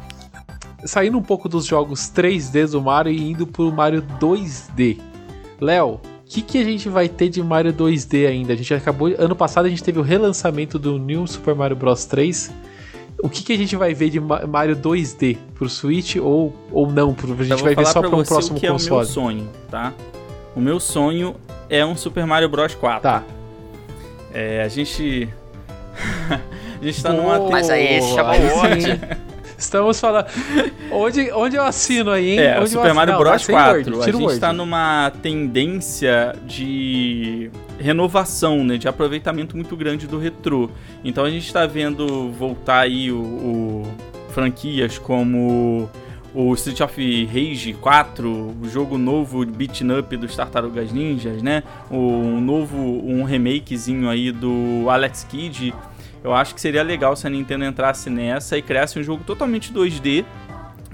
Saindo 0.85 1.17
um 1.17 1.21
pouco 1.21 1.49
dos 1.49 1.65
jogos 1.65 2.09
3D 2.15 2.71
do 2.71 2.81
Mario 2.81 3.11
e 3.11 3.31
indo 3.31 3.45
pro 3.45 3.69
Mario 3.69 4.01
2D. 4.17 4.97
Léo, 5.59 5.95
o 5.95 6.01
que, 6.25 6.41
que 6.41 6.57
a 6.57 6.63
gente 6.63 6.87
vai 6.87 7.09
ter 7.09 7.27
de 7.27 7.43
Mario 7.43 7.73
2D 7.73 8.29
ainda? 8.29 8.53
A 8.53 8.55
gente 8.55 8.73
acabou. 8.73 9.13
Ano 9.17 9.35
passado 9.35 9.65
a 9.65 9.69
gente 9.69 9.83
teve 9.83 9.99
o 9.99 10.03
relançamento 10.03 10.79
do 10.79 10.97
New 10.97 11.27
Super 11.27 11.53
Mario 11.53 11.75
Bros 11.75 12.05
3 12.05 12.49
o 13.21 13.29
que, 13.29 13.43
que 13.43 13.53
a 13.53 13.57
gente 13.57 13.75
vai 13.75 13.93
ver 13.93 14.09
de 14.09 14.19
Mario 14.19 14.75
2D 14.75 15.37
pro 15.55 15.69
Switch 15.69 16.17
ou, 16.17 16.55
ou 16.71 16.89
não? 16.89 17.15
A 17.39 17.43
gente 17.43 17.63
vai 17.63 17.75
ver 17.75 17.85
só 17.87 18.01
para 18.01 18.15
um 18.15 18.23
próximo 18.23 18.57
o 18.57 18.59
que 18.59 18.67
console. 18.67 18.91
É 18.91 18.93
o 18.93 19.05
meu 19.05 19.05
sonho, 19.05 19.49
tá? 19.69 19.93
O 20.55 20.59
meu 20.59 20.79
sonho 20.79 21.35
é 21.69 21.85
um 21.85 21.95
Super 21.95 22.25
Mario 22.25 22.49
Bros 22.49 22.75
4. 22.75 23.01
Tá. 23.01 23.23
É, 24.33 24.61
a 24.61 24.67
gente. 24.67 25.29
a 26.81 26.83
gente 26.83 27.01
tá 27.01 27.11
numa. 27.11 27.49
Mas 27.49 27.69
aí 27.69 28.01
chama 28.01 28.33
Word. 28.33 29.17
Estamos 29.57 29.99
falando. 29.99 30.27
Onde, 30.91 31.31
onde 31.31 31.55
eu 31.55 31.63
assino 31.63 32.11
aí, 32.11 32.31
hein? 32.31 32.39
É, 32.39 32.59
onde 32.59 32.69
Super 32.69 32.93
Mario 32.93 33.17
Bros 33.17 33.45
4. 33.45 33.95
Word, 33.95 34.09
a 34.09 34.11
gente 34.11 34.33
está 34.33 34.53
numa 34.53 35.11
tendência 35.21 36.35
de 36.45 37.49
renovação, 37.79 38.63
né? 38.63 38.77
De 38.77 38.87
aproveitamento 38.87 39.55
muito 39.55 39.75
grande 39.75 40.05
do 40.05 40.19
retrô. 40.19 40.69
Então 41.03 41.25
a 41.25 41.29
gente 41.29 41.47
está 41.47 41.65
vendo 41.65 42.31
voltar 42.31 42.81
aí 42.81 43.11
o, 43.11 43.17
o, 43.17 43.87
franquias 44.29 44.99
como 44.99 45.89
o 46.33 46.53
Street 46.53 46.81
of 46.81 47.25
Rage 47.25 47.73
4, 47.73 48.29
o 48.61 48.69
jogo 48.69 48.97
novo 48.97 49.43
beat'em 49.43 49.97
up 49.97 50.15
dos 50.17 50.35
Tartarugas 50.35 50.91
Ninjas, 50.91 51.41
né? 51.41 51.63
O, 51.89 51.97
um 51.97 52.39
novo, 52.39 52.77
um 52.77 53.23
remakezinho 53.23 54.07
aí 54.07 54.31
do 54.31 54.87
Alex 54.87 55.23
Kidd 55.23 55.73
eu 56.27 56.33
acho 56.33 56.53
que 56.53 56.59
seria 56.59 56.83
legal 56.83 57.15
se 57.15 57.25
a 57.25 57.29
Nintendo 57.29 57.63
entrasse 57.63 58.09
nessa 58.09 58.57
e 58.57 58.61
criasse 58.61 58.99
um 58.99 59.03
jogo 59.03 59.23
totalmente 59.23 59.73
2D 59.73 60.25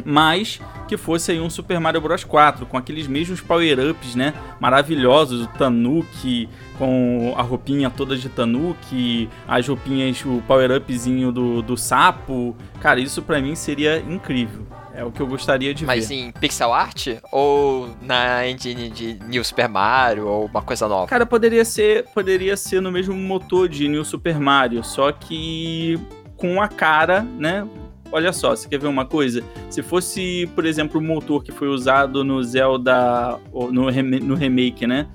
mas 0.05 0.59
que 0.87 0.97
fosse 0.97 1.31
aí 1.31 1.39
um 1.39 1.49
Super 1.49 1.79
Mario 1.79 2.01
Bros. 2.01 2.23
4 2.23 2.65
com 2.65 2.77
aqueles 2.77 3.07
mesmos 3.07 3.41
power-ups, 3.41 4.15
né, 4.15 4.33
maravilhosos, 4.59 5.45
o 5.45 5.47
Tanuki 5.47 6.49
com 6.77 7.33
a 7.37 7.41
roupinha 7.41 7.89
toda 7.89 8.17
de 8.17 8.27
Tanuki, 8.27 9.29
as 9.47 9.67
roupinhas, 9.67 10.23
o 10.25 10.41
power-upzinho 10.47 11.31
do, 11.31 11.61
do 11.61 11.77
sapo, 11.77 12.55
cara, 12.81 12.99
isso 12.99 13.21
pra 13.21 13.39
mim 13.39 13.55
seria 13.55 13.99
incrível. 13.99 14.65
É 14.95 15.03
o 15.03 15.11
que 15.11 15.21
eu 15.21 15.27
gostaria 15.27 15.73
de 15.73 15.85
Mas 15.85 16.09
ver. 16.09 16.15
em 16.15 16.31
pixel 16.31 16.71
art? 16.71 17.07
Ou 17.31 17.89
na 18.01 18.47
engine 18.47 18.89
de 18.89 19.17
New 19.25 19.43
Super 19.43 19.67
Mario? 19.67 20.27
Ou 20.27 20.45
uma 20.45 20.61
coisa 20.61 20.87
nova? 20.87 21.07
Cara, 21.07 21.25
poderia 21.25 21.65
ser, 21.65 22.05
poderia 22.13 22.55
ser 22.55 22.79
no 22.79 22.91
mesmo 22.91 23.15
motor 23.15 23.67
de 23.67 23.87
New 23.87 24.05
Super 24.05 24.39
Mario, 24.39 24.83
só 24.83 25.11
que 25.11 25.99
com 26.37 26.61
a 26.61 26.67
cara, 26.67 27.21
né? 27.21 27.67
Olha 28.11 28.31
só, 28.31 28.51
você 28.51 28.69
quer 28.69 28.77
ver 28.77 28.87
uma 28.87 29.05
coisa? 29.05 29.43
Se 29.71 29.81
fosse, 29.81 30.47
por 30.53 30.65
exemplo, 30.65 30.99
o 30.99 31.03
motor 31.03 31.43
que 31.43 31.51
foi 31.51 31.67
usado 31.67 32.23
no 32.23 32.43
Zelda, 32.43 33.39
no, 33.51 33.89
no 33.89 34.35
remake, 34.35 34.85
né? 34.85 35.07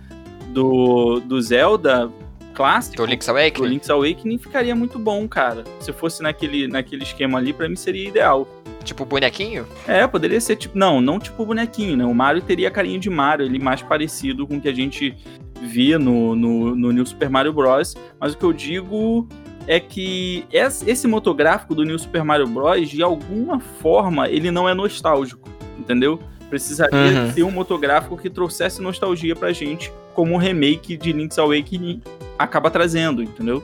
Do, 0.48 1.20
do 1.20 1.40
Zelda 1.40 2.10
clássico, 2.58 2.96
do 2.96 3.06
Link's 3.06 3.26
do 3.26 3.30
Awakening? 3.30 3.68
Link's 3.68 3.90
Awakening, 3.90 4.38
ficaria 4.38 4.74
muito 4.74 4.98
bom, 4.98 5.28
cara. 5.28 5.62
Se 5.78 5.92
fosse 5.92 6.20
naquele, 6.20 6.66
naquele 6.66 7.04
esquema 7.04 7.38
ali, 7.38 7.52
pra 7.52 7.68
mim 7.68 7.76
seria 7.76 8.08
ideal. 8.08 8.48
Tipo 8.88 9.04
bonequinho? 9.04 9.66
É, 9.86 10.06
poderia 10.06 10.40
ser 10.40 10.56
tipo. 10.56 10.76
Não, 10.78 10.98
não 11.00 11.18
tipo 11.18 11.44
bonequinho, 11.44 11.94
né? 11.94 12.04
O 12.06 12.14
Mario 12.14 12.40
teria 12.40 12.70
carinho 12.70 12.98
de 12.98 13.10
Mario, 13.10 13.44
ele 13.44 13.58
mais 13.58 13.82
parecido 13.82 14.46
com 14.46 14.56
o 14.56 14.60
que 14.60 14.68
a 14.68 14.72
gente 14.74 15.14
via 15.60 15.98
no, 15.98 16.34
no, 16.34 16.74
no 16.74 16.90
New 16.90 17.04
Super 17.04 17.28
Mario 17.28 17.52
Bros. 17.52 17.94
Mas 18.18 18.32
o 18.32 18.38
que 18.38 18.44
eu 18.44 18.52
digo 18.52 19.28
é 19.66 19.78
que 19.78 20.46
es- 20.50 20.82
esse 20.86 21.06
motográfico 21.06 21.74
do 21.74 21.84
New 21.84 21.98
Super 21.98 22.24
Mario 22.24 22.46
Bros., 22.46 22.88
de 22.88 23.02
alguma 23.02 23.60
forma, 23.60 24.26
ele 24.28 24.50
não 24.50 24.66
é 24.66 24.72
nostálgico, 24.72 25.46
entendeu? 25.78 26.18
Precisaria 26.48 26.96
Uhum. 27.24 27.32
ter 27.32 27.42
um 27.42 27.50
motográfico 27.50 28.16
que 28.16 28.30
trouxesse 28.30 28.80
nostalgia 28.80 29.36
pra 29.36 29.52
gente, 29.52 29.92
como 30.14 30.34
o 30.34 30.38
remake 30.38 30.96
de 30.96 31.12
Link's 31.12 31.38
Awakening 31.38 32.00
acaba 32.38 32.70
trazendo, 32.70 33.22
entendeu? 33.22 33.62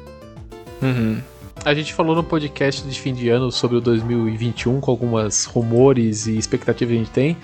Uhum. 0.83 1.18
A 1.62 1.72
gente 1.72 1.94
falou 1.94 2.14
no 2.14 2.22
podcast 2.22 2.82
de 2.86 3.00
fim 3.00 3.14
de 3.14 3.28
ano 3.28 3.50
sobre 3.50 3.76
o 3.76 3.80
2021, 3.80 4.80
com 4.80 4.90
algumas 4.90 5.44
rumores 5.44 6.26
e 6.26 6.36
expectativas 6.36 6.92
que 6.92 6.96
a 6.96 6.98
gente 7.05 7.11
tem. 7.11 7.36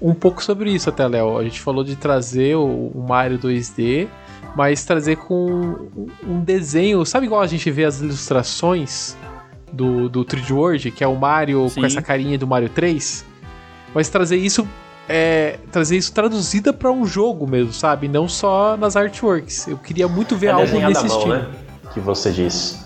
Um 0.00 0.14
pouco 0.14 0.42
sobre 0.42 0.72
isso 0.72 0.88
até, 0.88 1.06
Léo. 1.06 1.36
A 1.38 1.44
gente 1.44 1.60
falou 1.60 1.84
de 1.84 1.94
trazer 1.94 2.56
o, 2.56 2.90
Mario 3.06 3.38
2D, 3.38 4.08
mas 4.56 4.84
trazer 4.84 5.16
com 5.16 5.88
um 6.26 6.40
desenho. 6.40 7.04
Sabe 7.04 7.26
igual 7.26 7.42
a 7.42 7.46
gente 7.46 7.70
vê 7.70 7.84
as 7.84 8.00
ilustrações 8.00 9.16
do, 9.72 10.08
do 10.08 10.24
3D 10.24 10.52
World, 10.52 10.90
que 10.90 11.04
é 11.04 11.06
o 11.06 11.14
Mario 11.14 11.68
Sim. 11.68 11.80
com 11.80 11.86
essa 11.86 12.02
carinha 12.02 12.38
do 12.38 12.46
Mario 12.46 12.70
3? 12.70 13.24
Mas 13.94 14.08
trazer 14.08 14.36
isso. 14.36 14.66
É, 15.08 15.58
trazer 15.72 15.96
isso 15.96 16.12
traduzida 16.12 16.72
para 16.72 16.90
um 16.90 17.04
jogo 17.04 17.46
mesmo, 17.46 17.72
sabe? 17.72 18.06
Não 18.06 18.28
só 18.28 18.76
nas 18.76 18.94
artworks. 18.96 19.66
Eu 19.66 19.76
queria 19.76 20.06
muito 20.06 20.36
ver 20.36 20.48
É 20.48 20.50
algo 20.50 20.78
nesse 20.78 21.06
mão, 21.06 21.16
estilo. 21.18 21.34
né? 21.34 21.46
Que 21.92 21.98
você 21.98 22.30
disse. 22.30 22.78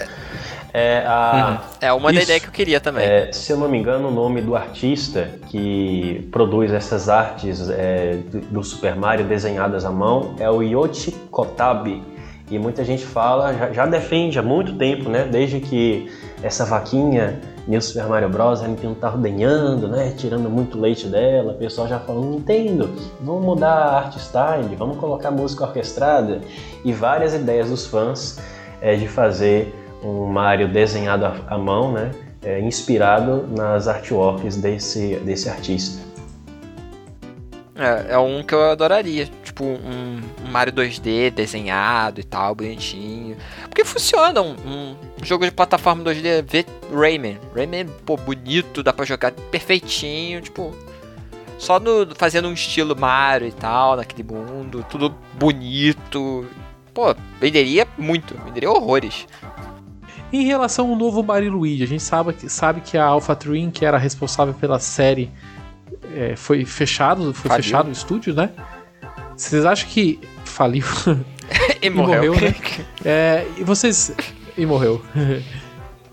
É, 0.76 1.04
a, 1.06 1.60
É 1.80 1.92
uma 1.92 2.12
da 2.12 2.18
Isso. 2.18 2.24
ideia 2.24 2.40
que 2.40 2.48
eu 2.48 2.52
queria 2.52 2.80
também. 2.80 3.06
É, 3.06 3.30
se 3.30 3.52
eu 3.52 3.56
não 3.56 3.68
me 3.68 3.78
engano, 3.78 4.08
o 4.08 4.10
nome 4.10 4.40
do 4.40 4.56
artista 4.56 5.30
que 5.48 6.28
produz 6.32 6.72
essas 6.72 7.08
artes 7.08 7.70
é, 7.70 8.18
do, 8.28 8.40
do 8.40 8.64
Super 8.64 8.96
Mario 8.96 9.24
desenhadas 9.24 9.84
à 9.84 9.90
mão 9.92 10.34
é 10.36 10.50
o 10.50 10.62
Yoshi 10.62 11.12
Kotabe. 11.30 12.02
E 12.50 12.58
muita 12.58 12.84
gente 12.84 13.06
fala, 13.06 13.54
já, 13.54 13.72
já 13.72 13.86
defende 13.86 14.36
há 14.36 14.42
muito 14.42 14.74
tempo, 14.74 15.08
né? 15.08 15.28
Desde 15.30 15.60
que 15.60 16.10
essa 16.42 16.64
vaquinha 16.64 17.40
New 17.68 17.80
Super 17.80 18.06
Mario 18.08 18.28
Bros. 18.28 18.60
a 18.60 18.66
Nintendo 18.66 18.96
tá 18.96 19.10
ordenhando, 19.10 19.86
né? 19.86 20.12
Tirando 20.16 20.50
muito 20.50 20.78
leite 20.78 21.06
dela. 21.06 21.52
O 21.52 21.56
pessoal 21.56 21.86
já 21.86 22.00
falou, 22.00 22.24
Nintendo, 22.24 22.90
vamos 23.20 23.44
mudar 23.44 23.72
a 23.72 23.98
art 23.98 24.16
style, 24.16 24.74
vamos 24.76 24.98
colocar 24.98 25.30
música 25.30 25.64
orquestrada. 25.64 26.40
E 26.84 26.92
várias 26.92 27.32
ideias 27.32 27.70
dos 27.70 27.86
fãs 27.86 28.40
é, 28.82 28.96
de 28.96 29.06
fazer 29.06 29.83
um 30.04 30.26
Mario 30.26 30.68
desenhado 30.68 31.24
à, 31.24 31.58
mão, 31.58 31.92
né? 31.92 32.10
é, 32.44 32.60
inspirado 32.60 33.46
nas 33.48 33.88
artworks 33.88 34.56
desse, 34.56 35.16
desse 35.16 35.48
artista. 35.48 36.04
É, 37.74 38.12
é 38.12 38.18
um 38.18 38.42
que 38.44 38.54
eu 38.54 38.70
adoraria. 38.70 39.28
Tipo, 39.42 39.64
um, 39.64 40.20
um 40.44 40.50
Mario 40.50 40.72
2D 40.72 41.30
desenhado 41.30 42.20
e 42.20 42.24
tal, 42.24 42.54
bonitinho. 42.54 43.36
Porque 43.62 43.84
funciona 43.84 44.40
um, 44.42 44.54
um 44.64 44.96
jogo 45.22 45.44
de 45.44 45.50
plataforma 45.50 46.04
2D. 46.04 46.44
Vê 46.46 46.64
Rayman. 46.92 47.38
Rayman, 47.54 47.86
pô, 48.04 48.16
bonito, 48.16 48.82
dá 48.82 48.92
pra 48.92 49.04
jogar 49.04 49.32
perfeitinho. 49.32 50.40
Tipo, 50.40 50.72
só 51.58 51.80
no, 51.80 52.14
fazendo 52.14 52.46
um 52.46 52.52
estilo 52.52 52.94
Mario 52.94 53.48
e 53.48 53.52
tal, 53.52 53.96
naquele 53.96 54.22
mundo. 54.22 54.84
Tudo 54.88 55.12
bonito. 55.34 56.46
Pô, 56.92 57.14
venderia 57.40 57.88
muito. 57.98 58.36
Venderia 58.44 58.70
horrores. 58.70 59.26
Em 60.34 60.42
relação 60.44 60.90
ao 60.90 60.96
novo 60.96 61.22
Mario 61.22 61.46
e 61.46 61.50
Luigi, 61.50 61.84
a 61.84 61.86
gente 61.86 62.02
sabe, 62.02 62.32
que- 62.32 62.48
sabe 62.48 62.80
que 62.80 62.98
a 62.98 63.04
Alpha 63.04 63.36
Twin, 63.36 63.70
que 63.70 63.84
era 63.84 63.96
responsável 63.96 64.52
pela 64.52 64.80
série, 64.80 65.30
é, 66.12 66.34
foi 66.34 66.64
fechado, 66.64 67.32
foi 67.32 67.48
Faliu. 67.48 67.62
fechado 67.64 67.88
o 67.88 67.92
estúdio, 67.92 68.34
né? 68.34 68.50
Vocês 69.36 69.64
acham 69.64 69.88
que 69.88 70.18
faliu? 70.44 70.84
e 71.80 71.88
morreu, 71.88 72.32
morreu. 72.34 72.48
né? 72.50 72.54
É, 73.04 73.46
e 73.56 73.62
vocês 73.62 74.12
e 74.58 74.66
morreu. 74.66 75.00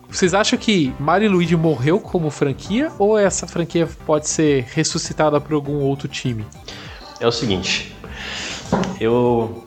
Vocês 0.07 0.33
acham 0.33 0.59
que 0.59 0.93
Mario 0.99 1.27
e 1.27 1.29
Luigi 1.29 1.55
morreu 1.55 1.97
como 1.97 2.29
franquia 2.29 2.91
ou 2.99 3.17
essa 3.17 3.47
franquia 3.47 3.87
pode 4.05 4.27
ser 4.27 4.65
ressuscitada 4.73 5.39
por 5.39 5.53
algum 5.53 5.75
outro 5.77 6.09
time? 6.09 6.45
É 7.21 7.25
o 7.25 7.31
seguinte, 7.31 7.95
eu, 8.99 9.65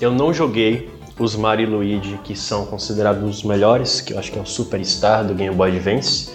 eu 0.00 0.10
não 0.10 0.34
joguei 0.34 0.90
os 1.18 1.34
Mario 1.34 1.66
e 1.66 1.70
Luigi 1.70 2.18
que 2.22 2.36
são 2.36 2.64
considerados 2.66 3.22
os 3.28 3.42
melhores, 3.42 4.00
que 4.00 4.12
eu 4.12 4.18
acho 4.18 4.30
que 4.30 4.38
é 4.38 4.42
o 4.42 4.46
Superstar 4.46 5.26
do 5.26 5.34
Game 5.34 5.54
Boy 5.54 5.70
Advance. 5.70 6.30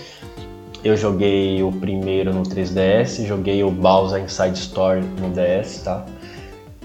Eu 0.83 0.97
joguei 0.97 1.63
o 1.63 1.71
primeiro 1.71 2.33
no 2.33 2.43
3DS, 2.43 3.25
joguei 3.25 3.63
o 3.63 3.71
Bowser 3.71 4.21
Inside 4.21 4.57
Story 4.57 5.01
no 5.19 5.29
DS, 5.29 5.81
tá? 5.83 6.05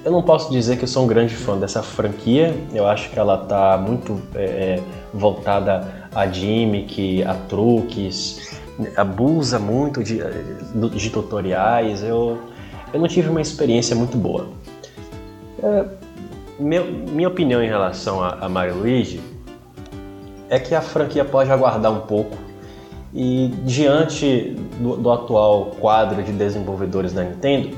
Eu 0.04 0.12
não 0.12 0.22
posso 0.22 0.50
dizer 0.52 0.76
que 0.76 0.84
eu 0.84 0.88
sou 0.88 1.04
um 1.04 1.06
grande 1.08 1.34
fã 1.34 1.58
dessa 1.58 1.82
franquia, 1.82 2.54
eu 2.72 2.86
acho 2.86 3.10
que 3.10 3.18
ela 3.18 3.36
tá 3.36 3.76
muito 3.76 4.22
é, 4.36 4.80
voltada 5.12 6.08
a 6.14 6.26
gimmick, 6.26 7.24
a 7.24 7.34
truques, 7.34 8.56
abusa 8.96 9.58
muito 9.58 10.04
de, 10.04 10.20
de 10.94 11.10
tutoriais, 11.10 12.02
eu, 12.02 12.38
eu 12.92 13.00
não 13.00 13.08
tive 13.08 13.28
uma 13.28 13.40
experiência 13.40 13.96
muito 13.96 14.16
boa. 14.16 14.46
É, 15.60 15.84
meu- 16.58 16.86
minha 16.86 17.28
opinião 17.28 17.62
em 17.62 17.68
relação 17.68 18.22
a, 18.22 18.38
a 18.40 18.48
Mario 18.48 18.76
Luigi 18.76 19.20
é 20.48 20.58
que 20.58 20.74
a 20.74 20.80
franquia 20.80 21.24
pode 21.24 21.50
aguardar 21.50 21.92
um 21.92 22.00
pouco 22.00 22.36
e 23.12 23.48
diante 23.64 24.56
do, 24.80 24.96
do 24.96 25.10
atual 25.10 25.66
quadro 25.80 26.22
de 26.22 26.32
desenvolvedores 26.32 27.12
da 27.12 27.24
Nintendo, 27.24 27.70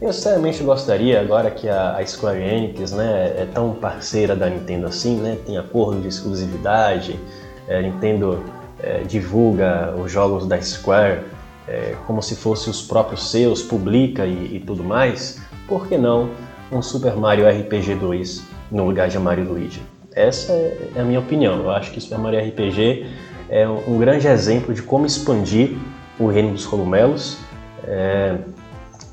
eu 0.00 0.12
sinceramente 0.12 0.62
gostaria, 0.62 1.20
agora 1.20 1.50
que 1.50 1.68
a, 1.68 1.96
a 1.96 2.06
Square 2.06 2.40
Enix 2.40 2.92
né, 2.92 3.34
é 3.36 3.48
tão 3.52 3.74
parceira 3.74 4.36
da 4.36 4.48
Nintendo 4.48 4.86
assim, 4.86 5.16
né, 5.16 5.38
tem 5.44 5.56
acordo 5.56 6.00
de 6.00 6.08
exclusividade, 6.08 7.18
é, 7.66 7.82
Nintendo 7.82 8.44
é, 8.80 9.00
divulga 9.00 9.94
os 9.96 10.12
jogos 10.12 10.46
da 10.46 10.60
Square 10.60 11.22
é, 11.66 11.94
como 12.06 12.22
se 12.22 12.36
fossem 12.36 12.70
os 12.70 12.80
próprios 12.80 13.30
seus, 13.30 13.62
publica 13.62 14.24
e, 14.24 14.56
e 14.56 14.60
tudo 14.60 14.84
mais, 14.84 15.40
por 15.66 15.88
que 15.88 15.98
não 15.98 16.30
um 16.70 16.82
Super 16.82 17.16
Mario 17.16 17.48
RPG 17.48 17.94
2 17.96 18.44
no 18.70 18.84
lugar 18.84 19.08
de 19.08 19.18
Mario 19.18 19.44
Luigi? 19.44 19.82
Essa 20.14 20.52
é 20.52 21.00
a 21.00 21.02
minha 21.02 21.20
opinião. 21.20 21.58
Eu 21.58 21.70
acho 21.70 21.90
que 21.90 22.00
Super 22.00 22.18
Mario 22.18 22.40
RPG 22.40 23.06
é 23.48 23.68
um 23.68 23.98
grande 23.98 24.26
exemplo 24.26 24.74
de 24.74 24.82
como 24.82 25.06
expandir 25.06 25.76
o 26.18 26.26
reino 26.26 26.52
dos 26.52 26.66
cogumelos. 26.66 27.38
É, 27.84 28.36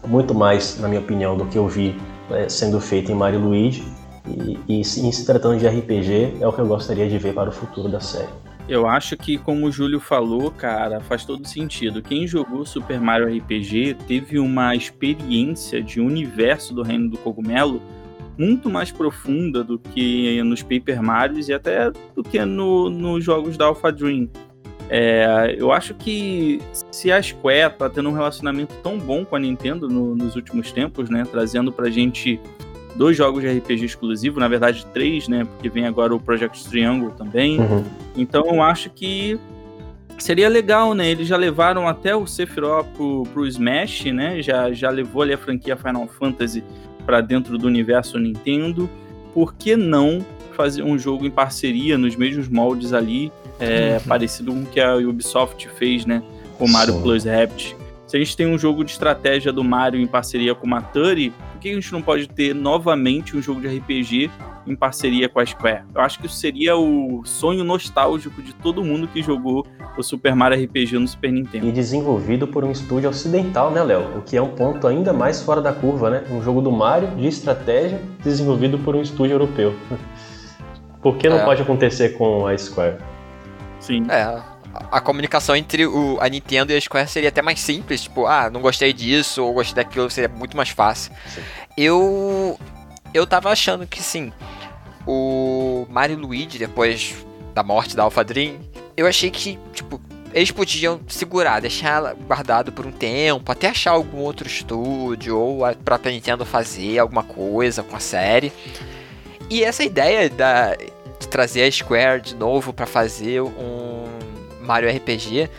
muito 0.08 0.34
mais, 0.34 0.80
na 0.80 0.88
minha 0.88 1.02
opinião, 1.02 1.38
do 1.38 1.46
que 1.46 1.58
eu 1.58 1.68
vi 1.68 1.96
é, 2.32 2.50
sendo 2.50 2.80
feito 2.80 3.12
em 3.12 3.16
Mario 3.16 3.40
Luigi. 3.40 3.84
E, 4.28 4.82
e 4.82 4.84
se 4.84 5.26
tratando 5.26 5.60
de 5.60 5.68
RPG, 5.68 6.38
é 6.42 6.48
o 6.48 6.52
que 6.52 6.60
eu 6.60 6.66
gostaria 6.66 7.08
de 7.08 7.18
ver 7.18 7.34
para 7.34 7.50
o 7.50 7.52
futuro 7.52 7.88
da 7.88 8.00
série. 8.00 8.45
Eu 8.68 8.88
acho 8.88 9.16
que, 9.16 9.38
como 9.38 9.68
o 9.68 9.72
Júlio 9.72 10.00
falou, 10.00 10.50
cara, 10.50 11.00
faz 11.00 11.24
todo 11.24 11.48
sentido. 11.48 12.02
Quem 12.02 12.26
jogou 12.28 12.66
Super 12.66 13.00
Mario 13.00 13.28
RPG 13.38 13.96
teve 14.08 14.40
uma 14.40 14.76
experiência 14.76 15.82
de 15.84 16.02
universo 16.02 16.74
do 16.74 16.82
Reino 16.82 17.10
do 17.12 17.18
Cogumelo 17.18 17.80
muito 18.38 18.70
mais 18.70 18.92
profunda 18.92 19.64
do 19.64 19.78
que 19.78 20.42
nos 20.44 20.62
Paper 20.64 21.02
Marios 21.02 21.48
e 21.48 21.54
até 21.54 21.92
do 22.16 22.24
que 22.24 22.44
no- 22.44 22.90
nos 22.90 23.24
jogos 23.24 23.56
da 23.56 23.66
Alpha 23.66 23.92
Dream. 23.92 24.28
É, 24.90 25.56
eu 25.58 25.72
acho 25.72 25.94
que 25.94 26.60
se 26.92 27.12
a 27.12 27.22
Square 27.22 27.74
tá 27.78 27.90
tendo 27.90 28.10
um 28.10 28.14
relacionamento 28.14 28.74
tão 28.84 28.98
bom 29.00 29.24
com 29.24 29.36
a 29.36 29.40
Nintendo 29.40 29.88
no- 29.88 30.16
nos 30.16 30.36
últimos 30.36 30.72
tempos, 30.72 31.10
né, 31.10 31.24
trazendo 31.32 31.72
pra 31.72 31.90
gente 31.90 32.40
dois 32.96 33.18
jogos 33.18 33.42
de 33.42 33.50
RPG 33.50 33.86
exclusivo, 33.86 34.40
na 34.40 34.48
verdade 34.48 34.86
três, 34.94 35.28
né, 35.28 35.46
porque 35.46 35.70
vem 35.70 35.86
agora 35.86 36.16
o 36.16 36.20
Project 36.20 36.68
Triangle 36.70 37.12
também. 37.12 37.60
Então 38.16 38.46
eu 38.48 38.62
acho 38.62 38.90
que 38.90 39.40
Seria 40.18 40.48
legal, 40.48 40.94
né? 40.94 41.10
Eles 41.10 41.28
já 41.28 41.36
levaram 41.36 41.88
até 41.88 42.16
o 42.16 42.26
Sephiroth 42.26 42.88
pro, 42.96 43.24
pro 43.34 43.46
Smash, 43.46 44.06
né? 44.06 44.42
Já, 44.42 44.72
já 44.72 44.90
levou 44.90 45.22
ali 45.22 45.34
a 45.34 45.38
franquia 45.38 45.76
Final 45.76 46.08
Fantasy 46.08 46.64
para 47.06 47.22
dentro 47.22 47.58
do 47.58 47.68
universo 47.68 48.18
Nintendo. 48.18 48.90
Por 49.34 49.54
que 49.54 49.76
não 49.76 50.26
fazer 50.54 50.84
um 50.84 50.98
jogo 50.98 51.26
em 51.26 51.32
parceria, 51.32 51.98
nos 51.98 52.16
mesmos 52.16 52.48
moldes 52.48 52.94
ali, 52.94 53.30
é, 53.60 53.98
uhum. 53.98 54.08
parecido 54.08 54.54
com 54.54 54.62
o 54.62 54.66
que 54.66 54.80
a 54.80 54.96
Ubisoft 54.96 55.68
fez, 55.78 56.06
né? 56.06 56.24
Com 56.58 56.68
Mario 56.68 56.94
Sim. 56.94 57.02
Plus 57.02 57.26
Rabbids. 57.26 57.76
Se 58.08 58.16
a 58.16 58.20
gente 58.20 58.38
tem 58.38 58.46
um 58.46 58.58
jogo 58.58 58.84
de 58.84 58.92
estratégia 58.92 59.52
do 59.52 59.64
Mario 59.64 60.00
em 60.00 60.06
parceria 60.06 60.54
com 60.54 60.68
a 60.68 60.70
Maturi, 60.70 61.32
por 61.52 61.60
que 61.60 61.70
a 61.70 61.74
gente 61.74 61.92
não 61.92 62.04
pode 62.04 62.28
ter 62.28 62.54
novamente 62.54 63.36
um 63.36 63.42
jogo 63.42 63.62
de 63.62 63.68
RPG 63.68 64.30
em 64.68 64.76
parceria 64.76 65.28
com 65.28 65.40
a 65.40 65.46
Square? 65.46 65.84
Eu 65.94 66.02
acho 66.02 66.20
que 66.20 66.28
isso 66.28 66.36
seria 66.36 66.78
o 66.78 67.24
sonho 67.26 67.64
nostálgico 67.64 68.44
de 68.44 68.54
todo 68.54 68.84
mundo 68.84 69.08
que 69.08 69.24
jogou 69.24 69.66
o 69.98 70.04
Super 70.04 70.36
Mario 70.36 70.64
RPG 70.64 71.00
no 71.00 71.08
Super 71.08 71.32
Nintendo. 71.32 71.68
E 71.68 71.72
desenvolvido 71.72 72.48
por 72.48 72.64
um 72.64 72.72
estúdio 72.72 73.10
ocidental, 73.10 73.72
né, 73.72 73.82
Léo? 73.82 74.20
O 74.20 74.22
que 74.22 74.38
é 74.38 74.42
um 74.42 74.50
ponto 74.50 74.86
ainda 74.88 75.12
mais 75.12 75.42
fora 75.42 75.60
da 75.60 75.74
curva, 75.74 76.12
né? 76.12 76.24
Um 76.30 76.44
jogo 76.44 76.62
do 76.62 76.72
Mario 76.72 77.10
de 77.16 77.28
estratégia 77.28 78.00
desenvolvido 78.24 78.78
por 78.78 78.96
um 78.96 79.02
estúdio 79.02 79.34
europeu. 79.34 79.74
Por 81.02 81.18
que 81.18 81.30
não 81.30 81.38
é. 81.38 81.46
pode 81.46 81.62
acontecer 81.62 82.18
com 82.18 82.48
a 82.48 82.58
Square? 82.58 82.96
Sim. 83.80 84.08
É, 84.10 84.42
a 84.92 85.00
comunicação 85.00 85.56
entre 85.56 85.86
o, 85.86 86.18
a 86.20 86.28
Nintendo 86.28 86.72
e 86.72 86.76
a 86.76 86.82
Square 86.82 87.08
seria 87.08 87.30
até 87.30 87.42
mais 87.42 87.60
simples. 87.60 88.04
Tipo, 88.04 88.26
ah, 88.26 88.50
não 88.50 88.62
gostei 88.62 88.94
disso 88.94 89.44
ou 89.44 89.54
gostei 89.54 89.84
daquilo, 89.84 90.10
seria 90.10 90.30
muito 90.30 90.56
mais 90.56 90.70
fácil. 90.70 91.12
Sim. 91.28 91.42
Eu. 91.78 92.60
Eu 93.14 93.26
tava 93.26 93.50
achando 93.50 93.88
que 93.88 94.02
sim. 94.04 94.32
O 95.08 95.86
Mario 95.90 96.18
Luigi, 96.18 96.58
depois 96.58 97.16
da 97.54 97.64
morte 97.64 97.96
da 97.96 98.04
Alpha 98.04 98.24
Dream, 98.24 98.60
eu 98.98 99.08
achei 99.08 99.32
que, 99.32 99.58
tipo, 99.74 100.02
eles 100.34 100.52
podiam 100.52 101.00
segurar, 101.08 101.62
deixar 101.62 102.14
guardado 102.14 102.74
por 102.74 102.86
um 102.86 102.92
tempo, 102.92 103.50
até 103.50 103.70
achar 103.70 103.92
algum 103.92 104.18
outro 104.18 104.48
estúdio 104.48 105.40
ou 105.40 105.64
a 105.64 105.74
própria 105.74 106.12
Nintendo 106.12 106.46
fazer 106.46 107.00
alguma 107.00 107.24
coisa 107.24 107.82
com 107.84 107.96
a 107.96 108.02
série. 108.02 108.52
E 109.50 109.64
essa 109.64 109.84
ideia 109.84 110.30
da, 110.30 110.76
de 110.76 111.28
trazer 111.30 111.64
a 111.64 111.72
Square 111.72 112.22
de 112.22 112.36
novo 112.36 112.74
para 112.74 112.86
fazer 112.86 113.42
um 113.42 114.15
Mario 114.66 114.90
RPG 114.90 115.50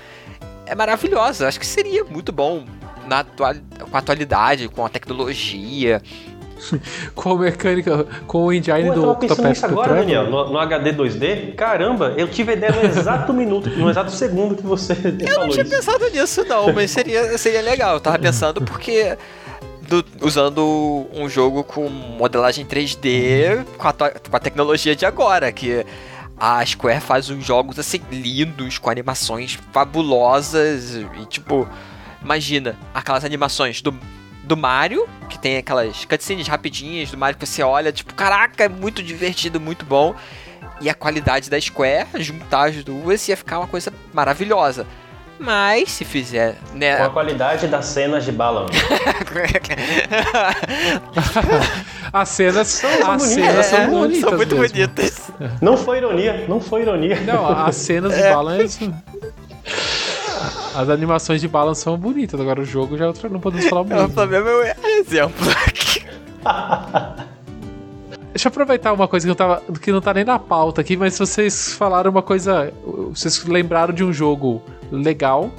é 0.67 0.75
maravilhosa. 0.75 1.49
Acho 1.49 1.59
que 1.61 1.67
seria 1.67 2.05
muito 2.05 2.33
bom 2.33 2.65
na 3.07 3.21
atual, 3.21 3.55
com 3.89 3.97
a 3.97 4.01
atualidade, 4.01 4.69
com 4.69 4.85
a 4.85 4.89
tecnologia. 4.89 6.03
com 7.15 7.33
a 7.33 7.39
mecânica, 7.39 8.07
com 8.27 8.47
o 8.47 8.53
engine 8.53 8.91
do 8.91 9.11
Octopath 9.11 9.63
agora, 9.63 9.95
Daniel, 9.97 10.31
no, 10.31 10.53
no, 10.53 10.59
HD 10.59 10.93
2D. 10.95 11.55
Caramba, 11.55 12.15
eu 12.17 12.29
tive 12.29 12.55
ideia 12.55 12.73
no 12.73 12.83
exato 12.83 13.31
minuto, 13.35 13.69
no 13.69 13.91
exato 13.91 14.11
segundo 14.11 14.57
que 14.57 14.63
você 14.63 14.93
eu 14.95 14.97
falou 14.97 15.21
Eu 15.21 15.39
não 15.41 15.49
tinha 15.51 15.65
isso. 15.65 15.77
pensado 15.77 16.11
nisso 16.11 16.45
não, 16.45 16.73
mas 16.73 16.91
seria, 16.91 17.37
seria 17.37 17.61
legal. 17.61 17.95
Eu 17.95 18.01
tava 18.01 18.19
pensando 18.19 18.63
porque 18.63 19.17
do, 19.87 20.05
usando 20.23 21.07
um 21.15 21.29
jogo 21.29 21.63
com 21.63 21.89
modelagem 21.89 22.65
3D 22.65 23.65
com 23.77 23.89
a, 23.89 23.93
com 23.93 24.37
a 24.37 24.41
tecnologia 24.41 24.97
de 24.97 25.07
agora, 25.07 25.53
que 25.53 25.85
a 26.39 26.65
Square 26.65 27.01
faz 27.01 27.31
uns 27.31 27.45
jogos 27.45 27.79
assim 27.79 28.01
lindos, 28.11 28.79
com 28.79 28.91
animações 28.91 29.59
fabulosas 29.73 30.95
e 30.95 31.27
tipo, 31.27 31.69
imagina 32.23 32.77
aquelas 32.95 33.25
animações 33.25 33.81
do, 33.81 33.99
do 34.45 34.57
Mario, 34.57 35.09
que 35.29 35.39
tem 35.39 35.57
aquelas 35.57 36.05
cutscenes 36.05 36.47
rapidinhas 36.47 37.11
do 37.11 37.17
Mario 37.17 37.39
que 37.39 37.47
você 37.47 37.63
olha, 37.63 37.91
tipo, 37.93 38.15
caraca, 38.15 38.65
é 38.65 38.69
muito 38.69 39.03
divertido, 39.03 39.59
muito 39.61 39.85
bom. 39.85 40.15
E 40.81 40.91
a 40.91 40.95
qualidade 40.95 41.49
da 41.49 41.59
Square, 41.59 42.23
juntar 42.23 42.69
as 42.69 42.85
duas 42.85 43.27
ia 43.29 43.37
ficar 43.37 43.59
uma 43.59 43.67
coisa 43.67 43.91
maravilhosa. 44.13 44.87
Mas 45.39 45.91
se 45.91 46.05
fizer, 46.05 46.57
né? 46.75 46.97
Com 46.97 47.05
a 47.05 47.11
qualidade 47.11 47.67
das 47.67 47.87
cenas 47.87 48.25
de 48.25 48.33
balão. 48.33 48.67
as 52.13 52.29
cenas 52.29 52.69
são 52.69 53.11
as 53.11 53.23
cenas 53.23 53.67
são 53.67 53.91
bonitas. 53.91 54.21
São 54.21 54.37
muito 54.37 54.57
mesmo. 54.57 54.69
bonitas. 54.69 55.31
Não 55.61 55.77
foi 55.77 55.99
ironia, 55.99 56.47
não 56.49 56.61
foi 56.61 56.83
ironia. 56.83 57.21
Não, 57.21 57.47
as 57.47 57.77
cenas 57.77 58.15
de 58.15 58.23
é. 58.23 58.33
balanço. 58.33 58.93
As 60.75 60.89
animações 60.89 61.41
de 61.41 61.49
balão 61.49 61.75
são 61.75 61.97
bonitas, 61.97 62.39
agora 62.39 62.61
o 62.61 62.65
jogo 62.65 62.97
já 62.97 63.07
é 63.07 63.29
não 63.29 63.41
podemos 63.41 63.67
falar 63.67 63.85
muito. 63.85 64.05
O 64.05 64.11
problema 64.11 64.51
é 64.51 64.55
o 64.55 64.87
exemplo 64.87 65.51
aqui. 65.51 66.07
Deixa 68.47 68.61
eu 68.61 68.63
aproveitar 68.63 68.93
uma 68.93 69.09
coisa 69.09 69.25
que 69.25 69.29
não, 69.29 69.35
tava, 69.35 69.61
que 69.81 69.91
não 69.91 70.01
tá 70.01 70.15
nem 70.15 70.25
na 70.25 70.39
pauta 70.39 70.81
aqui, 70.81 70.97
mas 70.97 71.19
vocês 71.19 71.73
falaram 71.73 72.13
uma 72.13 72.23
coisa. 72.23 72.73
Vocês 73.11 73.45
lembraram 73.45 73.93
de 73.93 74.05
um 74.05 74.13
jogo 74.13 74.63
legal, 74.93 75.51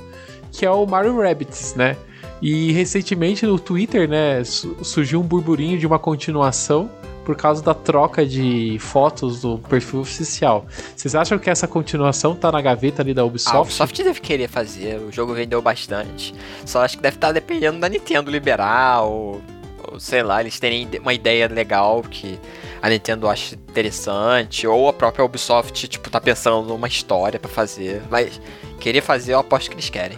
que 0.54 0.66
é 0.66 0.72
o 0.72 0.86
Mario 0.86 1.20
Rabbids, 1.22 1.76
né? 1.76 1.98
E 2.42 2.72
recentemente 2.72 3.46
no 3.46 3.60
Twitter, 3.60 4.08
né, 4.08 4.42
surgiu 4.46 5.20
um 5.20 5.24
burburinho 5.24 5.78
de 5.78 5.86
uma 5.86 6.00
continuação 6.00 6.90
por 7.26 7.36
causa 7.36 7.62
da 7.62 7.74
troca 7.74 8.26
de 8.26 8.78
fotos 8.80 9.42
do 9.42 9.58
perfil 9.58 10.00
oficial. 10.00 10.66
Vocês 10.96 11.14
acham 11.14 11.38
que 11.38 11.50
essa 11.50 11.68
continuação 11.68 12.36
tá 12.36 12.50
na 12.54 12.62
gaveta 12.62 13.02
ali 13.02 13.14
da 13.14 13.26
Ubisoft? 13.26 13.54
Ah, 13.54 13.60
a 13.60 13.62
Ubisoft 13.64 14.02
deve 14.02 14.22
querer 14.22 14.48
fazer, 14.48 14.98
o 15.02 15.12
jogo 15.12 15.34
vendeu 15.34 15.62
bastante. 15.62 16.34
Só 16.64 16.86
acho 16.86 16.96
que 16.96 17.04
deve 17.04 17.18
estar 17.18 17.28
tá 17.28 17.34
dependendo 17.34 17.80
da 17.80 17.90
Nintendo 17.90 18.32
liberar 18.32 19.02
ou, 19.02 19.42
ou 19.92 20.00
sei 20.00 20.24
lá, 20.24 20.40
eles 20.40 20.58
terem 20.58 20.88
uma 21.02 21.14
ideia 21.14 21.50
legal 21.50 22.02
que 22.02 22.40
a 22.82 22.90
Nintendo 22.90 23.28
acha 23.28 23.56
interessante, 23.56 24.68
ou 24.68 24.88
a 24.88 24.94
própria 24.94 25.26
Ubisoft, 25.26 25.88
tipo, 25.88 26.10
tá 26.10 26.22
pensando 26.22 26.68
numa 26.68 26.88
história 26.88 27.40
para 27.40 27.49
fazer. 27.49 28.02
Mas 28.10 28.40
querer 28.80 29.02
fazer, 29.02 29.34
eu 29.34 29.40
aposto 29.40 29.70
que 29.70 29.76
eles 29.76 29.90
querem. 29.90 30.18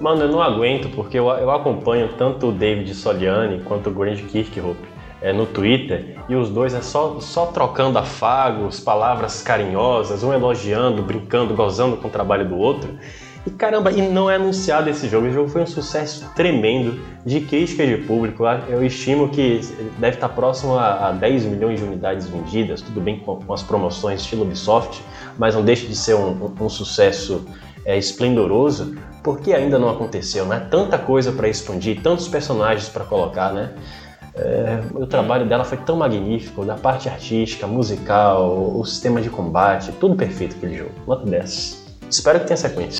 Mano, 0.00 0.22
eu 0.22 0.28
não 0.28 0.42
aguento, 0.42 0.88
porque 0.94 1.18
eu, 1.18 1.28
eu 1.28 1.50
acompanho 1.50 2.08
tanto 2.16 2.48
o 2.48 2.52
David 2.52 2.94
Soliani 2.94 3.62
quanto 3.64 3.90
o 3.90 3.92
Grande 3.92 4.22
Kirkhope 4.22 4.88
é, 5.20 5.32
no 5.32 5.44
Twitter, 5.44 6.16
e 6.28 6.34
os 6.34 6.48
dois 6.48 6.72
é 6.72 6.80
só, 6.80 7.20
só 7.20 7.46
trocando 7.46 7.98
afagos, 7.98 8.80
palavras 8.80 9.42
carinhosas, 9.42 10.22
um 10.22 10.32
elogiando, 10.32 11.02
brincando, 11.02 11.54
gozando 11.54 11.96
com 11.98 12.08
o 12.08 12.10
trabalho 12.10 12.48
do 12.48 12.56
outro. 12.56 12.98
E 13.50 13.52
caramba, 13.54 13.90
e 13.90 14.00
não 14.00 14.30
é 14.30 14.36
anunciado 14.36 14.88
esse 14.88 15.08
jogo. 15.08 15.26
O 15.26 15.32
jogo 15.32 15.48
foi 15.48 15.62
um 15.62 15.66
sucesso 15.66 16.24
tremendo 16.36 17.00
de 17.26 17.40
crítica 17.40 17.84
de 17.84 17.96
público. 17.96 18.44
Eu 18.68 18.84
estimo 18.84 19.28
que 19.28 19.60
deve 19.98 20.16
estar 20.16 20.28
próximo 20.28 20.76
a, 20.76 21.08
a 21.08 21.12
10 21.12 21.46
milhões 21.46 21.80
de 21.80 21.84
unidades 21.84 22.28
vendidas, 22.28 22.80
tudo 22.80 23.00
bem 23.00 23.18
com, 23.18 23.52
as 23.52 23.62
promoções 23.62 24.20
estilo 24.20 24.42
Ubisoft, 24.42 25.02
mas 25.36 25.56
não 25.56 25.64
deixa 25.64 25.86
de 25.86 25.96
ser 25.96 26.14
um, 26.14 26.30
um, 26.30 26.64
um 26.64 26.68
sucesso 26.68 27.44
é, 27.84 27.98
esplendoroso, 27.98 28.96
porque 29.22 29.52
ainda 29.52 29.80
não 29.80 29.90
aconteceu, 29.90 30.46
né? 30.46 30.68
Tanta 30.70 30.96
coisa 30.96 31.32
para 31.32 31.48
expandir, 31.48 32.00
tantos 32.02 32.28
personagens 32.28 32.88
para 32.88 33.04
colocar, 33.04 33.52
né? 33.52 33.70
É, 34.32 34.80
o 34.94 35.06
trabalho 35.08 35.44
dela 35.44 35.64
foi 35.64 35.78
tão 35.78 35.96
magnífico, 35.96 36.64
da 36.64 36.76
parte 36.76 37.08
artística, 37.08 37.66
musical, 37.66 38.78
o 38.78 38.84
sistema 38.84 39.20
de 39.20 39.28
combate, 39.28 39.90
tudo 39.98 40.14
perfeito 40.14 40.54
aquele 40.56 40.78
jogo. 40.78 40.92
Nota 41.04 41.26
10. 41.26 41.80
Espero 42.08 42.38
que 42.38 42.46
tenha 42.46 42.56
sequência. 42.56 42.99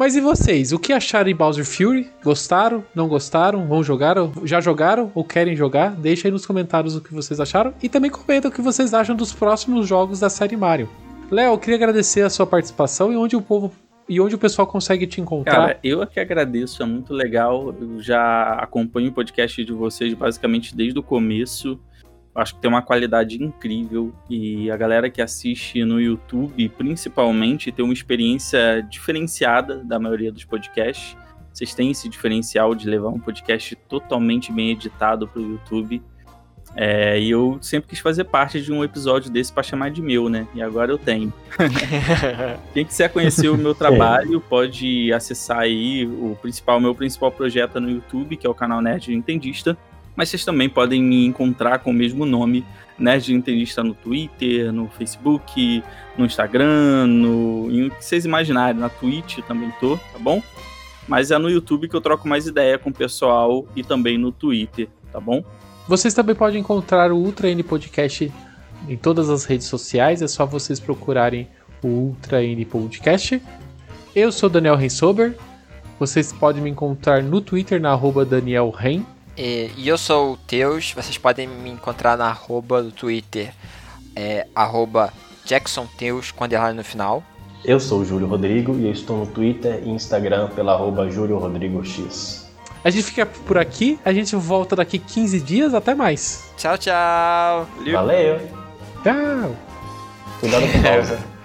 Mas 0.00 0.16
e 0.16 0.20
vocês? 0.22 0.72
O 0.72 0.78
que 0.78 0.94
acharam 0.94 1.28
em 1.28 1.34
Bowser 1.34 1.62
Fury? 1.62 2.08
Gostaram? 2.24 2.82
Não 2.94 3.06
gostaram? 3.06 3.66
Vão 3.66 3.82
jogar? 3.82 4.16
Já 4.44 4.58
jogaram 4.58 5.12
ou 5.14 5.22
querem 5.22 5.54
jogar? 5.54 5.90
Deixa 5.94 6.26
aí 6.26 6.32
nos 6.32 6.46
comentários 6.46 6.96
o 6.96 7.02
que 7.02 7.12
vocês 7.12 7.38
acharam 7.38 7.74
e 7.82 7.86
também 7.86 8.10
comenta 8.10 8.48
o 8.48 8.50
que 8.50 8.62
vocês 8.62 8.94
acham 8.94 9.14
dos 9.14 9.30
próximos 9.30 9.86
jogos 9.86 10.18
da 10.18 10.30
série 10.30 10.56
Mario. 10.56 10.88
Léo, 11.30 11.58
queria 11.58 11.76
agradecer 11.76 12.22
a 12.22 12.30
sua 12.30 12.46
participação 12.46 13.12
e 13.12 13.16
onde 13.16 13.36
o 13.36 13.42
povo 13.42 13.74
e 14.08 14.18
onde 14.22 14.34
o 14.34 14.38
pessoal 14.38 14.66
consegue 14.66 15.06
te 15.06 15.20
encontrar. 15.20 15.54
Cara, 15.54 15.78
eu 15.84 16.02
é 16.02 16.06
que 16.06 16.18
agradeço, 16.18 16.82
é 16.82 16.86
muito 16.86 17.12
legal. 17.12 17.74
Eu 17.78 18.00
já 18.00 18.54
acompanho 18.54 19.10
o 19.10 19.12
podcast 19.12 19.62
de 19.62 19.72
vocês 19.74 20.14
basicamente 20.14 20.74
desde 20.74 20.98
o 20.98 21.02
começo. 21.02 21.78
Acho 22.34 22.54
que 22.54 22.60
tem 22.60 22.70
uma 22.70 22.82
qualidade 22.82 23.42
incrível 23.42 24.14
e 24.28 24.70
a 24.70 24.76
galera 24.76 25.10
que 25.10 25.20
assiste 25.20 25.84
no 25.84 26.00
YouTube, 26.00 26.68
principalmente, 26.70 27.72
tem 27.72 27.84
uma 27.84 27.92
experiência 27.92 28.86
diferenciada 28.88 29.78
da 29.78 29.98
maioria 29.98 30.30
dos 30.30 30.44
podcasts. 30.44 31.16
Vocês 31.52 31.74
têm 31.74 31.90
esse 31.90 32.08
diferencial 32.08 32.74
de 32.74 32.88
levar 32.88 33.08
um 33.08 33.18
podcast 33.18 33.74
totalmente 33.88 34.52
bem 34.52 34.70
editado 34.70 35.26
para 35.26 35.42
o 35.42 35.50
YouTube. 35.50 36.00
É, 36.76 37.18
e 37.18 37.28
eu 37.28 37.58
sempre 37.60 37.90
quis 37.90 37.98
fazer 37.98 38.22
parte 38.22 38.62
de 38.62 38.72
um 38.72 38.84
episódio 38.84 39.28
desse 39.28 39.52
para 39.52 39.64
chamar 39.64 39.90
de 39.90 40.00
meu, 40.00 40.28
né? 40.28 40.46
E 40.54 40.62
agora 40.62 40.92
eu 40.92 40.98
tenho. 40.98 41.32
Quem 42.72 42.84
quiser 42.84 43.12
conhecer 43.12 43.48
o 43.48 43.58
meu 43.58 43.74
trabalho 43.74 44.40
pode 44.40 45.12
acessar 45.12 45.58
aí 45.58 46.06
o 46.06 46.38
principal, 46.40 46.78
meu 46.78 46.94
principal 46.94 47.32
projeto 47.32 47.80
no 47.80 47.90
YouTube, 47.90 48.36
que 48.36 48.46
é 48.46 48.50
o 48.50 48.54
canal 48.54 48.80
Nerd 48.80 49.12
Entendista 49.12 49.76
mas 50.16 50.28
vocês 50.28 50.44
também 50.44 50.68
podem 50.68 51.02
me 51.02 51.26
encontrar 51.26 51.78
com 51.80 51.90
o 51.90 51.94
mesmo 51.94 52.26
nome, 52.26 52.64
Nerd 52.98 53.32
Interista 53.34 53.82
no 53.82 53.94
Twitter, 53.94 54.72
no 54.72 54.88
Facebook, 54.88 55.82
no 56.18 56.26
Instagram, 56.26 57.06
no 57.06 57.70
em 57.70 57.86
o 57.86 57.90
que 57.90 58.04
vocês 58.04 58.24
imaginarem, 58.24 58.80
na 58.80 58.88
Twitch 58.88 59.38
também 59.46 59.72
tô, 59.80 59.96
tá 59.96 60.18
bom? 60.18 60.42
Mas 61.08 61.30
é 61.30 61.38
no 61.38 61.50
YouTube 61.50 61.88
que 61.88 61.96
eu 61.96 62.00
troco 62.00 62.28
mais 62.28 62.46
ideia 62.46 62.78
com 62.78 62.90
o 62.90 62.94
pessoal 62.94 63.66
e 63.74 63.82
também 63.82 64.18
no 64.18 64.30
Twitter, 64.30 64.88
tá 65.12 65.18
bom? 65.18 65.42
Vocês 65.88 66.14
também 66.14 66.34
podem 66.34 66.60
encontrar 66.60 67.10
o 67.10 67.16
Ultra 67.16 67.48
N 67.48 67.62
Podcast 67.62 68.30
em 68.88 68.96
todas 68.96 69.28
as 69.28 69.44
redes 69.44 69.66
sociais, 69.66 70.22
é 70.22 70.28
só 70.28 70.46
vocês 70.46 70.78
procurarem 70.78 71.48
o 71.82 71.88
Ultra 71.88 72.44
N 72.44 72.64
Podcast. 72.64 73.40
Eu 74.14 74.32
sou 74.32 74.48
Daniel 74.48 74.76
Rensober. 74.76 75.36
Vocês 75.98 76.32
podem 76.32 76.62
me 76.62 76.70
encontrar 76.70 77.22
no 77.22 77.40
Twitter 77.40 77.80
na 77.80 77.90
arroba 77.90 78.24
Daniel 78.24 78.70
Ren. 78.70 79.04
E, 79.42 79.70
e 79.74 79.88
eu 79.88 79.96
sou 79.96 80.34
o 80.34 80.36
Teus, 80.36 80.92
vocês 80.92 81.16
podem 81.16 81.48
me 81.48 81.70
encontrar 81.70 82.14
na 82.18 82.26
arroba 82.26 82.82
do 82.82 82.92
Twitter, 82.92 83.54
é, 84.14 84.46
arroba 84.54 85.10
Jackson 85.46 85.86
Teus, 85.96 86.30
com 86.30 86.44
underline 86.44 86.76
no 86.76 86.84
final. 86.84 87.22
Eu 87.64 87.80
sou 87.80 88.00
o 88.00 88.04
Júlio 88.04 88.26
Rodrigo 88.26 88.76
e 88.78 88.84
eu 88.84 88.92
estou 88.92 89.16
no 89.16 89.26
Twitter 89.26 89.80
e 89.82 89.88
Instagram 89.88 90.48
pela 90.48 90.74
arroba 90.74 91.10
Júlio 91.10 91.38
Rodrigo 91.38 91.82
X. 91.82 92.52
A 92.84 92.90
gente 92.90 93.04
fica 93.04 93.24
por 93.24 93.56
aqui, 93.56 93.98
a 94.04 94.12
gente 94.12 94.36
volta 94.36 94.76
daqui 94.76 94.98
15 94.98 95.40
dias, 95.40 95.72
até 95.72 95.94
mais. 95.94 96.52
Tchau, 96.58 96.76
tchau! 96.76 97.66
Valeu! 97.90 98.40
Tchau! 99.02 99.56
Cuidado 100.38 100.70
com 100.70 100.78
a 100.80 100.82
pausa. 100.82 101.18